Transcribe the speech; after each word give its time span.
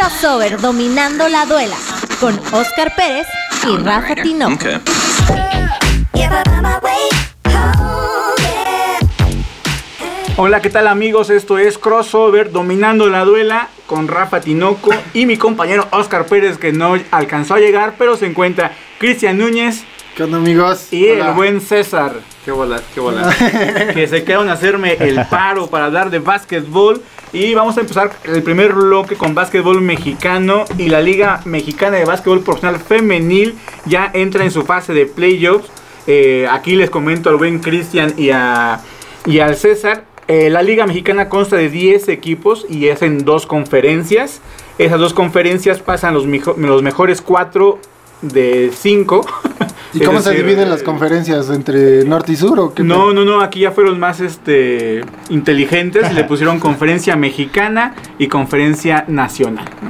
Crossover 0.00 0.58
dominando 0.58 1.28
la 1.28 1.44
duela 1.44 1.76
con 2.20 2.34
Oscar 2.52 2.94
Pérez 2.96 3.26
y 3.68 3.76
Rafa 3.76 4.14
Tinoco. 4.14 4.64
Hola, 10.38 10.62
¿qué 10.62 10.70
tal 10.70 10.86
amigos? 10.86 11.28
Esto 11.28 11.58
es 11.58 11.76
Crossover 11.76 12.50
Dominando 12.50 13.10
la 13.10 13.26
Duela 13.26 13.68
con 13.86 14.08
Rafa 14.08 14.40
Tinoco 14.40 14.90
y 15.12 15.26
mi 15.26 15.36
compañero 15.36 15.86
Oscar 15.90 16.24
Pérez 16.24 16.56
que 16.56 16.72
no 16.72 16.94
alcanzó 17.10 17.56
a 17.56 17.60
llegar, 17.60 17.96
pero 17.98 18.16
se 18.16 18.24
encuentra 18.24 18.72
Cristian 18.98 19.36
Núñez 19.36 19.84
¿Qué 20.20 20.24
onda 20.24 20.36
amigos? 20.36 20.92
y 20.92 21.06
el 21.06 21.32
buen 21.32 21.62
César, 21.62 22.12
Qué 22.44 22.50
bolas, 22.50 22.82
qué 22.92 23.00
bolas. 23.00 23.34
que 23.94 24.06
se 24.06 24.22
quedaron 24.22 24.50
a 24.50 24.52
hacerme 24.52 24.92
el 25.00 25.18
paro 25.30 25.68
para 25.68 25.86
hablar 25.86 26.10
de 26.10 26.18
básquetbol. 26.18 27.00
Y 27.32 27.54
vamos 27.54 27.78
a 27.78 27.80
empezar 27.80 28.10
el 28.24 28.42
primer 28.42 28.74
bloque 28.74 29.16
con 29.16 29.34
básquetbol 29.34 29.80
mexicano 29.80 30.66
y 30.76 30.90
la 30.90 31.00
Liga 31.00 31.40
Mexicana 31.46 31.96
de 31.96 32.04
Básquetbol 32.04 32.40
Profesional 32.40 32.78
Femenil 32.78 33.54
ya 33.86 34.10
entra 34.12 34.44
en 34.44 34.50
su 34.50 34.62
fase 34.64 34.92
de 34.92 35.06
playoffs. 35.06 35.70
Eh, 36.06 36.46
aquí 36.50 36.76
les 36.76 36.90
comento 36.90 37.30
al 37.30 37.36
buen 37.36 37.60
Cristian 37.60 38.12
y, 38.18 38.28
a, 38.28 38.82
y 39.24 39.38
al 39.38 39.56
César. 39.56 40.04
Eh, 40.28 40.50
la 40.50 40.60
Liga 40.60 40.84
Mexicana 40.86 41.30
consta 41.30 41.56
de 41.56 41.70
10 41.70 42.08
equipos 42.10 42.66
y 42.68 42.88
es 42.88 43.00
en 43.00 43.24
dos 43.24 43.46
conferencias. 43.46 44.42
Esas 44.76 45.00
dos 45.00 45.14
conferencias 45.14 45.78
pasan 45.78 46.12
los, 46.12 46.26
mejo- 46.26 46.56
los 46.58 46.82
mejores 46.82 47.22
4 47.22 47.78
de 48.20 48.70
5. 48.78 49.24
¿Y 49.92 50.00
cómo 50.00 50.20
se 50.20 50.32
dividen 50.34 50.70
las 50.70 50.82
conferencias? 50.82 51.50
¿Entre 51.50 52.04
norte 52.04 52.32
y 52.32 52.36
sur 52.36 52.58
o 52.60 52.74
qué? 52.74 52.82
No, 52.84 53.12
no, 53.12 53.24
no, 53.24 53.40
aquí 53.40 53.60
ya 53.60 53.72
fueron 53.72 53.98
más 53.98 54.20
este 54.20 55.02
inteligentes 55.30 56.10
y 56.10 56.14
le 56.14 56.24
pusieron 56.24 56.60
conferencia 56.60 57.16
mexicana 57.16 57.94
y 58.18 58.28
conferencia 58.28 59.04
nacional. 59.08 59.64
¿no? 59.82 59.88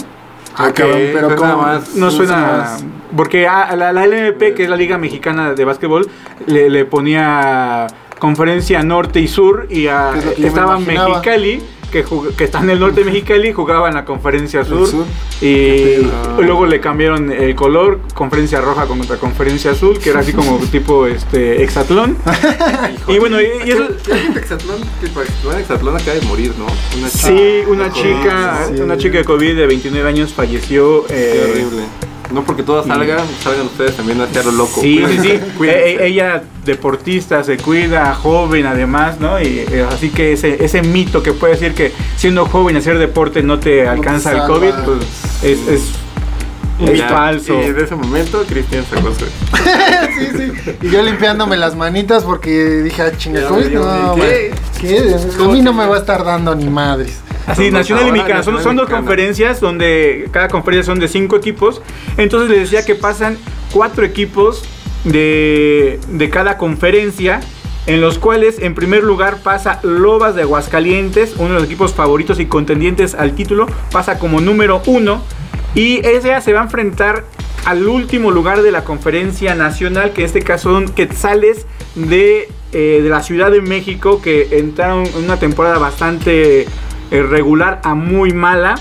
Ah, 0.56 0.73
cabrón, 0.73 0.98
pero 1.12 1.28
suena 1.28 1.36
¿cómo? 1.52 1.62
más- 1.62 1.95
No 1.96 2.10
suena. 2.10 2.36
más- 2.36 2.84
Porque 3.16 3.46
a 3.46 3.74
la, 3.76 3.92
la 3.92 4.06
LMP, 4.06 4.54
que 4.54 4.65
es 4.65 4.71
la 4.71 4.76
Liga 4.76 4.98
Mexicana 4.98 5.52
de 5.54 5.65
Básquetbol, 5.65 6.09
le, 6.46 6.71
le 6.71 6.84
ponía 6.84 7.87
conferencia 8.18 8.82
norte 8.82 9.21
y 9.21 9.28
sur 9.28 9.66
y 9.71 9.87
a- 9.87 10.12
es. 10.16 10.54
Mexicali. 10.87 11.62
Que, 11.91 12.05
que 12.37 12.45
está 12.45 12.60
en 12.60 12.71
el 12.71 12.80
norte 12.80 13.01
de 13.01 13.07
Mexicali, 13.07 13.52
jugaba 13.52 13.88
en 13.88 13.95
la 13.95 14.05
conferencia 14.05 14.65
sur, 14.65 14.87
sur. 14.87 15.05
y 15.41 15.96
pedo. 15.96 16.43
luego 16.43 16.66
le 16.66 16.80
cambiaron 16.80 17.33
el 17.33 17.55
color, 17.55 18.01
conferencia 18.15 18.60
roja 18.60 18.87
contra 18.87 19.16
conferencia 19.16 19.73
azul, 19.73 19.99
que 19.99 20.11
era 20.11 20.21
así 20.21 20.33
como 20.33 20.59
tipo 20.73 21.07
este 21.07 21.63
hexatlón. 21.63 22.16
y 23.09 23.18
bueno, 23.18 23.41
y, 23.41 23.46
y 23.66 23.71
eso, 23.71 23.88
Texatlón, 24.35 24.80
Texatlón 25.57 25.96
acaba 25.96 26.15
de 26.15 26.27
morir, 26.27 26.52
¿no? 26.59 26.66
Una 26.99 27.09
Sí, 27.09 27.63
una 27.66 27.93
chica, 27.93 28.68
sí, 28.68 28.80
una 28.80 28.96
chica 28.96 29.18
de 29.18 29.24
COVID 29.24 29.57
de 29.57 29.66
29 29.66 30.09
años 30.09 30.33
falleció. 30.33 31.07
Qué 31.07 31.15
eh, 31.15 31.51
horrible. 31.51 32.09
No 32.32 32.45
porque 32.45 32.62
todas 32.62 32.86
salgan, 32.86 33.20
salgan 33.42 33.66
ustedes 33.66 33.96
también 33.96 34.20
a 34.20 34.24
hacer 34.24 34.45
lo 34.46 34.52
loco. 34.52 34.80
Sí, 34.80 35.02
sí, 35.09 35.18
sí. 35.20 35.28
Eh, 35.62 35.98
eh, 36.00 36.06
ella 36.06 36.42
deportista, 36.64 37.45
se 37.45 37.56
cuida, 37.56 38.14
joven 38.14 38.66
además, 38.66 39.20
¿no? 39.20 39.40
Y 39.40 39.64
eh, 39.70 39.87
así 39.90 40.10
que 40.10 40.32
ese, 40.32 40.64
ese 40.64 40.82
mito 40.82 41.22
que 41.22 41.32
puede 41.32 41.54
decir 41.54 41.74
que 41.74 41.92
siendo 42.16 42.46
joven 42.46 42.76
hacer 42.76 42.98
deporte 42.98 43.42
no 43.42 43.59
te 43.59 43.87
alcanza 43.87 44.32
el. 44.32 44.46
COVID, 44.46 44.72
pues 44.84 44.98
es, 45.42 45.68
es, 45.68 45.82
Y 46.80 46.96
ya, 46.96 47.09
falso. 47.09 47.60
Y 47.60 47.72
de 47.72 47.84
ese 47.84 47.95
momento, 47.95 48.42
Cristian 48.48 48.84
sacó 48.84 49.12
su. 49.15 49.26
sí, 50.18 50.28
sí. 50.37 50.76
Y 50.82 50.90
yo 50.90 51.02
limpiándome 51.02 51.56
las 51.56 51.76
manitas 51.76 52.24
porque 52.24 52.82
dije, 52.82 53.02
ah, 53.02 53.12
chinga, 53.16 53.42
No, 53.42 54.16
güey. 54.16 54.50
¿Qué? 54.80 55.16
A 55.38 55.48
mí 55.48 55.60
no 55.60 55.72
me 55.72 55.87
va 55.87 55.96
a 55.96 56.00
estar 56.00 56.24
dando 56.24 56.54
ni 56.54 56.68
madres. 56.68 57.18
Así, 57.46 57.71
Nacional 57.71 58.09
y 58.09 58.13
Mexicana. 58.13 58.43
Son, 58.43 58.55
dos 58.55 58.65
Mexicana. 58.65 58.99
conferencias 58.99 59.60
donde 59.60 60.29
cada 60.30 60.49
conferencia 60.49 60.93
son 60.93 61.01
de 61.01 61.09
cinco 61.09 61.37
equipos. 61.37 61.83
Entonces 62.16 62.49
les 62.51 62.60
decía 62.60 62.85
que 62.85 62.95
pasan 62.95 63.38
cuatro 63.73 64.05
equipos 64.05 64.65
de, 65.05 65.99
de 66.09 66.31
cada 66.31 66.59
conferencia. 66.59 67.41
En 67.87 68.03
los 68.03 68.19
cuales 68.19 68.59
en 68.61 68.75
primer 68.75 69.03
lugar 69.03 69.39
pasa 69.43 69.81
Lobas 69.83 70.37
de 70.37 70.43
Aguascalientes, 70.43 71.34
uno 71.39 71.49
de 71.49 71.55
los 71.55 71.65
equipos 71.65 71.95
favoritos 71.95 72.39
y 72.39 72.45
contendientes 72.45 73.15
al 73.15 73.34
título, 73.34 73.67
pasa 73.91 74.19
como 74.19 74.41
número 74.41 74.83
uno. 74.87 75.25
Y 75.75 76.06
ella 76.06 76.41
se 76.43 76.53
va 76.53 76.61
a 76.61 76.65
enfrentar 76.65 77.25
al 77.65 77.89
último 77.89 78.31
lugar 78.31 78.62
de 78.62 78.71
la 78.71 78.84
conferencia 78.84 79.55
nacional, 79.55 80.12
que 80.12 80.21
en 80.21 80.27
este 80.27 80.43
caso 80.43 80.73
son 80.73 80.91
Quetzales 80.91 81.67
de, 81.95 82.49
eh, 82.73 83.00
de 83.03 83.09
la 83.09 83.23
Ciudad 83.23 83.50
de 83.50 83.62
México, 83.62 84.21
que 84.23 84.59
entraron 84.59 85.06
en 85.06 85.25
una 85.25 85.39
temporada 85.39 85.79
bastante 85.79 86.67
regular 87.10 87.81
a 87.84 87.94
muy 87.94 88.32
mala, 88.32 88.76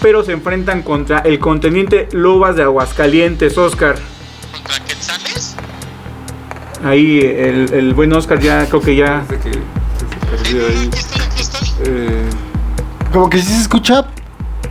pero 0.00 0.22
se 0.24 0.32
enfrentan 0.32 0.82
contra 0.82 1.18
el 1.20 1.38
contendiente 1.38 2.08
Lobas 2.12 2.56
de 2.56 2.62
Aguascalientes, 2.62 3.56
Oscar. 3.58 3.96
¿Contra 4.52 4.84
Quetzales? 4.84 5.56
Ahí 6.84 7.20
el, 7.20 7.72
el 7.72 7.94
buen 7.94 8.12
Oscar 8.12 8.38
ya 8.38 8.66
creo 8.66 8.80
que 8.80 8.94
ya... 8.96 9.24
Que 9.28 9.36
se 9.38 9.50
perdió 10.30 10.66
ahí. 10.66 10.90
Eh, 11.84 12.22
Como 13.12 13.28
que 13.30 13.38
sí 13.38 13.52
se 13.52 13.62
escucha, 13.62 14.06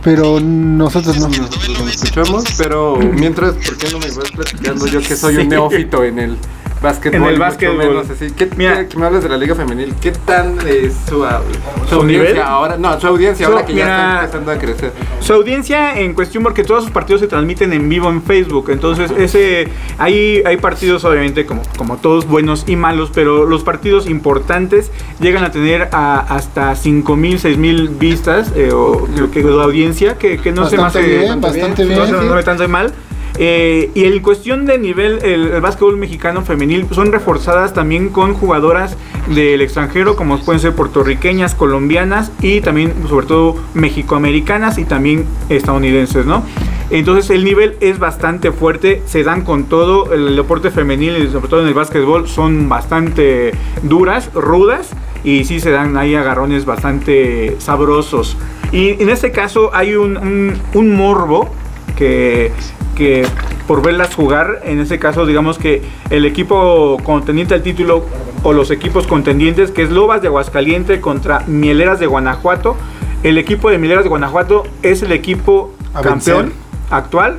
pero 0.02 0.40
nosotros 0.40 1.16
no. 1.18 1.28
nosotros 1.28 1.90
escuchamos, 1.90 2.44
pero 2.58 2.96
mientras, 2.96 3.54
¿por 3.54 3.76
qué 3.76 3.88
no 3.90 3.98
me 3.98 4.06
vas 4.10 4.30
platicando 4.30 4.86
yo 4.86 5.00
que 5.00 5.16
soy 5.16 5.34
Sí. 5.36 5.40
un 5.42 5.48
neófito 5.48 6.04
en 6.04 6.18
el 6.18 6.36
básquetbol? 6.82 7.16
En 7.22 7.34
el 7.34 7.38
básquetbol. 7.38 7.78
menos 7.78 8.10
así? 8.10 8.30
¿Qué, 8.32 8.48
Mira. 8.56 8.78
qué- 8.80 8.88
que 8.88 8.98
me 8.98 9.06
hablas 9.06 9.22
de 9.22 9.28
la 9.28 9.36
liga 9.36 9.54
femenil? 9.54 9.94
¿Qué 10.00 10.12
tan 10.12 10.56
es 10.66 10.94
su, 11.08 11.24
su 11.24 11.88
¿Su 11.88 11.94
audiencia 11.96 12.04
nivel? 12.04 12.40
ahora? 12.42 12.76
No, 12.76 13.00
su 13.00 13.06
audiencia 13.06 13.46
Su- 13.46 13.52
ahora 13.52 13.64
que 13.66 13.74
ya 13.74 13.84
está 13.86 14.20
empezando 14.20 14.52
a 14.52 14.58
crecer. 14.58 14.92
Su 15.20 15.32
audiencia 15.32 15.98
en 15.98 16.14
cuestión 16.14 16.42
porque 16.42 16.64
todos 16.64 16.84
sus 16.84 16.92
partidos 16.92 17.20
se 17.20 17.26
transmiten 17.28 17.72
en 17.72 17.88
vivo 17.88 18.08
en 18.10 18.22
Facebook. 18.22 18.70
Entonces, 18.70 19.10
ese 19.16 19.68
hay, 19.98 20.42
hay 20.44 20.56
partidos 20.58 21.04
obviamente 21.04 21.46
como, 21.46 21.62
como 21.76 21.96
todos 21.96 22.26
buenos 22.26 22.64
y 22.66 22.76
malos, 22.76 23.10
pero 23.14 23.46
los 23.46 23.62
partidos 23.64 24.06
importantes 24.08 24.90
llegan 25.20 25.44
a 25.44 25.50
tener 25.50 25.88
a- 25.92 26.18
hasta 26.20 26.74
5.000, 26.74 27.38
6.000 27.38 27.88
vistas 27.98 28.52
eh, 28.54 28.70
o 28.72 29.06
lo 29.16 29.30
que 29.30 29.42
de 29.42 29.62
audiencia, 29.62 30.18
que, 30.18 30.38
que 30.38 30.52
no 30.52 30.68
se 30.68 30.76
me 30.76 30.82
Bastante 30.82 31.08
hace 31.08 31.18
bien, 31.24 31.40
bastante 31.40 31.82
no, 31.84 31.88
bien. 31.88 32.06
se- 32.06 32.12
no 32.12 32.20
sí. 32.22 32.28
me 32.34 32.42
tan 32.42 32.58
de 32.58 32.68
mal. 32.68 32.92
Eh, 33.38 33.90
y 33.94 34.04
en 34.04 34.20
cuestión 34.20 34.64
de 34.64 34.78
nivel, 34.78 35.18
el, 35.22 35.60
básquetbol 35.60 35.96
mexicano 35.96 36.42
femenil 36.42 36.86
son 36.92 37.12
reforzadas 37.12 37.74
también 37.74 38.08
con 38.08 38.34
jugadoras 38.34 38.96
del 39.34 39.60
extranjero, 39.60 40.16
como 40.16 40.38
pueden 40.38 40.60
ser 40.60 40.74
puertorriqueñas, 40.74 41.54
colombianas 41.54 42.32
y 42.40 42.60
también, 42.60 42.94
sobre 43.08 43.26
todo, 43.26 43.56
mexicoamericanas 43.74 44.78
y 44.78 44.84
también 44.84 45.26
estadounidenses, 45.48 46.24
¿no? 46.24 46.44
Entonces 46.90 47.30
el 47.30 47.44
nivel 47.44 47.76
es 47.80 47.98
bastante 47.98 48.52
fuerte, 48.52 49.02
se 49.06 49.24
dan 49.24 49.42
con 49.42 49.64
todo, 49.64 50.12
el 50.14 50.36
deporte 50.36 50.70
femenil 50.70 51.16
y 51.18 51.28
sobre 51.28 51.48
todo 51.48 51.62
en 51.62 51.68
el 51.68 51.74
básquetbol 51.74 52.28
son 52.28 52.68
bastante 52.68 53.52
duras, 53.82 54.30
rudas 54.32 54.90
y 55.24 55.44
sí 55.44 55.58
se 55.58 55.72
dan 55.72 55.96
ahí 55.96 56.14
agarrones 56.14 56.64
bastante 56.64 57.56
sabrosos. 57.58 58.36
Y 58.70 59.02
en 59.02 59.10
este 59.10 59.32
caso 59.32 59.70
hay 59.74 59.96
un- 59.96 60.54
un 60.74 60.94
morbo 60.94 61.50
que, 61.96 62.52
que 62.96 63.24
por 63.68 63.82
verlas 63.82 64.14
jugar, 64.14 64.62
en 64.64 64.80
este 64.80 64.98
caso 64.98 65.26
digamos 65.26 65.58
que 65.58 65.82
el 66.10 66.24
equipo 66.24 66.96
contendiente 67.04 67.54
al 67.54 67.62
título 67.62 68.04
o 68.42 68.52
los 68.52 68.70
equipos 68.70 69.06
contendientes, 69.06 69.70
que 69.70 69.82
es 69.82 69.90
Lobas 69.90 70.22
de 70.22 70.28
Aguascalientes 70.28 71.00
contra 71.00 71.40
Mieleras 71.46 72.00
de 72.00 72.06
Guanajuato, 72.06 72.76
el 73.22 73.38
equipo 73.38 73.70
de 73.70 73.78
Mieleras 73.78 74.04
de 74.04 74.08
Guanajuato 74.08 74.64
es 74.82 75.02
el 75.02 75.12
equipo 75.12 75.74
A 75.94 76.00
campeón 76.02 76.46
vencer. 76.46 76.58
actual, 76.90 77.38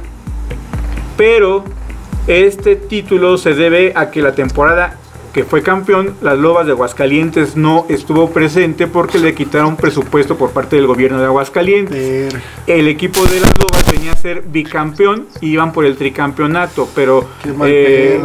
pero 1.17 1.63
este 2.27 2.75
título 2.75 3.37
se 3.37 3.53
debe 3.53 3.93
a 3.95 4.11
que 4.11 4.21
la 4.21 4.33
temporada 4.35 4.97
que 5.33 5.43
fue 5.43 5.61
campeón, 5.61 6.15
las 6.21 6.37
Lobas 6.37 6.65
de 6.65 6.71
Aguascalientes 6.71 7.55
no 7.55 7.85
estuvo 7.89 8.29
presente 8.31 8.87
porque 8.87 9.19
le 9.19 9.35
quitaron 9.35 9.75
presupuesto 9.75 10.37
por 10.37 10.51
parte 10.51 10.75
del 10.75 10.87
gobierno 10.87 11.19
de 11.19 11.25
Aguascalientes. 11.25 12.35
El 12.65 12.87
equipo 12.87 13.23
de 13.25 13.39
las 13.39 13.57
Lobas 13.57 13.89
venía 13.91 14.13
a 14.13 14.15
ser 14.15 14.41
bicampeón 14.41 15.27
y 15.41 15.49
iban 15.49 15.71
por 15.73 15.85
el 15.85 15.97
tricampeonato, 15.97 16.89
pero 16.95 17.27
eh, 17.65 18.21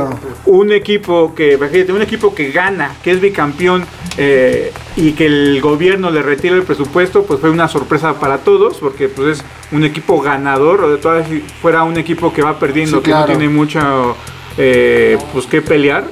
un 0.46 0.72
equipo 0.72 1.34
que, 1.34 1.56
un 1.92 2.02
equipo 2.02 2.34
que 2.34 2.50
gana, 2.50 2.94
que 3.02 3.12
es 3.12 3.20
bicampeón 3.20 3.84
eh, 4.16 4.72
y 4.96 5.12
que 5.12 5.26
el 5.26 5.60
gobierno 5.60 6.10
le 6.10 6.22
retira 6.22 6.54
el 6.54 6.62
presupuesto, 6.62 7.24
pues 7.24 7.40
fue 7.40 7.50
una 7.50 7.68
sorpresa 7.68 8.18
para 8.18 8.38
todos, 8.38 8.78
porque 8.78 9.08
pues 9.08 9.38
es 9.38 9.44
un 9.72 9.84
equipo 9.84 10.20
ganador, 10.20 10.84
o 10.84 10.90
de 10.90 10.98
todas 10.98 11.28
si 11.28 11.40
fuera 11.40 11.82
un 11.82 11.96
equipo 11.96 12.32
que 12.32 12.42
va 12.42 12.58
perdiendo, 12.58 12.98
Sí, 12.98 13.04
que 13.04 13.10
no 13.10 13.24
tiene 13.24 13.48
mucho 13.48 14.16
eh, 14.58 15.18
pues 15.32 15.46
que 15.46 15.62
pelear. 15.62 16.04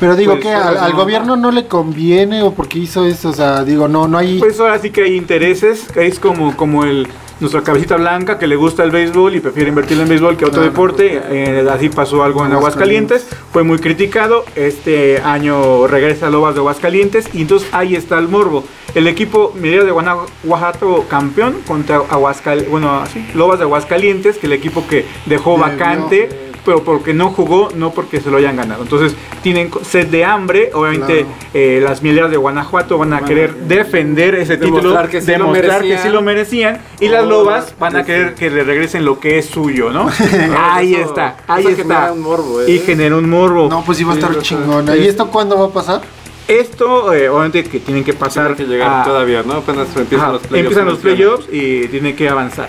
Pero 0.00 0.16
digo 0.16 0.32
Pues, 0.32 0.44
que 0.44 0.50
al, 0.52 0.76
al 0.76 0.92
no. 0.92 0.96
gobierno 0.98 1.36
no 1.36 1.50
le 1.50 1.66
conviene 1.66 2.42
o 2.42 2.52
porque 2.52 2.78
hizo 2.78 3.04
eso, 3.06 3.30
o 3.30 3.32
sea, 3.32 3.64
digo, 3.64 3.88
no, 3.88 4.08
no 4.08 4.18
hay... 4.18 4.38
Pues 4.38 4.58
ahora 4.60 4.78
sí 4.78 4.90
que 4.90 5.02
hay 5.04 5.16
intereses, 5.16 5.86
que 5.92 6.06
es 6.06 6.18
como, 6.18 6.56
como 6.56 6.84
el 6.84 7.08
nuestra 7.40 7.62
cabecita 7.62 7.96
blanca 7.96 8.38
que 8.38 8.46
le 8.46 8.54
gusta 8.54 8.84
el 8.84 8.92
béisbol 8.92 9.34
y 9.34 9.40
prefiere 9.40 9.68
invertir 9.68 9.98
en 10.00 10.08
béisbol 10.08 10.36
que 10.36 10.44
otro 10.44 10.60
Claro. 10.60 10.70
deporte. 10.70 11.20
Eh, 11.28 11.66
así 11.72 11.88
pasó 11.88 12.22
algo 12.22 12.46
en 12.46 12.52
Aguascalientes. 12.52 13.22
Aguascalientes, 13.22 13.50
fue 13.52 13.64
muy 13.64 13.78
criticado. 13.80 14.44
Este 14.54 15.20
año 15.20 15.88
regresa 15.88 16.28
a 16.28 16.30
Lobas 16.30 16.54
de 16.54 16.60
Aguascalientes 16.60 17.28
y 17.34 17.42
entonces 17.42 17.68
ahí 17.72 17.96
está 17.96 18.18
el 18.20 18.28
morbo. 18.28 18.62
el 18.94 19.08
equipo 19.08 19.52
Mineros 19.56 19.86
de 19.86 19.90
Guanajuato 19.90 21.06
campeón 21.08 21.56
contra 21.66 21.96
Aguascal, 22.10 22.66
bueno, 22.70 23.00
así, 23.00 23.26
Lobas 23.34 23.58
de 23.58 23.64
Aguascalientes, 23.64 24.36
que 24.38 24.46
el 24.46 24.52
equipo 24.52 24.86
que 24.86 25.04
dejó 25.26 25.56
vacante. 25.58 26.51
Pero 26.64 26.84
porque 26.84 27.12
no 27.12 27.30
jugó, 27.30 27.68
no 27.74 27.90
porque 27.90 28.20
se 28.20 28.30
lo 28.30 28.36
hayan 28.36 28.56
ganado. 28.56 28.82
Entonces 28.82 29.14
tienen 29.42 29.70
sed 29.82 30.06
de 30.08 30.24
hambre, 30.24 30.70
obviamente 30.74 31.22
Claro. 31.24 31.34
eh, 31.54 31.80
las 31.82 32.02
Mineras 32.02 32.30
de 32.30 32.36
Guanajuato 32.36 32.98
van 32.98 33.12
a 33.14 33.22
querer 33.24 33.54
defender 33.54 34.34
ese 34.36 34.56
título, 34.56 34.76
demostrar 34.78 35.08
que 35.08 35.20
sí 35.20 35.26
lo 35.32 35.32
demostrar 35.38 35.80
que 35.82 35.88
merecían. 35.88 36.02
sí 36.02 36.08
lo 36.08 36.22
merecían, 36.22 36.80
y 37.00 37.08
las 37.08 37.26
Lobas 37.26 37.74
van 37.78 37.96
a 37.96 38.00
sí. 38.00 38.06
querer 38.06 38.34
que 38.34 38.50
le 38.50 38.62
regresen 38.64 39.04
lo 39.04 39.18
que 39.18 39.38
es 39.38 39.46
suyo, 39.46 39.90
¿no? 39.90 40.08
ahí 40.56 40.94
Eso- 40.94 41.08
está, 41.08 41.36
ahí 41.48 41.62
eso 41.62 41.70
está. 41.70 41.82
genera 41.82 42.12
un 42.12 42.20
morbo, 42.20 42.60
¿eh? 42.62 42.70
Y 42.70 42.78
genera 42.78 43.16
un 43.16 43.28
morbo. 43.28 43.68
No, 43.68 43.82
pues 43.84 44.00
iba 44.00 44.12
a 44.12 44.14
Sí, 44.14 44.20
estar 44.20 44.30
va 44.30 44.38
a 44.38 44.42
estar- 44.42 44.58
chingona. 44.58 44.96
¿Y 44.96 45.06
esto 45.08 45.26
cuándo 45.28 45.58
va 45.58 45.66
a 45.66 45.70
pasar? 45.70 46.00
Esto, 46.48 47.12
eh, 47.12 47.28
obviamente, 47.28 47.64
que 47.64 47.78
tienen 47.80 48.04
que 48.04 48.12
pasar. 48.14 48.54
Tiene 48.56 48.70
que 48.72 48.76
llegar 48.78 49.02
a- 49.02 49.04
todavía, 49.04 49.42
¿no? 49.44 49.54
Apenas 49.54 49.88
empiezan 49.96 50.20
Ajá, 50.26 50.32
los 50.34 50.42
playoffs. 50.42 50.60
empiezan 50.70 50.86
los 50.86 50.98
playoffs 50.98 51.46
y 51.52 51.88
tiene 51.88 52.14
que 52.14 52.28
avanzar. 52.28 52.68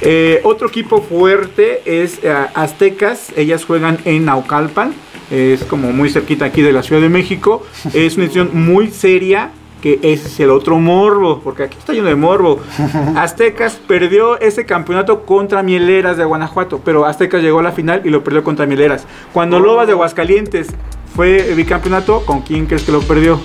Eh, 0.00 0.40
otro 0.44 0.68
equipo 0.68 1.00
fuerte 1.02 1.82
es 1.84 2.20
eh, 2.22 2.32
Aztecas. 2.54 3.32
Ellas 3.36 3.64
juegan 3.64 3.98
en 4.04 4.24
Naucalpan. 4.24 4.94
Es 5.30 5.64
como 5.64 5.92
muy 5.92 6.10
cerquita 6.10 6.44
aquí 6.44 6.62
de 6.62 6.72
la 6.72 6.82
Ciudad 6.82 7.00
de 7.00 7.08
México. 7.08 7.64
Es 7.94 8.16
una 8.16 8.24
decisión 8.24 8.50
muy 8.52 8.90
seria. 8.90 9.50
Que 9.82 9.98
ese 10.00 10.28
es 10.28 10.40
el 10.40 10.48
otro 10.48 10.78
morbo, 10.78 11.40
porque 11.44 11.64
aquí 11.64 11.76
está 11.78 11.92
lleno 11.92 12.08
de 12.08 12.14
morbo. 12.14 12.58
Aztecas 13.16 13.74
perdió 13.86 14.40
ese 14.40 14.64
campeonato 14.64 15.26
contra 15.26 15.62
Mieleras 15.62 16.16
de 16.16 16.24
Guanajuato, 16.24 16.80
pero 16.82 17.04
Aztecas 17.04 17.42
llegó 17.42 17.58
a 17.58 17.62
la 17.62 17.72
final 17.72 18.00
y 18.02 18.08
lo 18.08 18.24
perdió 18.24 18.42
contra 18.42 18.64
Mieleras. 18.64 19.06
Cuando 19.34 19.60
Lobas 19.60 19.86
de 19.86 19.92
Aguascalientes 19.92 20.68
fue 21.14 21.52
bicampeonato, 21.54 22.24
¿con 22.24 22.40
quién 22.40 22.64
crees 22.64 22.84
que 22.84 22.92
lo 22.92 23.00
perdió? 23.00 23.40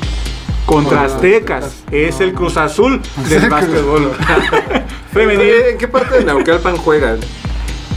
Contra 0.69 0.97
Con 0.97 1.05
Aztecas. 1.07 1.83
Es 1.91 2.19
el 2.19 2.33
Cruz 2.33 2.55
Azul 2.55 3.01
del 3.27 3.49
básquetbol. 3.49 4.11
Femenil. 5.13 5.51
¿En 5.71 5.77
qué 5.79 5.87
parte 5.87 6.19
de 6.19 6.25
Naucalpan 6.25 6.77
juegan? 6.77 7.19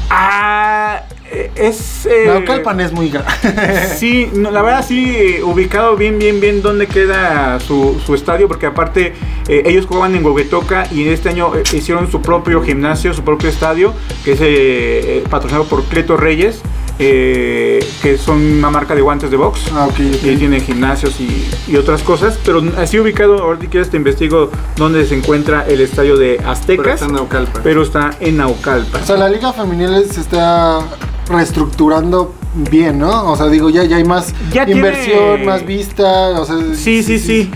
Ah, 0.09 1.03
eh, 1.31 1.51
es. 1.55 2.07
eh, 2.07 2.25
Naucalpan 2.29 2.81
es 2.81 2.91
muy 2.93 3.11
grande. 3.11 3.31
Sí, 3.99 4.31
no, 4.33 4.51
la 4.51 4.63
verdad 4.63 4.85
sí, 4.87 5.15
eh, 5.15 5.43
ubicado 5.43 5.97
bien, 5.97 6.19
bien, 6.19 6.41
bien 6.41 6.63
dónde 6.63 6.87
queda 6.87 7.61
su, 7.61 8.01
su 8.07 8.15
estadio, 8.15 8.49
porque 8.49 8.65
aparte 8.65 9.13
eh, 9.49 9.63
ellos 9.67 9.85
jugaban 9.85 10.15
en 10.15 10.25
Huehuetoca 10.25 10.87
y 10.91 11.07
este 11.09 11.29
año 11.29 11.53
hicieron 11.75 12.11
su 12.11 12.23
propio 12.23 12.63
gimnasio, 12.63 13.13
su 13.13 13.23
propio 13.23 13.51
estadio, 13.51 13.93
que 14.25 15.19
es 15.19 15.29
patrocinado 15.29 15.65
por 15.65 15.85
Cleto 15.85 16.17
Reyes, 16.17 16.63
eh, 17.05 17.85
que 18.01 18.17
son 18.17 18.41
una 18.41 18.71
marca 18.71 18.95
de 18.95 19.01
guantes 19.01 19.31
de 19.31 19.37
box. 19.37 19.61
Ah, 19.73 19.87
ok, 19.87 19.95
ok. 19.95 20.25
Y 20.25 20.37
tiene 20.37 20.61
gimnasios 20.61 21.19
y, 21.21 21.49
y 21.67 21.77
otras 21.77 22.03
cosas, 22.03 22.39
pero 22.45 22.63
así 22.79 22.99
ubicado, 22.99 23.39
ahorita 23.43 23.67
quieres 23.67 23.91
te 23.91 23.97
investigo 23.97 24.51
dónde 24.77 25.05
se 25.07 25.17
encuentra 25.17 25.67
el 25.67 25.81
estadio 25.81 26.17
de 26.17 26.37
Pero 26.39 26.51
Aztecas, 26.51 26.95
está 26.95 27.07
en 27.07 27.13
Naucalpan. 27.15 27.63
pero 27.65 27.83
está 27.83 28.11
en 28.21 28.37
Naucalpan. 28.37 29.03
O 29.03 29.07
sea, 29.07 29.17
la 29.17 29.29
liga 29.29 29.53
femenil 29.53 30.05
se 30.11 30.21
está 30.21 30.81
reestructurando 31.29 32.35
bien, 32.55 32.99
¿no? 32.99 33.33
O 33.33 33.37
sea, 33.37 33.47
digo, 33.49 33.71
ya, 33.71 33.85
ya 33.85 33.97
hay 33.97 34.05
más 34.05 34.33
Ya 34.53 34.65
tiene- 34.65 34.81
inversión, 34.81 35.45
más 35.45 35.65
vista, 35.67 36.41
o 36.41 36.45
sea... 36.45 36.57
Sí, 36.75 37.03
sí, 37.03 37.19
sí. 37.19 37.51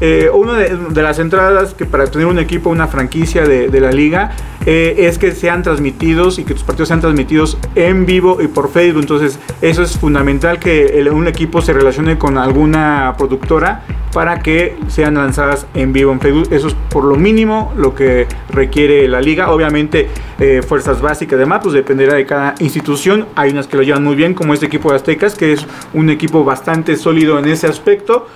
Eh, 0.00 0.30
una 0.32 0.56
de, 0.56 0.76
de 0.76 1.02
las 1.02 1.18
entradas 1.18 1.74
que 1.74 1.84
para 1.84 2.06
tener 2.06 2.26
un 2.26 2.38
equipo, 2.38 2.70
una 2.70 2.88
franquicia 2.88 3.44
de, 3.44 3.68
de 3.68 3.80
la 3.80 3.92
liga, 3.92 4.32
eh, 4.66 4.94
es 4.98 5.18
que 5.18 5.32
sean 5.32 5.62
transmitidos 5.62 6.38
y 6.38 6.44
que 6.44 6.54
tus 6.54 6.62
partidos 6.62 6.88
sean 6.88 7.00
transmitidos 7.00 7.56
en 7.74 8.06
vivo 8.06 8.40
y 8.42 8.46
por 8.46 8.70
Facebook. 8.70 9.00
Entonces, 9.00 9.38
eso 9.62 9.82
es 9.82 9.98
fundamental 9.98 10.58
que 10.58 11.06
un 11.12 11.26
equipo 11.28 11.62
se 11.62 11.72
relacione 11.72 12.18
con 12.18 12.36
alguna 12.36 13.14
productora 13.16 13.82
para 14.12 14.40
que 14.40 14.76
sean 14.88 15.14
lanzadas 15.14 15.66
en 15.74 15.92
vivo 15.92 16.12
en 16.12 16.20
Facebook. 16.20 16.48
Eso 16.50 16.68
es 16.68 16.74
por 16.90 17.04
lo 17.04 17.16
mínimo 17.16 17.72
lo 17.76 17.94
que 17.94 18.26
requiere 18.50 19.08
la 19.08 19.20
liga. 19.20 19.50
Obviamente, 19.50 20.08
eh, 20.38 20.62
fuerzas 20.66 21.00
básicas, 21.00 21.36
además, 21.36 21.60
pues 21.62 21.74
dependerá 21.74 22.14
de 22.14 22.26
cada 22.26 22.54
institución. 22.58 23.26
Hay 23.36 23.50
unas 23.50 23.66
que 23.66 23.76
lo 23.76 23.82
llevan 23.82 24.04
muy 24.04 24.14
bien, 24.14 24.34
como 24.34 24.52
este 24.52 24.66
equipo 24.66 24.90
de 24.90 24.96
Aztecas, 24.96 25.34
que 25.34 25.52
es 25.52 25.66
un 25.94 26.10
equipo 26.10 26.44
bastante 26.44 26.96
sólido 26.96 27.38
en 27.38 27.46
ese 27.48 27.66
aspecto. 27.66 28.26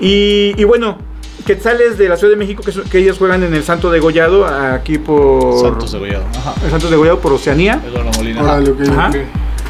Y 0.00 0.64
bueno, 0.64 0.98
Quetzales 1.46 1.98
de 1.98 2.08
la 2.08 2.16
Ciudad 2.16 2.32
de 2.32 2.38
México, 2.38 2.62
que, 2.90 2.98
ellas 2.98 3.18
juegan 3.18 3.42
en 3.42 3.54
el 3.54 3.62
Santo 3.64 3.90
Degollado, 3.90 4.46
aquí 4.46 4.98
por. 4.98 5.60
Santos 5.60 5.92
de 5.92 5.98
Gollado. 5.98 6.24
Ajá. 6.36 6.54
El 6.64 6.70
Santos 6.70 6.90
Degollado 6.90 7.18
por 7.20 7.32
Oceanía. 7.32 7.80
Eduardo 7.86 8.10
Molina. 8.16 8.42
Ok, 8.42 8.80
Ajá. 8.90 9.10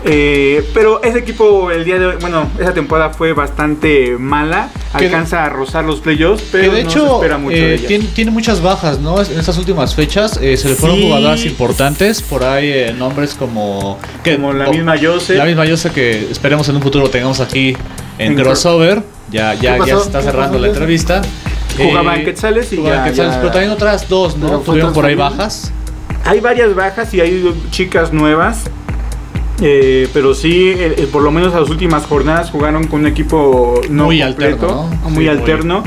Eh, 0.07 0.63
pero 0.75 1.03
ese 1.03 1.21
equipo 1.21 1.71
el 1.71 1.83
día 1.87 1.99
de 1.99 2.05
hoy, 2.05 2.17
bueno, 2.21 2.47
esa 2.61 2.75
temporada 2.75 3.11
fue 3.15 3.33
bastante 3.33 4.17
mala. 4.19 4.69
Alcanza 4.93 5.45
a 5.45 5.49
rozar 5.49 5.87
los 5.87 6.01
playoffs, 6.01 6.43
Que 6.43 6.59
pero 6.59 6.73
de 6.75 6.85
no 6.85 6.91
se 6.91 6.99
hecho 6.99 7.15
espera 7.15 7.39
mucho 7.39 7.57
eh, 7.57 7.61
de 7.61 7.75
ellas. 7.77 7.87
tiene, 7.87 8.05
tiene 8.15 8.31
muchas 8.31 8.61
bajas, 8.61 9.01
¿no? 9.01 9.19
En 9.23 9.39
estas 9.39 9.57
últimas 9.57 9.95
fechas 9.95 10.39
eh, 10.43 10.59
se 10.59 10.69
le 10.69 10.75
fueron 10.75 10.99
Sí. 10.99 11.05
jugadoras 11.05 11.45
importantes. 11.47 12.21
Por 12.21 12.45
ahí 12.45 12.69
eh, 12.71 12.95
nombres 12.97 13.33
como. 13.35 13.99
Que, 14.23 14.35
Como 14.37 14.53
la 14.53 14.69
o- 14.69 14.73
misma 14.73 14.95
Jose. 15.03 15.37
La 15.37 15.47
misma 15.47 15.65
Yose 15.65 15.91
que 15.91 16.29
esperemos 16.31 16.69
en 16.69 16.77
un 16.77 16.83
futuro 16.83 17.09
tengamos 17.09 17.41
aquí 17.41 17.75
en, 18.19 18.33
En 18.33 18.39
crossover. 18.39 19.03
Ya, 19.31 19.55
ya, 19.55 19.79
¿Qué 19.79 19.87
ya 19.89 19.97
se 19.97 20.03
está 20.05 20.19
¿Qué 20.19 20.25
cerrando 20.27 20.59
la 20.59 20.67
Yose? 20.67 20.79
entrevista. 20.79 21.23
Jugaba 21.77 22.15
Eh, 22.15 22.19
en 22.21 22.25
Quetzales 22.25 22.73
y 22.73 22.83
ya- 22.83 23.05
Quetzales, 23.05 23.35
ya- 23.35 23.41
pero 23.41 23.51
también 23.53 23.71
otras 23.73 24.09
dos, 24.09 24.37
¿no? 24.37 24.59
Tuvieron 24.61 24.93
por 24.93 25.05
ahí 25.07 25.15
bajas. 25.15 25.73
Hay 26.25 26.41
varias 26.41 26.75
bajas 26.75 27.13
y 27.15 27.21
hay 27.21 27.55
chicas 27.71 28.13
nuevas. 28.13 28.65
eh, 29.63 30.09
pero 30.13 30.35
sí, 30.35 30.71
eh, 30.71 30.95
eh, 30.99 31.09
por 31.11 31.23
lo 31.23 31.31
menos 31.31 31.55
a 31.55 31.61
las 31.61 31.71
últimas 31.71 32.05
jornadas 32.07 32.51
jugaron 32.51 32.89
con 32.89 33.01
un 33.01 33.07
equipo 33.07 33.81
no 33.89 34.07
Muy 34.07 34.21
completo, 34.21 34.67
alterno, 34.67 34.91
¿no? 35.05 35.11
muy 35.11 35.25
Sí, 35.25 35.31
alterno. 35.31 35.85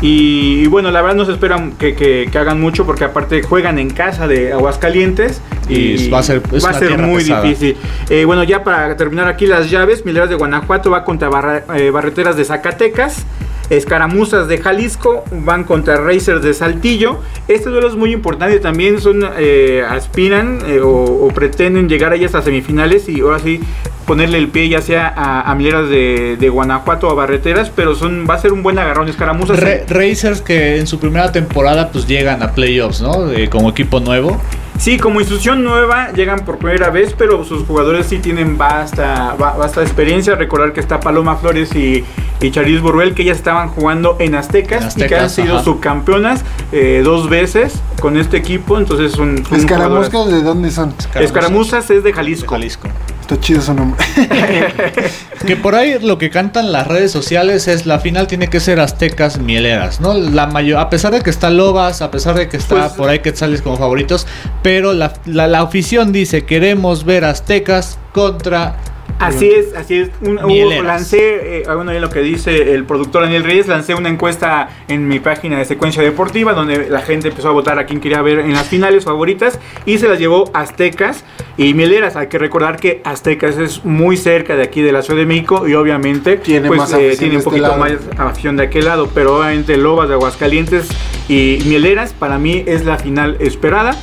Y, 0.00 0.60
y 0.62 0.66
bueno, 0.68 0.92
la 0.92 1.02
verdad 1.02 1.16
no 1.16 1.24
se 1.24 1.32
espera 1.32 1.70
que, 1.80 1.96
que- 1.96 2.28
que 2.30 2.38
hagan 2.38 2.60
mucho 2.60 2.86
porque 2.86 3.02
aparte 3.02 3.42
juegan 3.42 3.80
en 3.80 3.90
casa 3.90 4.28
de 4.28 4.52
Aguascalientes 4.52 5.40
y, 5.68 5.74
Y 6.04 6.08
va 6.10 6.20
a 6.20 6.22
ser- 6.22 6.40
va 6.64 6.70
a 6.70 6.74
ser 6.74 6.96
muy 6.98 7.24
pesada. 7.24 7.42
difícil. 7.42 7.76
Eh, 8.08 8.24
bueno, 8.24 8.44
ya 8.44 8.62
para 8.62 8.96
terminar 8.96 9.26
aquí 9.26 9.46
las 9.46 9.68
llaves, 9.68 10.04
Mileras 10.06 10.28
de 10.30 10.36
Guanajuato 10.36 10.88
va 10.90 11.04
contra 11.04 11.28
Barra- 11.28 11.64
eh, 11.76 11.90
Barreteras 11.90 12.36
de 12.36 12.44
Zacatecas. 12.44 13.24
Escaramuzas 13.70 14.48
de 14.48 14.58
Jalisco 14.58 15.24
van 15.30 15.64
contra 15.64 15.96
Racers 15.96 16.42
de 16.42 16.54
Saltillo. 16.54 17.20
Este 17.48 17.68
duelo 17.68 17.88
es 17.88 17.96
muy 17.96 18.12
importante. 18.12 18.58
También 18.60 19.00
son 19.00 19.28
eh, 19.38 19.84
aspiran 19.88 20.60
eh, 20.66 20.80
o, 20.82 21.28
pretenden 21.34 21.88
llegar 21.88 22.12
a 22.12 22.16
ellas 22.16 22.34
a 22.34 22.42
semifinales 22.42 23.08
y 23.08 23.20
ahora 23.20 23.38
sí 23.38 23.60
ponerle 24.06 24.38
el 24.38 24.48
pie 24.48 24.70
ya 24.70 24.80
sea 24.80 25.12
a, 25.14 25.50
a 25.50 25.54
Mileras 25.54 25.90
de, 25.90 26.48
Guanajuato 26.50 27.08
o 27.08 27.10
a 27.10 27.14
Barreteras. 27.14 27.70
Pero 27.74 27.94
son 27.94 28.26
va 28.28 28.34
a 28.34 28.38
ser 28.38 28.52
un 28.52 28.62
buen 28.62 28.78
agarrón. 28.78 29.08
Escaramuzas. 29.08 29.60
Racers 29.88 30.40
que 30.40 30.78
en 30.78 30.86
su 30.86 30.98
primera 30.98 31.30
temporada 31.30 31.90
pues 31.90 32.06
llegan 32.06 32.42
a 32.42 32.52
playoffs, 32.52 33.02
¿no? 33.02 33.30
Eh, 33.30 33.48
como 33.48 33.70
equipo 33.70 34.00
nuevo. 34.00 34.40
Sí, 34.78 34.96
como 34.96 35.20
institución 35.20 35.64
nueva 35.64 36.12
llegan 36.12 36.44
por 36.44 36.58
primera 36.58 36.88
vez, 36.90 37.12
pero 37.18 37.44
sus 37.44 37.66
jugadores 37.66 38.06
sí 38.06 38.18
tienen 38.18 38.56
basta, 38.56 39.34
ba- 39.38 39.56
basta 39.56 39.82
experiencia. 39.82 40.36
Recordar 40.36 40.72
que 40.72 40.80
está 40.80 41.00
Paloma 41.00 41.36
Flores 41.36 41.74
y, 41.74 42.04
y 42.40 42.50
Charis 42.52 42.80
Burrell, 42.80 43.12
que 43.12 43.24
ya 43.24 43.32
estaban 43.32 43.68
jugando 43.70 44.16
en 44.20 44.36
Aztecas, 44.36 44.96
En 44.96 45.04
y 45.04 45.08
que 45.08 45.16
han 45.16 45.30
sido 45.30 45.56
ajá. 45.56 45.64
subcampeonas 45.64 46.44
eh, 46.72 47.02
dos 47.04 47.28
veces 47.28 47.74
con 48.00 48.16
este 48.16 48.36
equipo. 48.36 48.78
Entonces 48.78 49.12
son, 49.12 49.44
son 49.44 49.58
¿Escaramuzcas 49.58 50.30
de 50.30 50.42
dónde 50.42 50.70
son? 50.70 50.94
Escaramuzas 51.16 51.90
es 51.90 52.04
de 52.04 52.12
de 52.12 52.12
Jalisco. 52.46 52.88
Está 53.30 53.40
chido 53.42 53.60
su 53.60 53.74
nombre. 53.74 54.02
Que 55.46 55.54
por 55.56 55.74
ahí 55.76 55.98
lo 56.00 56.18
que 56.18 56.30
cantan 56.30 56.72
las 56.72 56.86
redes 56.88 57.12
sociales 57.12 57.68
es 57.68 57.86
la 57.86 58.00
final 58.00 58.26
tiene 58.26 58.48
que 58.48 58.58
ser 58.58 58.80
Aztecas 58.80 59.38
Mieleras, 59.38 60.00
¿no? 60.00 60.12
La 60.14 60.46
mayor, 60.46 60.80
a 60.80 60.90
pesar 60.90 61.12
de 61.12 61.20
que 61.20 61.30
está 61.30 61.48
Lobas, 61.50 62.02
a 62.02 62.10
pesar 62.10 62.34
de 62.34 62.48
que 62.48 62.56
está 62.56 62.74
Pues- 62.88 62.92
por 62.94 63.08
ahí 63.08 63.20
Quetzales 63.20 63.62
como 63.62 63.76
favoritos, 63.76 64.26
pero 64.62 64.94
la, 64.94 65.12
la, 65.26 65.46
la 65.46 65.60
afición 65.60 66.10
dice 66.10 66.44
queremos 66.44 67.04
ver 67.04 67.24
Aztecas 67.24 67.98
contra 68.12 68.76
Así 69.18 69.50
es, 69.50 69.74
así 69.74 69.94
es. 69.96 70.10
Un- 70.20 70.38
hubo- 70.38 70.82
lancé, 70.82 71.60
eh, 71.60 71.62
bueno, 71.66 71.90
ahí 71.90 71.98
lo 72.00 72.10
que 72.10 72.20
dice 72.20 72.74
el 72.74 72.84
productor 72.84 73.22
Daniel 73.22 73.44
Reyes, 73.44 73.66
lancé 73.66 73.94
una 73.94 74.08
encuesta 74.08 74.68
en 74.88 75.08
mi 75.08 75.18
página 75.20 75.58
de 75.58 75.64
secuencia 75.64 76.02
deportiva 76.02 76.52
donde 76.52 76.88
la 76.88 77.00
gente 77.00 77.28
empezó 77.28 77.48
a 77.48 77.52
votar 77.52 77.78
a 77.78 77.86
quién 77.86 78.00
quería 78.00 78.22
ver 78.22 78.38
en 78.40 78.52
las 78.52 78.68
finales 78.68 79.04
favoritas 79.04 79.58
y 79.86 79.98
se 79.98 80.08
las 80.08 80.18
llevó 80.18 80.50
Aztecas 80.54 81.24
y 81.56 81.74
Mieleras. 81.74 82.16
Hay 82.16 82.28
que 82.28 82.38
recordar 82.38 82.76
que 82.78 83.00
Aztecas 83.04 83.58
es 83.58 83.84
muy 83.84 84.16
cerca 84.16 84.54
de 84.56 84.62
aquí 84.62 84.82
de 84.82 84.92
la 84.92 85.02
Ciudad 85.02 85.18
de 85.20 85.26
México 85.26 85.66
y 85.66 85.74
obviamente 85.74 86.36
Tiene 86.36 86.68
pues, 86.68 86.78
más 86.80 86.92
eh, 86.92 87.14
tiene 87.18 87.30
de 87.32 87.36
un 87.36 87.38
este 87.38 87.44
poquito 87.50 87.76
más 87.76 87.92
afición 88.18 88.56
de 88.56 88.64
aquel 88.64 88.84
lado, 88.84 89.08
pero 89.14 89.38
obviamente 89.38 89.76
Lobas 89.76 90.08
de 90.08 90.14
Aguascalientes 90.14 90.88
y 91.28 91.58
Mieleras 91.66 92.12
para 92.12 92.38
mí 92.38 92.62
es 92.66 92.84
la 92.84 92.98
final 92.98 93.36
esperada. 93.40 93.96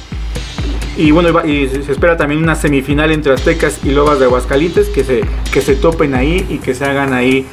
Y 0.97 1.11
bueno, 1.11 1.45
y 1.45 1.67
se 1.67 1.91
espera 1.91 2.15
también 2.15 2.41
una 2.41 2.55
semifinal 2.55 3.11
entre 3.11 3.33
Aztecas 3.33 3.79
y 3.83 3.91
Lobas 3.91 4.19
de 4.19 4.25
Aguascalientes 4.25 4.87
que 4.89 5.03
se, 5.03 5.21
que 5.51 5.61
se 5.61 5.75
topen 5.75 6.15
ahí 6.15 6.45
y 6.49 6.59
que 6.59 6.73
se 6.73 6.85
hagan 6.85 7.13
ahí 7.13 7.45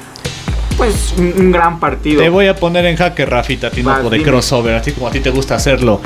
pues 0.76 1.14
un, 1.18 1.34
un 1.36 1.52
gran 1.52 1.80
partido. 1.80 2.22
Te 2.22 2.28
voy 2.28 2.46
a 2.46 2.56
poner 2.56 2.86
en 2.86 2.96
jaque, 2.96 3.26
Rafita, 3.26 3.70
Tinoco, 3.70 4.10
de 4.10 4.22
crossover, 4.22 4.74
así 4.74 4.92
como 4.92 5.08
a 5.08 5.10
ti 5.10 5.20
te 5.20 5.30
gusta 5.30 5.56
hacerlo. 5.56 6.00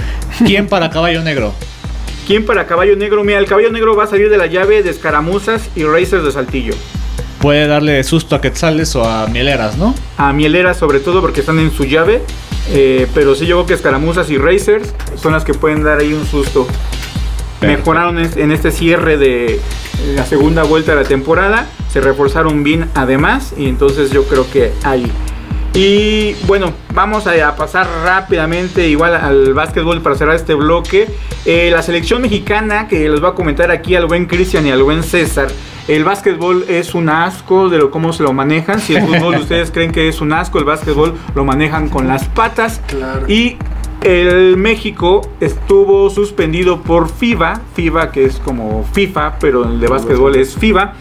¿Quién 0.45 0.67
para 0.67 0.91
caballo 0.91 1.23
negro? 1.23 1.53
¿Quién 2.27 2.45
para 2.45 2.67
Caballo 2.67 2.97
Negro? 2.97 3.23
Mira, 3.23 3.39
el 3.39 3.47
Caballo 3.47 3.71
Negro 3.71 3.95
va 3.95 4.03
a 4.03 4.07
salir 4.09 4.29
de 4.29 4.37
la 4.37 4.47
llave 4.47 4.83
de 4.83 4.91
Escaramuzas 4.91 5.71
y 5.77 5.85
Racers 5.85 6.25
de 6.25 6.33
Saltillo. 6.33 6.75
Puede 7.41 7.69
darle 7.69 8.03
susto 8.03 8.35
a 8.35 8.41
Quetzales 8.41 8.97
o 8.97 9.05
a 9.05 9.29
Mieleras, 9.29 9.77
¿no? 9.77 9.95
A 10.17 10.33
Mielera 10.33 10.75
sobre 10.75 10.99
todo 10.99 11.21
porque 11.21 11.39
están 11.39 11.61
en 11.61 11.71
su 11.71 11.85
llave. 11.85 12.23
Eh, 12.71 13.07
pero 13.15 13.37
sí, 13.37 13.47
yo 13.47 13.59
creo 13.59 13.67
que 13.67 13.75
escaramuzas 13.75 14.29
y 14.31 14.39
racers 14.39 14.93
son 15.15 15.35
las 15.35 15.45
que 15.45 15.55
pueden 15.55 15.85
dar 15.85 16.01
ahí 16.01 16.13
un 16.15 16.27
susto. 16.27 16.67
Perfecto. 17.61 17.79
Mejoraron 17.79 18.19
en 18.19 18.51
este 18.51 18.71
cierre 18.71 19.17
de 19.17 19.61
la 20.15 20.25
segunda 20.25 20.63
vuelta 20.63 20.95
de 20.95 21.03
la 21.03 21.09
temporada. 21.09 21.67
Se 21.91 22.01
reforzaron 22.01 22.63
bien 22.63 22.89
además. 22.95 23.55
Y 23.57 23.69
entonces 23.69 24.11
yo 24.11 24.25
creo 24.25 24.51
que 24.51 24.73
ahí. 24.85 25.11
Y 25.75 26.33
bueno, 26.47 26.73
vamos 26.95 27.27
a, 27.27 27.49
a 27.49 27.55
pasar 27.55 27.87
rápidamente 28.03 28.89
igual 28.89 29.15
al 29.15 29.53
básquetbol 29.53 30.01
para 30.01 30.17
cerrar 30.17 30.35
este 30.35 30.55
bloque. 30.55 31.07
Eh, 31.45 31.71
la 31.71 31.83
selección 31.83 32.23
mexicana, 32.23 32.89
que 32.89 33.09
les 33.09 33.21
voy 33.21 33.31
a 33.31 33.35
comentar 33.35 33.71
aquí 33.71 33.95
al 33.95 34.07
buen 34.07 34.25
Cristian 34.25 34.67
y 34.67 34.71
al 34.71 34.83
buen 34.83 35.03
César. 35.03 35.49
El 35.87 36.03
básquetbol 36.03 36.65
es 36.69 36.95
un 36.95 37.11
asco 37.11 37.69
de 37.69 37.77
lo, 37.77 37.91
cómo 37.91 38.15
se 38.15 38.23
lo 38.23 38.33
manejan. 38.33 38.81
Si 38.81 38.97
el 38.97 39.03
fútbol 39.03 39.37
ustedes 39.41 39.71
creen 39.71 39.93
que 39.93 40.09
es 40.09 40.23
un 40.23 40.33
asco, 40.33 40.59
el 40.59 40.65
básquetbol 40.65 41.15
lo 41.35 41.45
manejan 41.45 41.91
con 41.91 42.09
las 42.09 42.25
patas. 42.25 42.81
Claro. 42.87 43.29
Y 43.29 43.59
el 44.03 44.57
México 44.57 45.29
estuvo 45.41 46.11
suspendido 46.11 46.83
por 46.83 47.09
FIBA, 47.09 47.61
FIBA 47.75 48.13
que 48.13 48.25
es 48.25 48.39
como 48.39 48.85
FIFA, 48.93 49.39
pero 49.39 49.65
el 49.65 49.81
de 49.81 49.89
básquetbol 49.89 50.37
es 50.37 50.55
FIBA. 50.57 50.95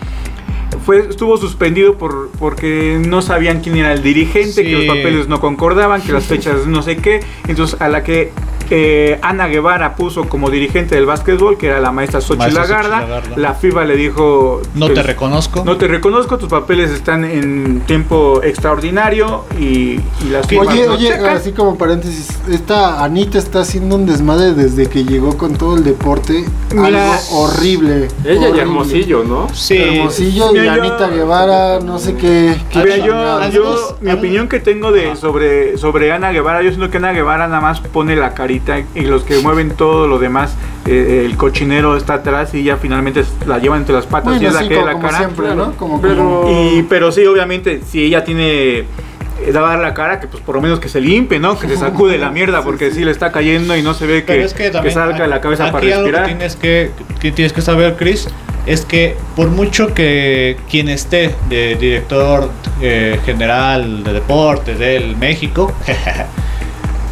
Fue, 0.86 1.00
estuvo 1.10 1.38
suspendido 1.38 1.98
por, 1.98 2.32
porque 2.38 3.02
no 3.06 3.22
sabían 3.22 3.62
quién 3.62 3.78
era 3.78 3.94
el 3.94 4.04
dirigente, 4.04 4.64
que 4.64 4.72
los 4.72 4.86
papeles 4.86 5.28
no 5.28 5.40
concordaban, 5.40 6.02
que 6.02 6.12
las 6.12 6.26
fechas 6.28 6.68
no 6.68 6.82
sé 6.82 6.98
qué. 6.98 7.22
Entonces 7.48 7.80
a 7.82 7.90
la 7.90 8.04
que 8.04 8.32
eh, 8.70 9.20
Ana 9.22 9.48
Guevara 9.48 9.96
puso 9.96 10.28
como 10.28 10.50
dirigente 10.50 10.96
del 10.96 11.06
básquetbol, 11.06 11.58
que 11.58 11.68
era 11.68 11.80
la 11.80 11.92
maestra 11.92 12.22
Xochitl 12.22 12.54
Lagarda, 12.54 13.22
la 13.36 13.54
FIBA 13.54 13.86
le 13.86 13.96
dijo... 13.96 14.62
No 14.74 14.88
te 14.88 14.94
pues, 14.94 15.06
reconozco. 15.06 15.64
No 15.66 15.78
te 15.78 15.88
reconozco, 15.88 16.38
tus 16.38 16.50
papeles 16.50 16.92
están 16.92 17.24
en 17.26 17.82
tiempo 17.82 18.42
extraordinario 18.44 19.46
y, 19.60 20.00
y 20.00 20.30
las 20.32 20.48
firmas 20.48 20.70
Oye, 20.70 20.88
no 20.88 20.94
oye, 20.94 21.10
checan. 21.10 21.38
así 21.38 21.52
como 21.52 21.78
paréntesis, 21.78 22.30
esta 22.50 23.04
Anita 23.04 23.38
está 23.38 23.62
haciendo 23.62 23.96
un 23.96 24.06
desmadre 24.06 24.54
desde 24.54 24.88
que 24.88 25.04
llegó 25.04 25.38
con 25.38 25.54
todo 25.56 25.78
el 25.78 25.84
deporte. 25.84 26.46
Mira, 26.74 27.14
algo 27.14 27.38
horrible. 27.40 28.08
Ella 28.24 28.34
y 28.34 28.38
horrible. 28.38 28.62
Hermosillo, 28.62 29.24
¿no? 29.24 29.48
Sí. 29.54 29.78
Hermosillo 29.78 30.50
y 30.56 30.60
Mira, 30.60 30.76
yo- 30.78 30.82
Anita 30.84 31.08
Guevara, 31.10 31.80
no 31.80 32.00
sé 32.00 32.16
qué. 32.16 32.56
qué 32.72 32.80
Mira, 32.84 32.98
yo, 32.98 33.50
yo, 33.52 33.98
mi 34.02 34.12
opinión 34.12 34.48
que 34.48 34.60
tengo 34.60 34.92
de 34.92 35.16
sobre, 35.16 35.78
sobre 35.78 36.12
Ana 36.12 36.32
Guevara, 36.32 36.62
yo 36.62 36.70
siento 36.70 36.90
que 36.90 36.98
Ana 36.98 37.12
Guevara 37.14 37.48
nada 37.48 37.62
más 37.62 37.80
pone 37.80 38.16
la 38.16 38.34
carita 38.34 38.55
y 38.96 39.02
los 39.02 39.24
que 39.24 39.40
mueven 39.40 39.72
todo 39.72 40.08
lo 40.08 40.20
demás, 40.20 40.56
eh, 40.86 41.24
el 41.26 41.36
cochinero 41.38 41.98
está 41.98 42.16
atrás 42.16 42.54
y 42.54 42.64
ya 42.64 42.78
finalmente 42.78 43.24
la 43.48 43.58
llevan 43.60 43.80
entre 43.80 43.96
las 43.96 44.06
patas 44.06 44.36
y 44.36 44.46
Bueno, 44.46 44.48
es 44.50 44.54
la 44.54 44.62
sí, 44.62 44.68
que 44.70 44.76
como, 44.76 44.86
da 44.86 44.92
la 44.94 44.98
como 44.98 45.08
cara. 45.08 45.18
siempre, 45.18 45.56
¿no? 45.56 45.72
Como, 45.78 46.02
Pero- 46.02 46.16
como- 46.18 46.72
Y, 46.78 46.84
pero 46.84 47.12
sí, 47.12 47.26
obviamente, 47.26 47.82
si 47.88 48.04
ella 48.04 48.24
tiene 48.24 48.80
eh, 48.80 49.52
da 49.52 49.60
a 49.60 49.70
dar 49.72 49.80
la 49.80 49.94
cara, 49.94 50.20
que 50.22 50.28
pues 50.28 50.42
por 50.42 50.56
lo 50.56 50.62
menos 50.62 50.80
que 50.80 50.88
se 50.88 51.02
limpie, 51.02 51.40
¿no? 51.40 51.60
Que 51.60 51.68
se 51.68 51.76
sacude 51.76 52.18
la 52.18 52.30
mierda, 52.32 52.62
porque 52.64 52.92
sí 52.92 53.04
le 53.04 53.12
está 53.12 53.32
cayendo 53.34 53.76
y 53.76 53.82
no 53.82 53.94
se 53.94 54.06
ve 54.08 54.24
que, 54.24 54.42
es 54.44 54.54
que 54.54 54.72
que 54.72 54.92
salga 54.92 55.24
de 55.24 55.28
la 55.28 55.42
cabeza 55.42 55.66
para 55.72 55.80
aquí 55.80 55.92
algo 55.92 56.06
que 56.06 56.12
respirar. 56.12 56.26
tienes 56.28 56.56
que, 56.56 56.92
que 57.20 57.32
tienes 57.34 57.52
que 57.52 57.62
saber, 57.62 57.96
Chris, 57.98 58.30
es 58.66 58.86
que 58.86 59.16
por 59.36 59.50
mucho 59.50 59.94
que 59.94 60.56
quien 60.70 60.88
esté 60.88 61.36
de 61.50 61.76
director 61.76 62.50
eh, 62.82 63.20
general 63.26 64.04
de 64.06 64.14
deportes 64.14 64.80
del 64.80 65.18
México, 65.18 65.74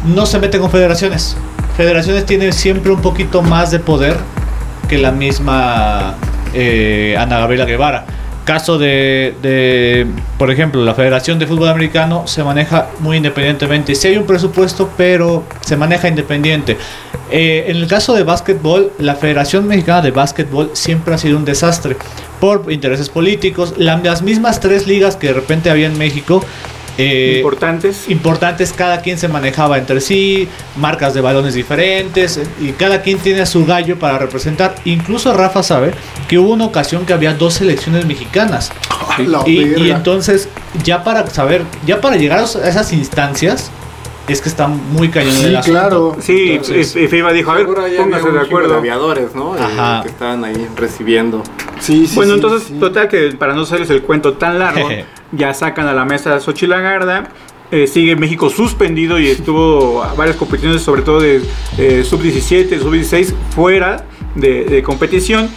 no 0.04 0.26
se 0.26 0.38
mete 0.38 0.58
con 0.58 0.70
federaciones. 0.70 1.36
Federaciones 1.76 2.26
tienen 2.26 2.52
siempre 2.52 2.92
un 2.92 3.00
poquito 3.02 3.42
más 3.42 3.70
de 3.70 3.78
poder 3.80 4.16
que 4.88 4.98
la 4.98 5.10
misma 5.10 6.14
eh, 6.52 7.16
Ana 7.18 7.38
Gabriela 7.38 7.64
Guevara. 7.64 8.04
Caso 8.44 8.76
de, 8.76 10.06
por 10.36 10.50
ejemplo, 10.50 10.84
la 10.84 10.92
Federación 10.94 11.38
de 11.38 11.46
Fútbol 11.46 11.70
Americano 11.70 12.24
se 12.26 12.44
maneja 12.44 12.88
muy 13.00 13.16
independientemente. 13.16 13.94
Sí 13.94 14.08
hay 14.08 14.18
un 14.18 14.26
presupuesto, 14.26 14.90
pero 14.98 15.44
se 15.62 15.78
maneja 15.78 16.08
independiente. 16.08 16.76
Eh, 17.30 17.64
en 17.68 17.76
el 17.78 17.86
caso 17.88 18.12
de 18.12 18.22
básquetbol, 18.22 18.92
la 18.98 19.14
Federación 19.14 19.66
Mexicana 19.66 20.02
de 20.02 20.10
Básquetbol 20.10 20.70
siempre 20.74 21.14
ha 21.14 21.18
sido 21.18 21.38
un 21.38 21.46
desastre 21.46 21.96
por 22.38 22.70
intereses 22.70 23.08
políticos. 23.08 23.74
La- 23.78 23.96
las 23.96 24.20
mismas 24.20 24.60
tres 24.60 24.86
ligas 24.86 25.16
que 25.16 25.28
de 25.28 25.32
repente 25.32 25.70
había 25.70 25.86
en 25.86 25.96
México. 25.96 26.44
Eh, 26.98 27.36
Importantes. 27.38 28.08
importantes, 28.08 28.72
cada 28.72 29.00
quien 29.00 29.18
se 29.18 29.28
manejaba 29.28 29.78
entre 29.78 30.00
sí, 30.00 30.48
marcas 30.76 31.14
de 31.14 31.20
balones 31.20 31.54
diferentes, 31.54 32.36
eh, 32.36 32.46
y 32.60 32.72
cada 32.72 33.02
quien 33.02 33.18
tiene 33.18 33.40
a 33.40 33.46
su 33.46 33.64
gallo 33.66 33.98
para 33.98 34.18
representar. 34.18 34.74
Incluso 34.84 35.34
Rafa 35.34 35.62
sabe 35.62 35.92
que 36.28 36.38
hubo 36.38 36.52
una 36.52 36.66
ocasión 36.66 37.06
que 37.06 37.12
había 37.12 37.34
dos 37.34 37.54
selecciones 37.54 38.06
mexicanas. 38.06 38.70
Y, 39.46 39.60
y 39.82 39.90
entonces, 39.90 40.48
ya 40.82 41.04
para 41.04 41.28
saber, 41.30 41.62
ya 41.86 42.00
para 42.00 42.16
llegar 42.16 42.40
a 42.40 42.68
esas 42.68 42.92
instancias, 42.92 43.70
es 44.28 44.40
que 44.40 44.48
está 44.48 44.68
muy 44.68 45.08
cañón 45.10 45.32
Sí, 45.34 45.44
el 45.44 45.56
asunto. 45.56 45.78
claro. 45.78 46.16
Sí, 46.20 46.52
Entonces- 46.52 46.96
y, 46.96 47.08
FIBA 47.08 47.32
dijo, 47.32 47.50
a 47.50 47.54
ver, 47.56 47.66
pónganse 47.66 48.30
de 48.30 48.40
acuerdo. 48.40 48.76
aviadores, 48.78 49.34
¿no? 49.34 49.56
Eh, 49.56 49.60
Ajá. 49.60 50.02
que 50.02 50.08
estaban 50.08 50.44
ahí 50.44 50.66
recibiendo. 50.76 51.42
Sí, 51.80 52.06
sí, 52.06 52.14
Bueno, 52.14 52.32
sí, 52.32 52.36
entonces, 52.36 52.68
sí. 52.68 52.74
total 52.80 53.08
que 53.08 53.32
para 53.38 53.54
no 53.54 53.62
hacerles 53.62 53.90
el 53.90 54.02
cuento 54.02 54.34
tan 54.34 54.58
largo, 54.58 54.88
ya 55.32 55.52
sacan 55.52 55.86
a 55.88 55.92
la 55.92 56.04
mesa 56.04 56.34
a 56.34 56.40
Xochitl 56.40 56.70
Lagarda. 56.70 57.28
eh, 57.70 57.86
sigue 57.88 58.14
México 58.14 58.50
suspendido 58.50 59.18
y 59.18 59.26
estuvo 59.26 60.02
a 60.04 60.14
varias 60.14 60.36
competiciones, 60.36 60.82
sobre 60.82 61.02
todo 61.02 61.18
de 61.20 61.42
eh, 61.78 62.04
sub-17, 62.04 62.78
sub-16, 62.78 63.34
fuera 63.54 64.04
de, 64.36 64.64
de 64.64 64.82
competición. 64.82 65.48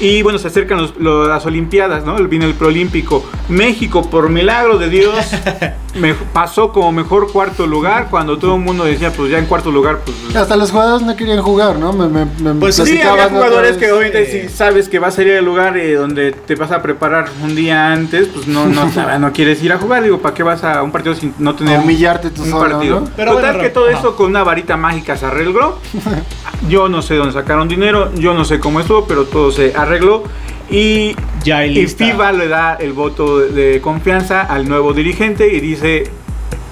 Y 0.00 0.22
bueno, 0.22 0.38
se 0.38 0.46
acercan 0.46 0.78
los- 0.78 0.96
lo- 0.96 1.28
las 1.28 1.44
Olimpiadas, 1.44 2.04
¿no? 2.06 2.14
Viene 2.28 2.46
el 2.46 2.54
Proolímpico. 2.54 3.24
México, 3.48 4.08
por 4.08 4.30
milagro 4.30 4.78
de 4.78 4.88
Dios, 4.88 5.14
me- 5.96 6.14
pasó 6.14 6.72
como 6.72 6.92
mejor 6.92 7.30
cuarto 7.32 7.66
lugar. 7.66 8.08
Cuando 8.10 8.38
todo 8.38 8.56
el 8.56 8.62
mundo 8.62 8.84
decía, 8.84 9.12
pues 9.12 9.30
ya 9.30 9.38
en 9.38 9.46
cuarto 9.46 9.70
lugar, 9.70 10.00
pues 10.04 10.36
Hasta 10.36 10.56
los 10.56 10.70
jugadores 10.70 11.06
no 11.06 11.16
querían 11.16 11.42
jugar, 11.42 11.76
¿no? 11.78 11.92
Me, 11.92 12.08
me, 12.08 12.24
me 12.40 12.54
Pues 12.60 12.76
sí, 12.76 13.00
había 13.00 13.28
jugadores 13.28 13.76
que 13.76 13.90
obviamente 13.92 14.30
si 14.30 14.48
sabes 14.48 14.88
que 14.88 14.98
vas 14.98 15.18
a 15.18 15.22
ir 15.22 15.36
al 15.36 15.44
lugar 15.44 15.76
eh, 15.76 15.94
donde 15.94 16.32
te 16.32 16.54
vas 16.54 16.70
a 16.72 16.82
preparar 16.82 17.28
un 17.42 17.54
día 17.54 17.92
antes, 17.92 18.28
pues 18.28 18.46
no, 18.46 18.66
no, 18.66 18.90
sabes, 18.92 19.18
no 19.20 19.32
quieres 19.32 19.62
ir 19.62 19.72
a 19.72 19.78
jugar. 19.78 20.02
Digo, 20.02 20.18
¿para 20.18 20.34
qué 20.34 20.42
vas 20.42 20.62
a 20.64 20.82
un 20.82 20.92
partido 20.92 21.14
sin 21.14 21.34
no 21.38 21.54
tener 21.54 21.78
A 21.78 21.80
humillarte 21.80 22.30
tú 22.30 22.42
un 22.42 22.50
solo, 22.50 22.70
partido? 22.70 23.00
¿no? 23.00 23.08
Pero 23.16 23.32
Total 23.32 23.52
bueno, 23.54 23.62
que 23.62 23.70
todo 23.70 23.88
ajá. 23.88 23.98
eso 23.98 24.16
con 24.16 24.26
una 24.26 24.42
varita 24.44 24.76
mágica 24.76 25.16
se 25.16 25.26
arregló. 25.26 25.78
Yo 26.68 26.88
no 26.88 27.02
sé 27.02 27.14
dónde 27.16 27.32
sacaron 27.34 27.68
dinero, 27.68 28.10
yo 28.14 28.32
no 28.34 28.44
sé 28.44 28.58
cómo 28.58 28.80
estuvo, 28.80 29.04
pero 29.06 29.24
todo 29.24 29.50
se 29.52 29.74
arregló. 29.76 30.24
Y, 30.70 31.14
Ya 31.44 31.58
hay 31.58 31.70
y 31.70 31.74
lista. 31.74 32.04
FIBA 32.04 32.32
le 32.32 32.48
da 32.48 32.74
el 32.74 32.92
voto 32.92 33.38
de, 33.38 33.80
confianza 33.80 34.42
al 34.42 34.68
nuevo 34.68 34.92
dirigente 34.92 35.46
y 35.52 35.60
dice, 35.60 36.10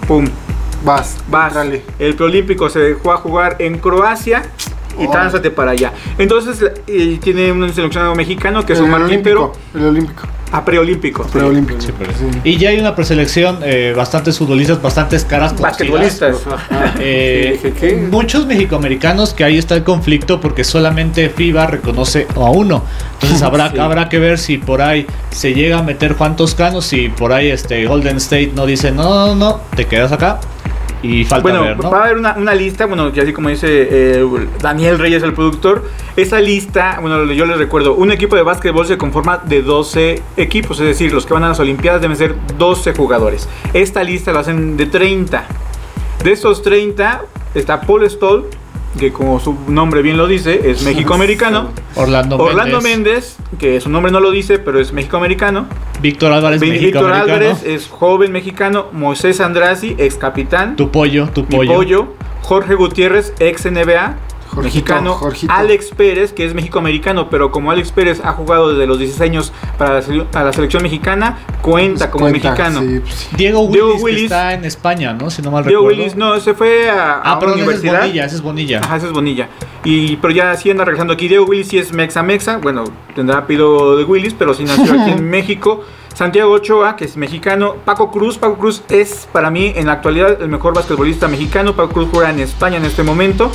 ¡pum! 0.06 0.26
Vas, 0.84 1.22
Vas. 1.28 1.48
entrale. 1.48 1.82
El 1.98 2.14
preolímpico 2.14 2.68
se 2.68 2.80
dejó 2.80 3.12
a 3.12 3.16
jugar 3.16 3.56
en 3.58 3.78
Croacia 3.78 4.42
y 4.98 5.06
Oh. 5.06 5.10
tránzate 5.10 5.50
para 5.50 5.72
allá. 5.72 5.92
Entonces 6.18 6.64
eh, 6.86 7.18
tiene 7.22 7.50
un 7.52 7.72
seleccionado 7.72 8.14
mexicano 8.14 8.64
que 8.64 8.72
es 8.74 8.78
el 8.78 8.84
Omar 8.86 9.02
olímpico. 9.02 9.52
Quintero 9.52 9.52
El 9.74 9.86
olímpico. 9.90 10.22
a 10.52 10.64
preolímpico. 10.64 11.22
Preolímpico. 11.24 11.80
Sí, 11.80 11.88
Sí. 12.18 12.40
Y 12.44 12.56
ya 12.58 12.70
hay 12.70 12.78
una 12.78 12.94
preselección, 12.94 13.58
eh, 13.64 13.92
bastantes 13.96 14.38
futbolistas, 14.38 14.80
bastantes 14.80 15.24
caras. 15.24 15.58
Basquetbolistas. 15.60 16.36
Eh, 17.00 17.58
Sí, 17.62 17.68
dije, 17.70 17.78
¿qué? 17.96 17.96
muchos 18.10 18.46
mexicoamericanos 18.46 19.34
que 19.34 19.44
ahí 19.44 19.58
está 19.58 19.74
el 19.74 19.82
conflicto 19.84 20.40
porque 20.40 20.64
solamente 20.64 21.28
FIBA 21.28 21.66
reconoce 21.66 22.26
a 22.36 22.50
uno. 22.50 22.84
Entonces 23.14 23.42
habrá, 23.42 23.70
Sí. 23.72 23.78
habrá 23.78 24.08
que 24.08 24.18
ver 24.18 24.38
si 24.38 24.58
por 24.58 24.80
ahí 24.82 25.06
se 25.30 25.54
llega 25.54 25.78
a 25.78 25.82
meter 25.82 26.14
Juan 26.14 26.36
Toscano, 26.36 26.80
si 26.82 27.08
por 27.08 27.32
ahí 27.32 27.48
este 27.50 27.84
Golden 27.86 28.16
State 28.18 28.52
no 28.54 28.66
dice 28.66 28.92
no, 28.92 29.26
no, 29.28 29.34
no, 29.34 29.60
te 29.74 29.86
quedas 29.86 30.12
acá. 30.12 30.40
Y 31.04 31.22
falta 31.24 31.42
Bueno, 31.42 31.60
ver, 31.60 31.76
¿no? 31.76 31.90
va 31.90 31.98
a 31.98 32.04
haber 32.04 32.16
una, 32.16 32.32
una 32.32 32.54
lista, 32.54 32.86
bueno, 32.86 33.12
que 33.12 33.20
así 33.20 33.34
como 33.34 33.50
dice 33.50 33.66
eh, 33.68 34.26
Daniel 34.62 34.98
Reyes, 34.98 35.22
el 35.22 35.34
productor, 35.34 35.84
esa 36.16 36.40
lista, 36.40 36.96
bueno, 37.02 37.30
yo 37.30 37.44
les 37.44 37.58
recuerdo, 37.58 37.94
un 37.94 38.10
equipo 38.10 38.36
de 38.36 38.42
básquetbol 38.42 38.86
se 38.86 38.96
conforma 38.96 39.36
de 39.44 39.60
12 39.60 40.22
equipos, 40.38 40.80
es 40.80 40.86
decir, 40.86 41.12
los 41.12 41.26
que 41.26 41.34
van 41.34 41.44
a 41.44 41.48
las 41.48 41.60
Olimpiadas 41.60 42.00
deben 42.00 42.16
ser 42.16 42.34
12 42.56 42.94
jugadores. 42.94 43.46
Esta 43.74 44.02
lista 44.02 44.32
la 44.32 44.40
hacen 44.40 44.78
de 44.78 44.86
30. 44.86 45.44
De 46.22 46.32
esos 46.32 46.62
30 46.62 47.22
está 47.54 47.82
Paul 47.82 48.08
Stoll, 48.08 48.46
que 48.98 49.12
como 49.12 49.40
su 49.40 49.56
nombre 49.68 50.02
bien 50.02 50.16
lo 50.16 50.26
dice, 50.26 50.70
es 50.70 50.82
México-americano. 50.82 51.70
Orlando, 51.96 52.36
Orlando 52.38 52.80
Méndez, 52.80 53.36
Méndez, 53.38 53.58
que 53.58 53.80
su 53.80 53.90
nombre 53.90 54.12
no 54.12 54.20
lo 54.20 54.30
dice, 54.30 54.58
pero 54.58 54.80
es 54.80 54.92
México-americano. 54.92 55.66
Víctor 56.00 56.32
Álvarez, 56.32 56.60
Víctor. 56.60 57.12
Álvarez 57.12 57.62
es 57.64 57.88
joven 57.88 58.32
mexicano. 58.32 58.86
Moisés 58.92 59.40
Andrasi, 59.40 59.96
ex 59.98 60.16
capitán. 60.16 60.76
Tu 60.76 60.90
pollo, 60.90 61.28
tu 61.32 61.42
Mi 61.42 61.56
pollo. 61.56 61.74
pollo. 61.74 62.08
Jorge 62.42 62.74
Gutiérrez, 62.74 63.32
ex 63.38 63.64
NBA. 63.64 64.16
Jorgito, 64.54 64.74
mexicano. 64.74 65.14
Jorgito. 65.14 65.52
Alex 65.52 65.90
Pérez, 65.96 66.32
que 66.32 66.44
es 66.44 66.54
México-americano, 66.54 67.28
pero 67.30 67.50
como 67.50 67.70
Alex 67.70 67.92
Pérez 67.92 68.20
ha 68.24 68.32
jugado 68.32 68.70
desde 68.70 68.86
los 68.86 68.98
16 68.98 69.30
años 69.30 69.52
para 69.78 69.94
la, 69.94 70.02
sele- 70.02 70.24
para 70.26 70.46
la 70.46 70.52
selección 70.52 70.82
mexicana, 70.82 71.38
cuenta 71.62 72.10
como 72.10 72.26
Cuenta, 72.26 72.50
mexicano. 72.50 72.80
sí, 72.80 73.00
pues 73.00 73.14
sí. 73.14 73.28
Diego 73.36 73.60
Willis, 73.60 73.72
Diego 73.74 73.96
que 73.96 74.02
Willis. 74.02 74.22
está 74.24 74.54
en 74.54 74.64
España, 74.64 75.12
¿no? 75.12 75.30
Si 75.30 75.42
no 75.42 75.50
mal 75.50 75.64
Diego 75.64 75.82
recuerdo. 75.82 75.98
Willis, 76.02 76.16
no, 76.16 76.38
se 76.40 76.54
fue 76.54 76.88
a, 76.90 77.14
a 77.14 77.20
Ah, 77.22 77.38
una 77.38 77.46
ese 77.52 77.60
es 77.60 77.62
universidad. 77.66 78.00
Bonilla, 78.00 78.24
ese 78.24 78.34
es 78.36 78.42
Bonilla. 78.42 78.80
Ajá, 78.82 78.96
ese 78.96 79.06
es 79.06 79.12
Bonilla. 79.12 79.48
Y, 79.84 80.16
pero 80.16 80.32
ya 80.32 80.54
sí 80.56 80.70
anda 80.70 80.84
regresando 80.84 81.12
aquí. 81.12 81.28
Diego 81.28 81.44
Willis 81.44 81.68
sí 81.68 81.78
es 81.78 81.92
Mexa 81.92 82.22
Mexa. 82.22 82.56
Bueno, 82.58 82.84
tendrá 83.14 83.38
apellido 83.38 83.96
de 83.96 84.04
Willis, 84.04 84.34
pero 84.34 84.54
sí 84.54 84.64
nació 84.64 85.00
aquí 85.00 85.10
en 85.10 85.28
México. 85.30 85.82
Santiago 86.14 86.52
Ochoa, 86.52 86.94
que 86.94 87.04
es 87.04 87.16
mexicano. 87.16 87.74
Paco 87.84 88.10
Cruz. 88.10 88.38
Paco 88.38 88.56
Cruz 88.56 88.82
es 88.88 89.28
para 89.32 89.50
mí 89.50 89.72
en 89.74 89.86
la 89.86 89.94
actualidad 89.94 90.40
el 90.40 90.48
mejor 90.48 90.72
basquetbolista 90.72 91.26
mexicano. 91.26 91.74
Paco 91.74 91.92
Cruz 91.92 92.08
juega 92.12 92.30
en 92.30 92.40
España 92.40 92.76
en 92.76 92.84
este 92.84 93.02
momento. 93.02 93.50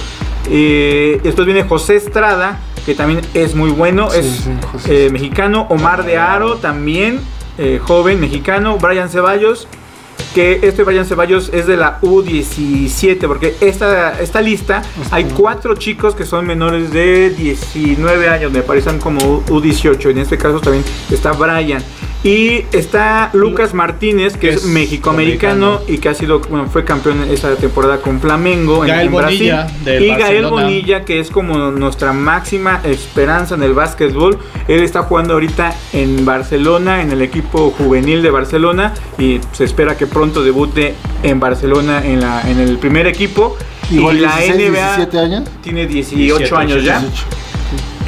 Eh, 0.49 1.21
después 1.23 1.45
viene 1.45 1.63
José 1.63 1.95
Estrada, 1.95 2.59
que 2.85 2.95
también 2.95 3.21
es 3.33 3.55
muy 3.55 3.71
bueno. 3.71 4.09
Sí, 4.11 4.19
es 4.19 4.27
sí, 4.27 4.51
eh, 4.89 5.09
mexicano. 5.09 5.67
Omar 5.69 6.03
de 6.03 6.17
Aro 6.17 6.57
también, 6.57 7.21
eh, 7.57 7.79
joven 7.81 8.19
mexicano. 8.19 8.77
Brian 8.77 9.09
Ceballos. 9.09 9.67
Que 10.35 10.59
este 10.61 10.83
Brian 10.83 11.05
Ceballos 11.05 11.49
es 11.53 11.65
de 11.65 11.75
la 11.75 11.99
U17, 12.01 13.25
porque 13.25 13.55
esta, 13.61 14.19
esta 14.19 14.41
lista 14.41 14.83
hay 15.09 15.23
cuatro 15.23 15.73
chicos 15.75 16.13
que 16.13 16.23
son 16.23 16.45
menores 16.45 16.91
de 16.91 17.31
19 17.31 18.29
años, 18.29 18.51
me 18.51 18.61
parecen 18.61 18.99
como 18.99 19.43
U18. 19.45 20.11
En 20.11 20.19
este 20.19 20.37
caso 20.37 20.59
también 20.59 20.83
está 21.09 21.31
Brian. 21.31 21.81
Y 22.23 22.65
está 22.73 23.29
Lucas 23.33 23.73
Martínez, 23.73 24.35
que 24.35 24.49
es 24.49 24.57
es 24.57 24.65
mexicoamericano 24.65 25.67
americano. 25.67 25.93
y 25.93 25.99
que 25.99 26.09
ha 26.09 26.13
sido, 26.13 26.39
bueno, 26.41 26.67
fue 26.67 26.83
campeón 26.83 27.23
esta 27.29 27.55
temporada 27.55 28.01
con 28.01 28.19
Flamengo 28.19 28.83
en, 28.83 28.89
Gael 28.89 29.07
en 29.07 29.15
Brasil. 29.15 29.37
Bonilla, 29.37 29.67
del 29.85 30.03
y 30.03 30.07
Gael 30.07 30.21
Barcelona. 30.21 30.49
Bonilla, 30.49 31.05
que 31.05 31.19
es 31.19 31.29
como 31.29 31.71
nuestra 31.71 32.11
máxima 32.11 32.81
esperanza 32.83 33.55
en 33.55 33.63
el 33.63 33.73
básquetbol. 33.73 34.37
Él 34.67 34.83
está 34.83 35.03
jugando 35.03 35.33
ahorita 35.35 35.73
en 35.93 36.25
Barcelona, 36.25 37.01
en 37.01 37.11
el 37.11 37.21
equipo 37.21 37.71
juvenil 37.71 38.21
de 38.21 38.31
Barcelona, 38.31 38.93
y 39.17 39.39
se 39.53 39.63
espera 39.63 39.95
que 39.95 40.05
pronto 40.05 40.43
debute 40.43 40.95
en 41.23 41.39
Barcelona 41.39 42.05
en, 42.05 42.19
la, 42.19 42.41
en 42.49 42.59
el 42.59 42.77
primer 42.79 43.07
equipo. 43.07 43.55
Y 43.89 43.95
la 43.95 44.37
16, 44.37 44.71
NBA 44.71 44.95
17 44.97 45.19
años. 45.19 45.49
tiene 45.61 45.87
18 45.87 46.37
17, 46.37 46.55
años 46.55 46.83
ya. 46.83 46.99
18. 46.99 47.48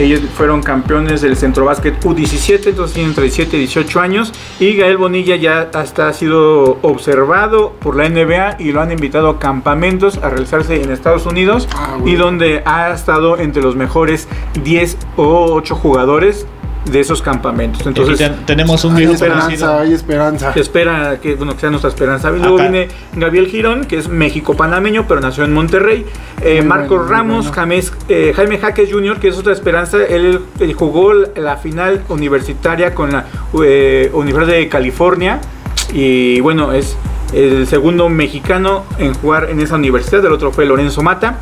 Ellos 0.01 0.21
fueron 0.35 0.63
campeones 0.63 1.21
del 1.21 1.37
Centro 1.37 1.65
Básquet 1.65 2.03
U17, 2.03 2.69
entonces 2.69 2.93
tienen 2.93 3.11
entre 3.11 3.25
17 3.25 3.55
y 3.55 3.59
18 3.59 3.99
años. 3.99 4.33
Y 4.59 4.75
Gael 4.75 4.97
Bonilla 4.97 5.35
ya 5.35 5.69
hasta 5.73 6.07
ha 6.07 6.13
sido 6.13 6.79
observado 6.81 7.73
por 7.79 7.95
la 7.95 8.09
NBA 8.09 8.57
y 8.59 8.71
lo 8.71 8.81
han 8.81 8.91
invitado 8.91 9.29
a 9.29 9.39
campamentos 9.39 10.17
a 10.17 10.29
realizarse 10.29 10.81
en 10.81 10.91
Estados 10.91 11.25
Unidos. 11.25 11.69
Ah, 11.75 11.97
bueno. 11.99 12.07
Y 12.07 12.15
donde 12.15 12.63
ha 12.65 12.91
estado 12.91 13.37
entre 13.37 13.61
los 13.61 13.75
mejores 13.75 14.27
10 14.63 14.97
o 15.17 15.53
8 15.53 15.75
jugadores 15.75 16.47
de 16.85 16.99
esos 16.99 17.21
campamentos. 17.21 17.85
Entonces, 17.85 18.31
tenemos 18.45 18.83
un 18.85 18.91
Hay 18.93 18.97
viejo 18.99 19.13
esperanza, 19.13 19.43
conocido. 19.45 19.77
hay 19.79 19.93
esperanza. 19.93 20.51
espera 20.55 21.17
que, 21.21 21.35
bueno, 21.35 21.53
que 21.53 21.59
sea 21.61 21.69
nuestra 21.69 21.89
esperanza. 21.89 22.31
Y 22.35 22.39
luego 22.39 22.55
Acá. 22.55 22.69
viene 22.69 22.87
Gabriel 23.15 23.47
Girón, 23.47 23.85
que 23.85 23.97
es 23.97 24.07
México-panameño, 24.09 25.05
pero 25.07 25.21
nació 25.21 25.43
en 25.43 25.53
Monterrey. 25.53 26.05
Eh, 26.41 26.61
Marcos 26.63 26.97
bueno, 26.99 27.11
Ramos, 27.11 27.47
bueno. 27.47 27.53
James- 27.53 27.93
eh, 28.09 28.33
Jaime 28.35 28.57
Jaques 28.57 28.91
Jr., 28.91 29.19
que 29.19 29.27
es 29.27 29.37
otra 29.37 29.53
esperanza. 29.53 29.97
Él, 30.03 30.39
él 30.59 30.73
jugó 30.73 31.13
la 31.13 31.57
final 31.57 32.01
universitaria 32.09 32.95
con 32.95 33.11
la 33.11 33.25
eh, 33.63 34.09
Universidad 34.13 34.55
de 34.57 34.67
California. 34.67 35.39
Y 35.93 36.39
bueno, 36.41 36.71
es 36.73 36.97
el 37.33 37.67
segundo 37.67 38.09
mexicano 38.09 38.83
en 38.97 39.13
jugar 39.13 39.49
en 39.49 39.59
esa 39.59 39.75
universidad. 39.75 40.25
El 40.25 40.31
otro 40.33 40.51
fue 40.51 40.65
Lorenzo 40.65 41.01
Mata. 41.03 41.37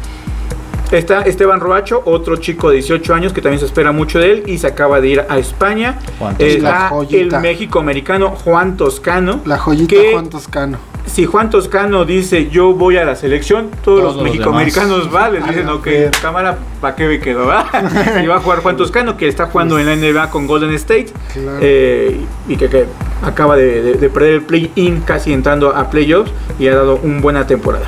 Está 0.92 1.22
Esteban 1.22 1.60
Roacho, 1.60 2.02
otro 2.06 2.38
chico 2.38 2.70
de 2.70 2.78
18 2.78 3.14
años 3.14 3.32
que 3.32 3.42
también 3.42 3.60
se 3.60 3.68
espera 3.68 3.92
mucho 3.92 4.18
de 4.18 4.32
él 4.32 4.44
y 4.48 4.58
se 4.58 4.66
acaba 4.68 5.00
de 5.00 5.08
ir 5.10 5.26
a 5.30 5.38
España. 5.38 6.00
Juan 6.18 6.36
Eh, 6.40 6.56
Está 6.58 6.84
el 6.86 6.90
joyita. 6.90 7.40
México-americano 7.40 8.32
Juan 8.32 8.76
Toscano. 8.76 9.40
La 9.46 9.60
joyita 9.60 9.88
que 9.96 10.12
Juan 10.14 10.30
Toscano. 10.30 10.80
si 11.06 11.26
Juan 11.28 11.52
Toscano 11.52 12.06
dice 12.06 12.50
yo 12.50 12.74
voy 12.74 12.98
a 12.98 13.06
la 13.06 13.16
selección, 13.16 13.70
todos, 13.84 14.02
Todos 14.02 14.16
los 14.16 14.24
mexicoamericanos 14.24 15.12
van, 15.12 15.34
les 15.36 15.46
dicen, 15.48 15.70
ok, 15.70 15.86
ver. 15.86 16.12
cámara, 16.22 16.58
¿para 16.82 16.96
qué 16.96 17.08
me 17.08 17.20
quedo? 17.20 17.46
va?" 17.46 17.68
y 18.24 18.26
va 18.26 18.38
a 18.38 18.40
jugar 18.40 18.60
Juan 18.64 18.76
Toscano, 18.76 19.16
que 19.16 19.28
está 19.28 19.46
jugando 19.46 19.78
en 19.78 19.86
la 19.86 19.96
NBA 19.96 20.32
con 20.32 20.48
Golden 20.48 20.74
State 20.74 21.14
Claro. 21.34 21.60
eh, 21.62 22.20
y 22.48 22.56
que, 22.56 22.68
que 22.68 22.86
acaba 23.24 23.56
de, 23.56 23.84
de- 23.84 23.94
de 23.94 24.10
perder 24.10 24.34
el 24.34 24.42
play-in, 24.42 25.02
casi 25.02 25.34
entrando 25.34 25.70
a 25.76 25.88
playoffs 25.92 26.32
y 26.58 26.68
ha 26.68 26.74
dado 26.76 27.00
una 27.04 27.22
buena 27.22 27.46
temporada. 27.46 27.86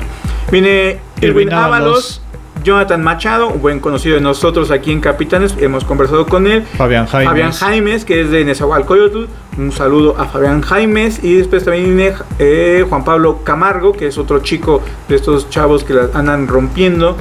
Viene 0.52 0.98
Irwin 1.20 1.52
Ábalos. 1.52 2.20
Jonathan 2.62 3.02
Machado, 3.02 3.48
un 3.48 3.60
buen 3.60 3.80
conocido 3.80 4.14
de 4.16 4.20
nosotros 4.20 4.70
aquí 4.70 4.92
en 4.92 5.00
Capitanes, 5.00 5.56
hemos 5.58 5.84
conversado 5.84 6.26
con 6.26 6.46
él. 6.46 6.62
Fabián 6.62 7.06
Jaimes. 7.06 7.30
Fabián 7.30 7.52
Jaimes, 7.52 8.04
que 8.04 8.20
es 8.20 8.30
de 8.30 8.44
Nezahualcóyotl. 8.44 9.24
Un 9.58 9.72
saludo 9.72 10.16
a 10.18 10.26
Fabián 10.26 10.62
Jaimes. 10.62 11.22
Y 11.22 11.34
después 11.36 11.64
también 11.64 11.96
viene 11.96 12.14
eh, 12.38 12.84
Juan 12.88 13.04
Pablo 13.04 13.40
Camargo, 13.44 13.92
que 13.92 14.06
es 14.06 14.18
otro 14.18 14.40
chico 14.40 14.82
de 15.08 15.16
estos 15.16 15.50
chavos 15.50 15.84
que 15.84 15.94
la 15.94 16.08
andan 16.14 16.48
rompiendo. 16.48 17.16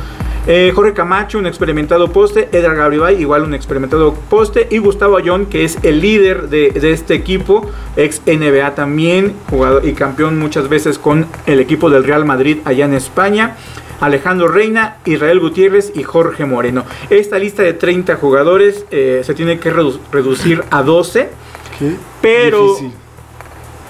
Eh, 0.47 0.71
Jorge 0.73 0.93
Camacho, 0.93 1.37
un 1.37 1.45
experimentado 1.45 2.11
poste. 2.11 2.49
Edgar 2.51 2.75
Gabribay, 2.75 3.21
igual 3.21 3.43
un 3.43 3.53
experimentado 3.53 4.13
poste. 4.29 4.67
Y 4.71 4.79
Gustavo 4.79 5.17
Ayón, 5.17 5.45
que 5.45 5.63
es 5.63 5.77
el 5.83 6.01
líder 6.01 6.49
de, 6.49 6.71
de 6.71 6.91
este 6.91 7.13
equipo, 7.13 7.69
ex 7.95 8.21
NBA 8.25 8.73
también, 8.75 9.33
jugador 9.49 9.85
y 9.85 9.93
campeón 9.93 10.39
muchas 10.39 10.67
veces 10.67 10.97
con 10.97 11.27
el 11.45 11.59
equipo 11.59 11.89
del 11.89 12.03
Real 12.03 12.25
Madrid 12.25 12.57
allá 12.65 12.85
en 12.85 12.93
España. 12.95 13.55
Alejandro 13.99 14.47
Reina, 14.47 14.97
Israel 15.05 15.39
Gutiérrez 15.39 15.91
y 15.93 16.01
Jorge 16.01 16.43
Moreno. 16.45 16.85
Esta 17.11 17.37
lista 17.37 17.61
de 17.61 17.73
30 17.73 18.15
jugadores 18.15 18.85
eh, 18.89 19.21
se 19.23 19.35
tiene 19.35 19.59
que 19.59 19.71
redu- 19.71 19.99
reducir 20.11 20.63
a 20.71 20.81
12. 20.81 21.29
Qué 21.77 21.91
Pero- 22.19 22.69
difícil. 22.73 22.93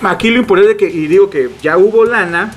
Aquí 0.04 0.32
lo 0.32 0.40
importante 0.40 0.76
que, 0.76 0.90
y 0.90 1.08
digo 1.08 1.30
que 1.30 1.52
ya 1.62 1.78
hubo 1.78 2.04
lana, 2.06 2.52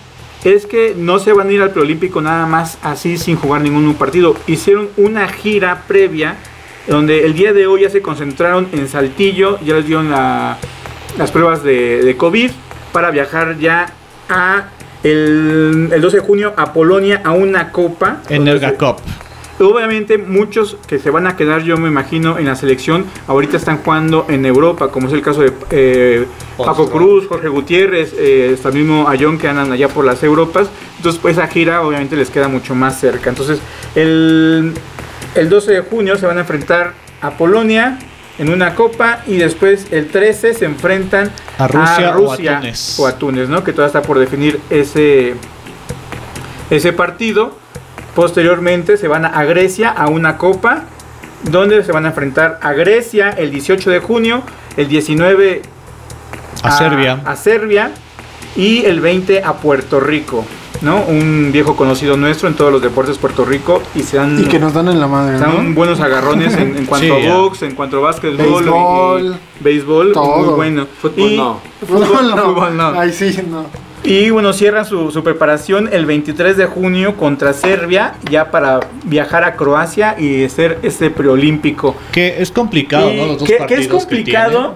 es 0.45 0.67
que 0.67 0.95
no 0.97 1.19
se 1.19 1.33
van 1.33 1.49
a 1.49 1.53
ir 1.53 1.63
al 1.63 1.71
preolímpico 1.71 2.21
nada 2.21 2.47
más 2.47 2.79
así 2.83 3.17
sin 3.19 3.37
jugar 3.37 3.63
ningún 3.63 3.95
partido. 3.95 4.37
Hicieron 4.47 4.89
una 4.97 5.27
gira 5.29 5.83
previa 5.89 6.37
donde 6.87 7.25
el 7.25 7.35
día 7.35 7.53
de 7.53 7.67
hoy 7.67 7.83
ya 7.83 7.91
se 7.91 8.03
concentraron 8.03 8.69
en 8.73 8.87
Saltillo, 8.89 9.59
ya 9.65 9.75
les 9.77 9.87
dieron 9.87 10.11
la- 10.11 10.59
las 11.17 11.31
pruebas 11.31 11.63
de, 11.63 12.03
de 12.03 12.17
COVID 12.17 12.51
para 12.93 13.11
viajar 13.11 13.59
ya 13.59 13.87
a 14.29 14.65
el, 15.03 15.91
el 15.93 16.01
12 16.01 16.17
de 16.19 16.23
junio 16.23 16.53
a 16.57 16.73
Polonia 16.73 17.21
a 17.25 17.33
una 17.33 17.71
copa. 17.73 18.19
En 18.29 18.47
el 18.49 18.59
GACOP. 18.59 19.01
Obviamente 19.59 20.19
muchos 20.19 20.77
que 20.87 20.99
se 20.99 21.11
van 21.11 21.27
a 21.27 21.37
quedar, 21.37 21.63
yo 21.63 21.77
me 21.77 21.89
imagino, 21.89 22.39
en 22.39 22.47
la 22.47 22.57
selección, 22.57 23.05
ahorita 23.29 23.57
están 23.57 23.79
jugando 23.79 24.27
en 24.29 24.45
Europa, 24.45 24.89
como 24.89 25.07
es 25.07 25.13
el 25.13 25.23
caso 25.23 25.43
de 25.43 25.53
eh, 25.71 26.27
Paco. 26.57 26.91
Cruz, 26.91 27.27
Jorge 27.29 27.49
Gutiérrez, 27.49 28.15
eh, 28.19 28.53
hasta 28.55 28.71
el 28.71 28.75
mismo 28.75 29.09
Ayón 29.09 29.39
que 29.39 29.49
andan 29.49 29.71
allá 29.71 29.89
por 29.89 30.05
las 30.05 30.23
Europas. 30.23 30.69
Entonces, 30.97 31.21
pues 31.21 31.37
esa 31.39 31.47
gira 31.47 31.83
obviamente 31.83 32.17
les 32.17 32.31
queda 32.31 32.49
mucho 32.49 32.75
más 32.75 32.99
cerca. 32.99 33.31
Entonces, 33.31 33.61
el, 33.95 34.75
el 35.35 35.49
12 35.49 35.73
de 35.73 35.81
junio 35.83 36.17
se 36.17 36.27
van 36.27 36.39
a 36.39 36.41
enfrentar 36.41 36.95
a 37.21 37.31
Polonia 37.33 37.99
en 38.39 38.51
una 38.51 38.75
copa 38.75 39.21
y 39.27 39.37
después 39.37 39.87
el 39.93 40.09
13 40.09 40.55
se 40.55 40.65
enfrentan 40.65 41.31
A 41.59 41.69
Rusia 41.69 42.17
o 42.19 42.33
a 42.33 42.37
Túnez. 42.37 42.99
o 42.99 43.07
a 43.07 43.19
Túnez, 43.19 43.49
¿no? 43.49 43.63
Que 43.63 43.73
todavía 43.73 43.99
está 43.99 44.03
por 44.03 44.19
definir 44.19 44.61
ese, 44.71 45.35
ese 46.71 46.93
partido. 46.93 47.57
Posteriormente 48.15 48.97
se 48.97 49.09
van 49.09 49.25
a 49.25 49.45
Grecia 49.45 49.91
a 49.91 50.09
una 50.09 50.37
copa 50.39 50.85
donde 51.43 51.83
se 51.85 51.93
van 51.93 52.05
a 52.07 52.09
enfrentar 52.09 52.59
a 52.63 52.73
Grecia 52.73 53.31
el 53.31 53.51
18 53.51 53.91
de 53.91 53.99
junio, 54.01 54.43
el 54.77 54.89
19 54.89 55.63
A 56.63 56.71
Serbia. 56.79 57.21
a 57.25 57.37
Serbia 57.37 57.91
y 58.57 58.85
el 58.85 59.01
20 59.01 59.43
a 59.43 59.55
Puerto 59.55 59.99
Rico, 60.01 60.45
¿no? 60.81 61.03
Un 61.03 61.51
viejo 61.53 61.77
conocido 61.77 62.17
nuestro 62.17 62.49
en 62.49 62.55
todos 62.55 62.71
los 62.73 62.81
deportes 62.81 63.19
Puerto 63.19 63.45
Rico 63.45 63.83
y 63.97 64.05
se 64.05 64.17
dan, 64.17 64.39
Y 64.41 64.45
que 64.45 64.59
nos 64.61 64.73
dan 64.73 64.89
en 64.89 65.01
la 65.01 65.07
madre, 65.09 65.39
se 65.39 65.45
dan 65.45 65.71
¿no? 65.71 65.75
buenos 65.75 66.01
agarrones 66.01 66.55
en, 66.55 66.77
en 66.79 66.87
cuanto 66.87 67.17
Sí, 67.17 67.27
a 67.27 67.35
box, 67.35 67.63
en 67.63 67.75
cuanto 67.75 67.99
a 67.99 68.01
básquetbol, 68.01 68.63
Béisbol. 68.65 69.23
y- 69.23 69.27
y 69.29 69.65
béisbol, 69.65 70.13
Todo. 70.13 70.37
muy 70.39 70.55
bueno. 70.55 70.87
Fútbol 71.03 71.31
Y- 71.33 71.37
no. 71.37 71.61
Fútbol 71.87 72.31
no. 72.31 72.37
Fútbol 72.39 72.77
no. 72.77 72.89
Ay, 73.01 73.13
sí, 73.13 73.37
no. 73.51 73.67
Y 74.05 74.29
bueno, 74.29 74.53
cierran 74.53 74.85
su, 74.85 75.11
su 75.11 75.25
preparación 75.25 75.89
el 75.91 76.05
23 76.05 76.59
de 76.59 76.67
junio 76.67 77.17
contra 77.17 77.55
Serbia, 77.55 78.15
ya 78.31 78.51
para 78.51 78.81
viajar 79.05 79.45
a 79.45 79.57
Croacia 79.57 80.15
y 80.19 80.45
hacer 80.45 80.79
este 80.83 81.09
preolímpico. 81.11 81.97
Que 82.13 82.43
es 82.43 82.51
complicado, 82.51 83.11
Y 83.11 83.17
¿no? 83.17 83.27
Los 83.27 83.39
dos 83.39 83.49
que, 83.49 83.65
que 83.67 83.75
es 83.77 83.89
complicado, 83.89 84.75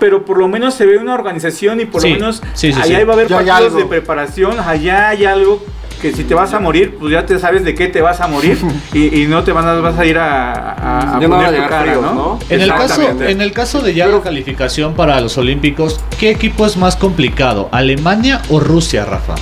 pero 0.00 0.24
por 0.24 0.38
lo 0.38 0.48
menos 0.48 0.74
se 0.74 0.86
ve 0.86 0.98
una 0.98 1.14
organización 1.14 1.80
y 1.80 1.84
por 1.84 2.02
Sí, 2.02 2.08
lo 2.08 2.14
menos 2.16 2.42
sí, 2.54 2.72
sí, 2.72 2.80
allá 2.82 2.98
sí. 2.98 3.04
va 3.04 3.12
a 3.12 3.16
haber 3.16 3.28
Ya 3.28 3.36
partidos 3.36 3.76
de 3.76 3.84
preparación, 3.84 4.58
allá 4.58 5.10
hay 5.10 5.24
algo 5.24 5.62
que 5.98 6.12
si 6.12 6.24
te 6.24 6.34
vas 6.34 6.52
a 6.54 6.60
morir, 6.60 6.96
pues 6.98 7.12
ya 7.12 7.26
te 7.26 7.38
sabes 7.38 7.64
de 7.64 7.74
qué 7.74 7.88
te 7.88 8.00
vas 8.00 8.20
a 8.20 8.26
morir 8.28 8.58
y, 8.92 9.22
y 9.22 9.26
no 9.26 9.44
te 9.44 9.52
van 9.52 9.66
a, 9.66 9.74
vas 9.74 9.98
a 9.98 10.06
ir 10.06 10.16
a, 10.18 10.52
a- 10.52 11.16
a 11.16 11.20
no 11.20 11.28
poner 11.28 11.46
tu 11.48 11.52
llegar 11.52 11.68
cara, 11.70 11.82
fríos, 11.82 12.02
¿no? 12.02 12.14
¿no? 12.14 12.38
En 12.48 12.60
el, 12.60 12.68
caso, 12.70 13.02
en 13.20 13.40
el 13.40 13.52
caso 13.52 13.80
de 13.80 13.94
ya 13.94 14.06
la 14.06 14.20
calificación 14.20 14.94
para 14.94 15.20
los 15.20 15.36
Olímpicos, 15.38 16.00
¿qué 16.18 16.30
equipo 16.30 16.64
es 16.66 16.76
más 16.76 16.96
complicado? 16.96 17.68
¿Alemania 17.72 18.40
o 18.48 18.60
Rusia, 18.60 19.04
Rafa? 19.04 19.34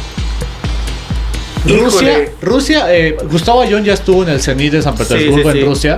Híjole. 1.66 1.82
Rusia, 1.82 2.18
Rusia 2.42 2.94
eh, 2.94 3.16
Gustavo 3.30 3.60
Ayón 3.62 3.82
ya 3.84 3.94
estuvo 3.94 4.22
en 4.22 4.28
el 4.28 4.40
Zenit 4.40 4.72
de 4.72 4.82
San 4.82 4.94
Petersburgo 4.94 5.50
sí, 5.50 5.52
sí. 5.52 5.58
en 5.62 5.66
Rusia. 5.66 5.96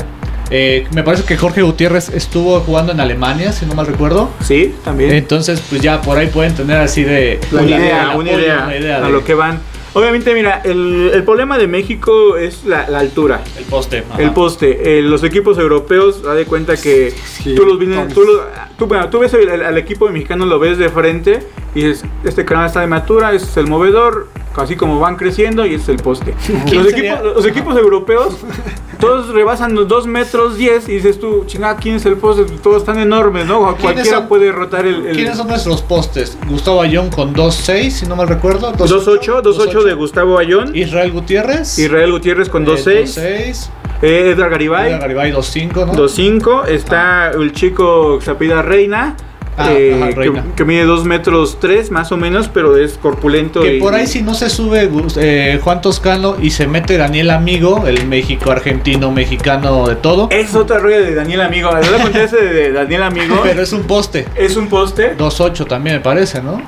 Eh, 0.51 0.87
me 0.93 1.03
parece 1.03 1.25
que 1.25 1.37
Jorge 1.37 1.61
Gutiérrez 1.61 2.09
estuvo 2.09 2.59
jugando 2.61 2.93
en 2.93 3.01
Alemania, 3.01 3.53
si 3.53 3.67
no 3.67 3.75
mal 3.75 3.87
recuerdo. 3.87 4.31
Sí, 4.43 4.75
también. 4.83 5.13
Entonces, 5.13 5.63
pues 5.69 5.83
ya 5.83 6.01
por 6.01 6.17
ahí 6.17 6.29
pueden 6.29 6.55
tener 6.55 6.79
así 6.79 7.05
de 7.05 7.39
una 7.53 7.63
idea, 7.65 8.13
una 8.17 8.33
idea, 8.33 8.63
una 8.65 8.77
idea 8.79 8.97
a 8.97 9.01
de- 9.03 9.11
lo 9.11 9.23
que 9.25 9.35
van. 9.35 9.61
Obviamente, 9.95 10.35
mira, 10.35 10.61
el, 10.65 11.11
el 11.15 11.25
problema 11.25 11.59
de 11.59 11.67
México 11.67 12.37
es 12.37 12.65
la, 12.65 12.89
la 12.89 12.99
altura. 13.01 13.43
el 13.57 13.65
poste. 13.65 14.05
ajá. 14.09 14.23
El 14.23 14.33
poste. 14.33 14.99
Eh, 14.99 15.03
los 15.03 15.25
equipos 15.25 15.59
europeos, 15.59 16.23
da 16.23 16.35
de 16.35 16.45
cuenta 16.45 16.77
que 16.77 17.11
Sí, 17.11 17.55
tú 17.55 17.65
los 17.65 17.79
vienes, 17.79 17.99
Tony. 17.99 18.13
tú 18.15 18.25
los- 18.25 18.41
tú, 18.79 18.87
bueno, 18.87 19.09
tú 19.11 19.19
ves 19.21 19.33
el- 19.35 19.51
al 19.63 19.79
equipo 19.79 20.09
mexicano, 20.11 20.47
lo 20.47 20.59
ves 20.59 20.79
de 20.79 20.89
frente 20.91 21.41
y 21.75 21.83
dices, 21.85 22.05
este 22.25 22.45
canal 22.45 22.67
está 22.67 22.81
de 22.81 22.87
matura, 22.87 23.33
este 23.33 23.49
es 23.49 23.57
el 23.59 23.67
movedor, 23.67 24.29
así 24.57 24.75
como 24.75 24.99
van 24.99 25.17
creciendo 25.17 25.65
y 25.67 25.75
este 25.75 25.93
es 25.93 25.99
el 25.99 26.03
poste. 26.05 26.35
¿Quién 26.67 26.83
Los 26.83 26.93
equipos, 26.93 27.23
los 27.37 27.47
equipos 27.47 27.77
europeos, 27.79 28.37
todos 28.99 29.29
rebasan 29.29 29.75
los 29.75 29.87
2 29.87 30.07
metros 30.09 30.57
10 30.57 30.89
y 30.89 30.93
dices 30.95 31.21
tú, 31.21 31.45
chingada, 31.47 31.77
¿quién 31.77 31.97
es 31.97 32.07
el 32.07 32.17
poste? 32.17 32.45
Todos 32.63 32.79
están 32.79 32.99
enormes, 32.99 33.47
¿no? 33.47 33.77
Cualquiera 33.77 34.19
son- 34.19 34.29
puede 34.29 34.51
rotar 34.51 34.87
el... 34.87 35.07
el 35.07 35.15
¿Quiénes 35.17 35.37
son 35.37 35.47
nuestros 35.49 35.83
postes? 35.83 36.37
Gustavo 36.49 36.83
Ayón 36.83 37.11
con 37.11 37.35
2.6, 37.35 37.91
si 37.91 38.07
no 38.07 38.17
mal 38.17 38.27
recuerdo. 38.29 38.73
2-8, 38.73 39.43
2-8 39.43 39.85
de 39.85 39.95
Gustavo 39.95 40.39
Ayón, 40.39 40.75
Israel 40.75 41.13
Gutiérrez. 41.13 41.79
Israel 41.79 42.11
Gutiérrez 42.11 42.49
con 42.49 42.65
eh, 42.65 42.71
2-6, 42.71 43.03
2.6. 43.05 43.69
eh, 44.03 44.31
Edgar 44.35 44.51
Garibay. 44.51 44.89
Edgar 44.89 45.03
Garibay 45.03 45.33
2.5, 45.33 45.87
¿no? 45.87 45.93
2.5, 45.95 46.67
está 46.67 47.31
el 47.31 47.53
chico 47.53 48.19
apellida 48.27 48.63
Reina, 48.63 49.17
Ah, 49.61 49.73
eh, 49.73 49.93
ajá, 49.97 50.09
que- 50.11 50.15
Reina. 50.15 50.45
Que, 50.57 50.65
mide 50.65 50.85
2 50.85 51.05
metros 51.05 51.59
3 51.61 51.91
más 51.91 52.13
o 52.13 52.17
menos, 52.17 52.49
pero 52.49 52.77
es 52.77 52.93
corpulento. 52.97 53.61
Que 53.61 53.77
y- 53.77 53.81
por 53.81 53.95
ahí 53.95 54.07
si 54.07 54.23
no 54.23 54.35
se 54.35 54.49
sube 54.51 54.89
eh, 55.17 55.59
Juan 55.63 55.81
Toscano 55.83 56.37
y 56.41 56.51
se 56.51 56.67
mete 56.67 56.97
Daniel 56.97 57.31
Amigo, 57.31 57.85
el 57.87 58.07
México 58.07 58.51
argentino, 58.51 59.11
mexicano 59.11 59.89
de 59.89 59.97
todo. 59.97 60.29
Es 60.31 60.55
otra 60.55 60.79
rueda 60.79 61.01
de 61.01 61.15
Daniel 61.15 61.41
Amigo. 61.41 61.71
¿No 61.71 61.81
le 61.81 62.03
conté 62.03 62.25
ese 62.25 62.37
de 62.37 62.73
Daniel 62.73 63.03
Amigo? 63.03 63.41
Pero 63.43 63.63
es 63.63 63.73
un 63.73 63.83
poste. 63.83 64.27
es 64.37 64.57
un 64.57 64.69
poste. 64.69 65.17
2.8 65.19 65.67
también 65.67 65.97
me 65.97 66.01
parece, 66.01 66.41
¿no? 66.41 66.63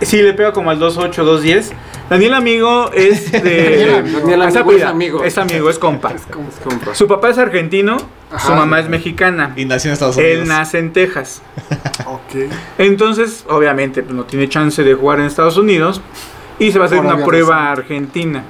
Sí, 0.00 0.22
le 0.22 0.32
pega 0.32 0.52
como 0.52 0.70
al 0.70 0.78
2.8, 0.78 1.24
2.10. 1.24 1.72
Daniel 2.10 2.34
Amigo 2.34 2.90
es 2.94 3.30
de. 3.42 4.02
Daniel 4.12 4.42
es 4.42 4.56
Amigo 4.56 4.72
es 4.76 4.82
amigo. 4.84 5.24
Es 5.24 5.38
amigo, 5.38 5.70
es 5.70 5.78
compa. 5.78 6.12
Es 6.12 6.22
compa. 6.22 6.94
Su 6.94 7.06
papá 7.06 7.30
es 7.30 7.38
argentino, 7.38 7.96
su 8.38 8.52
mamá 8.52 8.80
es 8.80 8.88
mexicana. 8.88 9.52
Y 9.56 9.64
nació 9.64 9.90
en 9.90 9.92
Estados 9.94 10.16
Unidos. 10.16 10.38
Él 10.42 10.48
nace 10.48 10.78
en 10.78 10.92
Texas. 10.92 11.42
Ok. 12.10 12.50
Entonces, 12.78 13.44
obviamente, 13.50 14.02
pues, 14.02 14.14
no 14.14 14.24
tiene 14.24 14.48
chance 14.48 14.82
de 14.82 14.94
jugar 14.94 15.20
en 15.20 15.26
Estados 15.26 15.58
Unidos 15.58 16.00
y 16.58 16.72
se 16.72 16.78
va 16.78 16.84
a 16.84 16.86
hacer 16.86 17.02
Por 17.02 17.06
una 17.14 17.22
prueba 17.22 17.68
a. 17.68 17.72
Argentina. 17.72 18.42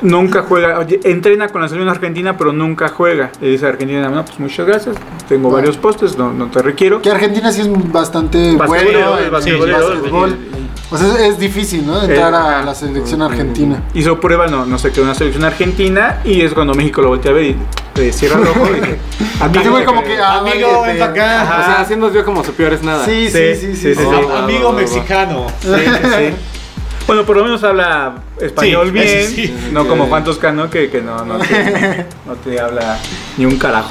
Nunca 0.00 0.42
juega, 0.42 0.78
oye, 0.78 1.00
entrena 1.04 1.48
con 1.48 1.60
la 1.60 1.68
selección 1.68 1.88
argentina, 1.90 2.36
pero 2.38 2.52
nunca 2.54 2.88
juega. 2.88 3.30
Le 3.42 3.48
dice 3.50 3.66
a 3.66 3.70
Argentina, 3.70 4.08
no, 4.08 4.24
pues 4.24 4.38
muchas 4.40 4.66
gracias, 4.66 4.96
tengo 5.28 5.50
Bueno. 5.50 5.56
varios 5.56 5.76
postes, 5.76 6.16
no, 6.16 6.32
no 6.32 6.50
te 6.50 6.62
requiero. 6.62 7.02
Que 7.02 7.10
Argentina 7.10 7.52
sí 7.52 7.60
es 7.62 7.92
bastante 7.92 8.56
Basquetbolero, 8.56 10.10
bueno 10.10 10.26
el. 10.26 10.36
O 10.90 10.96
sea, 10.96 11.08
es, 11.14 11.20
es 11.32 11.38
difícil, 11.38 11.84
¿no? 11.86 12.00
Entrar 12.02 12.32
Eh, 12.32 12.36
a 12.36 12.62
la 12.62 12.74
selección 12.74 13.20
argentina. 13.22 13.82
Hizo 13.94 14.20
prueba, 14.20 14.46
no, 14.46 14.64
no 14.66 14.78
se 14.78 14.92
quedó 14.92 15.02
en 15.02 15.08
la 15.08 15.14
selección 15.14 15.44
argentina 15.44 16.20
y 16.24 16.42
es 16.42 16.52
cuando 16.52 16.74
México 16.74 17.02
lo 17.02 17.08
voltea 17.08 17.32
a 17.32 17.34
ver 17.34 17.44
y 17.44 17.56
le 17.96 18.12
cierra 18.12 18.40
el 18.40 18.46
ojo 18.46 18.66
y 18.70 18.74
dice, 19.52 19.68
güey 19.70 19.84
como 19.84 20.02
que, 20.04 20.16
ah, 20.16 20.38
Amigo, 20.38 20.80
vale, 20.82 20.92
ven 20.94 21.02
acá. 21.02 21.42
O 21.60 21.64
sea, 21.64 21.80
así 21.80 21.96
nos 21.96 22.12
vio 22.12 22.24
como 22.24 22.44
su 22.44 22.52
peor 22.52 22.72
es 22.72 22.82
nada. 22.84 23.04
Sí, 23.04 23.28
sí, 23.30 23.54
sí, 23.54 23.54
sí. 23.54 23.76
Sí, 23.76 23.76
sí, 23.76 23.94
sí. 23.94 23.94
sí. 23.96 24.06
Am- 24.06 24.30
va, 24.30 24.44
amigo 24.44 24.68
va, 24.68 24.74
va. 24.74 24.80
mexicano. 24.80 25.46
Sí, 25.60 25.68
sí, 25.68 26.08
sí. 26.18 26.34
Bueno, 27.06 27.24
por 27.24 27.36
lo 27.36 27.44
menos 27.44 27.62
habla 27.64 28.14
español 28.40 28.86
Sí, 28.88 28.92
bien, 28.92 29.26
sí. 29.28 29.56
no 29.72 29.86
como 29.88 30.06
Juan 30.06 30.24
Toscano 30.24 30.68
que, 30.70 30.90
que 30.90 31.00
no, 31.02 31.24
no, 31.24 31.38
te, 31.38 32.06
no 32.26 32.34
te 32.34 32.60
habla 32.60 32.98
ni 33.36 33.44
un 33.46 33.58
carajo. 33.58 33.90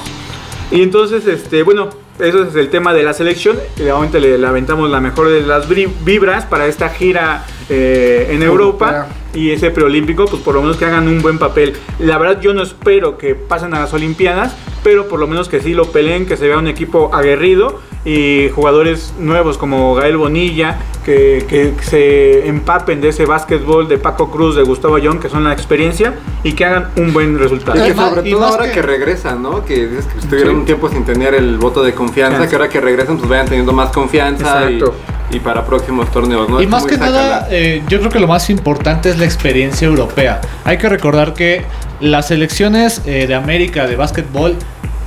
Y 0.71 0.81
entonces, 0.81 1.25
este, 1.27 1.63
bueno, 1.63 1.89
eso 2.19 2.43
es 2.43 2.55
el 2.55 2.69
tema 2.69 2.93
de 2.93 3.03
la 3.03 3.13
selección. 3.13 3.57
Y 3.77 3.81
obviamente 3.83 4.19
le, 4.19 4.45
aventamos 4.45 4.89
la 4.89 4.99
mejor 4.99 5.29
de 5.29 5.41
las 5.41 5.67
vibras 5.67 6.45
para 6.45 6.67
esta 6.67 6.89
gira 6.89 7.45
eh, 7.69 8.27
en 8.31 8.43
Europa. 8.43 9.07
Y 9.33 9.51
ese 9.51 9.69
preolímpico, 9.69 10.25
pues 10.25 10.41
por 10.41 10.55
lo 10.55 10.61
menos 10.61 10.77
que 10.77 10.85
hagan 10.85 11.07
un 11.07 11.21
buen 11.21 11.37
papel. 11.37 11.73
La 11.99 12.17
verdad, 12.17 12.39
yo 12.39 12.53
no 12.53 12.63
espero 12.63 13.17
que 13.17 13.35
pasen 13.35 13.73
a 13.73 13.81
las 13.81 13.93
Olimpiadas, 13.93 14.55
pero 14.81 15.09
por 15.09 15.19
lo 15.19 15.27
menos 15.27 15.49
que 15.49 15.59
sí 15.59 15.73
lo 15.73 15.91
peleen, 15.91 16.25
que 16.25 16.37
se 16.37 16.47
vea 16.47 16.57
un 16.57 16.67
equipo 16.67 17.13
aguerrido 17.13 17.81
y 18.05 18.49
jugadores 18.53 19.13
nuevos 19.19 19.57
como 19.57 19.95
Gael 19.95 20.15
Bonilla, 20.17 20.77
que, 21.03 21.45
que 21.49 21.73
se 21.83 22.47
empapen 22.47 23.01
de 23.01 23.09
ese 23.09 23.25
básquetbol 23.25 23.87
de 23.87 23.97
Paco 23.97 24.29
Cruz, 24.31 24.55
de 24.55 24.61
Gustavo 24.63 24.95
Ayón, 24.95 25.19
que 25.19 25.27
son 25.27 25.43
la 25.43 25.53
experiencia, 25.53 26.13
y 26.43 26.53
que 26.53 26.65
hagan 26.65 26.89
un 26.97 27.11
buen 27.13 27.37
resultado. 27.39 27.77
Y 27.83 27.89
que 27.89 27.95
sobre 27.95 28.29
y 28.29 28.31
todo 28.31 28.41
más 28.41 28.51
ahora 28.51 28.65
que- 28.67 28.71
que... 28.73 28.81
regresan, 28.83 29.41
¿no? 29.41 29.65
Que 29.65 29.87
dices 29.87 30.05
que 30.05 30.19
estuvieron 30.19 30.53
Sí. 30.53 30.59
un 30.59 30.65
tiempo 30.65 30.89
sin 30.89 31.03
tener 31.03 31.33
el 31.33 31.57
voto 31.57 31.83
de 31.83 31.93
confianza, 31.93 32.37
Confianza. 32.37 32.49
que 32.49 32.55
ahora 32.55 32.69
que 32.69 32.81
regresan 32.81 33.17
pues 33.17 33.27
vayan 33.29 33.47
teniendo 33.47 33.73
más 33.73 33.89
confianza 33.89 34.69
y, 34.69 34.75
Exacto. 34.75 34.95
y 35.31 35.39
para 35.39 35.65
próximos 35.65 36.11
torneos, 36.11 36.47
¿no? 36.47 36.61
Y 36.61 36.65
Es 36.65 36.69
más 36.69 36.85
que 36.85 36.97
nada, 36.97 37.47
eh, 37.49 37.81
yo 37.87 37.99
creo 37.99 38.11
que 38.11 38.19
lo 38.19 38.27
más 38.27 38.49
importante 38.51 39.09
es 39.09 39.17
la 39.17 39.25
experiencia 39.25 39.87
europea. 39.87 40.41
Hay 40.63 40.77
que 40.77 40.89
recordar 40.89 41.33
que 41.33 41.63
las 42.01 42.27
selecciones 42.27 43.01
eh, 43.05 43.25
de 43.27 43.33
América 43.35 43.87
de 43.87 43.95
básquetbol, 43.95 44.55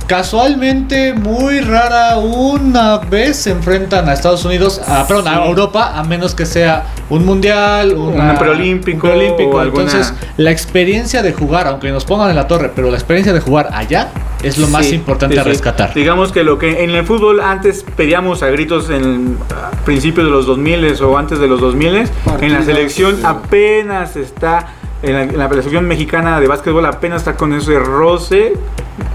casualmente, 0.09 1.13
muy 1.13 1.59
rara, 1.61 2.17
una 2.17 2.97
vez 2.97 3.37
se 3.37 3.51
enfrentan 3.51 4.09
a 4.09 4.13
Estados 4.13 4.43
Unidos, 4.43 4.81
a, 4.87 5.05
perdón, 5.07 5.27
a 5.27 5.45
Europa, 5.45 5.93
a 5.95 6.03
menos 6.03 6.33
que 6.33 6.47
sea 6.47 6.87
un 7.11 7.25
mundial, 7.25 7.93
una- 7.93 8.31
Un 8.31 8.37
preolímpico 8.39 9.05
un 9.07 9.13
preolímpico. 9.13 9.51
o 9.57 9.59
alguna- 9.59 9.83
Entonces, 9.83 10.13
la 10.37 10.49
experiencia 10.49 11.21
de 11.21 11.31
jugar, 11.31 11.67
aunque 11.67 11.91
nos 11.91 12.05
pongan 12.05 12.31
en 12.31 12.35
la 12.35 12.47
torre, 12.47 12.71
pero 12.75 12.89
la 12.89 12.97
experiencia 12.97 13.33
de 13.33 13.39
jugar 13.39 13.69
allá 13.71 14.09
es 14.41 14.57
lo 14.57 14.67
más 14.67 14.91
importante 14.91 15.35
sí, 15.35 15.39
a 15.39 15.43
sí. 15.43 15.49
rescatar. 15.49 15.93
Digamos 15.93 16.31
que 16.31 16.43
lo 16.43 16.57
que 16.57 16.83
en 16.83 16.89
el 16.89 17.05
fútbol 17.05 17.39
antes 17.39 17.85
pedíamos 17.95 18.41
a 18.41 18.47
gritos 18.47 18.89
en 18.89 19.37
a 19.55 19.69
principios 19.85 20.25
de 20.25 20.31
los 20.31 20.47
2000 20.47 20.99
o 21.03 21.17
antes 21.19 21.37
de 21.39 21.47
los 21.47 21.61
2000, 21.61 22.09
en 22.41 22.53
la 22.53 22.63
selección 22.63 23.17
sí. 23.17 23.21
apenas 23.23 24.15
está 24.15 24.69
en 25.01 25.13
la, 25.13 25.23
en 25.23 25.37
la 25.37 25.81
mexicana 25.81 26.39
de 26.39 26.47
básquetbol 26.47 26.85
apenas 26.85 27.21
está 27.21 27.37
con 27.37 27.53
ese 27.53 27.79
roce 27.79 28.53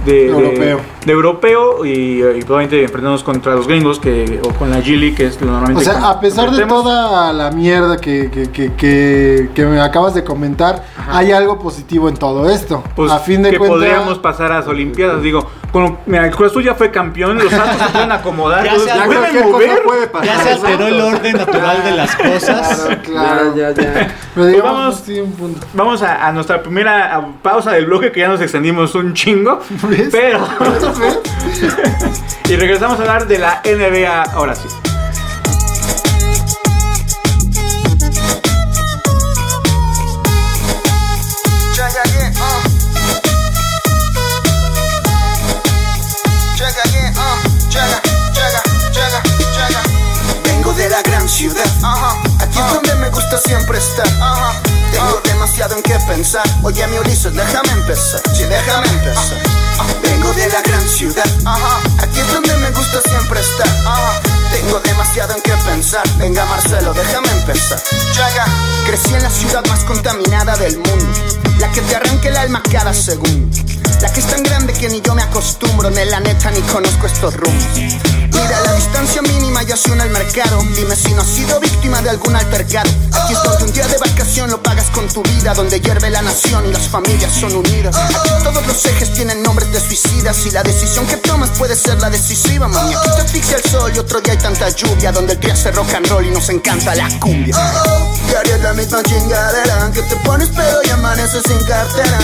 de 0.05 0.29
Europeo. 0.29 0.81
de 1.05 1.13
europeo 1.13 1.85
y, 1.85 2.23
y 2.23 2.43
probablemente 2.43 2.83
enfrentarnos 2.83 3.23
contra 3.23 3.55
los 3.55 3.67
gringos 3.67 4.01
que 4.01 4.41
o 4.43 4.51
con 4.51 4.71
la 4.71 4.81
Gili 4.81 5.15
que 5.15 5.27
es 5.27 5.41
lo 5.41 5.49
O 5.49 5.51
normalmente 5.51 5.85
sea, 5.85 6.09
a 6.09 6.21
pesar 6.21 6.51
de 6.51 6.65
toda 6.67 7.33
la 7.33 7.51
mierda 7.51 7.99
que, 7.99 8.31
que, 8.31 8.51
que, 8.51 9.51
que, 9.55 9.67
me 9.67 9.81
acabas 9.81 10.15
de 10.15 10.25
comentar, 10.25 10.85
hay 11.09 11.33
algo 11.33 11.59
positivo 11.59 12.09
en 12.09 12.17
todo 12.17 12.49
esto. 12.51 12.83
pues, 12.97 13.11
a 13.11 13.19
fin 13.19 13.43
de 13.43 13.51
que 13.51 13.59
podríamos 13.59 14.19
pasar 14.19 14.53
a 14.53 14.61
las 14.61 14.69
Olimpiadas. 14.69 15.23
Digo, 15.23 15.47
con, 15.75 15.99
mira, 16.07 16.25
el 16.25 16.31
Cruz 16.35 16.53
Azul 16.53 16.63
ya 16.63 16.77
fue 16.77 16.93
campeón, 16.93 17.37
los 17.37 17.53
astros 17.53 17.87
se 17.89 17.93
pueden 17.93 18.13
acomodar, 18.13 18.65
Ya 18.65 18.79
se 18.79 18.87
Ya 18.87 19.05
pueden 19.07 19.23
cualquier 19.23 19.45
mover. 19.47 19.69
cosa 19.71 19.83
puede 19.85 20.07
pasar. 20.07 20.27
Ya 20.29 20.43
se 20.45 20.51
alteró 20.51 20.87
el 20.87 21.01
orden 21.01 21.37
natural 21.37 21.83
de 21.85 21.91
las 21.91 22.15
cosas. 22.15 22.79
Claro, 22.79 23.03
claro. 23.03 23.57
Ya, 23.57 23.71
ya, 23.73 23.83
ya. 23.83 23.93
Pero 23.93 24.09
Pues 24.35 24.47
digamos, 24.53 24.73
vamos- 24.73 25.03
sí, 25.05 25.21
un 25.21 25.33
punto. 25.33 25.67
Vamos 25.73 26.01
a, 26.03 26.29
a 26.29 26.33
nuestra 26.33 26.63
primera 26.63 27.27
pausa 27.43 27.73
del 27.73 27.87
bloque 27.87 28.13
que 28.13 28.21
ya 28.21 28.29
nos 28.29 28.41
extendimos 28.41 28.95
un 28.95 29.15
chingo. 29.15 29.61
¿Ves? 29.89 30.11
Pero. 30.13 30.39
y 32.49 32.55
regresamos 32.57 32.97
a 32.99 33.03
hablar 33.03 33.27
de 33.27 33.39
la 33.41 33.61
NBA 33.65 34.23
ahora 34.23 34.55
sí. 34.55 34.69
Ciudad. 51.49 51.67
Ajá. 51.83 52.23
Aquí 52.41 52.59
es 52.59 52.73
donde 52.73 52.95
me 52.95 53.11
gusta 53.11 53.37
siempre 53.39 53.79
estar. 53.79 54.07
Ajá. 54.21 54.63
Tengo 54.93 55.21
demasiado 55.25 55.77
en 55.77 55.83
qué 55.83 55.99
pensar. 56.07 56.43
Oye, 56.63 56.87
mi 56.87 56.99
Ulises, 56.99 57.35
déjame 57.35 57.71
empezar. 57.73 58.21
Sí, 58.35 58.45
déjame 58.45 58.89
empezar. 58.89 59.43
Vengo 60.03 60.33
de 60.33 60.49
la 60.49 60.63
gran 60.63 60.89
ciudad. 60.89 61.27
Ajá. 61.45 61.81
Aquí 61.99 62.21
es 62.21 62.33
donde 62.33 62.57
me 62.57 62.71
gusta 62.71 63.01
siempre 63.11 63.41
estar. 63.41 63.69
Ajá. 63.87 64.34
Tengo 64.55 64.79
demasiado 64.79 65.35
en 65.35 65.43
qué 65.43 65.53
pensar. 65.67 66.09
Venga, 66.17 66.45
Marcelo, 66.45 66.95
déjame 66.95 67.29
empezar. 67.29 67.83
Chaga. 68.13 68.45
Crecí 68.87 69.13
en 69.13 69.23
la 69.25 69.31
ciudad 69.31 69.65
más 69.67 69.81
contaminada 69.81 70.57
del 70.57 70.79
mundo. 70.79 71.13
La 71.59 71.71
que 71.73 71.81
te 71.81 71.97
arranca 71.97 72.29
el 72.29 72.37
alma 72.37 72.63
cada 72.71 72.95
segundo. 72.95 73.59
La 74.01 74.13
que 74.13 74.21
es 74.21 74.27
tan 74.27 74.45
grande 74.45 74.73
que 74.73 74.89
ni 74.89 75.01
yo 75.01 75.15
me 75.15 75.23
acostumbro. 75.23 75.91
Ni 75.91 76.05
la 76.05 76.21
neta 76.21 76.53
ni 76.53 76.61
conozco 76.63 77.07
estos 77.07 77.35
rumbos. 77.35 77.65
Mira 77.75 78.61
la 78.61 78.75
distancia 78.75 79.23
mínima 79.23 79.63
ya 79.63 79.77
suena 79.77 80.05
al 80.05 80.11
mercado. 80.11 80.63
Dime 80.77 80.95
si 80.95 81.13
no 81.15 81.23
has 81.23 81.29
sido 81.29 81.59
víctima 81.59 82.01
de 82.03 82.11
algún 82.11 82.37
altercado. 82.37 82.91
Aquí 83.13 83.33
es 83.33 83.43
donde 83.43 83.65
un 83.65 83.73
día 83.73 83.89
de 83.89 83.99
vacación 83.99 84.51
lo 84.51 84.63
pagas 84.63 84.87
con 84.91 85.09
tu 85.09 85.23
vida. 85.23 85.55
Donde 85.55 85.81
hierve 85.81 86.11
la 86.11 86.23
nación 86.23 86.67
y 86.69 86.73
las 86.73 86.89
familias 86.89 87.33
son 87.33 87.57
unidas. 87.57 87.97
Aquí 87.97 88.31
todos 88.45 88.67
los 88.67 88.85
ejes 88.87 89.15
tienen 89.15 89.43
nombres 89.43 89.73
de 89.73 89.81
suicidas. 89.81 90.47
Y 90.47 90.51
la 90.53 90.63
decisión 90.63 91.07
que 91.07 91.17
tomas 91.17 91.51
puede 91.51 91.75
ser 91.75 92.01
la 92.01 92.11
decisiva. 92.11 92.69
Mami, 92.69 92.95
aquí 92.95 93.11
te 93.17 93.23
asfixia 93.23 93.57
el 93.57 93.65
sol 93.71 93.93
y 93.95 93.99
otro 93.99 94.21
día 94.21 94.35
tanta 94.45 94.69
lluvia. 94.69 95.11
Donde 95.11 95.33
el 95.33 95.41
día 95.41 95.55
hace 95.55 95.73
rock 95.73 95.95
and 95.95 96.07
roll 96.09 96.27
y 96.27 96.31
nos 96.31 96.49
encanta 96.51 96.95
la 96.95 97.09
cumbia. 97.19 97.57
Diario 98.29 98.57
es 98.57 98.63
la 98.63 98.75
misma 98.75 99.03
chingadera. 99.03 99.91
Que 99.93 100.03
te 100.03 100.17
pones 100.17 100.49
pedo 100.51 100.81
y 100.85 100.91
amaneces 100.91 101.43
sin 101.49 101.67
cartera. 101.67 102.19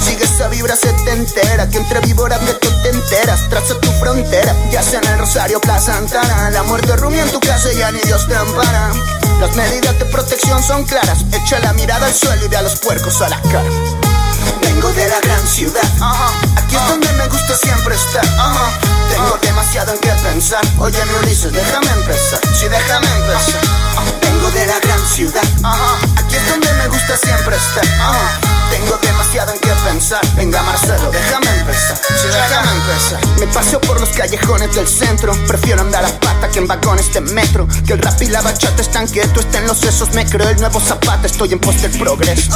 Sigue 0.00 0.24
esa 0.24 0.48
vibra 0.48 0.74
setentera 0.74 1.68
Que 1.68 1.78
entre 1.78 2.00
víboras 2.00 2.44
de 2.44 2.54
tú 2.54 2.68
te 2.82 2.88
enteras 2.88 3.48
Traza 3.48 3.78
tu 3.78 3.88
frontera 3.92 4.52
Ya 4.72 4.82
sea 4.82 4.98
en 4.98 5.08
el 5.10 5.18
Rosario, 5.20 5.60
Plaza 5.60 5.92
Santana 5.92 6.50
La 6.50 6.64
muerte 6.64 6.96
rumia 6.96 7.22
en 7.22 7.30
tu 7.30 7.38
casa 7.38 7.72
y 7.72 7.76
ya 7.76 7.92
ni 7.92 8.00
Dios 8.00 8.26
te 8.26 8.34
ampara 8.34 8.90
Las 9.40 9.54
medidas 9.54 9.96
de 10.00 10.04
protección 10.06 10.60
son 10.60 10.84
claras 10.86 11.24
Echa 11.30 11.60
la 11.60 11.72
mirada 11.74 12.06
al 12.06 12.14
suelo 12.14 12.44
y 12.44 12.48
ve 12.48 12.56
a 12.56 12.62
los 12.62 12.80
puercos 12.80 13.22
a 13.22 13.28
la 13.28 13.40
cara 13.42 14.11
Vengo 14.82 14.94
de 14.96 15.08
la 15.08 15.20
gran 15.20 15.46
ciudad 15.46 15.80
Aquí 16.56 16.74
es 16.74 16.88
donde 16.88 17.12
me 17.12 17.28
gusta 17.28 17.54
siempre 17.54 17.94
estar 17.94 18.24
Tengo 19.08 19.38
demasiado 19.40 19.92
en 19.92 20.00
qué 20.00 20.10
pensar. 20.24 20.60
Oye, 20.76 20.98
mi 21.04 21.14
Ulises, 21.22 21.52
déjame 21.52 21.88
empezar. 21.92 22.40
Sí, 22.52 22.66
déjame 22.66 23.06
empezar. 23.18 23.60
Vengo 24.22 24.50
de 24.50 24.66
la 24.66 24.80
gran 24.80 25.06
ciudad. 25.06 25.44
Aquí 26.16 26.34
es 26.34 26.48
donde 26.48 26.72
me 26.74 26.88
gusta 26.88 27.16
siempre 27.16 27.54
estar. 27.56 28.61
Tengo 28.72 28.96
demasiado 28.96 29.52
en 29.52 29.60
qué 29.60 29.70
pensar. 29.84 30.20
Venga, 30.34 30.62
Marcelo, 30.62 31.10
déjame 31.10 31.46
empezar. 31.60 32.00
Déjame 32.08 32.72
empezar. 32.72 33.20
Me 33.38 33.46
paseo 33.48 33.80
por 33.82 34.00
los 34.00 34.08
callejones 34.10 34.74
del 34.74 34.88
centro. 34.88 35.34
Prefiero 35.46 35.82
andar 35.82 36.02
a 36.06 36.08
pata 36.20 36.48
que 36.48 36.58
en 36.58 36.66
vagones 36.66 37.12
de 37.12 37.20
metro. 37.20 37.68
Que 37.86 37.92
el 37.92 37.98
rap 37.98 38.20
y 38.22 38.28
la 38.28 38.40
bachata 38.40 38.80
están 38.80 39.06
quietos, 39.08 39.44
estén 39.44 39.66
los 39.66 39.78
sesos. 39.78 40.14
Me 40.14 40.24
creo 40.24 40.48
el 40.48 40.56
nuevo 40.56 40.80
zapata, 40.80 41.26
estoy 41.26 41.52
en 41.52 41.58
pos 41.58 41.82
del 41.82 41.90
progreso. 41.98 42.50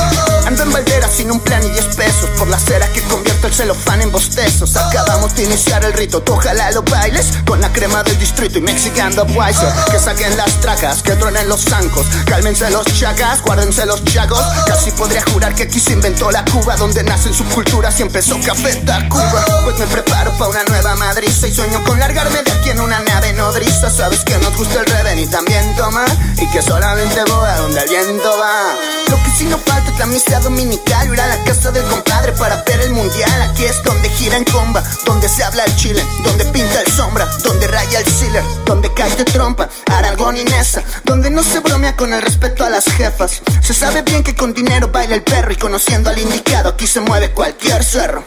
Ando 0.46 0.62
en 0.62 0.72
Valdera 0.72 1.06
sin 1.06 1.30
un 1.30 1.40
plan 1.40 1.62
y 1.62 1.68
10 1.68 1.84
pesos. 1.96 2.30
Por 2.38 2.48
la 2.48 2.58
cera 2.58 2.88
que 2.88 3.02
convierto 3.02 3.48
el 3.48 3.52
celofán 3.52 4.00
en 4.00 4.10
bostezos. 4.10 4.74
Acabamos 4.74 5.34
de 5.34 5.44
iniciar 5.44 5.84
el 5.84 5.92
rito, 5.92 6.22
tú 6.22 6.32
ojalá 6.32 6.70
lo 6.70 6.82
bailes. 6.82 7.26
Con 7.46 7.60
la 7.60 7.70
crema 7.74 8.02
del 8.04 8.18
distrito 8.18 8.56
y 8.56 8.62
mexicando 8.62 9.24
Wiser. 9.24 9.70
Que 9.90 9.98
saquen 9.98 10.34
las 10.38 10.60
tracas, 10.62 11.02
que 11.02 11.12
truenen 11.12 11.46
los 11.46 11.62
zancos. 11.62 12.06
Cálmense 12.24 12.70
los 12.70 12.86
chagas, 12.98 13.42
guárdense 13.42 13.84
los 13.84 14.02
chagos. 14.04 14.40
Casi 14.66 14.90
podría 14.92 15.22
jurar 15.30 15.54
que 15.54 15.64
aquí 15.64 15.78
se 15.78 15.92
inventó 16.06 16.30
la 16.30 16.44
Cuba. 16.44 16.76
Donde 16.76 17.02
nacen 17.02 17.34
subculturas 17.34 17.98
y 17.98 18.02
empezó 18.02 18.38
Café 18.40 18.76
Tacuba. 18.76 19.44
Pues 19.64 19.78
me 19.78 19.86
preparo 19.86 20.30
para 20.38 20.50
una 20.50 20.64
nueva 20.64 20.94
madriza. 20.96 21.48
Y 21.48 21.54
sueño 21.54 21.82
con 21.84 21.98
largarme 21.98 22.42
de 22.42 22.52
aquí 22.52 22.70
en 22.70 22.80
una 22.80 23.00
nave 23.00 23.32
nodriza. 23.32 23.90
Sabes 23.90 24.22
que 24.24 24.36
nos 24.38 24.56
gusta 24.56 24.80
el 24.80 24.86
reven 24.86 25.18
y 25.18 25.26
también 25.26 25.74
tomar. 25.76 26.08
Y 26.40 26.48
que 26.50 26.62
solamente 26.62 27.20
voy 27.24 27.48
a 27.48 27.56
donde 27.56 27.80
el 27.80 27.88
viento 27.88 28.30
va. 28.38 28.74
Lo 29.08 29.16
que 29.16 29.30
sí 29.36 29.44
no 29.46 29.58
falta 29.58 29.90
es 29.90 29.98
la 29.98 30.06
misa 30.06 30.40
dominical. 30.40 31.12
Ir 31.12 31.20
a 31.20 31.26
la 31.26 31.44
casa 31.44 31.72
del 31.72 31.84
compadre 31.84 32.32
para 32.32 32.62
ver 32.62 32.80
el 32.82 32.92
mundial. 32.92 33.42
Aquí 33.42 33.64
es 33.64 33.82
donde 33.82 34.08
gira 34.10 34.36
en 34.36 34.44
comba. 34.44 34.82
Donde 35.04 35.28
se 35.28 35.42
habla 35.42 35.64
el 35.64 35.76
chile. 35.76 36.04
Donde 36.22 36.44
pinta 36.46 36.80
el 36.82 36.92
sombra. 36.92 37.26
Donde 37.42 37.66
raya 37.66 37.98
el 37.98 38.06
sealer. 38.06 38.44
Donde 38.64 38.92
cae 38.94 39.14
de 39.16 39.24
trompa. 39.24 39.68
Aragón 39.90 40.36
y 40.36 40.44
Nesa. 40.44 40.82
Donde 41.04 41.30
no 41.30 41.42
se 41.42 41.60
con 41.94 42.12
el 42.12 42.22
respeto 42.22 42.64
a 42.64 42.70
las 42.70 42.84
jefas. 42.86 43.42
Se 43.60 43.74
sabe 43.74 44.02
bien 44.02 44.24
que 44.24 44.34
con 44.34 44.52
dinero 44.52 44.88
baila 44.88 45.14
el 45.14 45.22
perro. 45.22 45.52
Y 45.52 45.56
conociendo 45.56 46.10
al 46.10 46.18
indicado 46.18 46.70
aquí 46.70 46.86
se 46.86 47.00
mueve 47.00 47.30
cualquier 47.32 47.84
cerro. 47.84 48.24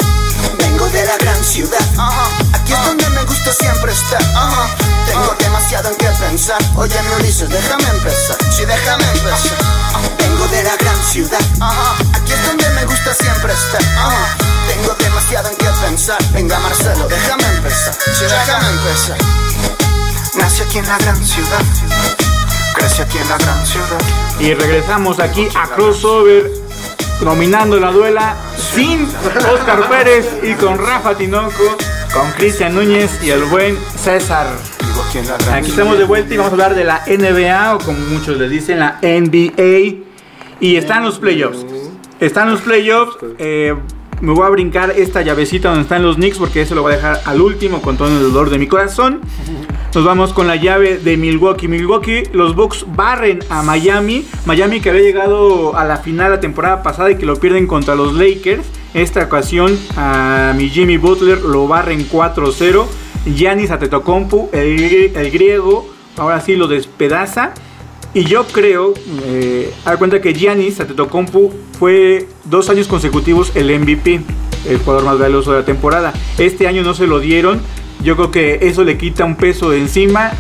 Vengo 0.57 0.87
de 0.89 1.05
la 1.05 1.17
gran 1.17 1.43
ciudad. 1.43 1.79
Aquí 2.53 2.71
es 2.73 2.85
donde 2.85 3.09
me 3.09 3.23
gusta 3.23 3.51
siempre 3.53 3.91
estar. 3.91 4.21
Tengo 5.07 5.35
demasiado 5.39 5.89
en 5.89 5.95
qué 5.97 6.07
pensar. 6.19 6.61
Oye, 6.75 6.95
mi 7.01 7.15
Ulises, 7.15 7.49
déjame 7.49 7.89
empezar. 7.89 8.37
Sí, 8.55 8.65
déjame 8.65 9.03
empezar. 9.03 9.57
Vengo 10.17 10.47
de 10.47 10.63
la 10.63 10.75
gran 10.77 11.03
ciudad. 11.03 11.41
Aquí 12.13 12.31
es 12.31 12.45
donde 12.45 12.69
me 12.69 12.85
gusta 12.85 13.13
siempre 13.13 13.53
estar. 13.53 13.81
Tengo 14.67 14.93
demasiado 14.93 15.49
en 15.49 15.57
qué 15.57 15.69
pensar. 15.81 16.17
Venga, 16.31 16.59
Marcelo, 16.59 17.07
déjame 17.07 17.43
empezar. 17.57 17.93
Sí, 17.93 18.23
déjame 18.23 18.69
empezar. 18.69 19.17
Nací 20.35 20.61
aquí 20.61 20.77
en 20.77 20.87
la 20.87 20.97
gran 20.99 21.25
ciudad. 21.25 22.28
Crecí 22.75 23.01
aquí 23.01 23.17
en 23.17 23.29
la 23.29 23.37
gran 23.37 23.65
ciudad. 23.65 23.99
Y 24.39 24.53
regresamos 24.53 25.19
aquí 25.19 25.47
a 25.55 25.67
Crossover, 25.67 26.49
dominando 27.21 27.79
la 27.79 27.91
duela 27.91 28.37
sin 28.57 29.05
Oscar 29.53 29.89
Pérez 29.89 30.25
y 30.43 30.53
con 30.53 30.77
Rafa 30.77 31.15
Tinoco, 31.15 31.77
con 32.13 32.31
Cristian 32.37 32.75
Núñez 32.75 33.11
y 33.23 33.29
el 33.31 33.43
buen 33.45 33.77
César. 33.97 34.47
Aquí 35.51 35.69
estamos 35.69 35.97
de 35.97 36.03
vuelta 36.03 36.33
y 36.33 36.37
vamos 36.37 36.51
a 36.51 36.53
hablar 36.53 36.75
de 36.75 36.83
la 36.83 37.03
NBA, 37.07 37.75
o 37.75 37.79
como 37.79 37.99
muchos 37.99 38.37
le 38.37 38.47
dicen, 38.47 38.79
la 38.79 38.99
NBA. 39.01 40.05
Y 40.59 40.75
están 40.75 41.03
los 41.03 41.19
playoffs. 41.19 41.65
Están 42.19 42.51
los 42.51 42.61
playoffs. 42.61 43.17
eh, 43.39 43.75
me 44.21 44.33
voy 44.33 44.45
a 44.45 44.49
brincar 44.49 44.91
esta 44.91 45.21
llavecita 45.21 45.69
donde 45.69 45.83
están 45.83 46.03
los 46.03 46.17
Knicks 46.17 46.37
porque 46.39 46.61
eso 46.61 46.75
lo 46.75 46.81
voy 46.81 46.91
a 46.93 46.95
dejar 46.97 47.21
al 47.23 47.39
último 47.39 47.81
con 47.81 47.95
todo 47.95 48.09
el 48.09 48.19
dolor 48.21 48.49
de 48.49 48.57
mi 48.57 48.67
corazón. 48.67 49.21
Nos 49.93 50.05
vamos 50.05 50.33
con 50.33 50.45
la 50.45 50.55
llave 50.55 50.99
de 50.99 51.17
Milwaukee. 51.17 51.67
Milwaukee, 51.67 52.23
los 52.31 52.55
Bucks 52.55 52.85
barren 52.95 53.39
a 53.49 53.63
Miami. 53.63 54.23
Miami 54.45 54.81
que 54.81 54.91
había 54.91 55.01
llegado 55.01 55.75
a 55.75 55.83
la 55.83 55.97
final 55.97 56.29
la 56.29 56.39
temporada 56.39 56.83
pasada 56.83 57.09
y 57.09 57.15
que 57.15 57.25
lo 57.25 57.37
pierden 57.37 57.65
contra 57.65 57.95
los 57.95 58.13
Lakers. 58.13 58.67
Esta 58.93 59.23
ocasión 59.23 59.75
a 59.97 60.53
mi 60.55 60.69
Jimmy 60.69 60.97
Butler 60.97 61.41
lo 61.41 61.67
barren 61.67 62.07
4-0. 62.07 62.85
Giannis 63.25 63.71
Antetokounmpo, 63.71 64.49
el, 64.53 65.11
el 65.15 65.31
griego, 65.31 65.89
ahora 66.17 66.39
sí 66.39 66.55
lo 66.55 66.67
despedaza. 66.67 67.55
Y 68.13 68.25
yo 68.25 68.45
creo, 68.45 68.93
eh, 69.23 69.73
a 69.85 69.97
cuenta 69.97 70.21
que 70.21 70.33
Giannis 70.33 70.79
Antetokounmpo 70.79 71.51
fue 71.79 72.27
dos 72.45 72.69
años 72.69 72.87
consecutivos 72.87 73.51
el 73.55 73.77
MVP, 73.79 74.21
el 74.67 74.77
jugador 74.77 75.03
más 75.03 75.17
valioso 75.17 75.51
de 75.51 75.59
la 75.59 75.65
temporada. 75.65 76.13
Este 76.37 76.67
año 76.67 76.83
no 76.83 76.93
se 76.93 77.07
lo 77.07 77.19
dieron. 77.19 77.59
Yo 78.01 78.15
creo 78.15 78.31
que 78.31 78.59
eso 78.61 78.83
le 78.83 78.97
quita 78.97 79.25
un 79.25 79.35
peso 79.35 79.71
de 79.71 79.79
encima 79.79 80.31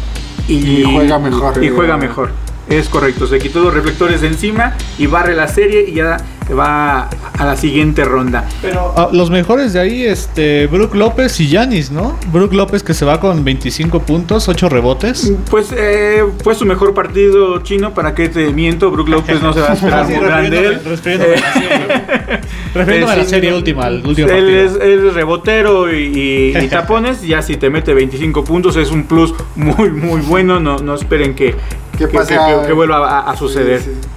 y, 0.47 0.81
Y 0.81 0.83
juega 0.83 1.19
mejor. 1.19 1.63
Y 1.63 1.69
juega 1.69 1.97
mejor. 1.97 2.31
Es 2.69 2.87
correcto, 2.87 3.25
se 3.25 3.39
quitó 3.39 3.61
los 3.61 3.73
reflectores 3.73 4.21
de 4.21 4.27
encima 4.27 4.75
y 4.99 5.07
barre 5.07 5.35
la 5.35 5.47
serie 5.47 5.85
y 5.89 5.93
ya 5.93 6.17
va 6.53 7.09
a 7.37 7.45
la 7.45 7.55
siguiente 7.55 8.05
ronda. 8.05 8.47
Pero 8.61 8.93
ah, 8.95 9.09
los 9.11 9.29
mejores 9.29 9.73
de 9.73 9.79
ahí, 9.79 10.03
este, 10.03 10.67
Brook 10.67 10.95
López 10.95 11.39
y 11.39 11.47
Yanis, 11.47 11.91
¿no? 11.91 12.17
Brook 12.31 12.53
López 12.53 12.83
que 12.83 12.93
se 12.93 13.05
va 13.05 13.19
con 13.19 13.43
25 13.43 14.01
puntos, 14.01 14.47
8 14.49 14.69
rebotes. 14.69 15.33
Pues 15.49 15.73
eh, 15.75 16.23
fue 16.43 16.55
su 16.55 16.65
mejor 16.65 16.93
partido 16.93 17.59
chino, 17.63 17.93
¿para 17.93 18.13
qué 18.13 18.29
te 18.29 18.51
miento? 18.51 18.91
Brook 18.91 19.09
López 19.09 19.41
no 19.41 19.53
se 19.53 19.61
va 19.61 19.69
a 19.69 19.73
esperar 19.73 20.05
muy 20.05 20.19
grande. 20.19 20.79
refiriéndome, 22.73 23.13
a 23.13 23.15
la 23.17 23.23
serie, 23.25 23.49
sí, 23.51 23.55
última, 23.55 23.87
el 23.87 24.05
último 24.05 24.27
Él 24.27 24.33
partido. 24.35 24.59
es, 24.61 24.75
él 24.81 25.07
es 25.07 25.13
rebotero 25.13 25.93
y, 25.93 26.53
y- 26.53 26.57
y 26.57 26.67
tapones. 26.69 27.21
Ya 27.21 27.41
si 27.41 27.57
te 27.57 27.69
mete 27.69 27.93
25 27.93 28.43
puntos 28.43 28.75
es 28.75 28.91
un 28.91 29.03
plus 29.05 29.33
muy, 29.55 29.89
muy 29.91 30.21
bueno. 30.21 30.59
No, 30.59 30.77
no 30.79 30.95
esperen 30.95 31.33
que, 31.35 31.55
Que 31.97 32.07
pase 32.07 32.33
que- 32.33 32.39
a- 32.39 32.61
que- 32.61 32.67
que 32.67 32.73
vuelva 32.73 33.07
a, 33.19 33.31
a 33.31 33.35
suceder. 33.37 33.79
Sí, 33.81 33.91
sí. 34.01 34.07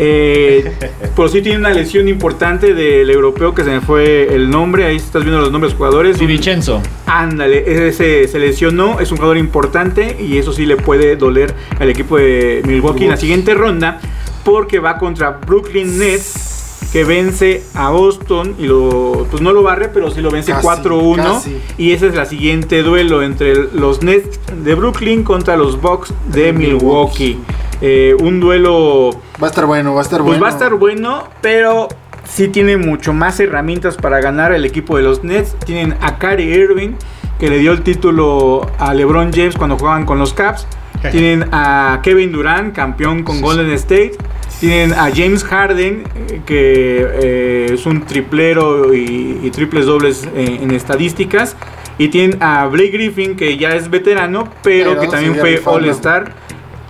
Eh, 0.00 0.72
sí 1.32 1.42
tiene 1.42 1.58
una 1.58 1.70
lesión 1.70 2.06
importante 2.08 2.72
del 2.74 3.10
europeo 3.10 3.52
que 3.54 3.64
se 3.64 3.70
me 3.70 3.80
fue 3.80 4.32
el 4.32 4.48
nombre. 4.48 4.84
Ahí 4.84 4.96
estás 4.96 5.22
viendo 5.24 5.40
los 5.40 5.50
nombres 5.50 5.72
de 5.72 5.74
los 5.74 5.78
jugadores. 5.78 6.18
Di 6.18 6.26
Vincenzo. 6.26 6.80
Ándale, 7.06 7.88
ese 7.88 8.28
se 8.28 8.38
lesionó, 8.38 9.00
es 9.00 9.10
un 9.10 9.16
jugador 9.16 9.38
importante 9.38 10.16
y 10.20 10.38
eso 10.38 10.52
sí 10.52 10.66
le 10.66 10.76
puede 10.76 11.16
doler 11.16 11.52
al 11.80 11.88
equipo 11.88 12.16
de 12.16 12.62
Milwaukee 12.64 13.04
en 13.04 13.10
la 13.10 13.16
siguiente 13.16 13.54
ronda 13.54 14.00
porque 14.44 14.78
va 14.78 14.98
contra 14.98 15.30
Brooklyn 15.30 15.98
Nets 15.98 16.57
que 16.92 17.04
vence 17.04 17.62
a 17.74 17.90
Boston 17.90 18.54
y 18.58 18.66
lo 18.66 19.26
pues 19.30 19.42
no 19.42 19.52
lo 19.52 19.62
barre, 19.62 19.88
pero 19.88 20.10
sí 20.10 20.20
lo 20.20 20.30
vence 20.30 20.52
Casi, 20.52 20.66
4-1 20.66 21.16
casi. 21.16 21.58
y 21.76 21.92
ese 21.92 22.06
es 22.08 22.14
la 22.14 22.24
siguiente 22.24 22.82
duelo 22.82 23.22
entre 23.22 23.54
los 23.72 24.02
Nets 24.02 24.40
de 24.64 24.74
Brooklyn 24.74 25.22
contra 25.22 25.56
los 25.56 25.80
Bucks 25.80 26.12
de 26.32 26.52
Milwaukee. 26.52 27.38
Eh, 27.80 28.16
un 28.18 28.40
duelo 28.40 29.10
Va 29.40 29.48
a 29.48 29.50
estar 29.50 29.66
bueno, 29.66 29.94
va 29.94 30.00
a 30.00 30.02
estar 30.02 30.18
pues 30.20 30.28
bueno. 30.30 30.42
va 30.42 30.48
a 30.48 30.52
estar 30.52 30.74
bueno, 30.74 31.24
pero 31.42 31.88
sí 32.24 32.48
tiene 32.48 32.76
mucho 32.76 33.12
más 33.12 33.38
herramientas 33.38 33.96
para 33.96 34.20
ganar 34.20 34.52
el 34.52 34.64
equipo 34.64 34.96
de 34.96 35.02
los 35.02 35.22
Nets. 35.22 35.54
Tienen 35.64 35.94
a 36.00 36.18
Kyrie 36.18 36.56
Irving, 36.58 36.92
que 37.38 37.50
le 37.50 37.58
dio 37.58 37.72
el 37.72 37.82
título 37.82 38.66
a 38.78 38.94
LeBron 38.94 39.30
James 39.32 39.56
cuando 39.56 39.76
jugaban 39.78 40.06
con 40.06 40.18
los 40.18 40.32
Caps. 40.32 40.66
Tienen 41.12 41.48
a 41.52 42.00
Kevin 42.02 42.32
Durant, 42.32 42.74
campeón 42.74 43.22
con 43.22 43.40
Golden 43.40 43.70
State. 43.72 44.16
Tienen 44.60 44.92
a 44.92 45.10
James 45.14 45.44
Harden, 45.44 46.04
eh, 46.16 46.40
que 46.44 47.06
eh, 47.22 47.66
es 47.74 47.86
un 47.86 48.04
triplero 48.04 48.92
y, 48.94 49.38
y 49.42 49.50
triples 49.50 49.86
dobles 49.86 50.26
eh, 50.34 50.58
en 50.62 50.70
estadísticas. 50.72 51.56
Y 51.96 52.08
tienen 52.08 52.38
a 52.42 52.66
Blake 52.66 52.90
Griffin, 52.90 53.36
que 53.36 53.56
ya 53.56 53.74
es 53.74 53.90
veterano, 53.90 54.48
pero, 54.62 54.90
Pero 54.90 55.00
que 55.00 55.08
también 55.08 55.34
fue. 55.36 55.60
All-Star. 55.64 56.32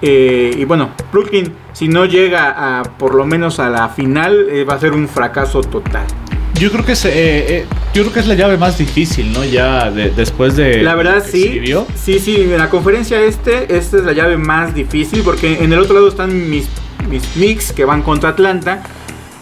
Eh, 0.01 0.55
y 0.57 0.65
bueno, 0.65 0.91
Brooklyn, 1.13 1.53
si 1.73 1.89
no 1.89 2.05
llega 2.05 2.79
a 2.79 2.83
por 2.85 3.15
lo 3.15 3.27
menos 3.27 3.59
a 3.59 3.69
la 3.69 3.89
final, 3.89 4.47
eh, 4.51 4.65
va 4.65 4.75
a 4.75 4.81
ser 4.81 4.93
un 4.93 5.09
fracaso 5.09 5.61
total. 5.63 6.07
Yo 6.55 6.71
creo 6.73 6.85
que 6.85 6.93
es, 6.93 7.05
eh, 7.05 7.11
eh, 7.15 7.67
yo 7.95 8.03
creo 8.03 8.13
que 8.15 8.21
es 8.21 8.27
la 8.27 8.35
llave 8.35 8.57
más 8.57 8.79
difícil, 8.79 9.33
¿no? 9.33 9.45
Ya 9.45 9.91
de- 9.91 10.11
después 10.11 10.57
de 10.57 10.83
La 10.83 10.95
verdad 10.95 11.25
sí, 11.25 11.61
sí, 11.95 12.19
sí, 12.19 12.37
en 12.43 12.59
la 12.59 12.69
conferencia 12.69 13.21
este, 13.23 13.77
esta 13.77 13.97
es 13.99 14.05
la 14.05 14.13
llave 14.13 14.37
más 14.37 14.75
difícil 14.75 15.23
porque 15.25 15.59
en 15.63 15.73
el 15.73 15.79
otro 15.79 15.95
lado 15.95 16.09
están 16.09 16.51
mis, 16.51 16.69
mis 17.09 17.23
Knicks 17.35 17.73
que 17.73 17.85
van 17.85 18.03
contra 18.03 18.31
Atlanta 18.31 18.83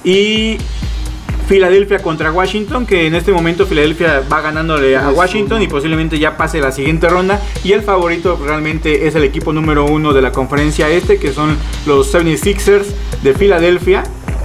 y 0.05 0.59
Filadelfia 1.47 2.01
contra 2.01 2.33
Washington, 2.33 2.87
que 2.87 3.07
en 3.07 3.15
este 3.15 3.31
momento 3.31 3.67
Filadelfia 3.67 4.23
va 4.31 4.41
ganándole 4.41 4.97
a 4.97 5.11
Washington 5.11 5.63
y 5.63 5.69
posiblemente 5.69 6.19
ya 6.19 6.37
pase 6.37 6.61
la 6.61 6.73
siguiente 6.73 7.09
ronda 7.09 7.41
y 7.63 7.73
el 7.73 7.83
favorito 7.83 8.39
realmente 8.45 9.07
es 9.07 9.15
el 9.15 9.23
equipo 9.23 9.53
número 9.53 9.85
uno 9.85 10.13
de 10.13 10.23
la 10.23 10.33
conferencia 10.33 10.89
este, 10.89 11.19
que 11.19 11.33
son 11.33 11.57
los 11.87 12.13
76ers 12.13 12.87
de 13.23 13.33
Filadelfia. 13.35 14.03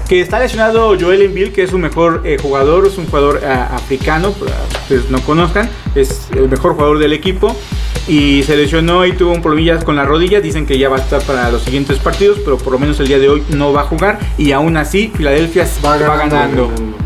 Que 0.07 0.19
está 0.19 0.39
lesionado 0.39 0.97
Joel 0.99 1.21
Embiid, 1.21 1.53
que 1.53 1.63
es 1.63 1.69
su 1.69 1.77
mejor 1.77 2.21
eh, 2.25 2.37
jugador, 2.39 2.85
es 2.85 2.97
un 2.97 3.05
jugador 3.05 3.39
eh, 3.41 3.47
africano, 3.47 4.33
para 4.33 4.51
ustedes 4.81 5.09
no 5.09 5.21
conozcan, 5.21 5.69
es 5.95 6.27
el 6.35 6.49
mejor 6.49 6.73
jugador 6.73 6.99
del 6.99 7.13
equipo. 7.13 7.55
Y 8.07 8.43
se 8.43 8.57
lesionó 8.57 9.05
y 9.05 9.13
tuvo 9.13 9.31
un 9.31 9.41
problemilla 9.41 9.77
con 9.79 9.95
la 9.95 10.05
rodilla. 10.05 10.41
Dicen 10.41 10.65
que 10.65 10.77
ya 10.77 10.89
va 10.89 10.97
a 10.97 10.99
estar 10.99 11.21
para 11.21 11.51
los 11.51 11.61
siguientes 11.61 11.99
partidos, 11.99 12.39
pero 12.43 12.57
por 12.57 12.73
lo 12.73 12.79
menos 12.79 12.99
el 12.99 13.07
día 13.07 13.19
de 13.19 13.29
hoy 13.29 13.43
no 13.49 13.71
va 13.73 13.81
a 13.81 13.83
jugar. 13.85 14.19
Y 14.37 14.51
aún 14.51 14.75
así, 14.77 15.11
Filadelfia 15.15 15.67
Va 15.85 15.97
va 15.97 16.17
ganando. 16.17 16.67
ganando. 16.69 17.01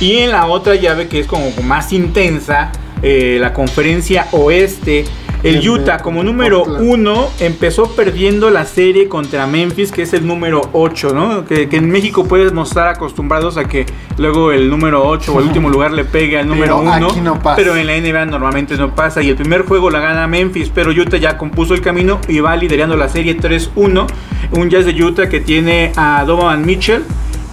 Y 0.00 0.18
en 0.18 0.32
la 0.32 0.46
otra 0.46 0.74
llave 0.74 1.08
que 1.08 1.20
es 1.20 1.26
como 1.26 1.50
más 1.62 1.92
intensa, 1.92 2.72
eh, 3.02 3.38
la 3.40 3.52
conferencia 3.52 4.26
oeste. 4.32 5.04
El 5.44 5.68
Utah 5.68 5.98
como 5.98 6.22
número 6.24 6.62
uno 6.64 7.28
empezó 7.38 7.90
perdiendo 7.94 8.48
la 8.50 8.64
serie 8.64 9.08
contra 9.08 9.46
Memphis, 9.46 9.92
que 9.92 10.02
es 10.02 10.12
el 10.14 10.26
número 10.26 10.62
8, 10.72 11.12
¿no? 11.14 11.44
Que, 11.44 11.68
que 11.68 11.76
en 11.76 11.90
México 11.90 12.24
podemos 12.24 12.68
estar 12.68 12.88
acostumbrados 12.88 13.56
a 13.58 13.64
que 13.64 13.84
luego 14.16 14.52
el 14.52 14.70
número 14.70 15.06
8 15.06 15.32
o 15.34 15.40
el 15.40 15.46
último 15.48 15.68
lugar 15.68 15.92
le 15.92 16.04
pegue 16.04 16.38
al 16.38 16.48
número 16.48 16.78
Pero 16.78 16.96
1. 16.96 17.06
aquí 17.06 17.20
no 17.20 17.38
pasa. 17.40 17.56
Pero 17.56 17.76
en 17.76 17.86
la 17.86 17.92
NBA 18.00 18.24
normalmente 18.26 18.76
no 18.76 18.94
pasa. 18.94 19.22
Y 19.22 19.28
el 19.28 19.36
primer 19.36 19.66
juego 19.66 19.90
la 19.90 20.00
gana 20.00 20.26
Memphis, 20.26 20.70
pero 20.74 20.90
Utah 20.90 21.18
ya 21.18 21.36
compuso 21.36 21.74
el 21.74 21.82
camino 21.82 22.20
y 22.26 22.40
va 22.40 22.56
liderando 22.56 22.96
la 22.96 23.08
serie 23.08 23.36
3-1. 23.36 24.06
Un 24.52 24.70
Jazz 24.70 24.86
de 24.86 25.02
Utah 25.04 25.28
que 25.28 25.40
tiene 25.40 25.92
a 25.96 26.24
Donovan 26.26 26.64
Mitchell. 26.64 27.02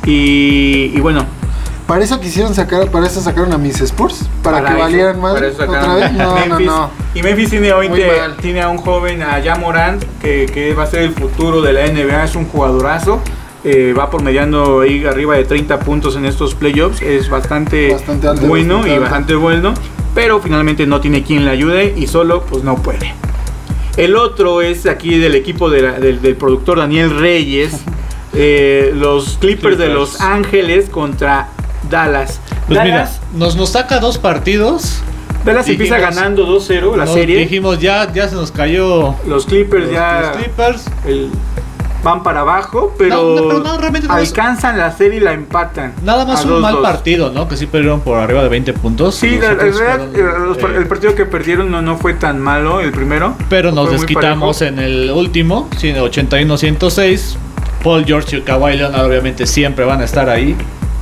Y, 0.05 0.91
y 0.95 0.99
bueno, 1.01 1.25
Para 1.87 2.03
eso 2.05 2.19
quisieron 2.21 2.55
sacar, 2.55 2.89
para 2.89 3.05
eso 3.07 3.19
sacaron 3.21 3.51
a 3.53 3.57
mis 3.57 3.81
Spurs, 3.81 4.29
para, 4.41 4.61
que 4.61 4.69
eso- 4.69 4.77
valieran 4.79 5.19
más 5.19 5.33
otra 5.35 5.95
vez. 5.95 6.11
No, 6.13 6.59
no. 6.59 7.00
Y 7.13 7.21
Memphis 7.23 7.49
tiene 7.49 7.73
hoy 7.73 7.89
tiene 8.41 8.61
a 8.61 8.69
un 8.69 8.77
joven, 8.77 9.21
a 9.21 9.41
Jan 9.43 9.59
Morant, 9.59 10.01
que, 10.21 10.45
que 10.45 10.73
va 10.73 10.83
a 10.83 10.87
ser 10.87 11.01
el 11.01 11.11
futuro 11.13 11.61
de 11.61 11.73
la 11.73 11.85
NBA, 11.87 12.23
es 12.23 12.35
un 12.35 12.45
jugadorazo. 12.47 13.21
eh, 13.63 13.93
va 13.97 14.09
promediando 14.09 14.79
ahí 14.81 15.05
arriba 15.05 15.35
de 15.35 15.43
30 15.43 15.79
puntos 15.81 16.15
en 16.15 16.25
estos 16.25 16.55
playoffs. 16.55 17.01
Es 17.01 17.29
bastante, 17.29 17.91
Bastante 17.91 18.27
alto, 18.27 18.47
bueno 18.47 18.75
bastante 18.75 18.95
y 18.95 18.99
bastante 18.99 19.35
bueno. 19.35 19.73
Pero 20.15 20.39
finalmente 20.39 20.85
no 20.87 20.99
tiene 21.01 21.21
quien 21.23 21.45
le 21.45 21.51
ayude 21.51 21.93
y 21.97 22.07
solo 22.07 22.43
pues 22.43 22.63
no 22.63 22.75
puede. 22.77 23.13
El 23.97 24.15
otro 24.15 24.61
es 24.61 24.85
aquí 24.85 25.17
del 25.19 25.35
equipo 25.35 25.69
de 25.69 25.81
la- 25.81 25.99
del, 25.99 26.21
del 26.21 26.35
productor 26.37 26.77
Daniel 26.79 27.19
Reyes. 27.19 27.73
eh, 28.33 28.93
los 28.95 29.37
Clippers, 29.37 29.77
de 29.77 29.85
Clippers. 29.85 29.93
Los 30.13 30.21
Ángeles 30.21 30.89
contra 30.89 31.49
Dallas. 31.89 32.39
Pues 32.67 32.79
mira, 32.81 32.95
Dallas, 32.99 33.21
nos, 33.35 33.55
nos 33.57 33.69
saca 33.71 33.99
dos 33.99 34.17
partidos. 34.17 35.01
Dallas 35.45 35.67
empieza 35.67 35.95
dijimos- 35.97 36.15
ganando 36.15 36.45
2-0 36.45 36.95
la 36.95 37.07
serie. 37.07 37.37
Dijimos, 37.39 37.79
ya, 37.79 38.11
ya 38.13 38.27
se 38.27 38.35
nos 38.35 38.51
cayó 38.51 39.15
Los 39.27 39.45
Clippers 39.45 39.85
los, 39.85 39.93
ya 39.93 40.21
los 40.21 40.37
Clippers. 40.37 40.85
el- 41.05 41.29
van 42.03 42.23
para 42.23 42.39
abajo, 42.39 42.95
pero, 42.97 43.35
No, 43.35 43.53
no, 43.53 43.59
no, 43.59 43.77
realmente 43.77 44.07
alcanzan 44.09 44.75
la 44.75 44.91
serie 44.91 45.17
y 45.17 45.19
la 45.21 45.33
empatan. 45.33 45.93
Nada 46.03 46.25
más 46.25 46.43
un 46.45 46.59
mal 46.59 46.73
2-2. 46.73 46.81
partido, 46.81 47.29
¿no? 47.31 47.47
Que 47.47 47.55
sí 47.55 47.67
perdieron 47.67 48.01
por 48.01 48.17
arriba 48.17 48.41
de 48.41 48.49
20 48.49 48.73
puntos. 48.73 49.13
Sí, 49.15 49.37
la, 49.39 49.49
fueron, 49.55 50.15
eh, 50.15 50.19
eh, 50.19 50.77
el 50.77 50.87
partido 50.87 51.13
que 51.13 51.25
perdieron 51.27 51.69
no, 51.69 51.83
no 51.83 51.97
fue 51.97 52.15
tan 52.15 52.39
malo, 52.39 52.79
el 52.81 52.91
primero. 52.91 53.35
Pero 53.49 53.71
nos 53.71 53.91
desquitamos 53.91 54.63
en 54.63 54.79
el 54.79 55.11
último, 55.11 55.69
sí, 55.77 55.91
81-106. 55.93 57.37
Paul 57.83 58.05
George 58.05 58.37
y 58.37 58.41
Kawhi 58.41 58.77
Leonard 58.77 59.05
obviamente 59.05 59.45
siempre 59.45 59.85
van 59.85 60.01
a 60.01 60.05
estar 60.05 60.27
ahí. 60.29 60.55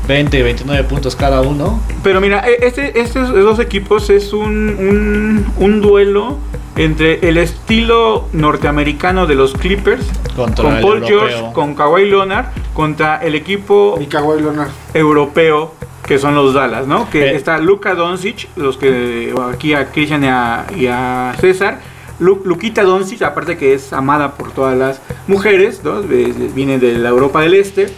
20 0.10 0.40
y 0.40 0.42
29 0.42 0.84
puntos 0.86 1.16
cada 1.16 1.42
uno. 1.42 1.80
Pero 2.04 2.20
mira, 2.20 2.44
e- 2.50 2.66
este, 2.66 3.00
estos 3.00 3.30
dos 3.32 3.60
equipos 3.60 4.10
es 4.10 4.34
un, 4.34 4.76
un, 4.80 5.46
un 5.58 5.82
duelo 5.82 6.38
entre 6.76 7.28
el 7.30 7.38
estilo 7.38 8.28
norteamericano 8.34 9.28
de 9.28 9.36
los 9.36 9.54
Clippers 9.54 10.08
Contra 10.36 10.64
con 10.64 10.74
Paul 10.82 10.94
europeo. 11.04 11.20
George, 11.28 11.54
con 11.54 11.76
Kawhi 11.76 12.10
Leonard, 12.10 12.48
contra 12.74 13.18
el 13.18 13.36
equipo 13.36 14.00
Y 14.02 14.08
Kawhi 14.08 14.42
Leonard. 14.42 14.70
europeo 14.96 15.74
que 16.08 16.18
son 16.18 16.34
los 16.34 16.56
Dallas, 16.56 16.88
¿no? 16.88 17.08
Que 17.12 17.26
Eh. 17.28 17.36
está 17.36 17.60
Luka 17.60 17.94
Doncic, 17.94 18.48
los 18.56 18.78
que 18.78 19.32
aquí 19.54 19.76
a 19.76 19.92
Christian 19.92 20.24
y 20.24 20.28
a, 20.28 20.66
y 20.76 20.88
a 20.88 21.36
César. 21.40 21.82
Lu- 22.20 22.42
Luquita 22.46 22.82
Doncic, 22.84 23.22
aparte 23.22 23.58
que 23.58 23.74
es 23.76 23.94
amada 23.94 24.32
por 24.34 24.52
todas 24.52 24.76
las 24.76 25.02
mujeres, 25.28 25.82
¿no? 25.84 26.02
Viene 26.02 26.80
de 26.80 26.98
la 26.98 27.10
Europa 27.10 27.42
del 27.42 27.54
Este, 27.54 27.90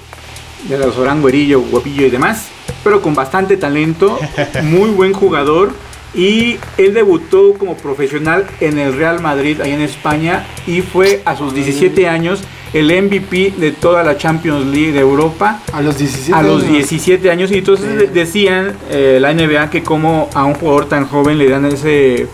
de 0.63 0.77
los 0.77 0.97
Orán, 0.97 1.21
Güerillo, 1.21 1.61
Guapillo 1.61 2.05
y 2.07 2.09
demás, 2.09 2.47
pero 2.83 3.01
con 3.01 3.13
bastante 3.13 3.57
talento, 3.57 4.19
muy 4.63 4.89
buen 4.89 5.13
jugador. 5.13 5.73
Y 6.13 6.57
él 6.77 6.93
debutó 6.93 7.53
como 7.53 7.77
profesional 7.77 8.45
en 8.59 8.77
el 8.77 8.93
Real 8.93 9.21
Madrid, 9.21 9.61
ahí 9.61 9.71
en 9.71 9.79
España, 9.79 10.45
y 10.67 10.81
fue 10.81 11.21
a 11.23 11.37
sus 11.37 11.53
17 11.53 12.09
años 12.09 12.43
el 12.73 12.87
MVP 12.87 13.53
de 13.57 13.71
toda 13.71 14.03
la 14.03 14.17
Champions 14.17 14.65
League 14.67 14.93
de 14.93 14.99
Europa 14.99 15.61
A 15.73 15.81
los 15.81 15.97
17 15.97 16.33
a 16.33 16.41
los 16.41 16.63
años. 16.63 16.73
17 16.73 17.29
años 17.29 17.51
y 17.51 17.57
entonces 17.57 18.13
decían 18.13 18.73
eh, 18.89 19.17
la 19.19 19.33
NBA 19.33 19.69
que 19.69 19.83
como 19.83 20.29
a 20.33 20.45
un 20.45 20.53
jugador 20.53 20.87
tan 20.87 21.05
joven 21.05 21.37
le 21.37 21.49
dan 21.49 21.65
ese 21.65 22.27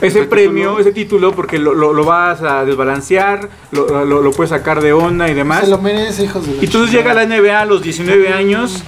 ese 0.00 0.22
premio, 0.24 0.70
título. 0.70 0.80
ese 0.80 0.92
título 0.92 1.32
porque 1.32 1.58
lo, 1.58 1.74
lo- 1.74 1.92
lo 1.92 2.04
vas 2.04 2.42
a 2.42 2.64
desbalancear, 2.64 3.48
lo, 3.72 4.04
lo- 4.04 4.22
lo 4.22 4.30
puedes 4.32 4.50
sacar 4.50 4.80
de 4.80 4.92
onda 4.92 5.28
y 5.28 5.34
demás. 5.34 5.60
Se 5.64 5.68
lo 5.68 5.78
merece, 5.78 6.24
hijos 6.24 6.46
de 6.46 6.54
la 6.56 6.62
Y 6.62 6.66
entonces 6.66 6.92
llega 6.92 7.14
la 7.14 7.24
NBA 7.26 7.60
a 7.60 7.64
los 7.64 7.82
19 7.82 8.32
años 8.32 8.82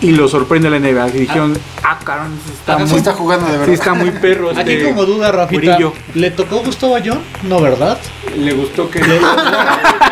y 0.00 0.10
lo 0.12 0.26
sorprende 0.28 0.68
la 0.70 0.78
NBA. 0.80 1.08
Y 1.10 1.12
dijeron, 1.20 1.56
ah, 1.84 1.98
cabrón, 2.04 2.32
está, 2.52 2.74
Acá 2.74 2.84
Sí 2.86 2.90
muy, 2.92 2.98
está 2.98 3.12
jugando 3.14 3.46
de 3.46 3.52
sí 3.52 3.58
verdad. 3.58 3.74
está 3.74 3.94
muy 3.94 4.10
perro. 4.10 4.50
Aquí 4.56 4.72
este 4.72 4.84
como 4.88 5.04
duda, 5.04 5.30
Rafita, 5.32 5.60
Murillo. 5.72 5.92
¿le 6.14 6.30
tocó 6.32 6.58
Gustavo 6.58 6.96
Ayón? 6.96 7.20
No, 7.44 7.60
¿verdad? 7.60 7.98
Le 8.36 8.52
gustó 8.52 8.90
que... 8.90 9.00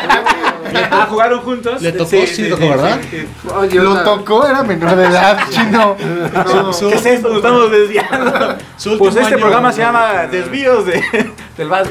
ah, 0.91 1.07
jugaron 1.09 1.41
juntos. 1.41 1.81
Le 1.83 1.93
tocó, 1.93 2.11
sí, 2.11 2.49
tocó, 2.49 2.69
¿verdad? 2.69 3.01
sí. 3.11 3.77
Lo 3.79 4.03
tocó, 4.03 4.47
era 4.47 4.63
menor 4.63 4.97
de 4.97 5.05
edad, 5.07 5.39
chino. 5.51 5.97
No. 6.45 6.73
Su- 6.73 6.89
¿Qué 6.91 6.95
es 6.97 7.07
esto? 7.07 7.29
Nos 7.29 7.37
estamos 7.39 7.71
desviando. 7.71 8.57
Su 8.77 8.97
Pues 8.99 9.15
este 9.17 9.35
año- 9.35 9.39
programa 9.41 9.73
se 9.73 9.81
llama 9.83 10.27
Desvíos 10.31 10.87
de, 10.87 10.93
del 11.59 11.69
bas- 11.69 11.89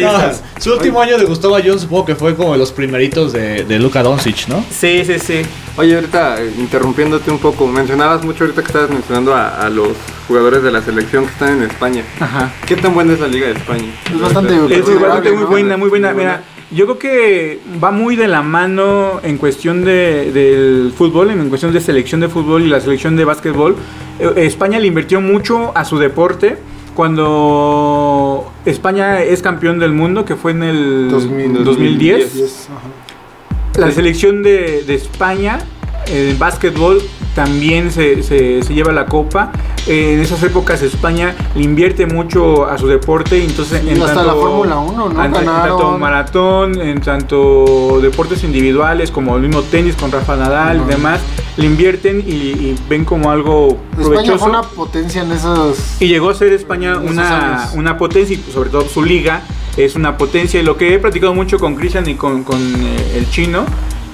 No, 0.00 0.60
su 0.60 0.72
último 0.74 1.00
año 1.00 1.16
de 1.18 1.24
Gustavo 1.24 1.54
Ayón 1.56 1.78
supongo 1.78 2.04
que 2.06 2.14
fue 2.14 2.34
como 2.34 2.52
de 2.52 2.58
los 2.58 2.72
primeritos 2.72 3.32
de, 3.32 3.64
de 3.64 3.78
Luka 3.78 4.02
Doncic, 4.02 4.48
¿no? 4.48 4.62
Sí, 4.70 5.02
sí, 5.04 5.18
sí. 5.18 5.42
Oye, 5.78 5.94
ahorita 5.94 6.40
eh, 6.42 6.52
interrumpiéndote 6.58 7.30
un 7.30 7.38
poco, 7.38 7.66
mencionabas 7.66 8.22
mucho 8.24 8.44
ahorita 8.44 8.60
que 8.62 8.66
estabas 8.68 8.90
mencionando 8.90 9.34
a, 9.34 9.48
a 9.62 9.70
los 9.70 9.88
jugadores 10.28 10.62
de 10.62 10.70
la 10.72 10.82
selección 10.82 11.24
que 11.24 11.32
están 11.32 11.58
en 11.58 11.62
España. 11.70 12.02
Ajá. 12.20 12.50
¿Qué 12.66 12.76
tan 12.76 12.92
buena 12.94 13.12
es 13.14 13.20
la 13.20 13.28
Liga 13.28 13.46
de 13.46 13.52
España? 13.54 13.84
Es 14.12 14.20
bastante 14.20 14.54
Es 14.54 15.00
bastante 15.00 15.30
¿no? 15.30 15.36
muy 15.36 15.44
buena, 15.46 15.76
muy 15.76 15.88
buena. 15.88 16.12
Mira, 16.12 16.42
yo 16.70 16.84
creo 16.84 16.98
que 16.98 17.60
va 17.82 17.92
muy 17.92 18.16
de 18.16 18.26
la 18.26 18.42
mano 18.42 19.20
en 19.22 19.38
cuestión 19.38 19.84
de, 19.84 20.32
del 20.32 20.92
fútbol, 20.96 21.30
en 21.30 21.48
cuestión 21.48 21.72
de 21.72 21.80
selección 21.80 22.20
de 22.20 22.28
fútbol 22.28 22.62
y 22.62 22.68
la 22.68 22.80
selección 22.80 23.16
de 23.16 23.24
básquetbol. 23.24 23.76
Eh, 24.18 24.32
España 24.46 24.78
le 24.80 24.88
invirtió 24.88 25.20
mucho 25.20 25.72
a 25.76 25.84
su 25.84 25.98
deporte. 25.98 26.58
Cuando 26.94 28.50
España 28.64 29.22
es 29.22 29.42
campeón 29.42 29.78
del 29.78 29.92
mundo, 29.92 30.24
que 30.24 30.34
fue 30.34 30.52
en 30.52 30.62
el 30.62 31.08
2000, 31.10 31.64
2010, 31.64 32.34
Yes, 32.34 32.68
ajá. 32.70 33.78
La 33.78 33.92
selección 33.92 34.42
de, 34.42 34.82
de 34.84 34.94
España 34.94 35.58
en 36.06 36.38
básquetbol 36.38 37.02
también 37.36 37.92
se, 37.92 38.24
se- 38.24 38.62
se 38.64 38.74
lleva 38.74 38.90
la 38.92 39.06
copa. 39.06 39.52
Eh, 39.86 40.14
en 40.14 40.20
esas 40.20 40.42
épocas 40.42 40.82
España 40.82 41.36
le 41.54 41.62
invierte 41.62 42.06
mucho 42.06 42.66
a 42.66 42.76
su 42.78 42.88
deporte. 42.88 43.40
Entonces, 43.44 43.82
Sí, 43.82 43.90
en 43.90 44.02
hasta 44.02 44.14
tanto, 44.14 44.26
la 44.26 44.32
Fórmula 44.34 44.78
1, 44.78 45.08
¿no? 45.10 45.24
en- 45.24 45.32
tanto 45.32 45.98
maratón, 45.98 46.80
en 46.80 47.00
tanto 47.00 48.00
deportes 48.02 48.42
individuales 48.42 49.10
como 49.12 49.36
el 49.36 49.42
mismo 49.42 49.62
tenis 49.62 49.94
con 49.94 50.10
Rafa 50.10 50.34
Nadal 50.34 50.82
y 50.84 50.90
demás, 50.90 51.20
le 51.56 51.66
invierten 51.66 52.24
y, 52.26 52.32
y 52.32 52.76
ven 52.88 53.04
como 53.04 53.30
algo 53.30 53.78
España 54.00 54.36
fue 54.38 54.48
una 54.50 54.62
potencia 54.62 55.22
en 55.22 55.32
esos. 55.32 55.78
Y 56.00 56.08
llegó 56.08 56.30
a 56.30 56.34
ser 56.34 56.52
España 56.54 56.96
una, 56.98 57.70
una 57.74 57.96
potencia 57.98 58.34
y 58.36 58.52
sobre 58.52 58.70
todo 58.70 58.88
su 58.88 59.04
liga 59.04 59.42
es 59.76 59.94
una 59.94 60.16
potencia. 60.16 60.58
Y 60.58 60.64
lo 60.64 60.76
que 60.78 60.94
he 60.94 60.98
platicado 60.98 61.34
mucho 61.34 61.58
con 61.58 61.76
Cristian 61.76 62.08
y 62.08 62.14
con, 62.14 62.44
con, 62.44 62.58
eh, 62.58 63.12
el 63.18 63.28
chino 63.30 63.64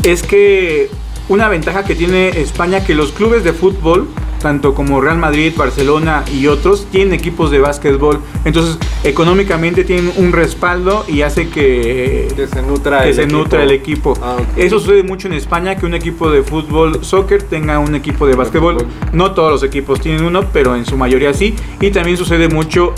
es 0.02 0.22
que 0.24 0.90
una 1.33 1.49
ventaja 1.49 1.83
que 1.85 1.95
tiene 1.95 2.29
España 2.29 2.85
que 2.85 2.95
los 2.95 3.11
clubes 3.11 3.42
de 3.42 3.55
fútbol, 3.55 4.07
tanto 4.42 4.75
como 4.75 5.01
Real 5.01 5.16
Madrid, 5.16 5.55
Barcelona 5.57 6.25
y 6.31 6.47
otros, 6.47 6.87
tienen 6.90 7.14
equipos 7.14 7.51
de 7.51 7.59
básquetbol. 7.59 8.18
Entonces, 8.45 8.77
económicamente 9.03 9.85
tienen 9.85 10.12
un 10.18 10.33
respaldo 10.33 11.07
y 11.09 11.23
hace 11.23 11.49
que, 11.49 12.29
Que 12.37 12.47
se 12.47 12.61
nutra 12.61 13.03
que 13.03 13.09
el 13.09 13.14
se 13.14 13.23
equipo. 13.23 13.38
nutra 13.38 13.62
el 13.62 13.71
equipo. 13.71 14.14
Ah. 14.21 14.37
Eso 14.57 14.79
sucede 14.79 15.05
mucho 15.05 15.27
en 15.29 15.33
España, 15.33 15.75
que 15.77 15.87
un 15.87 15.95
equipo 15.95 16.31
de 16.31 16.42
fútbol, 16.42 17.03
soccer, 17.03 17.42
tenga 17.45 17.79
un 17.79 17.95
equipo 17.95 18.27
de 18.27 18.35
básquetbol. 18.35 18.87
No 19.14 19.33
todos 19.33 19.51
los 19.53 19.62
equipos 19.62 20.01
tienen 20.01 20.25
uno, 20.25 20.45
pero 20.53 20.77
en 20.77 20.85
su 20.85 20.99
mayoría 20.99 21.33
sí. 21.33 21.55
Y 21.81 21.90
también 21.92 22.18
sucede 22.18 22.49
mucho 22.49 22.92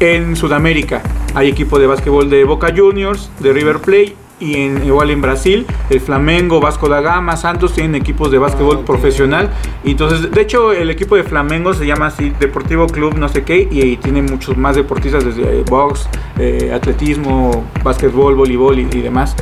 en 0.00 0.34
Sudamérica. 0.34 1.02
Hay 1.34 1.48
equipo 1.48 1.78
de 1.78 1.86
básquetbol 1.86 2.28
de 2.28 2.42
Boca 2.42 2.72
Juniors, 2.76 3.30
de 3.38 3.52
River 3.52 3.78
Plate. 3.78 4.16
Y 4.40 4.54
en, 4.54 4.84
igual 4.86 5.10
en 5.10 5.20
Brasil, 5.20 5.66
el 5.90 6.00
Flamengo, 6.00 6.60
Vasco 6.60 6.88
da 6.88 7.00
Gama, 7.00 7.36
Santos 7.36 7.72
tienen 7.72 7.96
equipos 7.96 8.30
de 8.30 8.38
básquetbol 8.38 8.76
Ah, 8.76 8.80
ok. 8.80 8.86
profesional. 8.86 9.50
Y 9.84 9.92
entonces, 9.92 10.30
de 10.30 10.40
hecho, 10.40 10.72
el 10.72 10.90
equipo 10.90 11.16
de 11.16 11.24
Flamengo 11.24 11.74
se 11.74 11.86
llama 11.86 12.06
así 12.06 12.32
Deportivo 12.38 12.86
Club 12.86 13.16
no 13.18 13.28
sé 13.28 13.42
qué. 13.42 13.66
Y, 13.70 13.96
tiene 13.96 14.22
muchos 14.22 14.56
más 14.56 14.76
deportistas 14.76 15.24
desde 15.24 15.42
eh, 15.60 15.64
box, 15.68 16.08
eh, 16.38 16.70
atletismo, 16.72 17.64
básquetbol, 17.82 18.36
voleibol 18.36 18.78
y, 18.78 18.82
y 18.82 19.00
demás. 19.02 19.34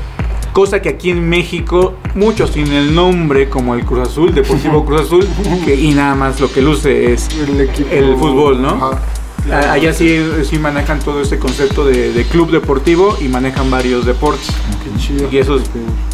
Cosa 0.55 0.81
que 0.81 0.89
aquí 0.89 1.11
en 1.11 1.29
México 1.29 1.93
muchos 2.15 2.51
tienen 2.53 2.73
el 2.73 2.95
nombre 2.95 3.51
como 3.51 3.75
el 3.75 3.85
Cruz 3.85 4.09
Azul, 4.09 4.33
Deportivo 4.35 4.83
Cruz 4.87 5.03
Azul, 5.03 5.27
que- 5.67 5.75
y 5.75 5.93
nada 5.93 6.15
más 6.15 6.41
lo 6.41 6.51
que 6.51 6.63
luce 6.63 7.13
es 7.13 7.29
El, 7.91 8.17
fútbol, 8.17 8.63
¿no? 8.63 8.69
Ajá. 8.71 9.03
A- 9.53 9.73
Allá 9.73 9.93
sí, 9.93 10.21
sí 10.49 10.59
manejan 10.59 10.99
todo 11.01 11.21
este 11.23 11.39
concepto 11.39 11.85
de, 11.85 12.13
de 12.13 12.25
club 12.25 12.51
deportivo 12.51 13.17
y 13.21 13.29
manejan 13.29 13.71
varios 13.71 14.05
deportes. 14.07 14.49
Qué 14.83 15.01
chido. 15.01 15.29
Y 15.31 15.39
eso 15.39 15.61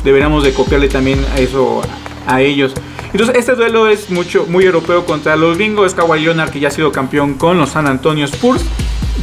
deberíamos 0.05 0.45
de 0.45 0.53
copiarle 0.53 0.89
también 0.89 1.25
a 1.35 1.39
eso 1.41 1.83
a 2.27 2.41
ellos. 2.41 2.73
Entonces 3.13 3.37
este 3.37 3.55
duelo 3.55 3.89
es 3.89 4.11
mucho, 4.11 4.47
muy 4.49 4.65
europeo 4.65 5.05
contra 5.05 5.37
los 5.37 5.57
gringos. 5.59 5.87
Es 5.89 5.95
Kawhi 5.95 6.21
Leonard 6.21 6.51
que 6.51 6.61
ya 6.61 6.69
ha 6.69 6.71
sido 6.71 6.93
campeón 6.93 7.35
con 7.35 7.59
los 7.59 7.71
San 7.71 7.87
Antonio 7.87 8.25
Spurs. 8.27 8.63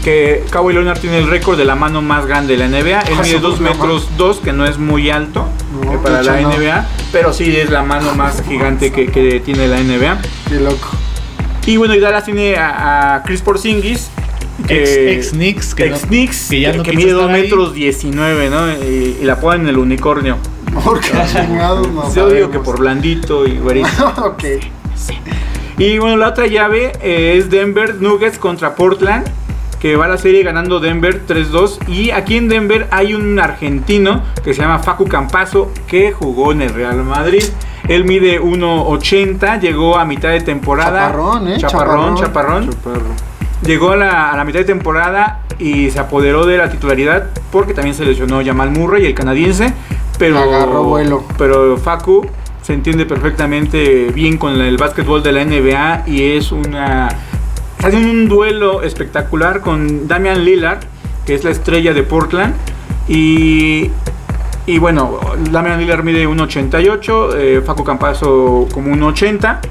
Que 0.03 0.45
Kawhi 0.51 0.73
Leonard 0.73 0.99
tiene 0.99 1.17
el 1.17 1.27
récord 1.27 1.57
de 1.57 1.65
la 1.65 1.75
mano 1.75 2.01
más 2.01 2.25
grande 2.25 2.55
de 2.55 2.59
la 2.59 2.67
NBA. 2.67 2.99
Él 3.01 3.13
Ah, 3.17 3.21
mide 3.23 3.33
su 3.33 3.39
2 3.39 3.57
puta 3.57 3.69
metros 3.71 4.07
2, 4.17 4.37
que 4.39 4.53
no 4.53 4.65
es 4.65 4.77
muy 4.77 5.09
alto 5.09 5.47
No, 5.83 5.93
eh, 5.93 5.99
para 6.01 6.21
la 6.21 6.39
hecho, 6.39 6.49
no. 6.49 6.55
NBA. 6.57 6.87
Pero 7.11 7.33
sí 7.33 7.55
es 7.57 7.69
la 7.71 7.81
mano 7.83 8.13
más 8.15 8.43
gigante 8.47 8.91
que, 8.91 9.07
que 9.07 9.39
tiene 9.39 9.67
la 9.67 9.77
NBA. 9.81 10.21
Qué 10.47 10.55
loco. 10.59 10.89
Y 11.65 11.77
bueno, 11.77 11.93
y 11.95 11.99
Dallas 11.99 12.25
tiene 12.25 12.55
a, 12.55 13.15
a 13.15 13.23
Chris 13.23 13.41
Porzingis. 13.41 14.09
Ex- 14.67 14.89
ex 14.97 15.29
Knicks, 15.31 15.73
que 15.75 15.85
ex 15.85 16.01
no- 16.01 16.07
Knicks, 16.07 16.47
que 16.49 16.59
ya 16.59 16.73
no 16.73 16.83
que 16.83 16.91
quiso 16.91 16.97
mide 17.05 17.11
2 17.13 17.21
estar 17.21 17.35
ahí. 17.35 17.41
metros 17.43 17.73
19, 17.73 18.49
¿no? 18.49 18.71
Y, 18.71 19.17
y 19.21 19.23
la 19.23 19.39
ponen 19.39 19.61
en 19.61 19.67
el 19.69 19.77
unicornio. 19.77 20.37
Porque 20.83 21.09
no 21.49 22.13
Yo 22.13 22.29
digo 22.29 22.51
que 22.51 22.59
por 22.59 22.79
blandito 22.79 23.47
y 23.47 23.57
güerito. 23.57 23.87
ok. 24.17 24.43
Y 25.77 25.97
bueno, 25.97 26.17
la 26.17 26.27
otra 26.29 26.47
llave 26.47 26.91
eh, 27.01 27.35
es 27.37 27.49
Denver 27.49 27.95
Nuggets 28.01 28.37
contra 28.37 28.75
Portland, 28.75 29.25
que 29.79 29.95
va 29.95 30.09
la 30.09 30.17
serie 30.17 30.43
ganando 30.43 30.81
Denver 30.81 31.25
3-2. 31.25 31.87
Y 31.87 32.11
aquí 32.11 32.35
en 32.35 32.49
Denver 32.49 32.87
hay 32.91 33.13
un 33.13 33.39
argentino 33.39 34.23
que 34.43 34.53
se 34.53 34.61
llama 34.61 34.79
Facu 34.79 35.07
Campazo, 35.07 35.71
que 35.87 36.11
jugó 36.11 36.51
en 36.51 36.63
el 36.63 36.73
Real 36.73 36.97
Madrid. 37.05 37.43
Él 37.89 38.05
mide 38.05 38.39
1.80, 38.39 39.59
llegó 39.59 39.97
a 39.97 40.05
mitad 40.05 40.29
de 40.29 40.41
temporada. 40.41 41.07
Chaparrón, 41.07 41.47
¿eh? 41.47 41.57
Chaparrón, 41.57 42.15
Chaparrón. 42.15 42.69
chaparrón. 42.69 43.29
Llegó 43.65 43.91
a 43.91 43.97
la, 43.97 44.31
a 44.31 44.37
la 44.37 44.45
mitad 44.45 44.59
de 44.59 44.65
temporada 44.65 45.41
y 45.57 45.89
se 45.91 45.99
apoderó 45.99 46.45
de 46.45 46.57
la 46.57 46.69
titularidad 46.69 47.25
porque 47.51 47.73
también 47.73 47.95
se 47.95 48.05
lesionó 48.05 48.41
Jamal 48.45 48.71
Murray, 48.71 49.05
el 49.05 49.13
canadiense. 49.13 49.73
Pero, 50.17 50.37
Agarró 50.37 50.83
vuelo. 50.83 51.23
pero 51.37 51.77
Facu 51.77 52.25
se 52.61 52.73
entiende 52.73 53.05
perfectamente 53.05 54.11
bien 54.13 54.37
con 54.37 54.59
el 54.61 54.77
básquetbol 54.77 55.23
de 55.23 55.31
la 55.31 55.43
NBA 55.45 56.03
y 56.07 56.37
es 56.37 56.51
una. 56.51 57.09
Hace 57.83 57.95
un 57.95 58.27
duelo 58.27 58.83
espectacular 58.83 59.61
con 59.61 60.07
Damian 60.07 60.43
Lillard, 60.43 60.79
que 61.25 61.33
es 61.33 61.43
la 61.43 61.51
estrella 61.51 61.93
de 61.93 62.03
Portland. 62.03 62.53
Y, 63.07 63.89
y 64.69 64.77
bueno, 64.77 65.19
Damian 65.49 65.79
Lillard 65.79 66.03
mide 66.03 66.27
1.88, 66.27 67.29
eh, 67.35 67.61
Facu 67.65 67.83
Campazo 67.83 68.67
como 68.71 68.95
1.80 68.95 69.61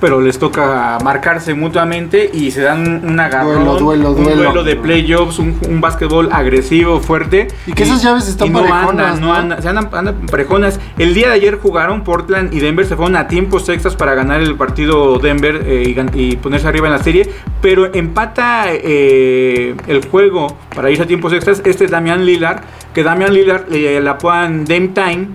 pero 0.00 0.20
les 0.20 0.38
toca 0.38 0.98
marcarse 1.04 1.54
mutuamente 1.54 2.28
y 2.32 2.50
se 2.50 2.62
dan 2.62 3.04
un 3.04 3.20
agarrón, 3.20 3.64
Duelo, 3.64 3.78
duelo, 3.78 4.10
un 4.12 4.24
duelo. 4.24 4.42
duelo 4.44 4.64
de 4.64 4.76
playoffs, 4.76 5.38
un, 5.38 5.56
un 5.68 5.80
básquetbol 5.80 6.30
agresivo, 6.32 7.00
fuerte. 7.00 7.48
Y 7.66 7.72
que 7.72 7.82
esas 7.82 8.02
llaves 8.02 8.26
están 8.26 8.48
y 8.48 8.50
no 8.50 8.60
parejonas, 8.60 8.88
andan, 8.88 9.20
no 9.20 9.26
¿no? 9.26 9.34
andan, 9.34 9.62
se 9.62 9.68
andan, 9.68 9.88
andan 9.92 10.26
parejonas. 10.26 10.80
El 10.98 11.14
día 11.14 11.28
de 11.28 11.34
ayer 11.34 11.58
jugaron 11.58 12.02
Portland 12.02 12.52
y 12.54 12.60
Denver, 12.60 12.86
se 12.86 12.96
fueron 12.96 13.16
a 13.16 13.28
tiempos 13.28 13.68
extras 13.68 13.94
para 13.94 14.14
ganar 14.14 14.40
el 14.40 14.56
partido 14.56 15.18
Denver 15.18 15.62
eh, 15.66 15.94
y, 16.14 16.36
ponerse 16.36 16.66
arriba 16.66 16.86
en 16.86 16.92
la 16.94 17.02
serie, 17.02 17.28
pero 17.60 17.92
empata 17.94 18.64
eh, 18.68 19.74
el 19.86 20.08
juego 20.08 20.56
para 20.74 20.90
irse 20.90 21.02
a 21.02 21.06
tiempos 21.06 21.32
extras 21.32 21.60
este 21.64 21.84
es 21.84 21.90
Damian 21.90 22.24
Lillard, 22.24 22.62
que 22.94 23.02
Damian 23.02 23.32
Lillard 23.32 23.72
eh, 23.72 24.00
la 24.00 24.12
apodan 24.12 24.64
Dame 24.64 24.88
Time 24.88 25.28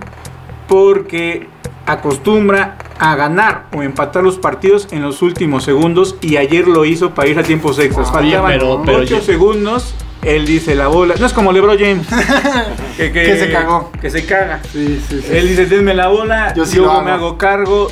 porque 0.68 1.46
acostumbra 1.86 2.76
a 2.98 3.14
ganar 3.14 3.66
o 3.74 3.82
empatar 3.82 4.22
los 4.22 4.38
partidos 4.38 4.88
en 4.90 5.02
los 5.02 5.22
últimos 5.22 5.64
segundos 5.64 6.16
y 6.20 6.36
ayer 6.36 6.66
lo 6.66 6.84
hizo 6.84 7.10
para 7.14 7.28
ir 7.28 7.38
a 7.38 7.42
tiempos 7.42 7.78
extras. 7.78 8.08
Ah, 8.10 8.14
Faltaban 8.14 8.52
pero- 8.52 8.82
pero 8.84 8.98
8 8.98 9.16
yo- 9.18 9.20
segundos, 9.22 9.94
él 10.22 10.46
dice 10.46 10.74
la 10.74 10.88
bola. 10.88 11.14
No 11.18 11.26
es 11.26 11.32
como 11.32 11.52
LeBron 11.52 11.78
James. 11.78 12.06
que, 12.96 13.12
Que 13.12 13.36
se 13.38 13.52
cagó. 13.52 13.92
Que 14.00 14.10
se 14.10 14.24
caga. 14.26 14.60
Sí, 14.72 15.00
sí, 15.08 15.20
sí. 15.22 15.28
Él 15.30 15.48
dice, 15.48 15.66
denme 15.66 15.94
la 15.94 16.08
bola, 16.08 16.52
Yo 16.54 16.64
yo, 16.64 16.90
hago. 16.90 17.02
me 17.02 17.10
hago 17.12 17.38
cargo. 17.38 17.88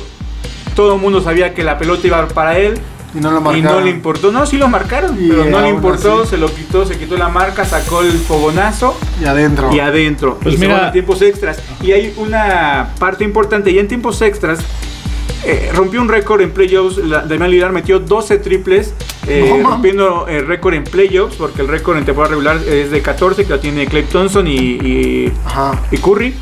Todo 0.75 0.95
el 0.95 1.01
mundo 1.01 1.21
sabía 1.21 1.53
que 1.53 1.63
la 1.63 1.77
pelota 1.77 2.05
iba 2.07 2.27
para 2.27 2.57
él. 2.57 2.77
Y 3.15 3.19
no 3.21 3.31
lo 3.31 3.55
Y 3.55 3.61
no 3.61 3.79
le 3.79 3.89
importó. 3.89 4.31
No, 4.31 4.45
sí 4.45 4.57
lo 4.57 4.67
marcaron, 4.67 5.15
Y 5.23 5.29
pero 5.29 5.45
no 5.45 5.61
le 5.61 5.69
importó. 5.69 6.21
así. 6.21 6.31
Se 6.31 6.37
lo 6.37 6.53
quitó, 6.53 6.85
se 6.85 6.97
quitó 6.97 7.15
la 7.17 7.29
marca, 7.29 7.63
sacó 7.65 8.01
el 8.01 8.11
fogonazo 8.11 8.97
Y 9.21 9.25
adentro. 9.25 9.73
y 9.73 9.79
adentro. 9.79 10.37
Pues 10.41 10.55
y 10.55 10.57
se 10.57 10.65
mira- 10.65 10.77
van 10.79 10.85
a 10.89 10.91
tiempos 10.91 11.21
extras. 11.21 11.59
Y 11.81 11.91
hay 11.93 12.13
una 12.17 12.89
parte 12.99 13.23
importante. 13.23 13.71
Y 13.71 13.79
en 13.79 13.87
tiempos 13.87 14.21
extras 14.21 14.59
eh, 15.45 15.71
rompió 15.75 16.01
un 16.01 16.09
récord 16.09 16.41
en 16.41 16.51
playoffs. 16.51 16.97
La- 16.97 17.21
Damian 17.21 17.51
Lillard 17.51 17.71
metió 17.71 17.99
12 17.99 18.37
triples. 18.39 18.93
eh, 19.27 19.59
No, 19.61 19.69
rompiendo 19.71 20.27
el 20.27 20.45
récord 20.47 20.73
en 20.73 20.83
playoffs. 20.83 21.35
Porque 21.35 21.61
el 21.61 21.67
récord 21.67 21.97
en 21.97 22.05
temporada 22.05 22.31
regular 22.31 22.57
es 22.67 22.91
de 22.91 23.01
14, 23.01 23.43
que 23.45 23.49
lo 23.51 23.59
tiene 23.59 23.85
Clay 23.87 24.03
Thompson 24.03 24.47
y, 24.47 24.55
y, 24.57 25.33
Ajá. 25.45 25.79
y 25.91 25.97
Curry. 25.97 26.35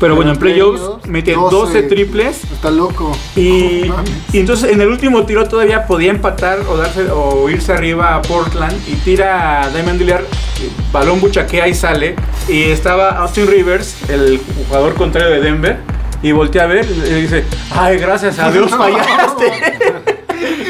Pero, 0.00 0.14
bueno, 0.14 0.32
en 0.32 0.38
playoffs 0.38 1.06
mete 1.08 1.34
12 1.34 1.82
triples. 1.84 2.44
Está 2.44 2.70
loco. 2.70 3.16
Y, 3.36 3.84
No 3.88 3.96
y 4.32 4.38
entonces 4.38 4.70
en 4.70 4.80
el 4.80 4.88
último 4.88 5.24
tiro 5.24 5.48
todavía 5.48 5.86
podía 5.86 6.10
empatar 6.10 6.60
o 6.68 6.76
darse 6.76 7.10
o 7.10 7.48
irse 7.48 7.72
arriba 7.72 8.14
a 8.14 8.22
Portland 8.22 8.76
y 8.86 8.94
tira 8.96 9.62
a 9.62 9.70
Diamond 9.70 9.98
Lillard, 10.00 10.22
eh, 10.22 10.70
balón 10.92 11.20
buchaquea 11.20 11.66
y 11.68 11.74
sale 11.74 12.14
y 12.48 12.64
estaba 12.64 13.10
Austin 13.10 13.46
Rivers, 13.46 14.08
el 14.10 14.40
jugador 14.66 14.94
contrario 14.94 15.30
de 15.30 15.40
Denver 15.40 15.78
y 16.22 16.32
voltea 16.32 16.64
a 16.64 16.66
ver 16.66 16.86
y 16.90 16.94
le 16.94 17.14
dice, 17.22 17.44
"Ay, 17.70 17.98
gracias 17.98 18.38
a 18.38 18.50
Dios 18.50 18.70
fallaste." 18.76 19.52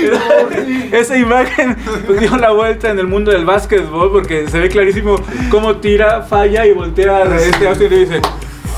Esa 0.92 1.18
imagen 1.18 1.76
pues, 2.06 2.20
dio 2.20 2.36
la 2.36 2.52
vuelta 2.52 2.90
en 2.90 2.98
el 2.98 3.06
mundo 3.06 3.30
del 3.30 3.44
básquetbol 3.44 4.10
porque 4.10 4.48
se 4.48 4.58
ve 4.58 4.68
clarísimo 4.68 5.16
cómo 5.50 5.76
tira, 5.76 6.22
falla 6.22 6.64
y 6.66 6.72
voltea 6.72 7.16
a 7.18 7.36
este 7.36 7.68
Austin 7.68 7.92
y 7.92 7.96
dice, 7.96 8.22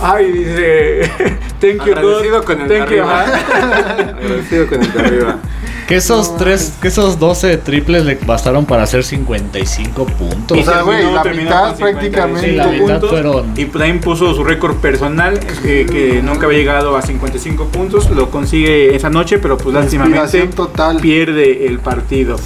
ay, 0.03 0.32
dice, 0.32 1.01
thank 1.61 1.84
you 1.86 1.92
Agradecido 1.92 2.38
God, 2.38 2.44
con 2.44 2.61
el 2.61 2.68
de 2.68 2.78
thank 2.78 2.90
you, 2.90 3.03
arriba. 3.03 3.22
ajá". 3.22 4.16
Agradecido 4.18 4.66
con 4.66 4.82
el 4.82 4.92
de 4.92 5.01
arriba. 5.01 5.38
Que 5.86 5.96
esos 5.96 6.36
tres, 6.36 6.74
que 6.80 6.86
esos 6.86 7.18
12 7.18 7.57
triples 7.59 8.05
le 8.05 8.14
bastaron 8.14 8.64
para 8.64 8.84
hacer 8.84 9.03
55 9.03 10.07
puntos. 10.07 10.57
O 10.59 10.62
sea, 10.62 10.82
güey, 10.82 11.03
la 11.12 11.24
mitad 11.24 11.68
con 11.70 11.76
55 11.78 11.78
prácticamente. 11.78 12.51
Sí, 12.51 12.55
la 12.57 12.66
mitad 12.68 12.84
puntos, 13.01 13.11
fueron- 13.11 13.53
Y 13.57 13.64
también 13.64 14.01
puso 14.01 14.32
su 14.34 14.44
récord 14.44 14.76
personal, 14.76 15.40
eh, 15.64 15.86
que 15.90 16.22
nunca 16.22 16.46
había 16.46 16.59
llegado 16.59 16.96
a 16.96 17.03
55 17.03 17.64
puntos. 17.66 18.09
Lo 18.11 18.30
consigue 18.30 18.94
esa 18.94 19.11
noche, 19.11 19.38
pero 19.40 19.59
pues 19.59 19.74
lástimamente 19.74 20.46
total. 20.55 20.98
pierde 21.01 21.66
el 21.66 21.80
partido. 21.80 22.36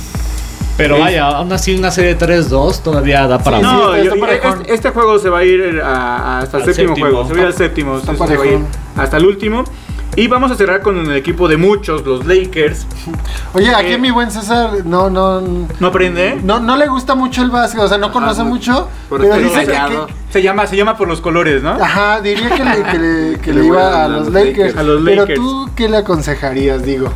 Pero 0.77 0.99
vaya, 0.99 1.29
aún 1.29 1.53
así 1.53 1.77
una 1.77 1.91
serie 1.93 2.14
de 2.16 2.27
3-2 2.27 2.83
todavía 2.83 3.27
da 3.29 3.39
para 3.39 3.59
Sí, 3.59 3.62
más. 3.64 3.72
No, 3.75 3.97
yo- 4.03 4.18
parejón. 4.18 4.61
este, 4.62 4.75
este 4.75 4.91
juego 4.91 5.18
se 5.20 5.29
va 5.31 5.39
a 5.39 5.45
ir 5.45 5.81
a- 5.85 6.41
hasta 6.41 6.59
el 6.59 6.64
séptimo, 6.64 6.89
séptimo. 6.89 7.07
juego. 7.07 7.27
Se 7.29 7.33
va 7.33 7.39
a 7.39 7.43
ir 7.43 7.47
al 7.47 7.55
séptimo. 7.55 7.97
Está 7.99 8.16
se 8.27 8.37
va 8.37 8.43
a 8.43 8.47
ir 8.47 8.59
hasta 8.97 9.16
el 9.18 9.27
último. 9.27 9.64
Y 10.16 10.29
vamos 10.29 10.51
a 10.53 10.55
cerrar 10.55 10.81
con 10.81 10.97
el 10.99 11.16
equipo 11.16 11.49
de 11.49 11.57
muchos, 11.57 12.05
los 12.07 12.25
Lakers. 12.27 12.87
Oye, 13.55 13.75
aquí 13.75 13.93
Eh, 13.93 13.99
mi 13.99 14.11
buen 14.12 14.31
César 14.31 14.70
no, 14.85 15.11
no, 15.11 15.41
¿No 15.81 15.87
aprende? 15.89 16.39
no, 16.43 16.61
no 16.61 16.77
le 16.77 16.87
gusta 16.87 17.14
mucho 17.16 17.43
el 17.43 17.51
básquet, 17.51 17.81
o 17.81 17.89
sea, 17.89 17.99
no 17.99 18.12
conoce 18.12 18.43
no. 18.45 18.49
mucho, 18.51 18.89
pero 19.11 19.37
dice 19.37 19.66
que, 19.66 19.77
Se 20.31 20.41
llama, 20.43 20.66
se 20.68 20.77
llama 20.77 20.97
por 20.97 21.09
los 21.09 21.20
colores, 21.20 21.62
¿no? 21.64 21.70
ajá, 21.72 22.20
diría 22.20 22.49
que 22.51 22.64
le, 22.64 22.83
que 22.85 22.99
le, 22.99 23.39
que 23.43 23.53
Le 23.53 23.64
iba 23.66 24.03
a 24.03 24.05
a 24.05 24.09
los 24.09 24.27
los 24.27 24.33
Lakers. 24.35 24.57
Lakers. 24.59 24.77
A 24.77 24.83
los 24.85 25.03
Pero 25.05 25.22
Lakers. 25.22 25.41
tú, 25.41 25.70
¿qué 25.75 25.89
le 25.89 25.97
aconsejarías, 25.97 26.85
digo? 26.85 27.09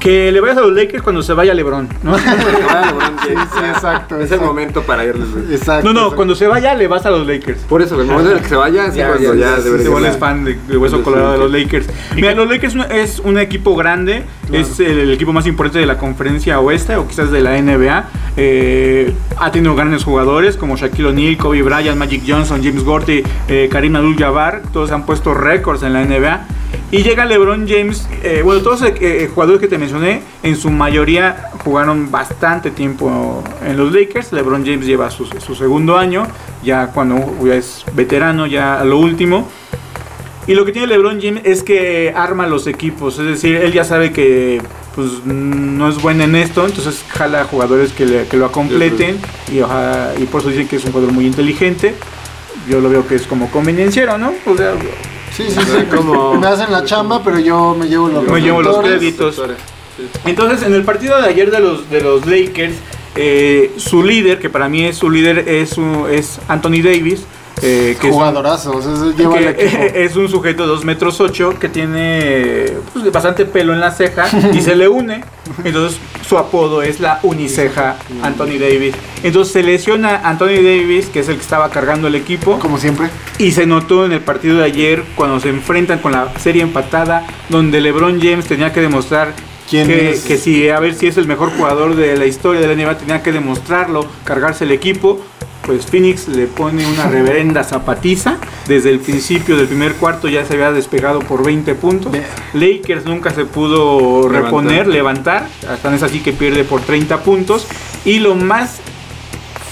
Que 0.00 0.32
le 0.32 0.40
vayas 0.40 0.56
a 0.56 0.62
los 0.62 0.72
Lakers 0.72 1.02
cuando 1.02 1.22
se 1.22 1.34
vaya 1.34 1.52
LeBron, 1.54 1.86
¿no? 2.02 2.12
LeBron 2.16 3.10
Sí, 3.22 3.28
sí, 3.28 3.60
ya. 3.60 3.70
exacto, 3.72 4.14
Es 4.16 4.20
el 4.22 4.24
exacto. 4.26 4.46
momento 4.46 4.82
para 4.82 5.04
irles. 5.04 5.28
Exacto. 5.50 5.86
No, 5.86 5.92
no, 5.92 6.00
exacto. 6.00 6.16
cuando 6.16 6.34
se 6.34 6.46
vaya 6.46 6.74
le 6.74 6.88
vas 6.88 7.04
a 7.06 7.10
los 7.10 7.26
Lakers. 7.26 7.60
Por 7.68 7.82
eso, 7.82 8.00
el 8.00 8.06
momento 8.06 8.30
en 8.30 8.36
el 8.38 8.42
que 8.42 8.48
se 8.48 8.56
vaya, 8.56 8.86
es 8.86 8.94
cuando 8.94 9.34
ya, 9.34 9.56
sí, 9.58 9.62
debería 9.64 9.84
te 9.84 9.90
vuelves 9.90 10.12
ya. 10.14 10.18
fan 10.18 10.44
de, 10.44 10.54
de 10.66 10.76
Hueso 10.76 11.02
Colorado 11.02 11.32
de 11.32 11.38
los 11.38 11.50
Lakers. 11.52 11.86
Mira, 12.14 12.34
los 12.34 12.48
Lakers 12.48 12.74
es 12.90 13.18
un- 13.20 13.38
equipo 13.38 13.76
grande, 13.76 14.24
es 14.52 14.80
el, 14.80 14.98
el 15.00 15.12
equipo 15.12 15.32
más 15.32 15.46
importante 15.46 15.78
de 15.80 15.86
la 15.86 15.96
conferencia 15.98 16.58
oeste 16.60 16.96
o 16.96 17.06
quizás 17.06 17.30
de 17.30 17.40
la 17.42 17.60
NBA. 17.60 18.04
Eh, 18.36 19.12
ha 19.38 19.50
tenido 19.52 19.74
grandes 19.76 20.02
jugadores 20.04 20.56
como 20.56 20.76
Shaquille 20.76 21.08
O'Neal, 21.08 21.36
Kobe 21.36 21.62
Bryant, 21.62 21.96
Magic 21.98 22.22
Johnson, 22.26 22.60
James 22.62 22.84
Gorty, 22.84 23.22
eh, 23.48 23.68
Karim 23.70 23.96
Abdul-Jabbar. 23.96 24.62
Todos 24.72 24.90
han 24.92 25.04
puesto 25.04 25.34
récords 25.34 25.82
en 25.82 25.92
la 25.92 26.04
NBA. 26.04 26.46
Y 26.92 27.02
llega 27.04 27.24
LeBron 27.24 27.68
James, 27.68 28.08
eh, 28.24 28.42
bueno, 28.44 28.62
todos 28.62 28.80
los 28.80 28.90
eh, 29.00 29.30
jugadores 29.32 29.60
que 29.60 29.68
te 29.68 29.78
mencioné, 29.78 30.22
en 30.42 30.56
su 30.56 30.70
mayoría 30.70 31.50
jugaron 31.64 32.10
bastante 32.10 32.70
tiempo 32.72 33.44
en 33.64 33.76
los 33.76 33.92
Lakers. 33.92 34.32
LeBron 34.32 34.64
James 34.66 34.86
lleva 34.86 35.08
su, 35.10 35.24
segundo 35.54 35.96
año, 35.96 36.26
ya 36.64 36.88
cuando 36.88 37.36
ya 37.46 37.54
es 37.54 37.84
veterano, 37.94 38.46
ya 38.48 38.80
a 38.80 38.84
lo 38.84 38.98
último. 38.98 39.48
Y 40.48 40.54
lo 40.54 40.64
que 40.64 40.72
tiene 40.72 40.88
LeBron 40.88 41.20
James 41.22 41.42
es 41.44 41.62
que 41.62 42.12
arma 42.16 42.48
los 42.48 42.66
equipos, 42.66 43.18
es 43.20 43.26
decir, 43.26 43.54
él 43.56 43.72
ya 43.72 43.84
sabe 43.84 44.10
que 44.10 44.60
pues 44.96 45.24
no 45.24 45.88
es 45.88 46.02
bueno 46.02 46.24
en 46.24 46.34
esto, 46.34 46.66
entonces 46.66 47.04
jala 47.08 47.44
jugadores 47.44 47.92
que, 47.92 48.04
le- 48.06 48.26
lo 48.32 48.50
completen 48.50 49.20
y, 49.52 49.58
y 49.58 50.26
por 50.26 50.40
eso 50.40 50.50
dicen 50.50 50.66
que 50.66 50.76
es 50.76 50.84
un 50.84 50.90
jugador 50.90 51.12
muy 51.12 51.26
inteligente. 51.26 51.94
Yo 52.68 52.80
lo 52.80 52.90
veo 52.90 53.06
que 53.06 53.14
es 53.14 53.28
como 53.28 53.48
convenienciero, 53.50 54.18
¿no? 54.18 54.32
O 54.46 54.56
Sí, 55.36 55.44
sí, 55.48 55.60
sí. 55.60 55.84
Como- 55.94 56.34
Me 56.34 56.46
hacen 56.46 56.70
la 56.72 56.84
chamba, 56.84 57.22
pero 57.22 57.38
yo 57.38 57.74
me 57.78 57.86
llevo 57.88 58.08
los 58.08 58.24
Me 58.24 58.40
llevo 58.40 58.62
los 58.62 58.82
reflectores. 58.84 59.36
créditos. 59.36 59.56
Entonces, 60.24 60.66
en 60.66 60.74
el 60.74 60.82
partido 60.84 61.20
de 61.20 61.28
ayer 61.28 61.50
de 61.50 61.60
los, 61.60 61.90
de 61.90 62.00
los 62.00 62.24
Lakers, 62.26 62.74
eh, 63.16 63.72
su 63.76 64.02
líder, 64.02 64.38
que 64.38 64.48
para 64.48 64.68
mí 64.68 64.84
es 64.86 64.96
su 64.96 65.10
líder, 65.10 65.48
es, 65.48 65.76
es 66.10 66.40
Anthony 66.48 66.82
Davis. 66.82 67.24
Eh, 67.62 67.96
que 68.00 68.08
es 68.08 68.12
un- 68.14 68.20
Jugadorazo, 68.20 68.80
lleva 69.16 69.38
el 69.38 69.54
que 69.56 69.66
equipo. 69.66 69.82
es 69.94 70.16
un 70.16 70.28
sujeto 70.28 70.62
de 70.64 70.68
2 70.68 70.84
metros 70.84 71.20
8 71.20 71.54
que 71.58 71.68
tiene 71.68 72.66
pues, 72.92 73.10
bastante 73.12 73.44
pelo 73.44 73.72
en 73.72 73.80
la 73.80 73.90
ceja 73.90 74.26
y 74.52 74.60
se 74.60 74.76
le 74.76 74.88
une. 74.88 75.22
Entonces 75.64 75.98
su 76.26 76.38
apodo 76.38 76.82
es 76.82 77.00
la 77.00 77.18
uniceja 77.22 77.96
Anthony 78.22 78.58
Davis. 78.60 78.94
Entonces 79.22 79.52
se 79.52 79.62
lesiona 79.62 80.20
Anthony 80.24 80.62
Davis, 80.62 81.06
que 81.06 81.20
es 81.20 81.28
el 81.28 81.36
que 81.36 81.42
estaba 81.42 81.70
cargando 81.70 82.08
el 82.08 82.14
equipo. 82.14 82.58
Como 82.58 82.78
siempre. 82.78 83.08
Y 83.38 83.52
se 83.52 83.66
notó 83.66 84.04
en 84.06 84.12
el 84.12 84.20
partido 84.20 84.58
de 84.58 84.64
ayer 84.64 85.02
cuando 85.16 85.40
se 85.40 85.48
enfrentan 85.48 85.98
con 85.98 86.12
la 86.12 86.32
serie 86.38 86.62
empatada, 86.62 87.26
donde 87.48 87.80
LeBron 87.80 88.20
James 88.20 88.46
tenía 88.46 88.72
que 88.72 88.80
demostrar 88.80 89.32
¿Quién 89.68 89.86
que, 89.86 90.10
es? 90.10 90.24
que 90.24 90.36
si 90.36 90.68
a 90.68 90.78
ver 90.80 90.94
si 90.94 91.06
es 91.06 91.16
el 91.16 91.26
mejor 91.26 91.50
jugador 91.56 91.94
de 91.96 92.16
la 92.16 92.26
historia 92.26 92.60
de 92.60 92.66
la 92.66 92.74
NBA, 92.74 92.98
tenía 92.98 93.22
que 93.22 93.32
demostrarlo, 93.32 94.06
cargarse 94.24 94.64
el 94.64 94.72
equipo. 94.72 95.20
Pues 95.66 95.86
Phoenix 95.86 96.26
le 96.28 96.46
pone 96.46 96.86
una 96.86 97.06
reverenda 97.08 97.62
zapatiza. 97.64 98.38
Desde 98.66 98.90
el 98.90 98.98
principio 99.00 99.56
del 99.56 99.66
primer 99.66 99.94
cuarto 99.94 100.28
ya 100.28 100.44
se 100.44 100.54
había 100.54 100.72
despegado 100.72 101.20
por 101.20 101.44
20 101.44 101.74
puntos. 101.74 102.12
Lakers 102.54 103.04
nunca 103.04 103.30
se 103.30 103.44
pudo 103.44 104.22
Levantar. 104.22 104.42
reponer, 104.44 104.86
levantar. 104.86 105.48
Hasta 105.68 105.94
es 105.94 106.02
así 106.02 106.20
que 106.20 106.32
pierde 106.32 106.64
por 106.64 106.80
30 106.80 107.22
puntos. 107.22 107.66
Y 108.04 108.20
lo 108.20 108.34
más 108.34 108.80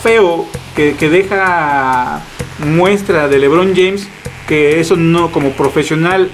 feo 0.02 0.46
que, 0.76 0.94
que 0.94 1.08
deja 1.08 2.20
muestra 2.58 3.28
de 3.28 3.38
LeBron 3.38 3.74
James, 3.74 4.08
que 4.46 4.80
eso 4.80 4.96
no 4.96 5.30
como 5.30 5.50
profesional 5.50 6.30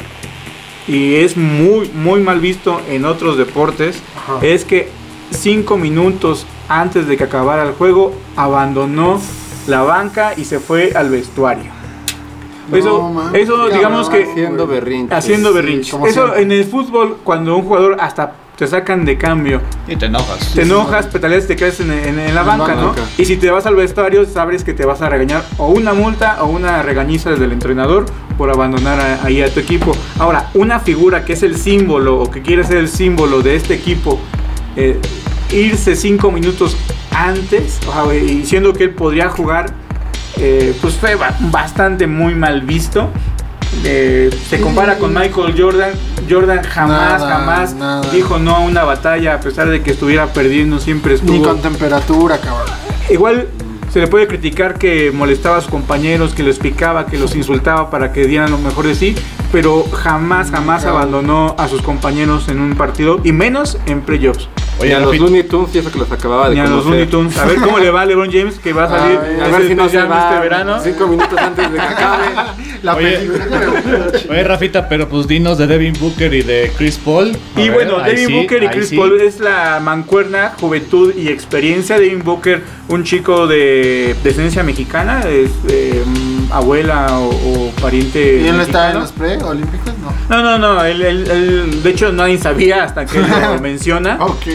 y 0.87 1.15
es 1.17 1.37
muy 1.37 1.89
muy 1.95 2.21
mal 2.21 2.41
visto 2.41 2.81
en 2.91 3.05
otros 3.05 3.39
deportes, 3.39 4.03
Ajá. 4.17 4.45
es 4.45 4.65
que 4.65 4.89
cinco 5.31 5.77
minutos 5.79 6.47
antes 6.69 7.07
de 7.07 7.17
que 7.17 7.25
acabara 7.25 7.63
el 7.65 7.73
juego 7.73 8.15
abandonó 8.37 9.21
la 9.67 9.83
banca 9.83 10.33
y 10.37 10.45
se 10.45 10.59
fue 10.61 10.93
al 10.95 11.11
vestuario. 11.11 11.71
No 12.71 12.77
eso, 12.79 13.09
mames, 13.11 13.43
eso 13.43 13.69
digamos 13.69 14.09
que 14.09 14.23
Haciendo 14.25 14.67
berrinche. 14.67 15.15
haciendo 15.15 15.49
Sí, 15.51 15.55
berrinche. 15.55 15.91
como 15.91 16.07
Eso 16.07 16.23
siempre. 16.23 16.43
en 16.43 16.53
el 16.53 16.65
fútbol 16.65 17.19
cuando 17.23 17.57
un 17.57 17.65
jugador 17.65 17.97
hasta 18.01 18.33
te 18.57 18.67
sacan 18.69 19.05
de 19.05 19.19
cambio 19.19 19.61
Y 19.89 19.97
te 19.97 20.07
enojas. 20.07 20.53
te 20.55 20.63
enojas, 20.63 21.07
petaleas, 21.09 21.47
te 21.47 21.57
quedas 21.57 21.81
en, 21.81 21.91
en- 21.93 22.19
en 22.21 22.35
la 22.35 22.41
En 22.43 22.47
banca, 22.47 22.75
¿no? 22.77 22.87
banca. 22.89 23.03
Y 23.19 23.25
si 23.27 23.37
te 23.37 23.51
vas 23.51 23.67
al 23.67 23.75
vestuario, 23.75 24.25
sabes 24.27 24.63
que 24.65 24.73
te 24.73 24.87
vas 24.87 25.03
a 25.03 25.09
regañar 25.11 25.45
o 25.59 25.69
una 25.69 25.93
multa 25.93 26.39
o 26.43 26.47
una 26.47 26.81
regañiza 26.83 27.31
del 27.33 27.53
entrenador 27.53 28.07
por 28.39 28.51
abandonar 28.51 28.99
a- 29.01 29.25
ahí 29.27 29.43
a 29.43 29.53
tu 29.53 29.59
equipo. 29.61 29.93
Ahora, 30.19 30.51
una 30.55 30.79
figura 30.79 31.25
que 31.25 31.33
es 31.35 31.43
el 31.43 31.57
símbolo 31.57 32.19
o 32.21 32.31
que 32.31 32.41
quiere 32.43 32.65
ser 32.65 32.79
el 32.79 32.89
símbolo 32.89 33.43
de 33.43 33.57
este 33.57 33.75
equipo, 33.75 34.21
eh, 34.77 35.01
irse 35.51 35.97
cinco 35.97 36.31
minutos 36.31 36.77
antes, 37.15 37.81
o 37.87 37.93
sea, 38.11 38.15
y 38.15 38.45
siendo 38.45 38.73
que 38.73 38.85
él 38.85 38.91
podría 38.91 39.29
jugar, 39.29 39.73
eh, 40.37 40.77
pues 40.81 40.95
fue 40.97 41.15
ba- 41.15 41.35
bastante 41.41 42.07
muy 42.07 42.35
mal 42.35 42.61
visto. 42.63 43.09
Eh, 43.85 44.31
se 44.49 44.61
compara 44.61 44.99
con 44.99 45.13
Michael 45.15 45.55
Jordan. 45.59 45.91
Jordan 46.31 46.63
jamás, 46.63 47.21
Nada, 47.21 47.39
jamás 47.39 47.75
nada. 47.75 48.11
dijo 48.13 48.39
no 48.39 48.57
a 48.57 48.61
una 48.61 48.85
batalla 48.85 49.35
a 49.35 49.41
pesar 49.41 49.69
de 49.69 49.83
que 49.83 49.91
estuviera 49.93 50.27
perdiendo, 50.33 50.79
siempre 50.79 51.15
estuvo. 51.15 51.33
Ni 51.33 51.43
con 51.43 51.61
temperatura, 51.61 52.39
cabrón. 52.39 52.67
Igual 53.11 53.49
se 53.93 54.01
le 54.01 54.07
puede 54.07 54.27
criticar 54.27 54.79
que 54.79 55.13
molestaba 55.13 55.59
a 55.59 55.61
sus 55.61 55.71
compañeros, 55.71 56.35
que 56.35 56.43
los 56.43 56.59
picaba, 56.59 57.07
que 57.07 57.19
los 57.19 57.35
insultaba 57.37 57.91
para 57.91 58.13
que 58.13 58.27
dieran 58.27 58.51
lo 58.51 58.59
mejor 58.59 58.87
de 58.87 58.95
sí, 58.95 59.15
pero 59.53 59.85
jamás, 59.93 60.51
jamás 60.51 60.83
Cabrón. 60.85 61.01
abandonó 61.03 61.55
a 61.59 61.69
sus 61.69 61.83
compañeros 61.83 62.49
en 62.49 62.61
un 62.61 62.75
partido 62.75 63.21
y 63.23 63.33
menos 63.33 63.79
en 63.87 64.01
playoffs. 64.01 64.49
Oye, 64.85 64.95
a 64.95 65.01
los 65.01 65.19
Looney 65.19 65.43
Tunes 65.45 65.75
y 65.75 65.79
eso 65.79 65.91
que 65.91 65.99
los 65.99 66.11
acababa 66.13 66.49
de 66.49 66.55
Ni 66.57 66.61
a 66.61 66.67
los. 66.67 66.85
Looney 66.85 67.07
Tunes. 67.07 67.37
A 67.39 67.45
ver 67.47 67.57
cómo 67.57 67.79
le 67.79 67.91
va 67.91 68.03
a 68.03 68.07
LeBron 68.07 68.31
James 68.31 68.59
que 68.59 68.73
va 68.73 68.85
a 68.85 68.89
salir 68.89 69.19
Ay, 69.23 69.41
A 69.41 69.49
ver 69.59 69.69
si 69.69 69.75
no 69.75 69.89
se 69.89 69.97
va 70.03 70.29
este 70.31 70.41
verano. 70.41 70.81
cinco 70.83 71.07
minutos 71.09 71.39
antes 71.39 71.71
de 71.73 71.77
que 71.77 71.83
acabe. 71.83 72.25
La 72.83 72.95
Oye. 72.97 73.11
película. 73.19 73.45
Oye, 74.31 74.45
Rafita, 74.45 74.89
pero 74.89 75.09
pues 75.09 75.27
dinos 75.27 75.59
de 75.59 75.67
Devin 75.67 75.95
Booker 75.99 76.33
y 76.35 76.43
de 76.43 76.71
Chris 76.77 76.99
Paul. 76.99 77.37
A 77.57 77.61
Y 77.61 77.69
ver, 77.69 77.73
bueno, 77.75 78.01
Devin 78.05 78.27
sí, 78.27 78.33
Booker 78.35 78.63
y 78.63 78.69
Chris 78.69 78.89
sí. 78.91 78.97
Paul 78.97 79.21
es 79.21 79.41
la 79.41 79.81
mancuerna, 79.83 80.53
juventud 80.61 81.15
y 81.17 81.29
experiencia. 81.29 81.99
Devin 81.99 82.23
Booker, 82.23 82.63
un 82.89 83.05
chico 83.05 83.47
de 83.47 84.15
descendencia 84.23 84.63
mexicana, 84.63 85.21
es 85.29 85.51
eh, 85.69 86.03
abuela 86.51 87.19
o, 87.19 87.29
o 87.31 87.71
pariente. 87.81 88.41
¿Y 88.43 88.49
él 88.49 88.57
no 88.57 88.63
está 88.63 88.91
en 88.93 89.01
los 89.01 89.13
pre-olímpicos? 89.13 89.93
No. 90.29 90.43
No, 90.43 90.43
no, 90.43 90.59
no, 90.75 90.85
él, 90.85 91.03
él- 91.03 91.31
él- 91.31 91.83
de 91.83 91.91
hecho 91.91 92.13
nadie 92.13 92.39
sabía 92.39 92.85
hasta 92.85 93.07
que 93.07 93.19
él 93.19 93.27
lo 93.55 93.59
menciona. 93.63 94.17
Ok. 94.21 94.47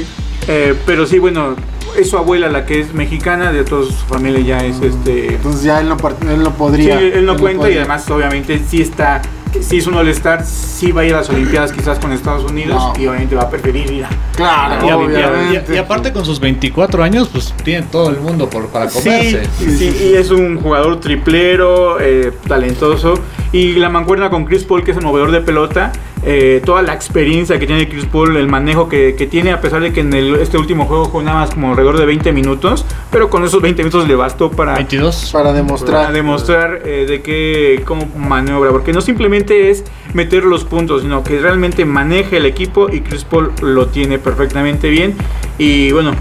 Eh, 0.47 0.75
pero 0.85 1.05
sí, 1.05 1.19
bueno, 1.19 1.55
es 1.97 2.09
su 2.09 2.17
abuela 2.17 2.49
la 2.49 2.65
que 2.65 2.79
es 2.79 2.93
mexicana, 2.93 3.51
de 3.51 3.63
toda 3.63 3.85
su 3.85 3.91
familia 3.93 4.39
ya 4.41 4.65
es 4.65 4.79
este. 4.81 5.35
Entonces 5.35 5.63
ya 5.63 5.79
él 5.81 5.89
no, 5.89 5.97
él 6.31 6.39
no 6.43 6.45
Sí, 6.49 6.55
podría. 6.57 6.99
él 6.99 7.25
no 7.25 7.37
cuenta 7.37 7.69
y 7.69 7.77
además 7.77 8.09
obviamente 8.09 8.59
sí 8.67 8.81
está, 8.81 9.21
sí 9.61 9.77
es 9.77 9.87
un 9.87 9.95
All-Star, 9.95 10.45
sí 10.45 10.91
va 10.91 11.01
a 11.01 11.05
ir 11.05 11.13
a 11.13 11.17
las 11.17 11.29
Olimpiadas 11.29 11.71
quizás 11.71 11.99
con 11.99 12.11
Estados 12.11 12.49
Unidos 12.49 12.75
No. 12.75 12.93
y 13.01 13.07
obviamente 13.07 13.35
va 13.35 13.43
a 13.43 13.49
preferir 13.49 13.89
ir 13.91 14.05
a... 14.05 14.09
Claro, 14.35 14.87
Y, 14.87 14.91
obviamente. 14.91 15.77
aparte 15.79 16.13
con 16.13 16.23
sus 16.25 16.39
24 16.39 17.03
años, 17.03 17.29
pues 17.31 17.53
tiene 17.63 17.85
todo 17.91 18.09
el 18.09 18.19
mundo 18.19 18.49
por, 18.49 18.67
para 18.67 18.89
Sí, 18.89 18.99
comerse. 18.99 19.45
sí, 19.59 20.09
y 20.11 20.15
es 20.15 20.31
un 20.31 20.59
jugador 20.61 20.99
triplero, 20.99 21.99
eh, 21.99 22.31
talentoso. 22.47 23.19
Y 23.51 23.73
la 23.75 23.89
mancuerna 23.89 24.29
con 24.29 24.45
Chris 24.45 24.63
Paul, 24.63 24.83
que 24.83 24.91
es 24.91 24.97
el 24.97 25.03
movedor 25.03 25.31
de 25.31 25.41
pelota, 25.41 25.91
eh, 26.21 26.61
toda 26.65 26.81
la 26.81 26.93
experiencia 26.93 27.57
que 27.57 27.65
tiene 27.65 27.87
Chris 27.89 28.05
Paul, 28.05 28.35
el 28.37 28.47
manejo 28.47 28.87
que, 28.89 29.15
que 29.15 29.25
tiene, 29.25 29.51
a 29.51 29.59
pesar 29.61 29.81
de 29.81 29.91
que 29.93 30.01
en 30.01 30.13
el- 30.13 30.35
este 30.35 30.57
último 30.57 30.85
juego 30.85 31.05
jugó 31.05 31.23
nada 31.23 31.39
más 31.39 31.51
como 31.51 31.69
alrededor 31.71 31.97
de 31.97 32.05
20 32.05 32.31
minutos, 32.33 32.85
pero 33.09 33.29
con 33.29 33.43
esos 33.45 33.61
20 33.61 33.81
minutos 33.83 34.07
le 34.07 34.13
bastó 34.15 34.51
para, 34.51 34.75
22. 34.75 35.29
Para 35.31 35.45
para 35.45 35.53
demostrar. 35.53 36.13
demostrar 36.13 36.81
eh, 36.85 37.05
de 37.07 37.21
qué 37.21 37.81
cómo 37.85 38.05
maniobra, 38.17 38.69
porque 38.71 38.93
no 38.93 39.01
simplemente 39.01 39.71
es 39.71 39.83
meter 40.13 40.43
los 40.43 40.63
puntos, 40.65 41.01
sino 41.01 41.23
que 41.23 41.39
realmente 41.39 41.85
maneja 41.85 42.37
el 42.37 42.45
equipo 42.45 42.89
y 42.91 42.99
Chris 43.01 43.23
Paul 43.23 43.51
lo 43.61 43.87
tiene 43.87 44.19
perfectamente 44.19 44.89
bien. 44.89 45.15
Y 45.57 45.91
bueno, 45.91 46.11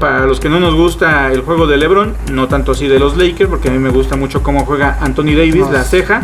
para 0.00 0.26
los 0.26 0.40
que 0.40 0.48
no 0.48 0.58
nos 0.60 0.74
gusta 0.74 1.32
el 1.32 1.42
juego 1.42 1.66
de 1.66 1.76
LeBron, 1.76 2.14
no 2.32 2.48
tanto 2.48 2.72
así 2.72 2.86
de 2.88 2.98
los 2.98 3.16
Lakers, 3.16 3.48
porque 3.50 3.68
a 3.68 3.70
mí 3.72 3.78
me 3.78 3.90
gusta 3.90 4.16
mucho 4.16 4.42
cómo 4.42 4.64
juega 4.64 4.98
Anthony 5.00 5.34
Davis, 5.36 5.56
No. 5.66 5.72
la 5.72 5.84
ceja. 5.84 6.22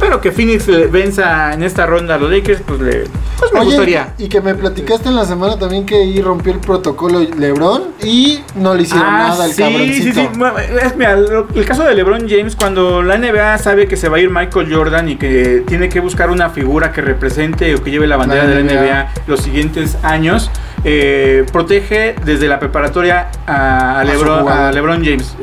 Pero 0.00 0.20
que 0.20 0.32
Phoenix 0.32 0.66
venza 0.90 1.54
en 1.54 1.62
esta 1.62 1.86
ronda 1.86 2.16
a 2.16 2.18
los 2.18 2.30
Lakers, 2.30 2.60
pues, 2.66 2.80
le, 2.80 3.04
pues 3.38 3.52
me 3.52 3.60
Oye, 3.60 3.68
gustaría. 3.70 4.12
y 4.18 4.28
que 4.28 4.40
me 4.40 4.54
platicaste 4.54 5.08
en 5.08 5.14
la 5.16 5.24
semana 5.24 5.56
también 5.58 5.86
que 5.86 5.94
ahí 5.94 6.20
rompió 6.20 6.52
el 6.52 6.58
protocolo 6.58 7.20
LeBron 7.20 7.82
y 8.02 8.40
no 8.56 8.74
le 8.74 8.82
hicieron 8.82 9.06
nada 9.06 9.44
al 9.44 9.50
Ah, 9.50 9.54
sí, 9.54 9.62
cabroncito. 9.62 10.04
sí, 10.04 10.12
sí. 10.12 10.28
Bueno, 10.36 10.58
es- 10.58 10.96
mira, 10.96 11.12
el 11.54 11.64
caso 11.64 11.84
de 11.84 11.94
LeBron 11.94 12.28
James, 12.28 12.56
cuando 12.56 13.02
la 13.02 13.14
NBA 13.16 13.56
sabe 13.58 13.86
que 13.86 13.96
se 13.96 14.08
va 14.08 14.16
a 14.16 14.20
ir 14.20 14.30
Michael 14.30 14.74
Jordan 14.74 15.08
y 15.08 15.16
que 15.16 15.62
tiene 15.66 15.88
que 15.88 16.00
buscar 16.00 16.30
una 16.30 16.50
figura 16.50 16.92
que 16.92 17.00
represente 17.00 17.74
o 17.74 17.82
que 17.82 17.90
lleve 17.90 18.06
la 18.06 18.16
bandera 18.16 18.44
La 18.44 18.50
de 18.50 18.64
la 18.64 18.72
NBA. 18.72 19.12
Los 19.28 19.40
siguientes 19.40 19.96
años, 20.02 20.50
eh, 20.84 21.46
protege 21.52 22.14
desde 22.24 22.48
la 22.48 22.58
preparatoria 22.58 23.28
a, 23.46 24.00
A 24.00 24.04
su 24.04 24.10
LeBron, 24.12 24.48
a 24.48 24.72
LeBron 24.72 25.04
James. 25.04 25.36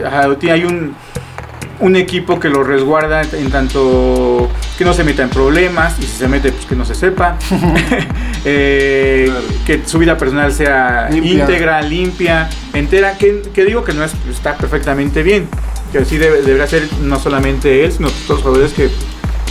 Hay 0.51 0.65
un 0.65 0.93
un 1.81 1.95
equipo 1.95 2.39
que 2.39 2.49
lo 2.49 2.63
resguarda 2.63 3.21
en 3.23 3.49
tanto 3.51 4.49
que 4.77 4.85
no 4.85 4.93
se 4.93 5.03
meta 5.03 5.23
en 5.23 5.29
problemas 5.29 5.97
y 5.99 6.03
si 6.03 6.09
se 6.17 6.27
mete 6.27 6.51
pues 6.51 6.65
que 6.65 6.75
no 6.75 6.85
se 6.85 6.95
sepa 6.95 7.37
Eh, 8.45 9.25
Claro. 9.29 9.45
que 9.67 9.81
su 9.85 9.99
vida 9.99 10.17
personal 10.17 10.51
sea 10.51 11.09
Limpia. 11.11 11.33
íntegra 11.33 11.81
limpia 11.83 12.49
entera 12.73 13.15
que, 13.17 13.43
que 13.53 13.65
digo 13.65 13.83
que 13.83 13.93
no 13.93 14.03
es, 14.03 14.13
está 14.31 14.57
perfectamente 14.57 15.21
bien 15.21 15.47
que 15.91 15.99
así 15.99 16.17
debe, 16.17 16.41
debería 16.41 16.65
ser 16.65 16.87
no 17.01 17.19
solamente 17.19 17.85
él 17.85 17.91
sino 17.91 18.09
todos 18.09 18.29
los 18.29 18.41
jugadores 18.41 18.73
que, 18.73 18.89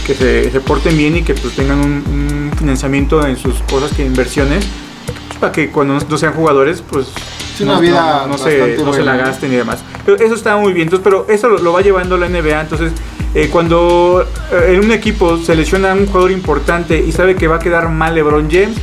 que 0.05 0.13
se, 0.13 0.51
se 0.51 0.59
porten 0.59 0.97
bien 0.97 1.15
y 1.15 1.21
que 1.21 1.33
pues 1.35 1.55
tengan 1.55 1.79
un, 1.79 2.03
un 2.11 2.51
financiamiento 2.57 3.25
en 3.25 3.37
sus 3.37 3.55
cosas 3.69 3.93
que 3.95 4.05
inversiones 4.05 4.65
pues, 5.27 5.39
para 5.39 5.51
que 5.53 5.69
cuando 5.69 5.93
no 5.97 6.17
sean 6.17 6.33
jugadores 6.33 6.83
pues 6.89 7.07
Sí, 7.61 7.69
una 7.69 7.79
vida 7.79 8.25
no, 8.27 8.37
se, 8.37 8.77
no 8.77 8.93
se 8.93 9.03
la 9.03 9.15
gasten 9.15 9.51
y 9.53 9.55
demás. 9.55 9.83
Pero 10.05 10.17
eso 10.17 10.35
está 10.35 10.57
muy 10.57 10.73
bien. 10.73 10.87
Entonces, 10.87 11.03
pero 11.03 11.25
eso 11.29 11.49
lo, 11.49 11.57
lo 11.59 11.73
va 11.73 11.81
llevando 11.81 12.17
la 12.17 12.27
NBA. 12.27 12.61
Entonces, 12.61 12.93
eh, 13.33 13.49
cuando 13.49 14.25
eh, 14.51 14.73
en 14.73 14.83
un 14.83 14.91
equipo 14.91 15.37
selecciona 15.37 15.91
a 15.91 15.95
un 15.95 16.05
jugador 16.05 16.31
importante 16.31 16.99
y 16.99 17.11
sabe 17.13 17.35
que 17.35 17.47
va 17.47 17.57
a 17.57 17.59
quedar 17.59 17.87
mal 17.89 18.13
LeBron 18.13 18.49
James, 18.51 18.75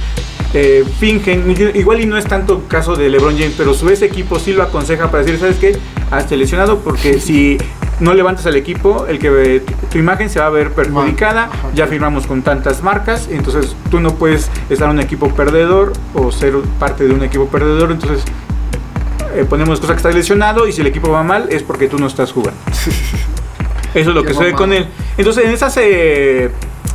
eh, 0.55 0.85
fingen, 0.99 1.55
igual 1.75 2.01
y 2.01 2.07
no 2.07 2.17
es 2.17 2.25
tanto 2.25 2.63
caso 2.67 2.97
de 2.97 3.11
LeBron 3.11 3.37
James, 3.37 3.55
pero 3.59 3.75
su 3.75 3.91
ese 3.91 4.07
equipo 4.07 4.39
sí 4.39 4.55
lo 4.55 4.63
aconseja 4.63 5.11
para 5.11 5.23
decir, 5.23 5.39
¿sabes 5.39 5.59
qué? 5.59 5.79
Has 6.11 6.31
seleccionado 6.31 6.79
porque 6.79 7.21
si 7.21 7.59
no 8.01 8.15
levantas 8.15 8.47
al 8.47 8.57
equipo, 8.57 9.05
el 9.07 9.19
que 9.19 9.63
tu 9.91 9.99
imagen 9.99 10.31
se 10.31 10.41
va 10.41 10.47
a 10.47 10.51
ver 10.51 10.73
perjudicada, 10.73 11.51
ya 11.75 11.87
firmamos 11.87 12.27
con 12.27 12.41
tantas 12.41 12.83
marcas, 12.83 13.29
entonces 13.31 13.77
tú 13.91 14.01
no 14.01 14.15
puedes 14.15 14.51
estar 14.71 14.89
en 14.89 14.95
un 14.97 15.01
equipo 15.01 15.29
perdedor 15.35 15.93
o 16.15 16.33
ser 16.33 16.55
parte 16.79 17.07
de 17.07 17.13
un 17.13 17.23
equipo 17.23 17.49
perdedor, 17.49 17.91
entonces 17.91 18.25
eh, 19.35 19.45
ponemos 19.49 19.81
cosa 19.81 19.93
que 19.95 19.99
está 19.99 20.11
lesionado 20.11 20.67
y 20.69 20.73
si 20.73 20.81
el 20.81 20.87
equipo 20.87 21.11
va 21.11 21.23
mal 21.23 21.47
es 21.51 21.63
porque 21.63 21.89
tú 21.89 21.99
no 21.99 22.07
estás 22.07 22.33
jugando. 22.33 22.59
Eso 23.95 24.11
es 24.11 24.15
lo 24.15 24.23
que 24.23 24.35
sucede 24.35 24.53
con 24.53 24.73
él. 24.73 24.87
Entonces, 25.17 25.45
en 25.47 25.51
esos 25.53 25.75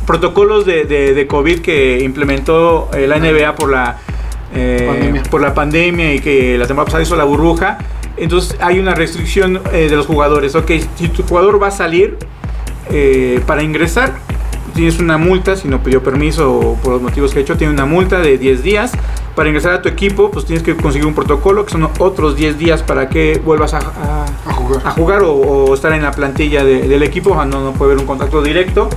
protocolos 0.06 0.64
de, 0.66 0.84
de- 0.84 1.14
de 1.14 1.26
COVID 1.26 1.60
que 1.60 2.00
implementó 2.02 2.88
eh, 2.94 3.06
la 3.06 3.18
NBA 3.18 3.54
por 3.56 3.70
la, 3.70 3.98
eh, 4.54 5.22
por 5.30 5.40
la 5.40 5.54
pandemia 5.54 6.14
y 6.14 6.20
que 6.20 6.56
la 6.58 6.66
temporada 6.66 6.86
pasada 6.86 7.02
hizo 7.02 7.16
la 7.16 7.24
burbuja, 7.24 7.78
entonces 8.16 8.56
hay 8.60 8.78
una 8.78 8.94
restricción 8.94 9.60
eh, 9.72 9.88
de 9.90 9.96
los 9.96 10.06
jugadores. 10.06 10.54
Ok, 10.54 10.70
si 10.96 11.08
tu 11.08 11.22
jugador 11.24 11.60
va 11.62 11.68
a 11.68 11.72
salir, 11.72 12.16
eh, 12.90 13.40
para 13.46 13.62
ingresar 13.62 14.12
tienes 14.74 14.98
una 14.98 15.18
multa 15.18 15.56
si 15.56 15.68
no 15.68 15.82
pidió 15.82 16.02
permiso 16.02 16.52
o 16.52 16.74
por 16.76 16.92
los 16.94 17.02
motivos 17.02 17.32
que 17.32 17.38
ha 17.38 17.42
hecho, 17.42 17.56
tiene 17.56 17.72
una 17.72 17.86
multa 17.86 18.18
de 18.20 18.38
10 18.38 18.62
días. 18.62 18.92
Para 19.34 19.48
ingresar 19.48 19.72
a 19.72 19.82
tu 19.82 19.88
equipo, 19.88 20.30
pues 20.30 20.44
tienes 20.44 20.62
que 20.62 20.76
conseguir 20.76 21.06
un 21.06 21.14
protocolo 21.14 21.64
que 21.64 21.72
son 21.72 21.88
otros 21.98 22.36
10 22.36 22.56
días 22.58 22.82
para 22.84 23.08
que 23.08 23.40
vuelvas 23.44 23.74
a, 23.74 23.78
a- 23.78 24.26
A 24.48 24.52
jugar. 24.54 24.80
a 24.84 24.90
jugar 24.92 25.22
o, 25.22 25.32
o 25.32 25.74
estar 25.74 25.92
en 25.92 26.02
la 26.02 26.12
plantilla 26.12 26.64
de- 26.64 26.86
del 26.86 27.02
equipo, 27.02 27.34
no, 27.44 27.44
no 27.64 27.72
puede 27.72 27.92
haber 27.92 28.00
un 28.02 28.06
contacto 28.06 28.42
directo. 28.42 28.88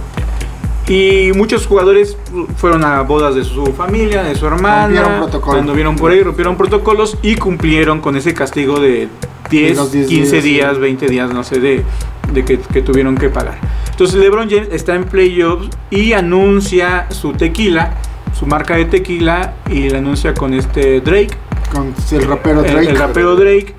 Y 0.88 1.31
muchos 1.35 1.67
jugadores 1.67 2.15
fueron 2.55 2.85
a 2.85 3.01
bodas 3.01 3.35
de 3.35 3.43
su 3.43 3.65
familia, 3.73 4.23
de 4.23 4.35
su 4.35 4.45
hermana. 4.47 5.27
Cuando 5.43 5.73
vieron 5.73 5.97
por 5.97 6.11
ahí, 6.11 6.21
rompieron 6.23 6.55
protocolos 6.55 7.17
y 7.21 7.35
cumplieron 7.35 7.99
con 7.99 8.15
ese 8.15 8.33
castigo 8.33 8.79
de 8.79 9.09
10, 9.49 9.75
los 9.75 9.91
10 9.91 10.07
15 10.07 10.31
días, 10.31 10.43
sí. 10.43 10.49
días, 10.49 10.79
20 10.79 11.07
días, 11.07 11.33
no 11.33 11.43
sé, 11.43 11.59
de, 11.59 11.83
de 12.31 12.45
que, 12.45 12.59
que 12.59 12.81
tuvieron 12.81 13.17
que 13.17 13.27
pagar. 13.29 13.57
Entonces 13.91 14.15
LeBron 14.17 14.49
James 14.49 14.69
está 14.71 14.95
en 14.95 15.03
playoffs 15.05 15.67
y 15.89 16.13
anuncia 16.13 17.07
su 17.09 17.33
tequila, 17.33 17.95
su 18.38 18.45
marca 18.45 18.75
de 18.75 18.85
tequila, 18.85 19.53
y 19.69 19.89
la 19.89 19.97
anuncia 19.99 20.33
con 20.33 20.53
este 20.53 21.01
Drake, 21.01 21.29
Con 21.73 21.93
el 22.11 22.27
rapero 22.27 22.63
el- 22.63 22.71
Drake. 22.71 22.89
el, 22.89 22.97
rapero 22.97 23.35
Drake. 23.35 23.73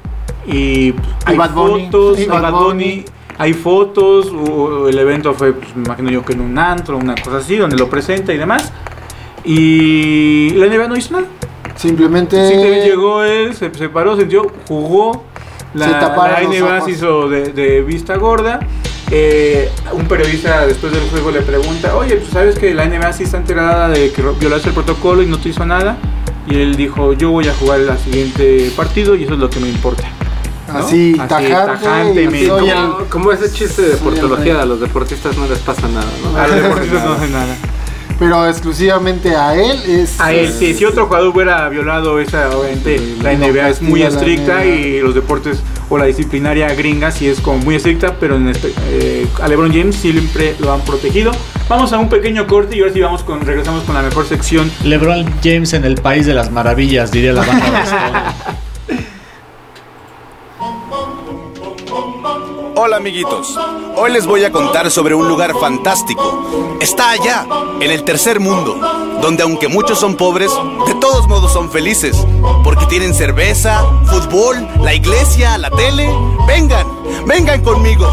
Y 0.47 0.93
pues, 0.93 1.07
hay 1.27 1.37
Bad 1.37 1.51
fotos, 1.55 2.19
Y 2.19 2.23
hay 2.23 2.29
Bad 2.29 2.43
Bad 2.43 2.53
Bunny. 2.53 2.65
Bunny, 2.85 3.05
hay 3.39 3.53
fotos, 3.53 4.33
el 4.89 4.99
evento 4.99 5.35
fue, 5.35 5.53
pues, 5.53 5.77
me 5.77 5.85
imagino 5.85 6.11
yo 6.11 6.25
que 6.25 6.33
en 6.33 6.41
un 6.41 6.59
antro, 6.59 6.97
una 6.97 7.15
cosa 7.15 7.37
así, 7.39 7.57
donde 7.57 7.77
lo 7.77 7.89
presenta 7.89 8.33
y 8.33 8.39
demás. 8.39 8.73
Y 9.45 10.51
la 10.57 10.67
NBA 10.67 10.89
no 10.89 10.97
hizo 10.97 11.13
nada. 11.15 11.27
Simplemente. 11.77 12.49
Simplemente 12.49 12.87
llegó 12.89 13.23
él, 13.23 13.55
se, 13.55 13.73
se 13.73 13.89
paró, 13.89 14.15
se 14.17 14.23
sintió, 14.23 14.51
jugó. 14.67 15.25
La, 15.75 15.85
Se 15.87 15.93
taparon 15.93 16.33
la 16.33 16.41
los 16.43 16.57
NBA 16.61 16.75
ojos. 16.77 16.85
se 16.85 16.91
hizo 16.93 17.29
de, 17.29 17.53
de 17.53 17.83
vista 17.83 18.17
gorda. 18.17 18.61
Eh, 19.11 19.71
un 19.93 20.07
periodista 20.07 20.67
después 20.67 20.93
del 20.93 21.09
juego 21.09 21.31
le 21.31 21.41
pregunta, 21.41 21.97
oye, 21.97 22.17
pues 22.17 22.31
sabes 22.31 22.59
que 22.59 22.75
la 22.75 22.85
NBA 22.87 23.13
sí 23.15 23.25
está 23.25 23.39
enterada 23.39 23.89
de 23.89 24.13
que 24.13 24.23
violaste 24.39 24.69
el 24.69 24.75
protocolo 24.75 25.23
y 25.23 25.27
no 25.27 25.39
te 25.39 25.49
hizo 25.49 25.65
nada. 25.65 25.97
Y 26.47 26.61
él 26.61 26.77
dijo, 26.77 27.13
yo 27.15 27.31
voy 27.31 27.49
a 27.49 27.55
jugar 27.55 27.81
el 27.81 27.99
siguiente 27.99 28.71
partido 28.77 29.15
y 29.15 29.25
eso 29.25 29.35
es 29.35 29.39
lo 29.39 29.49
que 29.51 29.61
me 29.61 29.69
importa. 29.69 30.05
¿no? 30.73 30.79
Así, 30.81 31.17
Así, 31.19 31.29
tajante. 31.29 32.23
y 32.25 32.27
el- 32.45 32.49
Como, 32.49 32.99
como 33.09 33.33
ese 33.33 33.51
chiste 33.51 33.81
de 33.83 33.89
deportología, 33.91 34.61
a 34.61 34.67
los 34.67 34.81
deportistas 34.81 35.37
no 35.37 35.47
les 35.47 35.59
pasa 35.61 35.89
nada, 35.89 36.07
¿no? 36.23 36.39
A 36.39 36.47
los 36.47 36.57
deportistas 36.63 37.05
no 37.05 37.13
hacen 37.13 37.33
nada. 37.33 37.57
Pero 38.19 38.49
exclusivamente 38.49 39.37
a 39.37 39.55
él 39.55 39.81
es. 39.87 40.21
A 40.21 40.33
él, 40.33 40.53
sí, 40.53 40.75
si 40.75 40.85
otro 40.85 41.07
jugador 41.07 41.29
hubiera 41.35 41.69
violado 41.69 42.19
esa, 42.19 42.57
obviamente 42.57 43.01
la 43.23 43.33
NBA 43.33 43.69
es 43.69 43.81
muy 43.81 44.03
estricta 44.03 44.65
y 44.65 45.01
los 45.01 45.15
deportes 45.15 45.63
o 45.89 45.97
la 45.97 46.07
disciplinaria 46.07 46.69
gringa 46.75 47.11
sí 47.11 47.29
es 47.29 47.41
como 47.41 47.59
muy 47.59 47.77
estricta, 47.77 48.17
pero 48.19 48.37
en 48.37 48.49
este, 48.49 48.73
eh, 48.89 49.27
a 49.41 49.49
LeBron 49.49 49.73
James 49.73 49.97
siempre 49.97 50.57
lo 50.59 50.73
han 50.73 50.81
protegido. 50.81 51.33
Vamos 51.69 51.93
a 51.93 51.99
un 51.99 52.09
pequeño 52.09 52.47
corte 52.47 52.77
y 52.77 52.81
ahora 52.81 52.93
sí 52.93 53.01
vamos 53.01 53.23
con, 53.23 53.41
regresamos 53.41 53.85
con 53.85 53.95
la 53.95 54.03
mejor 54.03 54.27
sección. 54.27 54.71
LeBron 54.85 55.25
James 55.43 55.73
en 55.73 55.85
el 55.85 55.97
país 55.97 56.27
de 56.27 56.35
las 56.35 56.51
maravillas, 56.51 57.13
diría 57.13 57.33
la 57.33 57.43
banda 57.43 58.35
Hola 62.81 62.99
amiguitos, 62.99 63.59
hoy 63.97 64.13
les 64.13 64.25
voy 64.25 64.45
a 64.45 64.53
contar 64.53 64.89
sobre 64.93 65.13
un 65.13 65.27
lugar 65.27 65.53
fantástico. 65.59 66.79
Está 66.81 67.11
allá, 67.11 67.45
en 67.81 67.91
el 67.91 68.05
tercer 68.05 68.39
mundo, 68.39 68.79
donde 69.21 69.43
aunque 69.43 69.67
muchos 69.67 69.99
son 69.99 70.15
pobres, 70.15 70.53
de 70.87 70.95
todos 71.01 71.27
modos 71.27 71.53
son 71.53 71.73
felices, 71.73 72.25
porque 72.63 72.87
tienen 72.87 73.15
cerveza, 73.15 73.85
fútbol, 74.05 74.65
la 74.81 74.95
iglesia, 74.95 75.59
la 75.59 75.71
tele. 75.71 76.09
Vengan, 76.47 76.87
vengan 77.27 77.65
conmigo. 77.65 78.07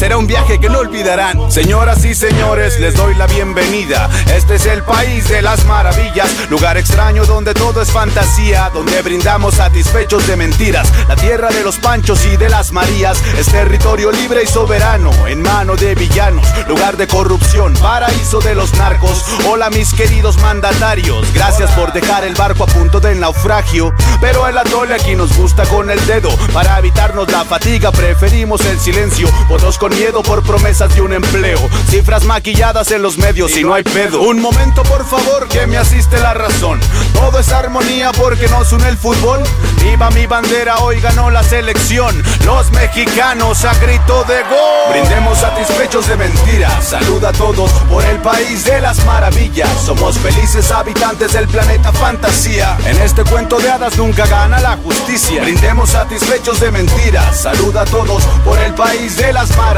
Será 0.00 0.16
un 0.16 0.26
viaje 0.26 0.58
que 0.58 0.70
no 0.70 0.78
olvidarán. 0.78 1.52
Señoras 1.52 2.06
y 2.06 2.14
señores, 2.14 2.80
les 2.80 2.94
doy 2.94 3.14
la 3.16 3.26
bienvenida. 3.26 4.08
Este 4.34 4.54
es 4.54 4.64
el 4.64 4.82
país 4.82 5.28
de 5.28 5.42
las 5.42 5.66
maravillas, 5.66 6.48
lugar 6.48 6.78
extraño 6.78 7.26
donde 7.26 7.52
todo 7.52 7.82
es 7.82 7.92
fantasía, 7.92 8.70
donde 8.72 9.02
brindamos 9.02 9.56
satisfechos 9.56 10.26
de 10.26 10.36
mentiras. 10.36 10.90
La 11.06 11.16
tierra 11.16 11.50
de 11.50 11.62
los 11.62 11.76
panchos 11.76 12.24
y 12.24 12.38
de 12.38 12.48
las 12.48 12.72
marías 12.72 13.22
es 13.36 13.48
territorio 13.48 14.10
libre 14.10 14.42
y 14.42 14.46
soberano, 14.46 15.10
en 15.26 15.42
mano 15.42 15.76
de 15.76 15.94
villanos, 15.94 16.46
lugar 16.66 16.96
de 16.96 17.06
corrupción, 17.06 17.74
paraíso 17.74 18.40
de 18.40 18.54
los 18.54 18.72
narcos. 18.78 19.22
Hola 19.50 19.68
mis 19.68 19.92
queridos 19.92 20.38
mandatarios, 20.38 21.30
gracias 21.34 21.70
por 21.72 21.92
dejar 21.92 22.24
el 22.24 22.34
barco 22.36 22.64
a 22.64 22.68
punto 22.68 23.00
del 23.00 23.20
naufragio. 23.20 23.92
Pero 24.22 24.48
el 24.48 24.56
atole 24.56 24.94
aquí 24.94 25.14
nos 25.14 25.36
gusta 25.36 25.64
con 25.64 25.90
el 25.90 26.02
dedo, 26.06 26.30
para 26.54 26.78
evitarnos 26.78 27.30
la 27.30 27.44
fatiga 27.44 27.92
preferimos 27.92 28.64
el 28.64 28.80
silencio. 28.80 29.28
Con 29.78 29.89
miedo 29.90 30.22
por 30.22 30.42
promesas 30.42 30.94
de 30.94 31.02
un 31.02 31.12
empleo, 31.12 31.58
cifras 31.88 32.24
maquilladas 32.24 32.90
en 32.90 33.02
los 33.02 33.18
medios 33.18 33.56
y 33.56 33.62
no 33.62 33.74
hay 33.74 33.82
pedo. 33.82 34.22
Un 34.22 34.40
momento 34.40 34.82
por 34.84 35.06
favor 35.06 35.48
que 35.48 35.66
me 35.66 35.76
asiste 35.76 36.18
la 36.18 36.34
razón. 36.34 36.80
Todo 37.12 37.38
es 37.38 37.50
armonía 37.50 38.12
porque 38.12 38.48
nos 38.48 38.72
une 38.72 38.88
el 38.88 38.96
fútbol. 38.96 39.40
Viva 39.82 40.10
mi 40.10 40.26
bandera, 40.26 40.78
hoy 40.78 41.00
ganó 41.00 41.30
la 41.30 41.42
selección. 41.42 42.22
Los 42.44 42.70
mexicanos 42.72 43.64
a 43.64 43.74
grito 43.74 44.24
de 44.24 44.42
gol. 44.44 44.90
Brindemos 44.90 45.38
satisfechos 45.38 46.06
de 46.08 46.16
mentiras. 46.16 46.84
Saluda 46.84 47.30
a 47.30 47.32
todos 47.32 47.70
por 47.90 48.04
el 48.04 48.18
país 48.18 48.64
de 48.64 48.80
las 48.80 49.04
maravillas. 49.04 49.68
Somos 49.84 50.18
felices 50.18 50.70
habitantes 50.70 51.32
del 51.32 51.48
planeta 51.48 51.92
fantasía. 51.92 52.76
En 52.86 53.00
este 53.00 53.24
cuento 53.24 53.58
de 53.58 53.70
hadas 53.70 53.96
nunca 53.96 54.26
gana 54.26 54.60
la 54.60 54.76
justicia. 54.78 55.42
Brindemos 55.42 55.90
satisfechos 55.90 56.60
de 56.60 56.70
mentiras. 56.70 57.40
Saluda 57.40 57.82
a 57.82 57.84
todos 57.84 58.24
por 58.44 58.58
el 58.58 58.74
país 58.74 59.16
de 59.16 59.32
las 59.32 59.48
maravillas. 59.56 59.69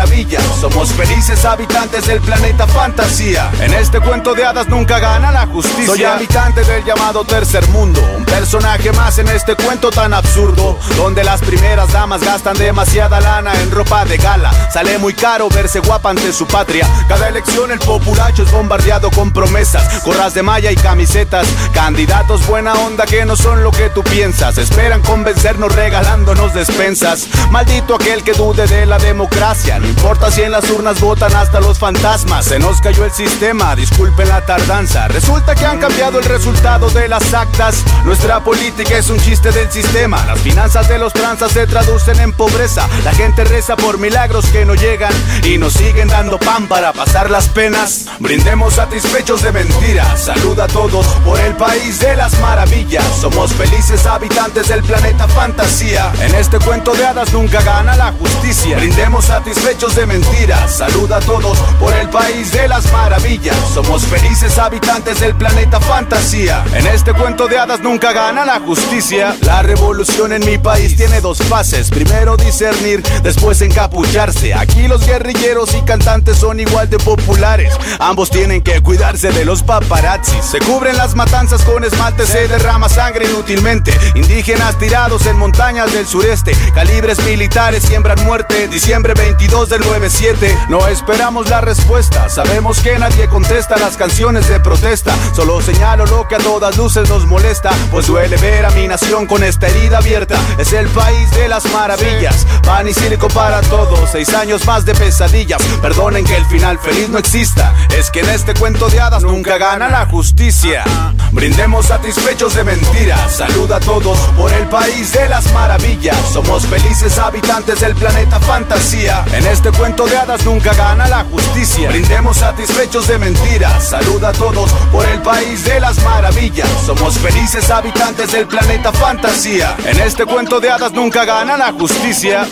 Somos 0.59 0.90
felices 0.93 1.45
habitantes 1.45 2.07
del 2.07 2.20
planeta 2.20 2.66
fantasía. 2.66 3.51
En 3.61 3.74
este 3.74 4.01
cuento 4.01 4.32
de 4.32 4.45
hadas 4.45 4.68
nunca 4.68 4.99
gana 4.99 5.30
la 5.30 5.47
justicia. 5.47 5.86
Soy 5.86 6.05
habitante 6.05 6.64
del 6.64 6.82
llamado 6.84 7.24
tercer 7.24 7.68
mundo. 7.68 8.01
Un 8.16 8.24
personaje 8.24 8.90
más 8.93 9.18
en 9.18 9.28
este 9.28 9.55
cuento 9.55 9.90
tan 9.90 10.14
absurdo. 10.14 10.78
Donde 10.97 11.22
las 11.22 11.40
primeras 11.43 11.93
damas 11.93 12.22
gastan 12.22 12.57
demasiada 12.57 13.20
lana 13.20 13.53
en 13.61 13.70
ropa 13.70 14.05
de 14.07 14.16
gala. 14.16 14.51
Sale 14.72 14.97
muy 14.99 15.12
caro 15.12 15.49
verse 15.51 15.80
guapa 15.80 16.11
ante 16.11 16.32
su 16.32 16.47
patria. 16.47 16.88
Cada 17.07 17.28
elección 17.28 17.70
el 17.70 17.78
populacho 17.78 18.45
es 18.45 18.51
bombardeado 18.51 19.11
con 19.11 19.30
promesas. 19.30 20.03
Gorras 20.05 20.32
de 20.32 20.43
malla 20.43 20.70
y 20.72 20.76
camisetas. 20.76 21.47
Candidatos 21.74 22.47
buena 22.47 22.72
onda 22.74 23.05
que 23.05 23.26
no 23.26 23.36
son 23.36 23.62
lo 23.62 23.70
que 23.70 23.90
tú 23.90 24.03
piensas. 24.03 24.57
Esperan 24.57 25.03
convencernos 25.03 25.74
regalándonos 25.74 26.55
despensas. 26.55 27.26
Maldito 27.51 27.97
aquel 27.97 28.22
que 28.22 28.32
dude 28.32 28.66
de 28.66 28.86
la 28.86 28.99
democracia. 28.99 29.82
No 29.83 29.89
importa 29.89 30.30
si 30.30 30.43
en 30.43 30.53
las 30.53 30.70
urnas 30.70 31.01
votan 31.01 31.35
hasta 31.35 31.61
los 31.61 31.76
fantasmas. 31.76 32.45
Se 32.45 32.61
nos 32.61 32.80
cayó 32.80 33.05
el 33.05 33.11
sistema, 33.11 33.74
disculpen 33.74 34.28
la 34.28 34.47
tardanza. 34.47 35.09
Resulta 35.09 35.57
que 35.57 35.66
han 35.66 35.78
cambiado 35.78 36.20
el 36.20 36.24
resultado 36.24 36.89
de 36.91 37.09
las 37.09 37.35
actas. 37.35 37.83
Nuestra 38.05 38.45
política 38.45 38.97
es 38.97 39.11
un 39.11 39.18
chiste 39.18 39.51
del 39.51 39.70
sistema. 39.72 40.24
Las 40.24 40.39
finanzas 40.39 40.89
de 40.89 40.99
los 40.99 41.12
tranzas 41.12 41.51
se 41.51 41.66
traducen 41.66 42.20
en 42.20 42.33
pobreza. 42.33 42.89
La 43.05 43.12
gente 43.12 43.43
reza 43.43 43.74
por 43.76 43.99
milagros 43.99 44.47
que 44.47 44.64
no 44.64 44.76
llegan 44.76 45.12
y 45.43 45.59
nos 45.59 45.72
siguen 45.72 46.07
dando 46.07 46.39
pan 46.39 46.68
para 46.68 46.93
pasar 46.93 47.28
las 47.28 47.49
penas. 47.49 48.07
Brindemos 48.20 48.74
satisfechos 48.74 49.43
de 49.43 49.51
mentiras. 49.51 50.20
Saluda 50.20 50.64
a 50.64 50.68
todos 50.68 51.07
por 51.24 51.41
el 51.41 51.57
país 51.57 51.99
de 51.99 52.14
las 52.14 52.39
maravillas. 52.39 53.05
Somos 53.20 53.53
felices 53.53 54.07
habitantes 54.07 54.68
del 54.68 54.85
planeta 54.85 55.26
fantasía. 55.26 56.12
En 56.20 56.37
este 56.37 56.61
cuento 56.61 56.95
de 56.95 57.05
hadas 57.05 57.33
nunca 57.33 57.61
gana 57.62 57.97
la 57.97 58.12
justicia. 58.12 58.76
Brindemos 58.76 59.24
satisfechos 59.24 59.71
de 59.72 60.04
mentiras. 60.04 60.76
Saluda 60.76 61.16
a 61.16 61.20
todos 61.20 61.58
por 61.80 61.94
el 61.94 62.06
país 62.10 62.52
de 62.52 62.68
las 62.68 62.92
maravillas. 62.92 63.56
Somos 63.72 64.04
felices 64.04 64.58
habitantes 64.58 65.18
del 65.18 65.34
planeta 65.34 65.80
fantasía. 65.80 66.62
En 66.74 66.86
este 66.86 67.14
cuento 67.14 67.48
de 67.48 67.58
hadas 67.58 67.80
nunca 67.80 68.12
gana 68.12 68.44
la 68.44 68.60
justicia. 68.60 69.34
La 69.40 69.62
revolución 69.62 70.34
en 70.34 70.44
mi 70.44 70.58
país 70.58 70.94
tiene 70.94 71.22
dos 71.22 71.38
fases. 71.38 71.88
Primero 71.88 72.36
discernir, 72.36 73.02
después 73.22 73.62
encapucharse. 73.62 74.52
Aquí 74.52 74.86
los 74.88 75.06
guerrilleros 75.06 75.74
y 75.74 75.80
cantantes 75.80 76.36
son 76.36 76.60
igual 76.60 76.90
de 76.90 76.98
populares. 76.98 77.72
Ambos 77.98 78.30
tienen 78.30 78.60
que 78.62 78.82
cuidarse 78.82 79.32
de 79.32 79.46
los 79.46 79.62
paparazzis. 79.62 80.44
Se 80.44 80.58
cubren 80.58 80.98
las 80.98 81.14
matanzas 81.14 81.62
con 81.62 81.82
esmalte, 81.82 82.26
se 82.26 82.46
derrama 82.46 82.90
sangre 82.90 83.24
inútilmente. 83.24 83.92
Indígenas 84.16 84.78
tirados 84.78 85.24
en 85.24 85.38
montañas 85.38 85.92
del 85.94 86.06
sureste. 86.06 86.52
Calibres 86.74 87.24
militares 87.24 87.82
siembran 87.82 88.22
muerte. 88.24 88.68
Diciembre 88.68 89.14
22 89.14 89.61
del 89.68 89.82
97. 89.82 90.58
No 90.68 90.88
esperamos 90.88 91.48
la 91.48 91.60
respuesta. 91.60 92.28
Sabemos 92.28 92.80
que 92.80 92.98
nadie 92.98 93.28
contesta 93.28 93.76
las 93.76 93.96
canciones 93.96 94.48
de 94.48 94.58
protesta. 94.58 95.14
Solo 95.34 95.60
señalo 95.60 96.04
lo 96.06 96.26
que 96.26 96.34
a 96.34 96.38
todas 96.38 96.76
luces 96.76 97.08
nos 97.08 97.26
molesta. 97.26 97.70
Pues 97.90 98.08
duele 98.08 98.36
ver 98.38 98.66
a 98.66 98.70
mi 98.70 98.88
nación 98.88 99.26
con 99.26 99.44
esta 99.44 99.68
herida 99.68 99.98
abierta. 99.98 100.36
Es 100.58 100.72
el 100.72 100.88
país 100.88 101.30
de 101.30 101.48
las 101.48 101.64
maravillas. 101.72 102.44
Pan 102.64 102.88
y 102.88 102.92
circo 102.92 103.28
para 103.28 103.60
todos. 103.60 104.10
Seis 104.10 104.34
años 104.34 104.66
más 104.66 104.84
de 104.84 104.94
pesadillas. 104.94 105.62
Perdonen 105.80 106.24
que 106.24 106.36
el 106.36 106.46
final 106.46 106.78
feliz 106.80 107.08
no 107.08 107.18
exista. 107.18 107.72
Es 107.96 108.10
que 108.10 108.20
en 108.20 108.30
este 108.30 108.54
cuento 108.54 108.88
de 108.88 109.00
hadas 109.00 109.22
nunca 109.22 109.58
gana 109.58 109.88
la 109.88 110.06
justicia. 110.06 110.82
Brindemos 111.30 111.86
satisfechos 111.86 112.54
de 112.54 112.64
mentiras. 112.64 113.32
Saluda 113.32 113.76
a 113.76 113.80
todos 113.80 114.18
por 114.36 114.52
el 114.52 114.66
país 114.66 115.12
de 115.12 115.28
las 115.28 115.52
maravillas. 115.52 116.16
Somos 116.32 116.66
felices 116.66 117.16
habitantes 117.18 117.80
del 117.80 117.92
del 117.92 117.96
planeta 117.96 118.40
fantasía. 118.40 119.24
En 119.32 119.46
este 119.53 119.70
cuento 119.70 120.07
de 120.07 120.16
hadas 120.16 120.44
nunca 120.46 120.72
gana 120.72 121.07
la 121.09 121.24
justicia. 121.24 121.90
Brindemos 121.90 122.38
satisfechos 122.38 123.07
de 123.07 123.18
mentiras. 123.18 123.90
Saluda 123.90 124.30
a 124.30 124.32
todos 124.32 124.72
por 124.90 125.07
el 125.07 125.20
país 125.20 125.64
de 125.64 125.78
las 125.78 126.03
maravillas. 126.03 126.68
Somos 126.86 127.18
felices 127.18 127.70
habitantes 127.70 128.32
del 128.32 128.46
planeta 128.46 128.90
fantasía. 128.92 129.76
En 129.84 130.00
este 130.00 130.24
cuento 130.24 130.59
de 130.59 130.70
hadas 130.70 130.92
nunca 130.92 131.26
gana 131.26 131.59
la 131.59 131.70
justicia. 131.72 132.46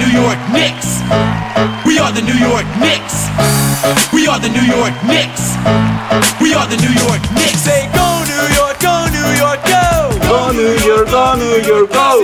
New 0.00 0.08
York 0.08 0.40
Knicks. 0.50 1.04
We 1.84 1.98
are 1.98 2.10
the 2.10 2.22
New 2.22 2.38
York 2.40 2.64
Knicks. 2.80 3.28
We 4.14 4.26
are 4.26 4.40
the 4.40 4.48
New 4.48 4.64
York 4.64 4.96
Knicks. 5.04 5.42
We 6.40 6.54
are 6.54 6.66
the 6.66 6.78
New 6.80 6.94
York 7.04 7.20
Knicks. 7.36 7.60
Say 7.60 7.84
go 7.92 8.24
New 8.24 8.46
York, 8.56 8.80
go 8.80 9.04
New 9.12 9.30
York, 9.36 9.60
go. 9.68 10.18
Go 10.26 10.52
New 10.52 10.74
York, 10.88 11.10
go 11.10 11.34
New 11.36 11.60
York, 11.68 11.92
go. 11.92 12.22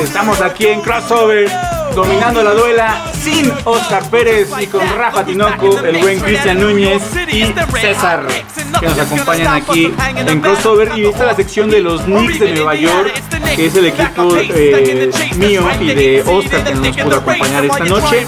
Estamos 0.00 0.40
aquí 0.40 0.68
en 0.68 0.80
Crossover, 0.82 1.50
dominando 1.96 2.44
la 2.44 2.52
duela 2.52 3.12
sin 3.12 3.50
Oscar 3.64 4.08
Pérez 4.08 4.48
y 4.60 4.68
con 4.68 4.82
Rafa 4.96 5.24
Tinoco, 5.24 5.80
el 5.80 5.98
buen 5.98 6.20
Cristian 6.20 6.60
Núñez 6.60 7.02
y 7.32 7.52
César, 7.80 8.24
que 8.80 8.86
nos 8.86 8.98
acompañan 8.98 9.54
aquí 9.54 9.92
en 10.16 10.40
Crossover. 10.40 10.92
Y 10.96 11.06
esta 11.06 11.22
es 11.22 11.26
la 11.26 11.36
sección 11.36 11.70
de 11.70 11.80
los 11.80 12.02
Knicks 12.02 12.40
de 12.40 12.54
Nueva 12.54 12.74
York, 12.74 13.12
que 13.54 13.66
es 13.66 13.74
el 13.76 13.86
equipo 13.86 14.36
eh, 14.36 15.10
mío 15.36 15.62
y 15.80 15.86
de 15.86 16.22
Oscar 16.26 16.64
que 16.64 16.74
nos 16.74 16.96
pudo 16.96 17.16
acompañar 17.16 17.64
esta 17.64 17.84
noche. 17.84 18.26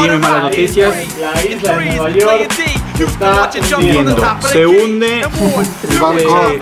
Dime 0.00 0.18
malas 0.18 0.42
noticias. 0.44 0.94
La 1.18 1.44
isla 1.44 1.78
de 1.78 1.84
Nueva 1.86 2.10
York 2.10 2.81
está 3.06 3.50
Hundiendo. 3.76 4.16
Se 4.40 4.66
hunde. 4.66 5.20
Eh, 5.20 6.60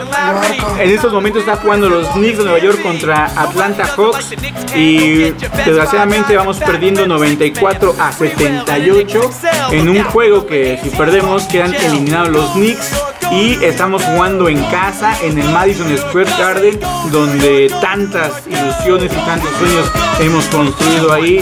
en 0.78 0.90
estos 0.90 1.12
momentos 1.12 1.40
está 1.40 1.56
jugando 1.56 1.88
los 1.88 2.08
Knicks 2.08 2.38
de 2.38 2.44
Nueva 2.44 2.58
York 2.58 2.82
contra 2.82 3.26
Atlanta 3.36 3.86
Hawks 3.96 4.34
y 4.74 5.30
desgraciadamente 5.64 6.36
vamos 6.36 6.58
perdiendo 6.58 7.06
94 7.06 7.96
a 7.98 8.12
78 8.12 9.30
en 9.72 9.88
un 9.88 10.02
juego 10.04 10.46
que 10.46 10.78
si 10.82 10.90
perdemos 10.90 11.44
quedan 11.44 11.74
eliminados 11.74 12.28
los 12.30 12.50
Knicks 12.52 12.92
y 13.30 13.62
estamos 13.64 14.02
jugando 14.02 14.48
en 14.48 14.62
casa 14.64 15.16
en 15.22 15.38
el 15.38 15.48
Madison 15.50 15.86
Square 15.96 16.30
Garden 16.38 16.80
donde 17.12 17.72
tantas 17.80 18.42
ilusiones 18.48 19.12
y 19.12 19.16
tantos 19.26 19.50
sueños 19.58 19.90
hemos 20.20 20.44
construido 20.46 21.12
ahí 21.12 21.40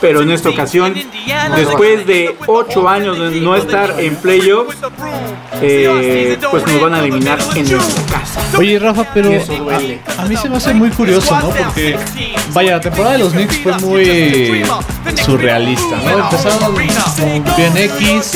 pero 0.00 0.22
en 0.22 0.30
esta 0.30 0.48
ocasión 0.48 0.94
después 1.56 2.06
de 2.06 2.36
8 2.46 2.88
años 2.88 3.18
de 3.18 3.40
no 3.40 3.54
estar 3.54 4.00
en 4.00 4.16
playoffs 4.16 4.76
eh, 5.62 6.38
pues 6.50 6.66
nos 6.66 6.80
van 6.80 6.94
a 6.94 7.00
eliminar 7.00 7.38
en 7.54 7.70
nuestra 7.70 8.02
casa 8.04 8.40
Oye, 8.56 8.78
Rafa, 8.78 9.06
pero 9.14 9.30
Y 9.30 9.34
eso 9.34 9.52
duele. 9.54 10.00
a, 10.18 10.22
a 10.22 10.24
mí 10.24 10.36
se 10.36 10.48
me 10.48 10.56
hace 10.56 10.74
muy 10.74 10.90
curioso, 10.90 11.38
¿no? 11.38 11.50
Porque, 11.50 11.96
vaya, 12.52 12.72
la 12.72 12.80
temporada 12.80 13.12
de 13.12 13.18
los 13.18 13.32
Knicks 13.32 13.58
fue 13.58 13.72
muy 13.78 14.64
surrealista, 15.24 15.96
¿no? 16.04 16.24
Empezaron 16.24 16.58
con 16.58 16.74
bien 16.76 17.76
X, 17.76 18.32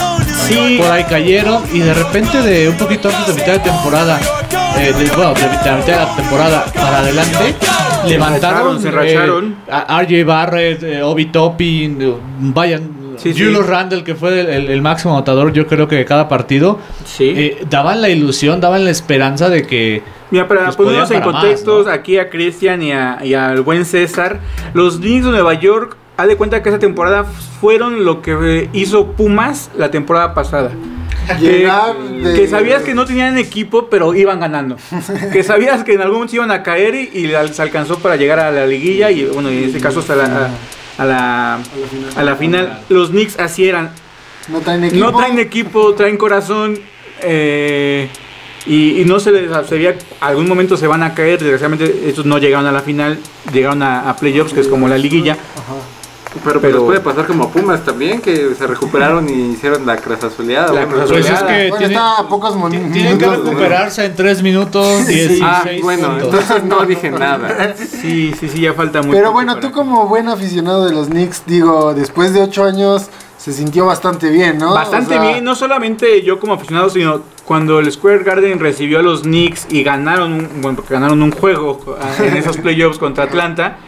Sí. 0.49 0.79
por 0.81 0.91
ahí 0.91 1.05
cayeron 1.05 1.63
y 1.73 1.79
de 1.81 1.95
repente 1.95 2.43
de 2.43 2.69
un 2.69 2.77
poquito 2.77 3.09
antes 3.09 3.29
de 3.29 3.41
mitad 3.41 3.53
de 3.55 3.59
temporada, 3.61 4.19
eh, 4.79 4.93
de, 4.93 5.07
bueno, 5.17 5.33
de 5.35 5.49
mitad, 5.49 5.79
de 5.79 5.93
la 5.93 6.15
temporada 6.17 6.65
para 6.75 6.99
adelante, 6.99 7.55
levantaron 8.07 8.81
se 8.81 8.91
racharon. 8.91 9.57
eh, 9.67 9.71
a 9.73 10.03
RJ 10.03 10.25
Barrett, 10.25 10.83
eh, 10.83 11.03
Obi 11.03 11.27
Toppin, 11.27 12.03
eh, 12.03 12.13
vayan. 12.41 13.05
Sí, 13.17 13.33
sí. 13.33 13.45
Julius 13.45 13.67
Randle, 13.67 14.03
que 14.03 14.17
fue 14.17 14.41
el, 14.41 14.47
el- 14.49 14.71
el 14.71 14.83
máximo 14.83 15.15
anotador, 15.15 15.53
yo 15.53 15.67
creo 15.69 15.87
que 15.87 15.95
de 15.97 16.05
cada 16.05 16.29
partido, 16.29 16.81
Sí. 17.07 17.33
eh, 17.37 17.65
daban 17.71 18.03
la 18.03 18.09
ilusión, 18.09 18.61
daban 18.61 18.85
la 18.85 18.91
esperanza 18.91 19.49
de 19.49 19.63
que 19.67 20.03
Mira, 20.33 20.49
para 20.49 20.65
Pues 20.65 20.77
ponernos 20.77 21.11
en 21.13 21.21
contextos, 21.21 21.87
más, 21.87 21.95
¿no? 21.95 22.01
aquí 22.01 22.19
a 22.19 22.29
Cristian 22.29 22.83
y, 22.83 22.91
a- 22.91 23.19
y 23.23 23.35
al 23.35 23.61
buen 23.61 23.85
César, 23.85 24.41
los 24.73 24.97
Knicks 24.99 25.27
de 25.27 25.31
Nueva 25.31 25.55
York, 25.55 25.97
haz 26.17 26.29
de 26.29 26.37
cuenta 26.37 26.63
que 26.63 26.69
esa 26.69 26.79
temporada 26.79 27.25
fueron 27.25 28.05
lo 28.05 28.23
que 28.23 28.37
eh, 28.41 28.69
hizo 28.73 29.13
Pumas 29.13 29.71
la 29.77 29.91
temporada 29.91 30.35
pasada. 30.35 30.71
Que, 31.41 31.67
de- 32.23 32.35
que 32.35 32.47
sabías 32.49 32.83
que 32.83 32.95
no 32.95 33.07
tenían 33.07 33.39
equipo, 33.39 33.87
pero 33.89 34.15
iban 34.15 34.41
ganando. 34.41 34.77
que 35.33 35.43
sabías 35.43 35.83
que 35.83 35.95
en 35.95 36.03
algún 36.03 36.17
momento 36.17 36.37
iban 36.37 36.51
a 36.51 36.63
caer 36.63 36.95
y, 36.95 37.09
y 37.15 37.33
se 37.51 37.63
alcanzó 37.63 37.99
para 37.99 38.17
llegar 38.17 38.39
a 38.41 38.51
la 38.51 38.67
liguilla 38.67 39.11
y 39.11 39.25
bueno, 39.25 39.49
en 39.49 39.65
este 39.65 39.81
caso 39.81 40.01
hasta 40.01 40.17
la, 40.17 40.51
a, 40.99 41.03
a 41.03 41.05
la, 41.07 41.59
a 42.17 42.23
la 42.23 42.37
final. 42.37 42.81
Los 42.91 43.09
Knicks 43.09 43.39
así 43.39 43.67
eran. 43.67 43.91
No 44.49 44.61
traen 44.61 44.85
equipo. 44.85 45.03
No 45.03 45.17
traen 45.17 45.39
equipo, 45.39 45.95
traen 45.95 46.19
corazón. 46.19 46.79
eh, 47.23 48.09
y, 48.67 49.01
y 49.01 49.05
no 49.07 49.19
se 49.19 49.31
les 49.31 49.51
se 49.67 49.75
veía, 49.77 49.95
algún 50.21 50.47
momento 50.47 50.77
se 50.77 50.87
van 50.87 51.03
a 51.03 51.15
caer. 51.15 51.39
Desgraciadamente, 51.39 52.03
estos 52.07 52.27
no 52.27 52.37
llegaron 52.37 52.67
a 52.67 52.73
la 52.73 52.81
final, 52.83 53.19
llegaron 53.51 53.83
a, 53.83 54.11
a 54.11 54.17
playoffs, 54.17 54.53
que 54.53 54.61
es 54.61 54.69
como 54.69 54.89
la 54.89 54.99
liguilla. 54.99 55.39
Pero, 56.43 56.61
Pero- 56.61 56.61
pero 56.61 56.85
puede 56.87 57.01
pasar 57.01 57.27
como 57.27 57.45
a 57.45 57.51
Pumas 57.51 57.85
también, 57.85 58.21
que 58.21 58.55
se 58.59 58.67
recuperaron 58.67 59.29
y 59.29 59.53
hicieron 59.53 59.87
la 59.87 59.97
crasazuleada. 59.97 60.73
La 60.73 60.85
bueno, 60.87 61.05
Pues 61.07 61.27
es 61.31 61.43
que 61.43 61.69
Bueno, 61.69 61.77
tiene- 61.77 61.95
está 61.95 62.19
a 62.19 62.29
pocos 62.29 62.55
ti- 62.55 62.61
tienen 62.93 62.93
que 63.19 63.27
minutos 63.27 63.45
recuperarse 63.47 64.05
en 64.07 64.17
3 64.17 64.43
minutos 64.43 65.07
16 65.07 65.41
Ah, 65.45 65.65
bueno, 65.83 66.09
puntos. 66.09 66.25
entonces 66.41 66.65
no 66.65 66.85
dije 66.87 67.11
nada. 67.11 67.75
Sí, 68.05 68.35
sí, 68.39 68.49
sí, 68.49 68.61
ya 68.61 68.73
falta 68.75 69.01
mucho. 69.03 69.13
Pero 69.17 69.33
bueno, 69.33 69.59
tú 69.61 69.71
como 69.71 70.07
buen 70.09 70.29
aficionado 70.29 70.87
de 70.87 70.93
los 70.93 71.09
Knicks, 71.09 71.43
digo, 71.47 71.95
después 71.95 72.33
de 72.35 72.43
ocho 72.43 72.65
años 72.65 73.07
se 73.39 73.53
sintió 73.53 73.87
bastante 73.87 74.31
bien, 74.31 74.59
¿no? 74.59 74.73
Bastante 74.75 75.17
O 75.19 75.21
sea, 75.23 75.33
bien, 75.33 75.45
no 75.45 75.55
solamente 75.55 76.23
yo 76.23 76.41
como 76.41 76.55
aficionado, 76.55 76.89
sino 76.91 77.21
cuando 77.45 77.79
el 77.79 77.93
Square 77.93 78.25
Garden 78.25 78.59
recibió 78.59 78.99
a 79.01 79.03
los 79.03 79.23
Knicks 79.23 79.67
y 79.71 79.83
ganaron 79.83 80.33
un, 80.33 80.49
bueno, 80.63 80.83
ganaron 80.89 81.23
un 81.23 81.31
juego 81.31 81.97
en 82.19 82.37
esos 82.37 82.57
playoffs 82.63 82.99
contra 82.99 83.25
Atlanta. 83.25 83.79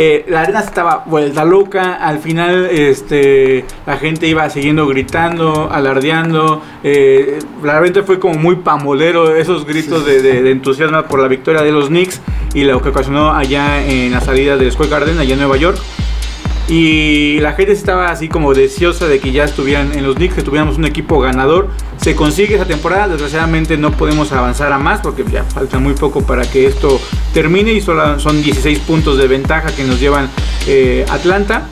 Eh, 0.00 0.24
la 0.28 0.42
arena 0.42 0.60
estaba 0.60 1.02
vuelta 1.06 1.44
loca, 1.44 1.94
al 1.94 2.20
final 2.20 2.66
este, 2.70 3.64
la 3.84 3.96
gente 3.96 4.28
iba 4.28 4.48
siguiendo 4.48 4.86
gritando, 4.86 5.68
alardeando, 5.72 6.62
eh, 6.84 7.40
realmente 7.60 8.04
fue 8.04 8.20
como 8.20 8.34
muy 8.34 8.56
pamolero 8.56 9.34
esos 9.34 9.66
gritos 9.66 10.06
de 10.06 10.48
entusiasmo 10.52 11.02
por 11.02 11.18
la 11.20 11.26
victoria 11.26 11.62
de 11.62 11.72
los 11.72 11.88
Knicks 11.88 12.20
y 12.54 12.62
lo 12.62 12.80
que 12.80 12.90
ocasionó 12.90 13.32
allá 13.32 13.84
en 13.84 14.12
la 14.12 14.20
salida 14.20 14.56
del 14.56 14.70
Square 14.70 14.90
Garden, 14.90 15.18
allá 15.18 15.32
en 15.32 15.40
Nueva 15.40 15.56
York. 15.56 15.78
Y 16.68 17.40
la 17.40 17.52
gente 17.54 17.72
estaba 17.72 18.10
así 18.10 18.28
como 18.28 18.52
deseosa 18.52 19.06
de 19.06 19.20
que 19.20 19.32
ya 19.32 19.44
estuvieran 19.44 19.92
en 19.96 20.04
los 20.06 20.16
Knicks, 20.16 20.34
que 20.34 20.42
tuviéramos 20.42 20.76
un 20.76 20.84
equipo 20.84 21.18
ganador. 21.18 21.68
Se 21.96 22.14
consigue 22.14 22.56
esa 22.56 22.66
temporada, 22.66 23.08
desgraciadamente 23.08 23.78
no 23.78 23.90
podemos 23.92 24.30
avanzar 24.32 24.70
a 24.72 24.78
más 24.78 25.00
porque 25.00 25.24
ya 25.32 25.44
falta 25.44 25.78
muy 25.78 25.94
poco 25.94 26.22
para 26.22 26.42
que 26.48 26.66
esto 26.66 27.00
termine 27.32 27.72
y 27.72 27.80
solo 27.80 28.20
son 28.20 28.42
16 28.42 28.80
puntos 28.80 29.16
de 29.16 29.26
ventaja 29.28 29.74
que 29.74 29.84
nos 29.84 29.98
llevan 29.98 30.28
eh, 30.66 31.06
Atlanta. 31.08 31.62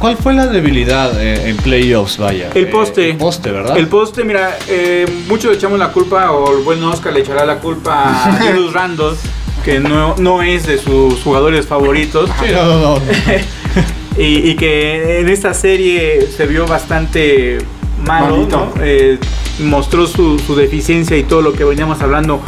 ¿Cuál, 0.00 0.16
fue 0.16 0.34
la 0.34 0.48
debilidad 0.48 1.12
eh, 1.22 1.50
en 1.50 1.56
playoffs, 1.56 2.18
vaya? 2.18 2.50
El 2.56 2.64
Eh, 2.64 2.66
poste. 2.66 3.10
el 3.10 3.16
poste, 3.16 3.52
¿verdad? 3.52 3.76
El 3.78 3.86
poste, 3.86 4.24
mira, 4.24 4.58
eh, 4.68 5.06
muchos 5.28 5.52
le 5.52 5.56
echamos 5.56 5.78
la 5.78 5.92
culpa, 5.92 6.32
o 6.32 6.58
el 6.58 6.64
buen 6.64 6.82
Oscar 6.82 7.12
le 7.12 7.20
echará 7.20 7.46
la 7.46 7.60
culpa 7.60 8.24
a 8.24 8.32
Julius 8.42 8.72
Randle, 8.72 9.12
que 9.64 9.78
no, 9.78 10.16
no 10.18 10.42
es 10.42 10.66
de 10.66 10.78
sus 10.78 11.22
jugadores 11.22 11.66
favoritos. 11.66 12.28
Sí, 12.44 12.50
no, 12.52 12.64
no, 12.64 12.80
no. 12.96 13.00
y, 14.18 14.50
y 14.50 14.56
que 14.56 15.20
en 15.20 15.28
esta 15.28 15.54
serie 15.54 16.26
se 16.26 16.46
vio 16.46 16.66
bastante 16.66 17.58
malo. 18.04 18.48
Eh, 18.80 19.18
mostró 19.60 20.06
su, 20.06 20.38
su 20.38 20.54
deficiencia 20.54 21.16
y 21.16 21.24
todo 21.24 21.42
lo 21.42 21.52
que 21.52 21.64
veníamos 21.64 22.00
hablando 22.00 22.40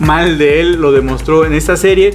mal 0.00 0.38
de 0.38 0.60
él 0.60 0.80
lo 0.80 0.92
demostró 0.92 1.44
en 1.44 1.54
esta 1.54 1.76
serie. 1.76 2.14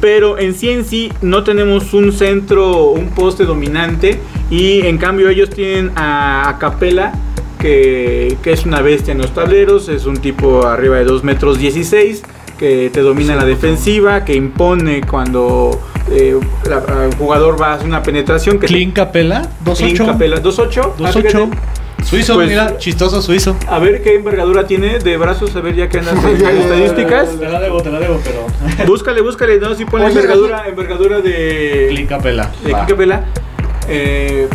Pero 0.00 0.38
en 0.38 0.54
sí 0.54 0.70
en 0.70 0.84
sí 0.84 1.12
no 1.22 1.44
tenemos 1.44 1.94
un 1.94 2.12
centro, 2.12 2.88
un 2.90 3.10
poste 3.10 3.44
dominante 3.44 4.18
y 4.50 4.86
en 4.86 4.98
cambio 4.98 5.28
ellos 5.28 5.50
tienen 5.50 5.92
a, 5.96 6.48
a 6.48 6.58
Capela 6.58 7.12
que, 7.58 8.36
que 8.42 8.52
es 8.52 8.66
una 8.66 8.82
bestia 8.82 9.12
en 9.12 9.18
los 9.18 9.32
tableros, 9.32 9.88
es 9.88 10.04
un 10.04 10.18
tipo 10.18 10.66
arriba 10.66 10.96
de 10.96 11.04
2 11.04 11.24
metros 11.24 11.58
16 11.58 12.22
que 12.58 12.90
te 12.92 13.00
domina 13.00 13.34
la 13.34 13.44
defensiva, 13.44 14.24
que 14.24 14.34
impone 14.34 15.00
cuando 15.02 15.80
eh, 16.10 16.38
la- 16.68 17.04
el 17.04 17.14
jugador 17.16 17.60
va 17.60 17.72
a 17.72 17.74
hacer 17.74 17.86
una 17.86 18.02
penetración. 18.02 18.58
Que 18.58 18.66
Clean 18.66 18.90
Capela, 18.92 19.42
Clint 19.76 19.98
2-8. 19.98 20.06
Capela, 20.06 20.40
2-8. 20.42 20.82
Ah, 20.82 21.10
2-8. 21.10 21.22
fíjate. 21.22 21.48
Suizo, 22.04 22.34
Pues- 22.34 22.48
mira, 22.48 22.76
chistoso 22.76 23.22
suizo. 23.22 23.56
A 23.66 23.78
ver 23.78 24.02
qué 24.02 24.14
envergadura 24.16 24.66
tiene 24.66 24.98
de 24.98 25.16
brazos, 25.16 25.56
a 25.56 25.60
ver 25.60 25.74
ya 25.74 25.88
que 25.88 26.00
andas 26.00 26.22
en 26.22 26.58
estadísticas. 26.58 27.30
Te 27.38 27.48
la 27.48 27.58
debo, 27.60 27.82
te 27.82 27.90
la 27.90 27.98
debo, 27.98 28.20
pero. 28.22 28.86
Búscale, 28.86 29.22
búscale, 29.22 29.58
no, 29.58 29.74
si 29.74 29.86
pone 29.86 30.04
Oye, 30.04 30.12
envergadura, 30.14 30.68
envergadura 30.68 31.20
de. 31.22 31.86
Clean 31.90 32.06
Capela. 32.06 32.50
de. 32.62 32.72
Clint 32.72 32.88
Capela. 32.88 33.24
Eh, 33.88 34.48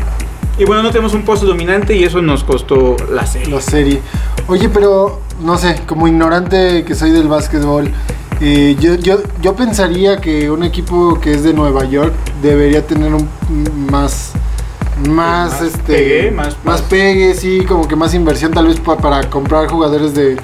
y 0.59 0.65
bueno, 0.65 0.83
no 0.83 0.89
tenemos 0.91 1.13
un 1.13 1.23
poste 1.23 1.45
dominante 1.47 1.95
y 1.95 2.03
eso 2.03 2.21
nos 2.21 2.43
costó 2.43 2.95
la 3.11 3.25
serie. 3.25 3.49
La 3.49 3.61
serie. 3.61 3.99
Oye, 4.47 4.69
pero 4.69 5.21
no 5.41 5.57
sé, 5.57 5.81
como 5.87 6.07
ignorante 6.07 6.83
que 6.85 6.93
soy 6.95 7.11
del 7.11 7.27
básquetbol, 7.27 7.89
eh, 8.41 8.75
yo, 8.79 8.95
yo, 8.95 9.19
yo 9.41 9.55
pensaría 9.55 10.17
que 10.17 10.49
un 10.49 10.63
equipo 10.63 11.19
que 11.19 11.33
es 11.33 11.43
de 11.43 11.53
Nueva 11.53 11.85
York 11.85 12.13
debería 12.41 12.85
tener 12.85 13.13
un 13.13 13.27
más 13.91 14.31
más, 15.07 15.51
Más 15.53 15.61
este 15.61 15.93
pegue, 15.93 16.31
más- 16.31 16.57
más, 16.65 16.81
pegue, 16.81 17.33
sí, 17.33 17.61
como 17.65 17.87
que 17.87 17.95
más 17.95 18.13
inversión 18.13 18.51
tal 18.51 18.67
vez 18.67 18.79
pa- 18.81 18.97
para 18.97 19.29
comprar 19.29 19.67
jugadores 19.69 20.13
de, 20.13 20.35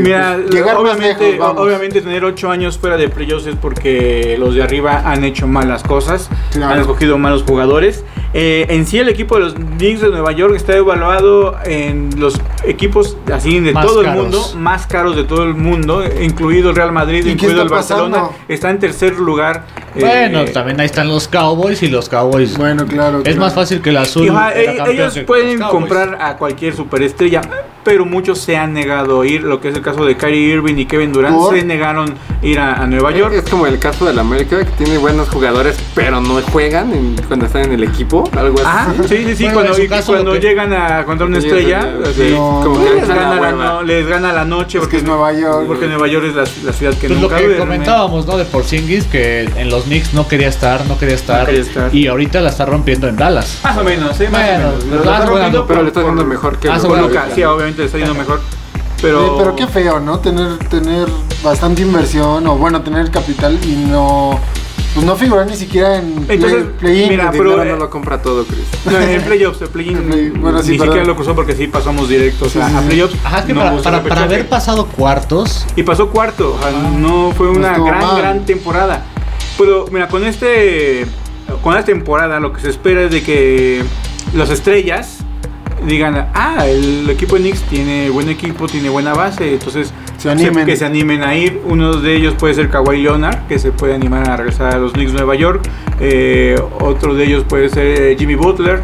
Mira, 0.00 0.38
pues, 0.40 0.50
llegar 0.54 0.74
más 0.74 0.82
obviamente, 0.82 1.32
lejos, 1.32 1.38
vamos. 1.46 1.62
obviamente 1.62 2.00
tener 2.00 2.24
ocho 2.24 2.50
años 2.50 2.78
fuera 2.78 2.96
de 2.96 3.08
playoffs 3.08 3.46
es 3.46 3.56
porque 3.56 4.36
los 4.38 4.54
de 4.54 4.62
arriba 4.62 5.02
han 5.04 5.24
hecho 5.24 5.46
malas 5.46 5.82
cosas, 5.82 6.28
Claro. 6.52 6.74
han 6.74 6.80
escogido 6.80 7.18
malos 7.18 7.44
jugadores. 7.46 8.04
Eh, 8.34 8.66
en 8.68 8.86
sí 8.86 8.98
el 8.98 9.08
equipo 9.08 9.36
de 9.36 9.40
los 9.42 9.54
Knicks 9.54 10.00
de 10.02 10.10
Nueva 10.10 10.32
York 10.32 10.54
está 10.56 10.76
evaluado 10.76 11.56
en 11.64 12.10
los 12.18 12.38
equipos 12.64 13.16
así 13.32 13.60
de 13.60 13.72
Más 13.72 13.86
todo 13.86 14.02
caros. 14.02 14.16
el 14.16 14.22
mundo, 14.22 14.52
más 14.58 14.86
caros 14.86 15.16
de 15.16 15.24
todo 15.24 15.44
el 15.44 15.54
mundo, 15.54 16.02
incluido 16.20 16.70
el 16.70 16.76
Real 16.76 16.92
Madrid, 16.92 17.20
¿Y 17.20 17.24
qué 17.24 17.30
incluido 17.32 17.62
el 17.62 17.68
Barcelona, 17.68 18.16
pasando? 18.22 18.38
está 18.48 18.70
en 18.70 18.78
tercer 18.78 19.14
lugar. 19.18 19.64
eh, 19.94 20.00
Bueno, 20.00 20.44
también 20.52 20.78
ahí 20.80 20.86
están 20.86 21.08
los 21.08 21.28
Cowboys 21.28 21.82
y 21.82 21.88
los 21.88 22.08
Cowboys. 22.10 22.58
Bueno, 22.58 22.84
claro. 22.86 23.18
es 23.18 23.24
claro. 23.24 23.40
más 23.40 23.54
fácil 23.54 23.80
que 23.80 23.90
el 23.90 23.96
azul. 23.96 24.26
Y, 24.26 24.28
campeón 24.28 24.90
ellos 24.90 25.18
pueden 25.26 25.58
comprar 25.60 26.18
a 26.20 26.36
cualquier 26.36 26.74
superestrella, 26.76 27.40
pero 27.86 28.04
muchos 28.04 28.40
se 28.40 28.56
han 28.56 28.72
negado 28.72 29.20
a 29.20 29.26
ir, 29.26 29.44
lo 29.44 29.60
que 29.60 29.68
es 29.68 29.76
el 29.76 29.80
caso 29.80 30.04
de 30.04 30.16
Kyrie 30.16 30.54
Irving 30.54 30.74
y 30.76 30.86
Kevin 30.86 31.12
Durant, 31.12 31.36
¿Por? 31.36 31.54
se 31.56 31.64
negaron 31.64 32.10
a 32.42 32.44
ir 32.44 32.58
a, 32.58 32.74
a 32.82 32.86
Nueva 32.88 33.12
York. 33.12 33.32
Es 33.34 33.48
como 33.48 33.64
el 33.68 33.78
caso 33.78 34.04
del 34.06 34.18
América, 34.18 34.58
que 34.58 34.64
tiene 34.84 34.98
buenos 34.98 35.28
jugadores, 35.28 35.78
pero 35.94 36.20
no 36.20 36.40
juegan 36.52 36.92
en- 36.92 37.16
cuando 37.28 37.46
están 37.46 37.62
en 37.66 37.72
el 37.74 37.84
equipo, 37.84 38.28
algo 38.36 38.56
así. 38.58 38.66
Ajá, 38.66 38.92
sí, 39.08 39.16
sí, 39.24 39.36
sí, 39.36 39.44
Bueno, 39.44 39.54
cuando, 39.54 39.70
en 39.70 39.76
su 39.76 39.82
y 39.82 39.88
caso, 39.88 40.12
cuando 40.12 40.34
lo 40.34 40.40
que- 40.40 40.46
llegan 40.48 40.72
a 40.72 41.04
contra 41.04 41.26
una 41.28 41.40
Sí, 41.40 41.46
estrella, 41.46 41.80
sí, 41.82 42.10
así, 42.10 42.28
sí, 42.28 42.34
No, 42.34 42.60
como 42.64 42.84
que 42.84 42.90
les, 42.94 43.08
gana 43.08 43.20
la 43.30 43.34
la, 43.36 43.40
hueva. 43.40 43.64
no- 43.64 43.82
les 43.84 44.06
gana 44.08 44.32
la 44.32 44.44
noche 44.44 44.78
Es 44.78 44.88
que 44.88 44.96
es 44.96 45.04
Nueva 45.04 45.32
York. 45.32 45.64
porque 45.68 45.86
Nueva 45.86 46.08
York 46.08 46.26
es 46.26 46.34
la, 46.34 46.44
la 46.64 46.72
ciudad 46.72 46.92
que 46.94 47.06
Pues 47.06 47.12
lo 47.20 47.20
nunca 47.28 47.36
que 47.36 47.44
duerme. 47.44 47.58
comentábamos, 47.60 48.26
¿no? 48.26 48.36
De 48.36 48.44
Porzingis, 48.46 49.04
que 49.04 49.42
en 49.42 49.70
los 49.70 49.84
Knicks 49.84 50.12
no 50.12 50.26
quería 50.26 50.48
estar, 50.48 50.84
no 50.86 50.98
quería 50.98 51.14
estar. 51.14 51.40
No 51.40 51.46
quería 51.46 51.60
estar. 51.62 51.94
Y 51.94 52.08
ahorita 52.08 52.40
la 52.40 52.48
está 52.50 52.66
rompiendo 52.66 53.06
en 53.06 53.16
Dallas. 53.16 53.60
Más 53.62 53.76
o 53.78 53.84
menos, 53.84 54.20
¿eh? 54.20 54.28
Más 54.28 54.42
Bueno, 54.42 54.68
o 54.68 54.72
menos. 54.72 54.84
Lo 54.84 54.96
vas 55.10 55.20
está 55.20 55.26
rompiendo 55.30 55.66
Pero 55.66 55.82
le 55.82 55.88
está 55.88 56.02
yendo 56.02 56.24
mejor 56.24 56.58
que 56.58 56.68
Ah, 56.68 56.78
bueno, 56.84 57.06
Luka, 57.08 57.26
sí, 57.34 57.42
obviamente 57.44 57.75
le 57.76 57.84
está 57.86 57.98
yendo 57.98 58.14
mejor. 58.14 58.40
Pero, 59.02 59.26
Eh, 59.26 59.30
pero 59.38 59.56
qué 59.56 59.66
feo, 59.66 60.00
¿no? 60.00 60.18
Tener, 60.20 60.56
tener 60.70 61.06
bastante 61.44 61.82
inversión 61.82 62.46
o 62.46 62.56
bueno, 62.56 62.80
tener 62.82 63.10
capital 63.10 63.58
y 63.62 63.74
no, 63.90 64.40
pues 64.94 65.04
no 65.04 65.14
figurar 65.16 65.46
ni 65.46 65.54
siquiera 65.54 65.96
en 65.98 66.24
play- 66.24 66.36
Entonces, 66.36 66.64
play-in. 66.80 67.08
mira, 67.10 67.24
El 67.24 67.30
pero, 67.38 67.62
eh, 67.62 67.66
no 67.72 67.76
lo 67.76 67.90
compra 67.90 68.22
todo, 68.22 68.44
Chris. 68.46 68.64
No, 68.90 68.98
en 68.98 69.20
playoffs, 69.22 69.60
el 69.60 69.68
play-in, 69.68 69.98
play- 70.04 70.30
bueno, 70.30 70.62
sí, 70.62 70.70
ni 70.72 70.78
perdón. 70.78 70.94
siquiera 70.94 71.06
lo 71.06 71.14
cruzó 71.14 71.34
porque 71.34 71.54
sí 71.54 71.66
pasamos 71.66 72.08
directos 72.08 72.52
Sí, 72.52 72.58
a, 72.58 72.68
sí, 72.70 72.74
a 72.74 72.80
sí. 72.80 72.86
playoffs. 72.86 73.16
Ajá, 73.22 73.38
es 73.40 73.44
que 73.44 73.52
No 73.52 73.60
para, 73.60 73.82
para, 73.82 74.02
para 74.02 74.22
haber 74.22 74.48
pasado 74.48 74.86
cuartos, 74.86 75.66
Y 75.76 75.82
pasó 75.82 76.08
cuarto, 76.08 76.58
sea, 76.62 76.72
no 76.98 77.32
fue 77.36 77.50
una 77.50 77.76
gran, 77.78 78.00
mal. 78.00 78.16
gran 78.18 78.46
temporada. 78.46 79.04
Pero, 79.58 79.86
mira, 79.92 80.08
con 80.08 80.24
este, 80.24 81.04
con 81.62 81.74
esta 81.74 81.84
temporada 81.84 82.40
lo 82.40 82.52
que 82.54 82.60
se 82.62 82.70
espera 82.70 83.02
es 83.02 83.10
de 83.10 83.22
que 83.22 83.84
las 84.34 84.48
estrellas 84.50 85.15
digan, 85.86 86.28
ah, 86.34 86.66
el 86.66 87.08
equipo 87.10 87.36
de 87.36 87.42
Knicks 87.42 87.62
tiene 87.62 88.10
buen 88.10 88.28
equipo, 88.28 88.66
tiene 88.66 88.88
buena 88.88 89.14
base, 89.14 89.54
entonces 89.54 89.92
Se 90.18 90.30
animen. 90.30 90.66
que 90.66 90.76
se 90.76 90.84
animen 90.84 91.22
a 91.22 91.34
ir. 91.34 91.60
Uno 91.66 91.94
de 91.94 92.16
ellos 92.16 92.34
puede 92.34 92.54
ser 92.54 92.70
Kawhi 92.70 93.02
Leonard, 93.02 93.46
que 93.46 93.58
se 93.58 93.72
puede 93.72 93.94
animar 93.94 94.28
a 94.28 94.36
regresar 94.36 94.74
a 94.74 94.78
los 94.78 94.92
Knicks 94.92 95.12
de 95.12 95.18
Nueva 95.18 95.34
York. 95.34 95.68
Eh, 96.00 96.60
otro 96.80 97.14
de 97.14 97.24
ellos 97.24 97.44
puede 97.44 97.68
ser 97.68 97.86
eh, 97.86 98.16
Jimmy 98.18 98.34
Butler. 98.34 98.82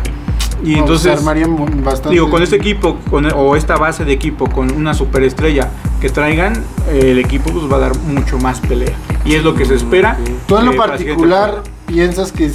Y 0.64 0.74
No, 0.74 0.80
entonces... 0.80 1.20
bastante. 1.24 2.10
Digo, 2.10 2.30
con 2.30 2.42
este 2.42 2.56
equipo 2.56 2.98
con, 3.10 3.26
o 3.34 3.56
esta 3.56 3.76
base 3.76 4.04
de 4.04 4.12
equipo 4.12 4.48
con 4.48 4.70
una 4.72 4.94
superestrella 4.94 5.70
que 6.00 6.08
traigan, 6.08 6.62
eh, 6.88 7.10
el 7.10 7.18
equipo 7.18 7.50
pues, 7.50 7.70
va 7.70 7.76
a 7.76 7.80
dar 7.80 7.98
mucho 7.98 8.38
más 8.38 8.60
pelea. 8.60 8.92
Y 9.24 9.34
es 9.34 9.42
lo 9.42 9.54
que 9.54 9.64
se 9.64 9.74
espera. 9.74 10.18
Tú 10.46 10.56
en 10.58 10.66
lo 10.66 10.72
eh, 10.72 10.76
particular 10.76 11.62
piensas 11.86 12.30
que 12.32 12.50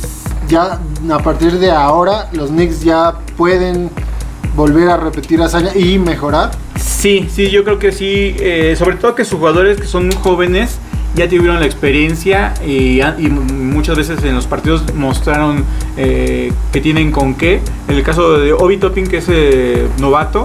ya 0.48 0.80
a 1.12 1.20
partir 1.20 1.60
de 1.60 1.70
ahora 1.72 2.30
los 2.32 2.50
Knicks 2.50 2.82
ya 2.82 3.14
pueden 3.36 3.90
volver 4.58 4.90
a 4.90 4.98
repetir 4.98 5.40
hazaña 5.42 5.74
y 5.76 6.00
mejorar. 6.00 6.52
Sí, 6.76 7.30
sí, 7.32 7.50
yo 7.50 7.64
creo 7.64 7.78
que 7.78 7.92
sí. 7.92 8.36
eh, 8.40 8.76
sobre 8.78 8.98
todo 8.98 9.14
que 9.16 9.24
sus 9.24 9.38
jugadores 9.38 9.80
que 9.80 9.86
son 9.86 10.12
jóvenes 10.12 10.80
ya 11.16 11.30
tuvieron 11.30 11.60
la 11.60 11.66
experiencia 11.66 12.54
y, 12.66 13.00
muchas 13.54 13.96
veces 13.96 14.24
en 14.24 14.36
los 14.36 14.48
partidos 14.48 14.94
mostraron 14.96 15.64
eh, 15.96 16.52
que 16.74 16.82
tienen 16.82 17.12
con 17.12 17.36
qué. 17.36 17.62
En 17.88 17.96
el 17.96 18.04
caso 18.04 18.40
de 18.40 18.52
Obi 18.52 18.78
Toppin, 18.78 19.08
que 19.08 19.18
es 19.18 19.26
eh, 19.30 19.88
novato, 20.00 20.44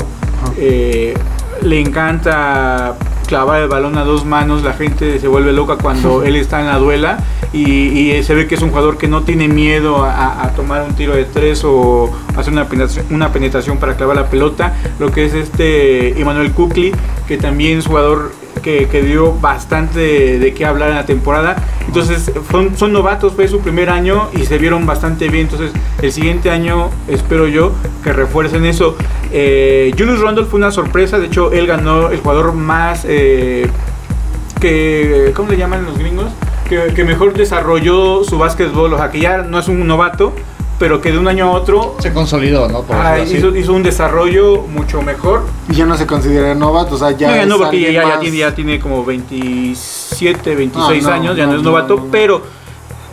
le 0.58 1.80
encanta 1.80 2.96
clavar 3.22 3.62
el 3.62 3.68
balón 3.68 3.96
a 3.98 4.04
dos 4.04 4.24
manos. 4.24 4.62
La 4.62 4.72
gente 4.72 5.18
se 5.18 5.28
vuelve 5.28 5.52
loca 5.52 5.76
cuando 5.76 6.22
él 6.24 6.36
está 6.36 6.60
en 6.60 6.66
la 6.66 6.78
duela 6.78 7.18
y, 7.52 7.66
y 7.66 8.22
se 8.22 8.34
ve 8.34 8.46
que 8.46 8.54
es 8.54 8.62
un 8.62 8.70
jugador 8.70 8.98
que 8.98 9.08
no 9.08 9.22
tiene 9.22 9.48
miedo 9.48 10.04
a, 10.04 10.42
a 10.42 10.50
tomar 10.50 10.82
un 10.82 10.94
tiro 10.94 11.14
de 11.14 11.24
tres 11.24 11.62
o 11.64 12.10
hacer 12.36 12.52
una 12.52 12.68
penetración, 12.68 13.06
una 13.10 13.32
penetración 13.32 13.78
para 13.78 13.96
clavar 13.96 14.16
la 14.16 14.28
pelota. 14.28 14.74
Lo 14.98 15.10
que 15.10 15.24
es 15.24 15.34
este 15.34 16.20
Emmanuel 16.20 16.52
Kukli, 16.52 16.92
que 17.26 17.38
también 17.38 17.78
es 17.78 17.86
jugador 17.86 18.32
que, 18.62 18.88
que 18.88 19.02
dio 19.02 19.32
bastante 19.32 20.38
de, 20.38 20.54
qué 20.54 20.64
hablar 20.64 20.90
en 20.90 20.96
la 20.96 21.06
temporada. 21.06 21.56
Entonces, 21.86 22.32
son, 22.50 22.76
son 22.76 22.92
novatos, 22.92 23.34
fue 23.34 23.48
su 23.48 23.60
primer 23.60 23.90
año 23.90 24.28
y 24.32 24.46
se 24.46 24.58
vieron 24.58 24.86
bastante 24.86 25.28
bien. 25.28 25.48
Entonces, 25.50 25.72
el 26.00 26.12
siguiente 26.12 26.50
año 26.50 26.88
espero 27.08 27.46
yo 27.48 27.72
que 28.02 28.12
refuercen 28.12 28.64
eso. 28.64 28.96
Eh, 29.32 29.92
Julius 29.98 30.20
Randle 30.20 30.46
fue 30.46 30.58
una 30.58 30.70
sorpresa, 30.70 31.18
de 31.18 31.26
hecho, 31.26 31.52
él 31.52 31.66
ganó 31.66 32.10
el 32.10 32.20
jugador 32.20 32.52
más. 32.52 33.04
eh, 33.06 33.68
que, 34.60 35.32
¿Cómo 35.34 35.50
le 35.50 35.56
llaman 35.56 35.84
los 35.84 35.98
gringos? 35.98 36.30
Que, 36.68 36.94
que 36.94 37.04
mejor 37.04 37.34
desarrolló 37.34 38.22
su 38.22 38.38
básquetbol, 38.38 38.92
o 38.92 38.96
sea, 38.96 39.10
que 39.10 39.20
ya 39.20 39.38
no 39.38 39.58
es 39.58 39.66
un 39.66 39.86
novato, 39.86 40.32
pero 40.82 41.00
que 41.00 41.12
de 41.12 41.18
un 41.18 41.28
año 41.28 41.46
a 41.46 41.50
otro 41.52 41.94
se 42.00 42.12
consolidó, 42.12 42.66
¿no? 42.66 42.82
Por 42.82 42.96
ah, 42.96 43.20
hizo, 43.20 43.54
hizo 43.56 43.72
un 43.72 43.84
desarrollo 43.84 44.62
mucho 44.62 45.00
mejor. 45.00 45.44
Y 45.70 45.74
ya 45.76 45.86
no 45.86 45.96
se 45.96 46.08
considera 46.08 46.56
novato, 46.56 46.96
o 46.96 46.98
sea, 46.98 47.12
ya. 47.12 47.28
No, 47.30 47.36
ya 47.36 47.46
no, 47.46 47.58
porque 47.58 47.92
ya, 47.92 48.18
tiene, 48.18 48.36
ya 48.38 48.52
tiene 48.52 48.80
como 48.80 49.04
27, 49.04 50.56
26 50.56 51.04
Ah, 51.04 51.08
no, 51.08 51.14
años, 51.14 51.36
ya 51.36 51.46
no, 51.46 51.52
no, 51.52 51.58
es 51.58 51.62
no, 51.62 51.70
novato, 51.70 51.94
no. 51.98 52.06
pero 52.10 52.42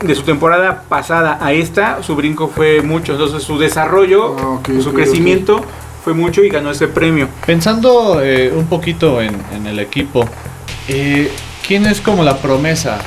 de 0.02 0.14
su 0.16 0.22
temporada 0.22 0.82
pasada 0.88 1.38
a 1.40 1.52
esta, 1.52 2.02
su 2.02 2.16
brinco 2.16 2.48
fue 2.48 2.82
mucho, 2.82 3.12
entonces 3.12 3.40
su 3.44 3.56
desarrollo, 3.56 4.34
Ah, 4.36 4.58
su 4.82 4.92
crecimiento 4.92 5.60
fue 6.02 6.12
mucho 6.12 6.42
y 6.42 6.48
ganó 6.48 6.72
ese 6.72 6.88
premio. 6.88 7.28
Pensando 7.46 8.20
eh, 8.20 8.52
un 8.52 8.66
poquito 8.66 9.22
en, 9.22 9.40
en 9.54 9.68
el 9.68 9.78
equipo, 9.78 10.24
eh, 10.88 11.30
¿quién 11.64 11.86
es 11.86 12.00
como 12.00 12.24
la 12.24 12.36
promesa 12.38 12.98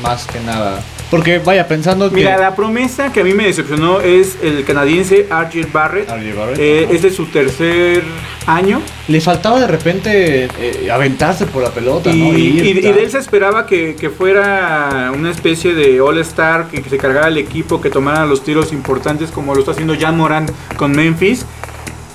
más 0.00 0.28
que 0.28 0.38
nada? 0.38 0.80
Porque 1.10 1.38
vaya, 1.38 1.68
pensando 1.68 2.10
que... 2.10 2.16
Mira, 2.16 2.36
la 2.36 2.56
promesa 2.56 3.12
que 3.12 3.20
a 3.20 3.24
mí 3.24 3.32
me 3.32 3.44
decepcionó 3.46 4.00
es 4.00 4.36
el 4.42 4.64
canadiense 4.64 5.26
R.J. 5.30 5.68
Barrett. 5.72 6.08
Barrett, 6.08 6.58
Eh, 6.58 6.88
este 6.90 7.08
es 7.08 7.14
su 7.14 7.26
tercer 7.26 8.02
año 8.46 8.80
Le 9.06 9.20
faltaba 9.20 9.60
de 9.60 9.66
repente 9.68 10.44
eh, 10.58 10.90
aventarse 10.90 11.46
por 11.46 11.62
la 11.62 11.70
pelota, 11.70 12.10
y, 12.10 12.18
¿no? 12.18 12.36
y- 12.38 12.60
y 12.70 12.72
de 12.74 13.02
él 13.04 13.10
se 13.10 13.18
esperaba 13.18 13.66
que, 13.66 13.94
que 13.94 14.10
fuera 14.10 15.12
una 15.14 15.30
especie 15.30 15.74
de 15.74 16.00
All-Star, 16.00 16.68
que, 16.68 16.82
que 16.82 16.90
se 16.90 16.98
cargara 16.98 17.28
el 17.28 17.38
equipo, 17.38 17.80
que 17.80 17.88
tomara 17.90 18.26
los 18.26 18.42
tiros 18.42 18.72
importantes 18.72 19.30
como 19.30 19.54
lo 19.54 19.60
está 19.60 19.72
haciendo 19.72 19.94
Jan 19.98 20.16
Moran 20.16 20.46
con 20.76 20.90
Memphis. 20.92 21.46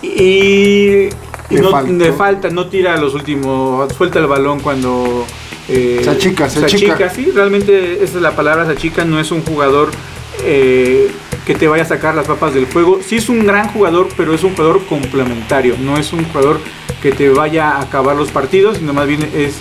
Y, 0.04 1.08
y 1.52 1.56
Le 1.56 1.62
no, 1.62 1.72
faltó. 1.72 1.92
le 1.94 2.14
falta, 2.14 2.50
no 2.50 2.68
tira 2.68 2.98
los 2.98 3.14
últimos, 3.14 3.92
suelta 3.94 4.20
el 4.20 4.28
balón 4.28 4.60
cuando... 4.62 5.26
eh, 5.70 6.02
Se 6.04 6.10
achica, 6.10 6.50
se 6.50 6.64
achica. 6.66 7.10
sí, 7.10 7.30
realmente 7.34 8.04
esa 8.04 8.18
es 8.18 8.22
la 8.22 8.36
palabra, 8.36 8.66
se 8.66 8.72
achica, 8.72 9.04
no 9.06 9.20
es 9.20 9.32
un 9.32 9.44
jugador 9.44 9.90
eh, 10.44 11.12
que 11.46 11.56
te 11.56 11.68
vaya 11.68 11.84
a 11.84 11.88
sacar 11.88 12.16
las 12.16 12.26
papas 12.26 12.54
del 12.54 12.66
fuego. 12.68 13.00
Sí 13.06 13.18
es 13.18 13.30
un 13.30 13.46
gran 13.46 13.68
jugador, 13.70 14.08
pero 14.18 14.34
es 14.34 14.44
un 14.44 14.52
jugador 14.56 14.86
complementario, 14.86 15.76
no 15.80 15.98
es 15.98 16.14
un 16.14 16.24
jugador 16.26 16.60
que 17.02 17.12
te 17.12 17.30
vaya 17.30 17.70
a 17.72 17.82
acabar 17.82 18.16
los 18.16 18.30
partidos, 18.32 18.78
sino 18.78 18.94
más 18.94 19.08
bien 19.08 19.28
es 19.36 19.56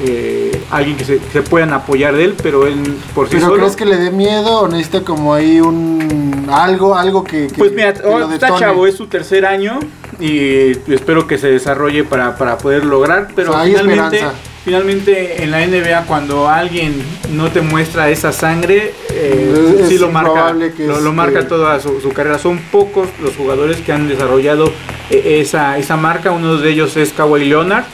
eh, 0.00 0.60
alguien 0.70 0.96
que 0.96 1.04
se, 1.04 1.18
que 1.18 1.30
se 1.32 1.42
puedan 1.42 1.72
apoyar 1.72 2.14
de 2.16 2.24
él, 2.24 2.34
pero 2.42 2.66
él 2.66 2.96
por 3.14 3.26
sí 3.28 3.34
Pero 3.36 3.46
solo... 3.46 3.58
crees 3.58 3.76
que 3.76 3.84
le 3.84 3.96
dé 3.96 4.10
miedo 4.10 4.60
o 4.60 4.68
necesita 4.68 5.02
como 5.02 5.34
ahí 5.34 5.60
un 5.60 6.46
algo, 6.50 6.96
algo 6.96 7.22
que, 7.24 7.46
que- 7.48 7.54
Pues 7.58 7.72
mira, 7.72 7.92
que 7.94 8.02
lo 8.02 8.30
está 8.32 8.56
chavo, 8.58 8.86
es 8.86 8.96
su 8.96 9.06
tercer 9.06 9.44
año 9.46 9.78
y 10.20 10.72
espero 10.92 11.26
que 11.26 11.38
se 11.38 11.48
desarrolle 11.48 12.04
para, 12.04 12.36
para 12.36 12.58
poder 12.58 12.84
lograr, 12.84 13.28
pero 13.34 13.50
O 13.50 13.52
sea, 13.54 13.62
hay 13.62 13.70
finalmente, 13.72 14.20
finalmente 14.64 15.42
en 15.42 15.50
la 15.50 15.66
NBA 15.66 16.04
cuando 16.06 16.48
alguien 16.48 16.94
no 17.32 17.50
te 17.50 17.60
muestra 17.60 18.10
esa 18.10 18.32
sangre, 18.32 18.92
eh, 19.10 19.76
Es- 19.80 19.88
sí 19.88 19.98
lo 19.98 20.10
marca, 20.10 20.52
lo, 20.52 20.58
lo 20.58 20.96
este- 20.96 21.10
marca 21.10 21.46
toda 21.48 21.78
su, 21.80 22.00
su 22.00 22.10
carrera. 22.12 22.38
Son 22.38 22.58
pocos 22.72 23.08
los 23.22 23.36
jugadores 23.36 23.78
que 23.78 23.92
han 23.92 24.08
desarrollado 24.08 24.72
eh, 25.10 25.38
esa, 25.40 25.78
esa 25.78 25.96
marca, 25.96 26.30
uno 26.30 26.56
de 26.56 26.70
ellos 26.70 26.96
es 26.96 27.12
Kawhi 27.12 27.44
Leonard, 27.44 27.84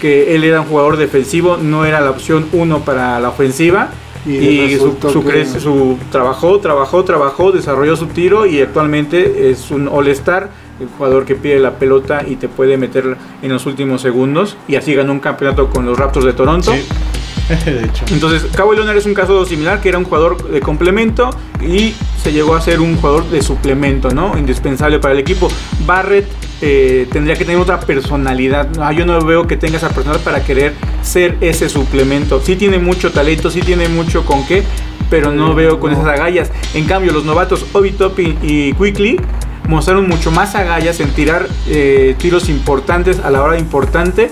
que 0.00 0.34
él 0.34 0.44
era 0.44 0.60
un 0.62 0.66
jugador 0.66 0.96
defensivo, 0.96 1.56
no 1.56 1.84
era 1.84 2.00
la 2.00 2.10
opción 2.10 2.46
uno 2.52 2.80
para 2.80 3.20
la 3.20 3.28
ofensiva. 3.28 3.90
Y 4.26 4.36
Y, 4.38 4.76
su, 4.78 4.96
su, 5.12 5.22
que- 5.22 5.44
su 5.44 5.98
trabajó, 6.10 6.58
trabajó, 6.58 7.04
trabajó, 7.04 7.52
desarrolló 7.52 7.94
su 7.94 8.06
tiro 8.06 8.46
y 8.46 8.58
actualmente 8.62 9.50
es 9.50 9.70
un 9.70 9.86
All-Star. 9.86 10.48
El 10.80 10.88
jugador 10.88 11.24
que 11.24 11.34
pide 11.34 11.58
la 11.58 11.72
pelota 11.78 12.24
y 12.26 12.36
te 12.36 12.48
puede 12.48 12.76
meter 12.76 13.16
en 13.42 13.52
los 13.52 13.66
últimos 13.66 14.02
segundos. 14.02 14.56
Y 14.68 14.76
así 14.76 14.94
ganó 14.94 15.12
un 15.12 15.20
campeonato 15.20 15.70
con 15.70 15.86
los 15.86 15.98
Raptors 15.98 16.26
de 16.26 16.32
Toronto. 16.32 16.72
Sí. 16.72 16.84
de 17.64 17.84
hecho. 17.84 18.04
Entonces, 18.10 18.46
Kawhi 18.54 18.76
Leonard 18.76 18.96
es 18.96 19.06
un 19.06 19.14
caso 19.14 19.44
similar, 19.44 19.80
que 19.80 19.88
era 19.88 19.98
un 19.98 20.04
jugador 20.04 20.48
de 20.48 20.60
complemento 20.60 21.30
y 21.60 21.94
se 22.22 22.32
llegó 22.32 22.54
a 22.54 22.60
ser 22.60 22.80
un 22.80 22.96
jugador 22.96 23.28
de 23.28 23.42
suplemento, 23.42 24.10
¿no? 24.10 24.36
Indispensable 24.38 24.98
para 24.98 25.12
el 25.12 25.20
equipo. 25.20 25.48
Barrett 25.86 26.26
eh, 26.62 27.06
tendría 27.12 27.36
que 27.36 27.44
tener 27.44 27.60
otra 27.60 27.80
personalidad. 27.80 28.68
Ah, 28.80 28.92
yo 28.92 29.04
no 29.04 29.22
veo 29.24 29.46
que 29.46 29.56
tenga 29.56 29.76
esa 29.76 29.90
personalidad 29.90 30.24
para 30.24 30.42
querer 30.42 30.74
ser 31.02 31.36
ese 31.40 31.68
suplemento. 31.68 32.40
Sí 32.40 32.56
tiene 32.56 32.78
mucho 32.78 33.12
talento, 33.12 33.50
sí 33.50 33.60
tiene 33.60 33.88
mucho 33.88 34.24
con 34.24 34.46
qué, 34.46 34.62
pero 35.10 35.30
no 35.30 35.54
veo 35.54 35.78
con 35.78 35.92
esas 35.92 36.06
agallas. 36.06 36.50
En 36.72 36.86
cambio, 36.86 37.12
los 37.12 37.24
novatos 37.24 37.66
Obi 37.72 37.92
Toppin 37.92 38.38
y 38.42 38.72
Quickly 38.72 39.20
mostraron 39.68 40.08
mucho 40.08 40.30
más 40.30 40.54
agallas 40.54 41.00
en 41.00 41.10
tirar 41.10 41.48
eh, 41.66 42.14
tiros 42.18 42.48
importantes 42.48 43.18
a 43.20 43.30
la 43.30 43.42
hora 43.42 43.58
importante 43.58 44.30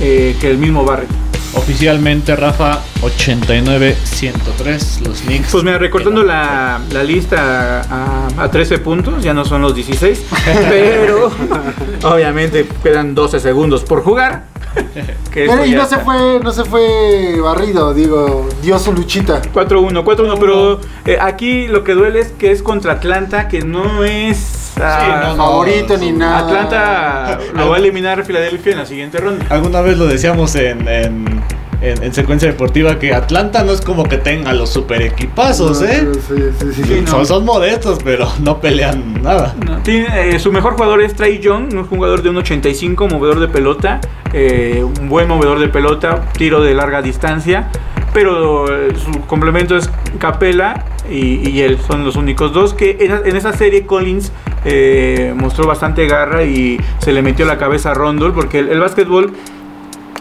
eh, 0.00 0.36
que 0.40 0.50
el 0.50 0.58
mismo 0.58 0.84
Barrett. 0.84 1.10
Oficialmente, 1.54 2.36
Rafa, 2.36 2.80
89-103, 3.02 5.00
los 5.00 5.22
Knicks. 5.22 5.50
Pues 5.50 5.64
mira, 5.64 5.78
recortando 5.78 6.22
la, 6.22 6.80
la 6.92 7.02
lista 7.02 7.80
a, 7.80 8.28
a 8.44 8.50
13 8.50 8.78
puntos, 8.78 9.20
ya 9.24 9.34
no 9.34 9.44
son 9.44 9.62
los 9.62 9.74
16, 9.74 10.26
pero 10.68 11.32
obviamente 12.04 12.68
quedan 12.82 13.16
12 13.16 13.40
segundos 13.40 13.82
por 13.82 14.04
jugar. 14.04 14.49
Pero 15.32 15.64
y 15.64 15.72
no 15.72 15.86
se 15.86 15.98
fue, 15.98 16.40
no 16.42 16.52
se 16.52 16.64
fue 16.64 17.40
barrido, 17.40 17.94
digo, 17.94 18.48
dio 18.62 18.78
su 18.78 18.92
luchita. 18.92 19.40
4-1, 19.42 20.04
4-1, 20.04 20.38
pero 20.38 20.80
eh, 21.06 21.18
aquí 21.20 21.68
lo 21.68 21.84
que 21.84 21.92
duele 21.92 22.20
es 22.20 22.32
que 22.32 22.50
es 22.50 22.62
contra 22.62 22.94
Atlanta, 22.94 23.46
que 23.46 23.60
no 23.60 24.04
es 24.04 24.72
ah, 24.80 25.22
no, 25.22 25.28
no, 25.30 25.36
favorito 25.36 25.96
ni 25.96 26.12
nada. 26.12 26.38
Atlanta 26.38 27.38
lo 27.54 27.68
va 27.70 27.76
a 27.76 27.78
eliminar 27.78 28.24
Filadelfia 28.24 28.72
en 28.72 28.78
la 28.78 28.86
siguiente 28.86 29.18
ronda. 29.18 29.46
Alguna 29.50 29.80
vez 29.80 29.98
lo 29.98 30.06
decíamos 30.06 30.54
en, 30.56 30.88
en, 30.88 31.42
en- 31.82 32.02
en 32.02 32.12
secuencia 32.12 32.48
deportiva 32.48 32.98
que 32.98 33.14
Atlanta 33.14 33.64
no 33.64 33.72
es 33.72 33.80
como 33.80 34.04
que 34.04 34.18
tenga 34.18 34.52
los 34.52 34.70
super 34.70 35.00
equipazos, 35.02 35.80
No, 35.80 35.86
¿eh? 35.88 36.08
sí, 36.28 36.34
sí, 36.60 36.72
sí. 36.74 36.82
Sí, 36.84 37.00
no. 37.04 37.10
Son, 37.10 37.26
son 37.26 37.44
modestos, 37.44 37.98
pero 38.04 38.28
no 38.42 38.60
pelean 38.60 39.22
nada. 39.22 39.54
No, 39.66 39.78
tiene, 39.78 40.30
eh, 40.34 40.38
su 40.38 40.52
mejor 40.52 40.74
jugador 40.74 41.00
es 41.00 41.14
Trey 41.14 41.38
Young, 41.38 41.72
un 41.74 41.84
jugador 41.86 42.22
de 42.22 42.30
1.85, 42.30 43.08
movedor 43.10 43.40
de 43.40 43.48
pelota, 43.48 44.00
eh, 44.32 44.84
un 45.00 45.08
buen 45.08 45.26
movedor 45.28 45.58
de 45.58 45.68
pelota, 45.68 46.22
tiro 46.36 46.60
de 46.62 46.74
larga 46.74 47.02
distancia, 47.02 47.68
pero 48.12 48.66
eh, 48.74 48.92
su 48.96 49.20
complemento 49.26 49.76
es 49.76 49.88
Capela 50.18 50.84
y, 51.10 51.48
y 51.48 51.60
él 51.62 51.78
son 51.86 52.04
los 52.04 52.16
únicos 52.16 52.52
dos 52.52 52.74
que 52.74 52.96
en, 53.00 53.12
en 53.24 53.36
esa 53.36 53.52
serie 53.52 53.86
Collins 53.86 54.32
eh, 54.64 55.32
mostró 55.36 55.66
bastante 55.66 56.06
garra 56.06 56.42
y 56.44 56.78
se 56.98 57.12
le 57.12 57.22
metió 57.22 57.46
la 57.46 57.56
cabeza 57.56 57.92
a 57.92 57.94
Rondol 57.94 58.32
porque 58.34 58.58
el, 58.58 58.68
el 58.68 58.80
básquetbol 58.80 59.32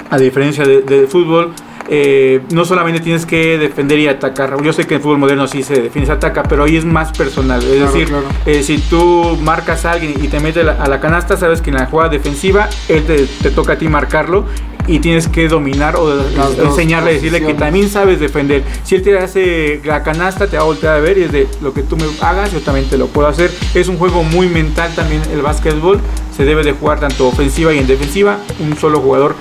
a 0.09 0.17
diferencia 0.17 0.65
de- 0.65 0.81
del 0.81 1.07
fútbol, 1.07 1.53
eh, 1.91 2.41
no 2.51 2.65
solamente 2.65 2.99
tienes 2.99 3.25
que 3.25 3.57
defender 3.57 3.97
y 3.99 4.07
atacar. 4.07 4.61
Yo 4.61 4.71
sé 4.73 4.85
que 4.85 4.95
en 4.95 5.01
fútbol 5.01 5.17
moderno 5.17 5.47
sí 5.47 5.63
se 5.63 5.81
defiende, 5.81 6.05
se 6.05 6.11
ataca, 6.13 6.43
pero 6.43 6.63
ahí 6.65 6.77
es 6.77 6.85
más 6.85 7.11
personal. 7.17 7.61
Es 7.63 7.67
Claro, 7.77 7.85
decir, 7.91 8.07
claro. 8.07 8.25
eh, 8.45 8.61
si 8.63 8.77
tú 8.77 9.37
marcas 9.41 9.85
a 9.85 9.93
alguien 9.93 10.13
y 10.23 10.27
te 10.27 10.39
metes 10.39 10.67
a 10.67 10.87
la 10.87 10.99
canasta, 10.99 11.35
sabes 11.37 11.61
que 11.61 11.71
en 11.71 11.77
la 11.77 11.87
jugada 11.87 12.09
defensiva, 12.09 12.69
él 12.89 13.03
te, 13.05 13.25
te 13.25 13.49
toca 13.49 13.73
a 13.73 13.77
ti 13.77 13.87
marcarlo 13.87 14.45
y 14.85 14.99
tienes 14.99 15.27
que 15.27 15.47
dominar 15.47 15.95
o 15.95 16.15
Las 16.15 16.57
enseñarle, 16.59 17.13
decirle 17.13 17.43
que 17.43 17.53
también 17.55 17.89
sabes 17.89 18.19
defender. 18.19 18.63
Si 18.83 18.95
él 18.95 19.01
te 19.03 19.17
hace 19.17 19.81
la 19.83 20.03
canasta, 20.03 20.45
te 20.47 20.57
va 20.57 20.63
a 20.63 20.65
voltear 20.65 20.95
a 20.95 20.99
ver 20.99 21.17
y 21.17 21.23
es 21.23 21.31
de 21.31 21.47
lo 21.61 21.73
que 21.73 21.81
tú 21.81 21.95
me 21.97 22.03
hagas, 22.21 22.51
yo 22.53 22.59
también 22.59 22.87
te 22.87 22.97
lo 22.99 23.07
puedo 23.07 23.27
hacer. 23.27 23.51
Es 23.73 23.87
un 23.87 23.97
juego 23.97 24.23
muy 24.23 24.47
mental 24.47 24.91
también 24.95 25.21
el 25.33 25.41
básquetbol. 25.41 25.99
Se 26.35 26.45
debe 26.45 26.63
de 26.63 26.71
jugar 26.73 26.99
tanto 26.99 27.27
ofensiva 27.27 27.73
y 27.73 27.79
en 27.79 27.87
defensiva. 27.87 28.37
Un 28.59 28.75
solo 28.77 28.99
jugador 28.99 29.35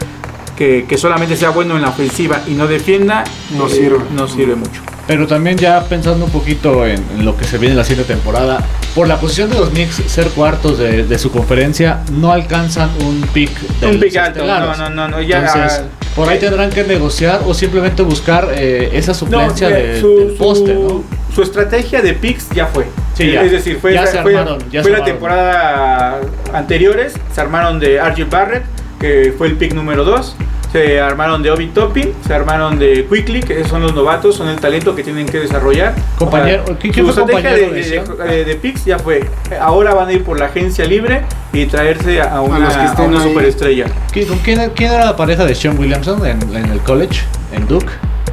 que, 0.59 0.85
que 0.89 0.99
solamente 0.99 1.37
sea 1.37 1.51
bueno 1.51 1.77
en 1.77 1.83
la 1.83 1.91
ofensiva 1.91 2.41
y 2.49 2.51
no 2.55 2.67
defienda, 2.67 3.23
No 3.57 3.69
eh, 3.69 3.71
sirve. 3.71 3.99
No 4.13 4.27
sirve 4.27 4.57
mucho. 4.57 4.83
Pero 5.07 5.27
también 5.29 5.57
ya 5.57 5.85
pensando 5.85 6.25
un 6.27 6.31
poquito 6.33 6.85
en, 6.85 7.03
en 7.17 7.25
lo 7.25 7.37
que 7.37 7.45
se 7.45 7.57
viene 7.59 7.73
en 7.73 7.79
la 7.79 7.85
siguiente 7.85 8.13
temporada, 8.13 8.59
por 8.95 9.07
la 9.09 9.19
posición 9.21 9.49
de 9.51 9.59
los 9.59 9.71
Knicks 9.71 10.03
ser 10.09 10.27
cuartos 10.31 10.79
de, 10.79 11.05
de 11.05 11.19
su 11.19 11.31
conferencia, 11.31 12.01
no 12.13 12.33
alcanzan 12.33 12.91
un 13.01 13.23
pick 13.33 13.51
de 13.81 13.87
Un 13.87 14.01
pick 14.01 14.17
alto, 14.17 14.45
no, 14.45 14.77
no, 14.77 14.91
no, 14.91 15.09
no, 15.09 15.23
ya- 15.23 15.39
Entonces, 15.47 15.83
por 16.17 16.29
ahí 16.29 16.39
tendrán 16.41 16.71
que 16.71 16.83
negociar 16.85 17.41
o 17.47 17.55
simplemente 17.55 18.03
buscar 18.03 18.49
eh, 18.55 18.91
esa 18.95 19.15
suplencia 19.15 19.69
No, 19.71 19.75
de- 19.77 19.97
eh, 19.97 20.01
su, 20.01 20.19
del 20.19 20.29
poste, 20.33 20.75
su- 20.75 20.83
¿no? 20.83 21.05
su 21.35 21.43
estrategia 21.43 22.03
de 22.03 22.13
picks 22.15 22.51
ya 22.51 22.67
fue. 22.67 22.85
Sí, 23.15 23.31
ya. 23.33 23.43
Es 23.43 23.53
decir, 23.53 23.79
fue, 23.81 23.95
Ya 23.95 24.03
esa- 24.03 24.13
se 24.13 24.23
fue- 24.23 24.37
armaron, 24.37 24.59
ya 24.71 24.83
fue 24.83 24.91
se 24.91 24.91
la 24.91 24.97
armaron. 24.99 25.05
temporada 25.07 26.21
anteriores. 26.53 27.15
Se 27.35 27.41
armaron 27.41 27.79
de 27.81 27.99
RJ 27.99 28.25
Barrett, 28.29 28.65
que 28.99 29.35
fue 29.37 29.49
el 29.49 29.57
pick 29.57 29.75
número 29.75 30.05
2. 30.05 30.37
Se 30.73 31.01
armaron 31.01 31.43
de 31.43 31.51
Obi 31.51 31.69
Toppin, 31.69 32.13
se 32.27 32.35
armaron 32.35 32.79
de 32.79 33.07
Quickly, 33.11 33.41
que 33.43 33.65
son 33.65 33.81
los 33.81 33.95
novatos, 33.95 34.37
son 34.37 34.49
el 34.49 34.57
talento 34.61 34.95
que 34.95 35.03
tienen 35.03 35.25
que 35.25 35.41
desarrollar. 35.41 35.95
Compañero- 36.19 36.63
O 36.65 36.67
sea, 36.67 36.77
¿quién- 36.77 36.93
quién 36.93 37.07
su 37.07 37.11
estrategia 37.13 37.37
compañero 37.51 37.57
de, 37.57 37.63
de 37.63 37.89
de- 37.91 37.97
lesión? 37.97 38.19
de- 38.19 38.45
de 38.45 38.55
picks 38.57 38.85
ya 38.85 38.99
fue. 38.99 39.25
Ahora 39.59 39.95
van 39.95 40.09
a 40.09 40.13
ir 40.13 40.25
por 40.25 40.39
la 40.39 40.45
agencia 40.47 40.85
libre 40.85 41.23
y 41.55 41.65
traerse 41.65 42.21
a 42.21 42.43
una, 42.43 42.59
los 42.59 42.75
que 42.75 42.81
a 42.81 42.85
estén 42.85 43.07
una 43.07 43.23
superestrella. 43.23 43.87
¿Qui- 44.13 44.27
¿Con 44.27 44.39
quién, 44.41 44.71
quién 44.75 44.93
era 44.93 45.07
la 45.07 45.17
pareja 45.17 45.47
de 45.47 45.55
Sean 45.55 45.79
Williamson 45.79 46.27
en, 46.27 46.43
en 46.55 46.67
el 46.71 46.81
college, 46.81 47.23
en 47.55 47.67
Duke? 47.67 47.87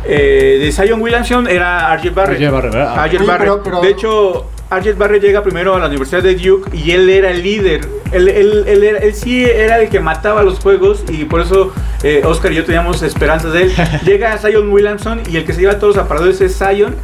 Eh, 0.04 0.58
de 0.62 0.72
Zion 0.74 1.02
Williamson 1.02 1.48
era 1.48 1.96
RJ 1.96 2.10
Barrett. 2.14 2.38
RJ 2.40 2.52
Barrett, 2.52 2.74
¿verdad? 2.74 2.96
RJ 3.08 3.18
Oye, 3.18 3.26
Barrett. 3.26 3.40
pero- 3.50 3.64
pero- 3.64 3.82
De 3.82 3.90
hecho, 3.92 4.46
RJ 4.72 4.98
Barrett 4.98 5.22
llega 5.22 5.44
primero 5.44 5.76
a 5.76 5.80
la 5.80 5.88
Universidad 5.88 6.24
de 6.24 6.36
Duke 6.36 6.76
y 6.76 6.92
él 6.92 7.10
era 7.10 7.30
el 7.32 7.44
líder. 7.44 7.88
Él, 8.12 8.28
él- 8.28 8.66
él 8.68 9.14
sí 9.14 9.44
era 9.46 9.80
el 9.80 9.90
que 9.90 10.00
mataba 10.00 10.42
los 10.44 10.60
juegos 10.60 11.04
y 11.10 11.26
por 11.26 11.42
eso 11.42 11.74
eh, 12.04 12.22
Oscar 12.26 12.52
y 12.52 12.56
yo 12.56 12.66
teníamos 12.66 13.02
esperanzas 13.04 13.54
de 13.54 13.64
él. 13.64 13.74
llega 14.06 14.38
Zion 14.38 14.70
Williamson 14.72 15.22
y 15.30 15.38
el 15.38 15.46
que 15.46 15.54
se 15.54 15.62
lleva 15.62 15.78
todos 15.80 15.96
los 15.96 16.04
aparadores 16.06 16.42
es 16.42 16.58
Zion. 16.58 16.96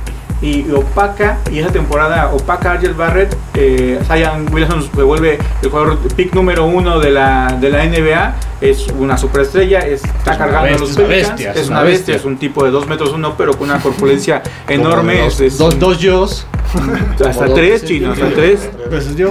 Y 0.41 0.71
opaca, 0.71 1.37
y 1.51 1.59
esa 1.59 1.71
temporada 1.71 2.31
opaca 2.33 2.71
a 2.71 2.77
RJ 2.77 2.93
Barrett. 2.97 3.37
Eh, 3.53 3.99
Zion 4.07 4.51
Williamson 4.51 4.89
se 4.93 5.03
vuelve 5.03 5.37
el 5.61 5.69
jugador 5.69 5.99
pick 6.15 6.33
número 6.33 6.65
uno 6.65 6.99
de 6.99 7.11
la, 7.11 7.57
de 7.61 7.69
la 7.69 7.85
NBA. 7.85 8.35
Es 8.59 8.87
una 8.87 9.17
superestrella, 9.17 9.79
está 9.85 10.31
Es 10.31 10.37
cargando 10.37 10.69
bestia, 10.69 10.75
a 10.75 10.79
los 10.79 10.89
es 10.91 10.97
una 10.97 11.07
Pelicans. 11.07 11.29
bestia, 11.37 11.51
es 11.61 11.69
una 11.69 11.81
bestia, 11.83 12.15
es 12.15 12.25
un 12.25 12.37
tipo 12.37 12.63
de 12.63 12.71
2 12.71 12.87
metros 12.87 13.11
1, 13.13 13.35
pero 13.37 13.53
con 13.53 13.69
una 13.69 13.79
corpulencia 13.79 14.41
enorme. 14.67 15.21
Dos, 15.21 15.39
es 15.41 15.57
dos, 15.59 15.73
un- 15.75 15.79
dos 15.79 15.99
yos. 15.99 16.47
hasta 17.27 17.53
tres 17.53 17.81
dos 17.81 17.89
chinos, 17.89 18.17
hasta 18.19 18.33
tres. 18.35 18.69
Pues 18.89 19.15
yo. 19.15 19.29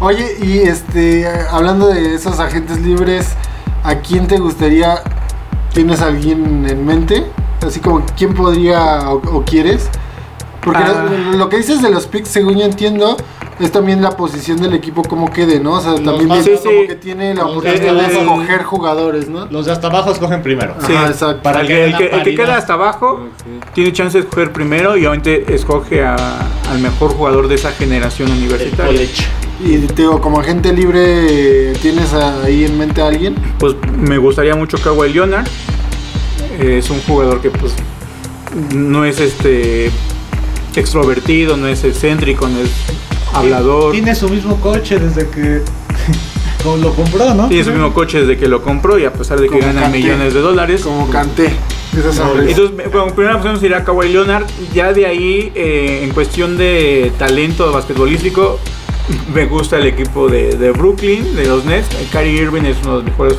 Oye, 0.00 0.26
y 0.42 0.58
este, 0.58 1.26
hablando 1.50 1.88
de 1.88 2.14
esos 2.14 2.38
agentes 2.40 2.80
libres, 2.80 3.28
¿a 3.84 3.96
quién 3.96 4.26
te 4.26 4.38
gustaría? 4.38 5.02
¿Tienes 5.72 6.00
a 6.00 6.06
alguien 6.06 6.66
en 6.68 6.84
mente? 6.86 7.24
Así 7.64 7.78
como, 7.80 8.04
¿quién 8.16 8.32
podría 8.34 9.10
o, 9.10 9.16
o 9.16 9.44
quieres? 9.44 9.88
Porque 10.72 10.82
Ah. 10.84 11.06
lo, 11.32 11.36
lo 11.38 11.48
que 11.48 11.56
dices 11.58 11.82
de 11.82 11.90
los 11.90 12.06
picks, 12.06 12.28
según 12.28 12.56
yo 12.58 12.64
entiendo, 12.64 13.16
es 13.60 13.72
también 13.72 14.00
la 14.02 14.10
posición 14.16 14.58
del 14.60 14.74
equipo 14.74 15.02
como 15.02 15.30
quede, 15.32 15.58
¿no? 15.60 15.72
O 15.74 15.80
sea, 15.80 15.92
Los 15.92 16.04
también 16.04 16.28
más- 16.28 16.44
viene 16.44 16.58
Sí, 16.60 16.64
como 16.68 16.80
sí. 16.82 16.86
que 16.86 16.94
tiene 16.94 17.34
la 17.34 17.46
oportunidad 17.46 17.94
de 17.94 18.02
de- 18.14 18.20
escoger 18.20 18.62
jugadores, 18.62 19.28
¿no? 19.28 19.46
Los 19.46 19.66
de 19.66 19.72
hasta 19.72 19.88
abajo 19.88 20.12
escogen 20.12 20.42
primero. 20.42 20.74
Ajá, 20.78 20.86
Sí, 20.86 20.92
exacto. 20.92 21.42
Para 21.42 21.62
el, 21.62 21.66
que 21.66 21.84
el, 21.86 21.96
que, 21.96 22.04
el 22.04 22.10
que 22.10 22.16
paridad. 22.18 22.44
queda 22.44 22.56
hasta 22.56 22.74
abajo 22.74 23.28
tiene 23.74 23.92
chance 23.92 24.16
de 24.18 24.24
escoger 24.24 24.52
primero 24.52 24.96
y 24.96 25.00
obviamente 25.06 25.52
escoge 25.54 26.04
a- 26.04 26.46
al 26.70 26.78
mejor 26.80 27.10
jugador 27.12 27.48
de 27.48 27.56
esa 27.56 27.72
generación 27.72 28.28
El 28.30 28.38
universitaria. 28.38 28.86
college. 28.92 29.24
Y 29.64 29.78
te 29.78 30.02
digo, 30.02 30.20
como 30.20 30.38
agente 30.38 30.72
libre, 30.72 31.72
¿tienes 31.82 32.12
ahí 32.14 32.64
en 32.64 32.78
mente 32.78 33.02
a 33.02 33.08
alguien? 33.08 33.34
Pues 33.58 33.74
me 33.96 34.16
gustaría 34.18 34.54
mucho 34.54 34.78
Kawhi 34.78 35.12
Leonard. 35.12 35.48
Es 36.60 36.90
un 36.90 37.00
jugador 37.02 37.40
que 37.40 37.50
pues 37.50 37.72
no 38.74 39.04
es 39.04 39.18
este 39.20 39.90
extrovertido, 40.76 41.56
no 41.56 41.66
es 41.68 41.84
excéntrico, 41.84 42.48
no 42.48 42.60
es 42.60 42.70
hablador. 43.32 43.92
Tiene 43.92 44.14
su 44.14 44.28
mismo 44.28 44.60
coche 44.60 44.98
desde 44.98 45.28
que 45.28 45.62
como 46.62 46.76
lo 46.78 46.94
compró, 46.94 47.34
¿no? 47.34 47.48
Tiene 47.48 47.64
su 47.64 47.70
mismo 47.70 47.92
coche 47.92 48.20
desde 48.20 48.36
que 48.36 48.48
lo 48.48 48.62
compró 48.62 48.98
y 48.98 49.04
a 49.04 49.12
pesar 49.12 49.40
de 49.40 49.48
que 49.48 49.58
Como 49.58 49.72
gana 49.72 49.88
millones 49.88 50.34
de 50.34 50.40
dólares. 50.40 50.82
Como 50.82 51.08
canté. 51.10 51.50
Esa 51.96 52.12
sonrisa. 52.12 52.60
Entonces, 52.60 52.92
bueno, 52.92 53.14
primera 53.14 53.36
opción 53.36 53.58
sería 53.58 53.84
Kawhi 53.84 54.08
Leonard. 54.10 54.44
Ya 54.74 54.92
de 54.92 55.06
ahí, 55.06 55.52
eh, 55.54 56.00
en 56.04 56.10
cuestión 56.10 56.56
de 56.56 57.12
talento 57.18 57.72
basquetbolístico, 57.72 58.58
me 59.34 59.46
gusta 59.46 59.78
el 59.78 59.86
equipo 59.86 60.28
de, 60.28 60.56
de 60.56 60.70
Brooklyn, 60.70 61.34
de 61.34 61.46
los 61.46 61.64
Nets. 61.64 61.88
Kyrie 62.12 62.42
Irving 62.42 62.62
es 62.62 62.76
uno 62.82 62.98
de 62.98 63.02
los 63.02 63.04
mejores 63.04 63.38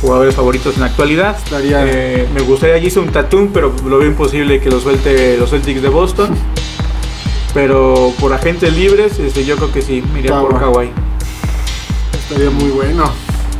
jugadores 0.00 0.34
favoritos 0.34 0.74
en 0.74 0.80
la 0.80 0.86
actualidad. 0.86 1.36
Estaría- 1.36 1.84
Eh, 1.86 2.26
me 2.34 2.40
gustaría 2.42 2.82
Jason 2.82 3.08
Tatum, 3.10 3.50
pero 3.52 3.72
lo 3.86 3.98
veo 3.98 4.08
imposible 4.08 4.60
que 4.60 4.70
lo 4.70 4.80
suelte 4.80 5.36
los 5.36 5.50
Celtics 5.50 5.82
de 5.82 5.88
Boston. 5.88 6.30
Pero 7.54 8.14
por 8.18 8.32
agentes 8.32 8.74
libres, 8.74 9.18
este, 9.18 9.44
yo 9.44 9.56
creo 9.56 9.70
que 9.70 9.82
sí, 9.82 10.02
me 10.14 10.20
iría 10.20 10.40
por. 10.40 10.58
Kawhi. 10.58 10.88
Estaría 12.14 12.48
muy 12.50 12.70
bueno. 12.70 13.12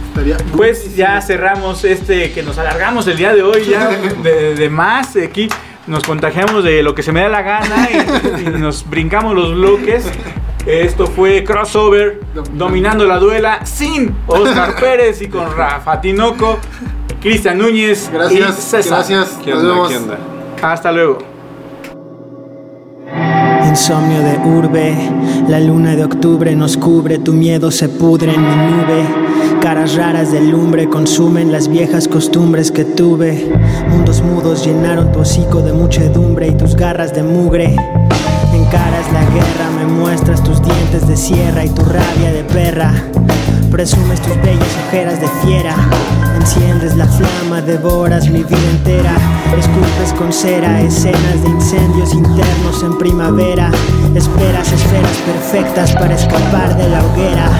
Estaría 0.09 0.39
Pues 0.57 0.97
ya 0.97 1.21
cerramos 1.21 1.85
este 1.85 2.33
que 2.33 2.43
nos 2.43 2.57
alargamos 2.57 3.07
el 3.09 3.19
día 3.19 3.35
de 3.35 3.43
hoy 3.43 3.67
ya 3.71 3.89
de, 4.23 4.55
de 4.55 4.71
más. 4.71 5.15
Aquí 5.17 5.49
nos 5.87 6.05
contagiamos 6.05 6.65
de 6.65 6.83
lo 6.83 6.95
que 6.95 7.03
se 7.03 7.13
me 7.13 7.21
da 7.21 7.29
la 7.29 7.43
gana 7.43 7.89
y, 7.93 8.41
y 8.47 8.51
nos 8.59 8.89
brincamos 8.89 9.35
los 9.35 9.53
bloques. 9.55 10.07
Esto 10.67 11.07
fue 11.07 11.43
Crossover, 11.43 12.21
dominando 12.55 13.05
la 13.05 13.19
duela 13.19 13.65
sin 13.67 14.15
Oscar 14.27 14.77
Pérez 14.81 15.21
y 15.23 15.27
con 15.29 15.55
Rafa 15.57 16.01
Tinoco, 16.01 16.59
Cristian 17.21 17.59
Núñez 17.59 18.09
y 18.11 18.15
Gracias, 18.15 18.55
César. 18.57 18.99
gracias. 18.99 19.39
¿Qué 19.45 19.51
Nos 19.51 19.63
onda? 19.63 19.73
vemos. 19.75 19.89
¿Qué 19.91 19.97
onda? 19.97 20.19
Hasta 20.63 20.93
luego. 20.93 21.19
Insomnio 23.69 24.21
de 24.21 24.39
urbe, 24.49 24.95
la 25.49 25.59
luna 25.59 25.97
de 25.97 26.05
octubre 26.05 26.55
nos 26.55 26.77
cubre, 26.77 27.19
tu 27.19 27.33
miedo 27.33 27.71
se 27.71 27.89
pudre 27.89 28.35
en 28.35 28.43
mi 28.43 28.55
nube. 28.55 29.05
Caras 29.61 29.95
raras 29.95 30.31
de 30.33 30.41
lumbre 30.41 30.89
consumen 30.89 31.51
las 31.53 31.69
viejas 31.69 32.07
costumbres 32.07 32.71
que 32.71 32.85
tuve. 32.85 33.51
Mundos 33.89 34.21
mudos 34.23 34.65
llenaron 34.67 35.11
tu 35.13 35.21
hocico 35.21 35.61
de 35.63 35.73
muchedumbre 35.73 36.49
y 36.49 36.55
tus 36.57 36.77
garras 36.77 37.15
de 37.15 37.23
mugre. 37.23 37.75
Encaras 38.53 39.11
la 39.13 39.25
guerra, 39.33 39.62
muestras 39.93 40.43
tus 40.43 40.61
dientes 40.63 41.07
de 41.07 41.17
sierra 41.17 41.65
y 41.65 41.71
tu 41.71 41.85
rabia 41.85 42.33
de 42.33 42.45
perra. 42.45 42.93
Presumes 43.71 44.21
tus 44.21 44.37
bellas 44.43 44.69
ojeras 44.89 45.21
de 45.21 45.29
fiera. 45.45 45.75
Enciendes 46.37 46.97
la 46.97 47.07
flama, 47.07 47.61
devoras 47.61 48.29
mi 48.29 48.43
vida 48.43 48.71
entera. 48.71 49.15
Esculpes 49.59 50.13
con 50.19 50.33
cera 50.33 50.81
escenas 50.81 51.43
de 51.43 51.51
incendios 51.51 52.13
internos 52.13 52.83
en 52.83 52.99
primavera. 52.99 53.71
Esperas 54.15 54.73
esferas 54.73 55.17
perfectas 55.19 55.93
para 55.93 56.15
escapar 56.15 56.77
de 56.77 56.89
la 56.89 57.05
hoguera. 57.05 57.51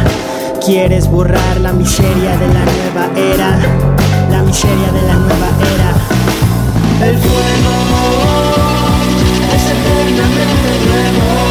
Quieres 0.65 1.09
borrar 1.09 1.61
la 1.61 1.73
miseria 1.73 2.37
de 2.37 2.49
la 2.49 2.65
nueva 2.65 3.11
era. 3.17 3.59
La 4.31 4.43
miseria 4.43 4.93
de 4.93 5.03
la 5.03 5.15
nueva 5.15 5.49
era. 5.75 7.09
El 7.09 7.19
fuego 7.19 7.75
es 9.55 9.65
eternamente 9.65 10.71
nuevo. 10.87 11.42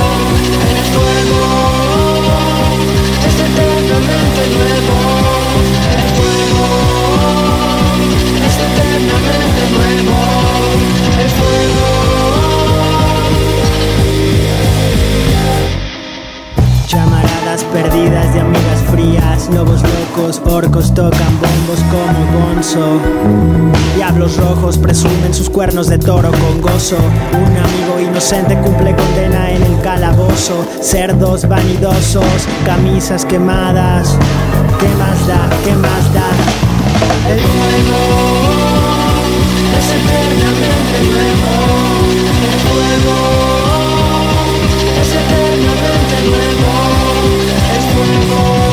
Perdidas 17.72 18.34
de 18.34 18.42
amigas 18.42 18.82
frías, 18.92 19.50
lobos 19.54 19.82
locos, 19.82 20.42
orcos 20.46 20.94
tocan 20.94 21.40
bombos 21.40 21.80
como 21.90 22.46
bonzo. 22.46 23.00
Diablos 23.96 24.38
rojos 24.38 24.78
presumen 24.78 25.34
sus 25.34 25.50
cuernos 25.50 25.88
de 25.88 25.98
toro 25.98 26.32
con 26.32 26.62
gozo. 26.62 26.98
Un 27.34 27.58
amigo 27.58 28.00
inocente 28.00 28.58
cumple 28.60 28.96
condena 28.96 29.52
en 29.52 29.64
el 29.64 29.80
calabozo. 29.82 30.66
Cerdos 30.82 31.48
vanidosos, 31.48 32.48
camisas 32.66 33.26
quemadas. 33.26 34.18
¿Qué 34.80 34.88
más 34.96 35.28
da? 35.28 35.50
¿Qué 35.64 35.74
más 35.76 36.14
da? 36.14 36.30
El 37.30 37.40
fuego 37.40 38.02
es 39.80 39.88
eternamente 39.98 40.98
nuevo. 41.12 41.54
El 42.48 42.58
fuego 42.68 43.18
es 45.02 45.10
eternamente 45.10 46.16
nuevo. 46.30 46.81
El 48.02 48.08
fuego 48.08 48.71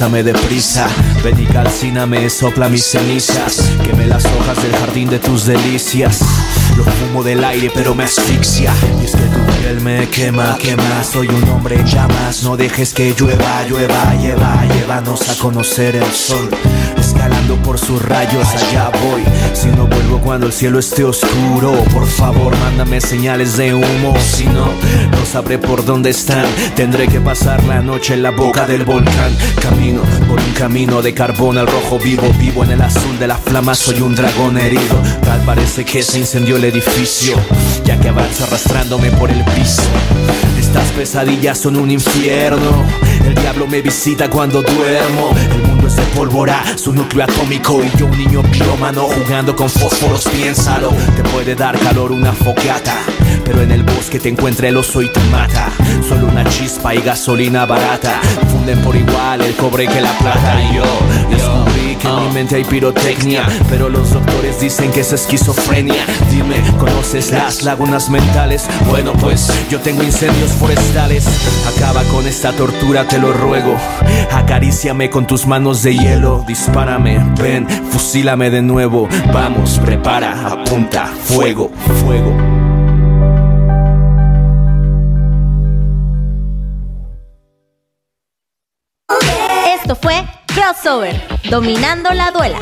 bésame 0.00 0.22
deprisa. 0.22 0.88
Ven 1.22 1.38
y 1.38 1.44
calcíname, 1.44 2.30
sopla 2.30 2.70
mis 2.70 2.86
cenizas. 2.86 3.70
Queme 3.84 4.06
las 4.06 4.24
hojas 4.24 4.62
del 4.62 4.72
jardín 4.72 5.10
de 5.10 5.18
tus 5.18 5.44
delicias. 5.44 6.20
Lo 6.80 6.90
fumo 6.92 7.22
del 7.22 7.44
aire, 7.44 7.70
pero 7.74 7.94
me 7.94 8.04
asfixia. 8.04 8.72
Y 9.00 9.04
es 9.04 9.12
que 9.12 9.18
tu 9.18 9.60
piel 9.60 9.80
me 9.82 10.08
quema, 10.08 10.56
quema. 10.56 11.04
Soy 11.04 11.28
un 11.28 11.46
hombre 11.50 11.82
llamas. 11.84 12.42
No 12.42 12.56
dejes 12.56 12.94
que 12.94 13.14
llueva, 13.18 13.66
llueva, 13.68 14.14
lleva, 14.14 14.64
llévanos 14.64 15.28
a 15.28 15.34
conocer 15.36 15.96
el 15.96 16.10
sol. 16.10 16.48
Escalando 16.96 17.56
por 17.56 17.78
sus 17.78 18.00
rayos, 18.00 18.46
allá 18.48 18.90
voy. 19.02 19.22
Si 19.52 19.66
no 19.68 19.86
vuelvo 19.86 20.20
cuando 20.20 20.46
el 20.46 20.52
cielo 20.52 20.78
esté 20.78 21.04
oscuro, 21.04 21.72
por 21.92 22.06
favor, 22.06 22.56
mándame 22.58 23.00
señales 23.02 23.58
de 23.58 23.74
humo. 23.74 24.16
Si 24.18 24.46
no, 24.46 24.66
no 24.66 25.26
sabré 25.30 25.58
por 25.58 25.84
dónde 25.84 26.10
están. 26.10 26.46
Tendré 26.76 27.08
que 27.08 27.20
pasar 27.20 27.62
la 27.64 27.82
noche 27.82 28.14
en 28.14 28.22
la 28.22 28.30
boca 28.30 28.66
del 28.66 28.84
volcán. 28.84 29.36
Camino 29.60 30.00
por 30.28 30.38
un 30.38 30.52
camino 30.52 31.02
de 31.02 31.12
carbón 31.12 31.58
al 31.58 31.66
rojo 31.66 31.98
vivo, 31.98 32.32
vivo 32.38 32.64
en 32.64 32.70
el 32.70 32.80
azul 32.80 33.18
de 33.18 33.26
la 33.26 33.36
flama. 33.36 33.74
Soy 33.74 34.00
un 34.00 34.14
dragón 34.14 34.56
herido. 34.56 34.96
Tal 35.22 35.40
parece 35.42 35.84
que 35.84 36.02
se 36.02 36.18
incendió 36.18 36.56
el 36.56 36.69
ya 37.84 37.98
que 37.98 38.08
avanzo 38.08 38.44
arrastrándome 38.44 39.10
por 39.12 39.30
el 39.30 39.44
piso. 39.44 39.82
Estas 40.58 40.88
pesadillas 40.92 41.58
son 41.58 41.76
un 41.76 41.90
infierno. 41.90 42.84
El 43.24 43.34
diablo 43.34 43.66
me 43.66 43.82
visita 43.82 44.30
cuando 44.30 44.62
duermo. 44.62 45.30
El 45.36 45.62
mundo 45.62 45.88
es 45.88 45.96
de 45.96 46.02
pólvora, 46.14 46.62
su 46.76 46.92
núcleo 46.92 47.24
atómico. 47.24 47.82
Y 47.82 47.98
yo, 47.98 48.06
un 48.06 48.16
niño 48.16 48.42
pirómano 48.42 49.02
jugando 49.02 49.56
con 49.56 49.68
fósforos, 49.68 50.28
piénsalo. 50.28 50.90
Te 51.16 51.22
puede 51.24 51.54
dar 51.56 51.78
calor 51.78 52.12
una 52.12 52.32
fogata. 52.32 52.94
Pero 53.50 53.62
en 53.62 53.72
el 53.72 53.82
bosque 53.82 54.20
te 54.20 54.28
encuentra 54.28 54.68
el 54.68 54.76
oso 54.76 55.02
y 55.02 55.08
te 55.08 55.18
mata. 55.24 55.72
Solo 56.08 56.28
una 56.28 56.44
chispa 56.44 56.94
y 56.94 57.00
gasolina 57.00 57.66
barata. 57.66 58.20
Funden 58.48 58.80
por 58.82 58.94
igual 58.94 59.40
el 59.40 59.56
cobre 59.56 59.88
que 59.88 60.00
la 60.00 60.16
plata. 60.18 60.62
Y 60.62 60.76
yo 60.76 60.84
descubrí 61.28 61.96
que 61.96 62.06
en 62.06 62.28
mi 62.28 62.32
mente 62.32 62.54
hay 62.54 62.64
pirotecnia. 62.64 63.48
Pero 63.68 63.88
los 63.88 64.12
doctores 64.12 64.60
dicen 64.60 64.92
que 64.92 65.00
es 65.00 65.12
esquizofrenia. 65.12 66.06
Dime, 66.30 66.62
¿conoces 66.78 67.32
las 67.32 67.64
lagunas 67.64 68.08
mentales? 68.08 68.68
Bueno, 68.88 69.14
pues 69.14 69.52
yo 69.68 69.80
tengo 69.80 70.04
incendios 70.04 70.52
forestales. 70.52 71.26
Acaba 71.76 72.04
con 72.04 72.28
esta 72.28 72.52
tortura, 72.52 73.08
te 73.08 73.18
lo 73.18 73.32
ruego. 73.32 73.74
Acaríciame 74.30 75.10
con 75.10 75.26
tus 75.26 75.48
manos 75.48 75.82
de 75.82 75.96
hielo. 75.96 76.44
Dispárame, 76.46 77.18
ven, 77.42 77.66
fusílame 77.90 78.48
de 78.50 78.62
nuevo. 78.62 79.08
Vamos, 79.34 79.80
prepara, 79.84 80.46
apunta, 80.46 81.06
fuego, 81.24 81.72
fuego. 82.04 82.39
Dominando 91.48 92.10
la 92.10 92.32
duela. 92.32 92.58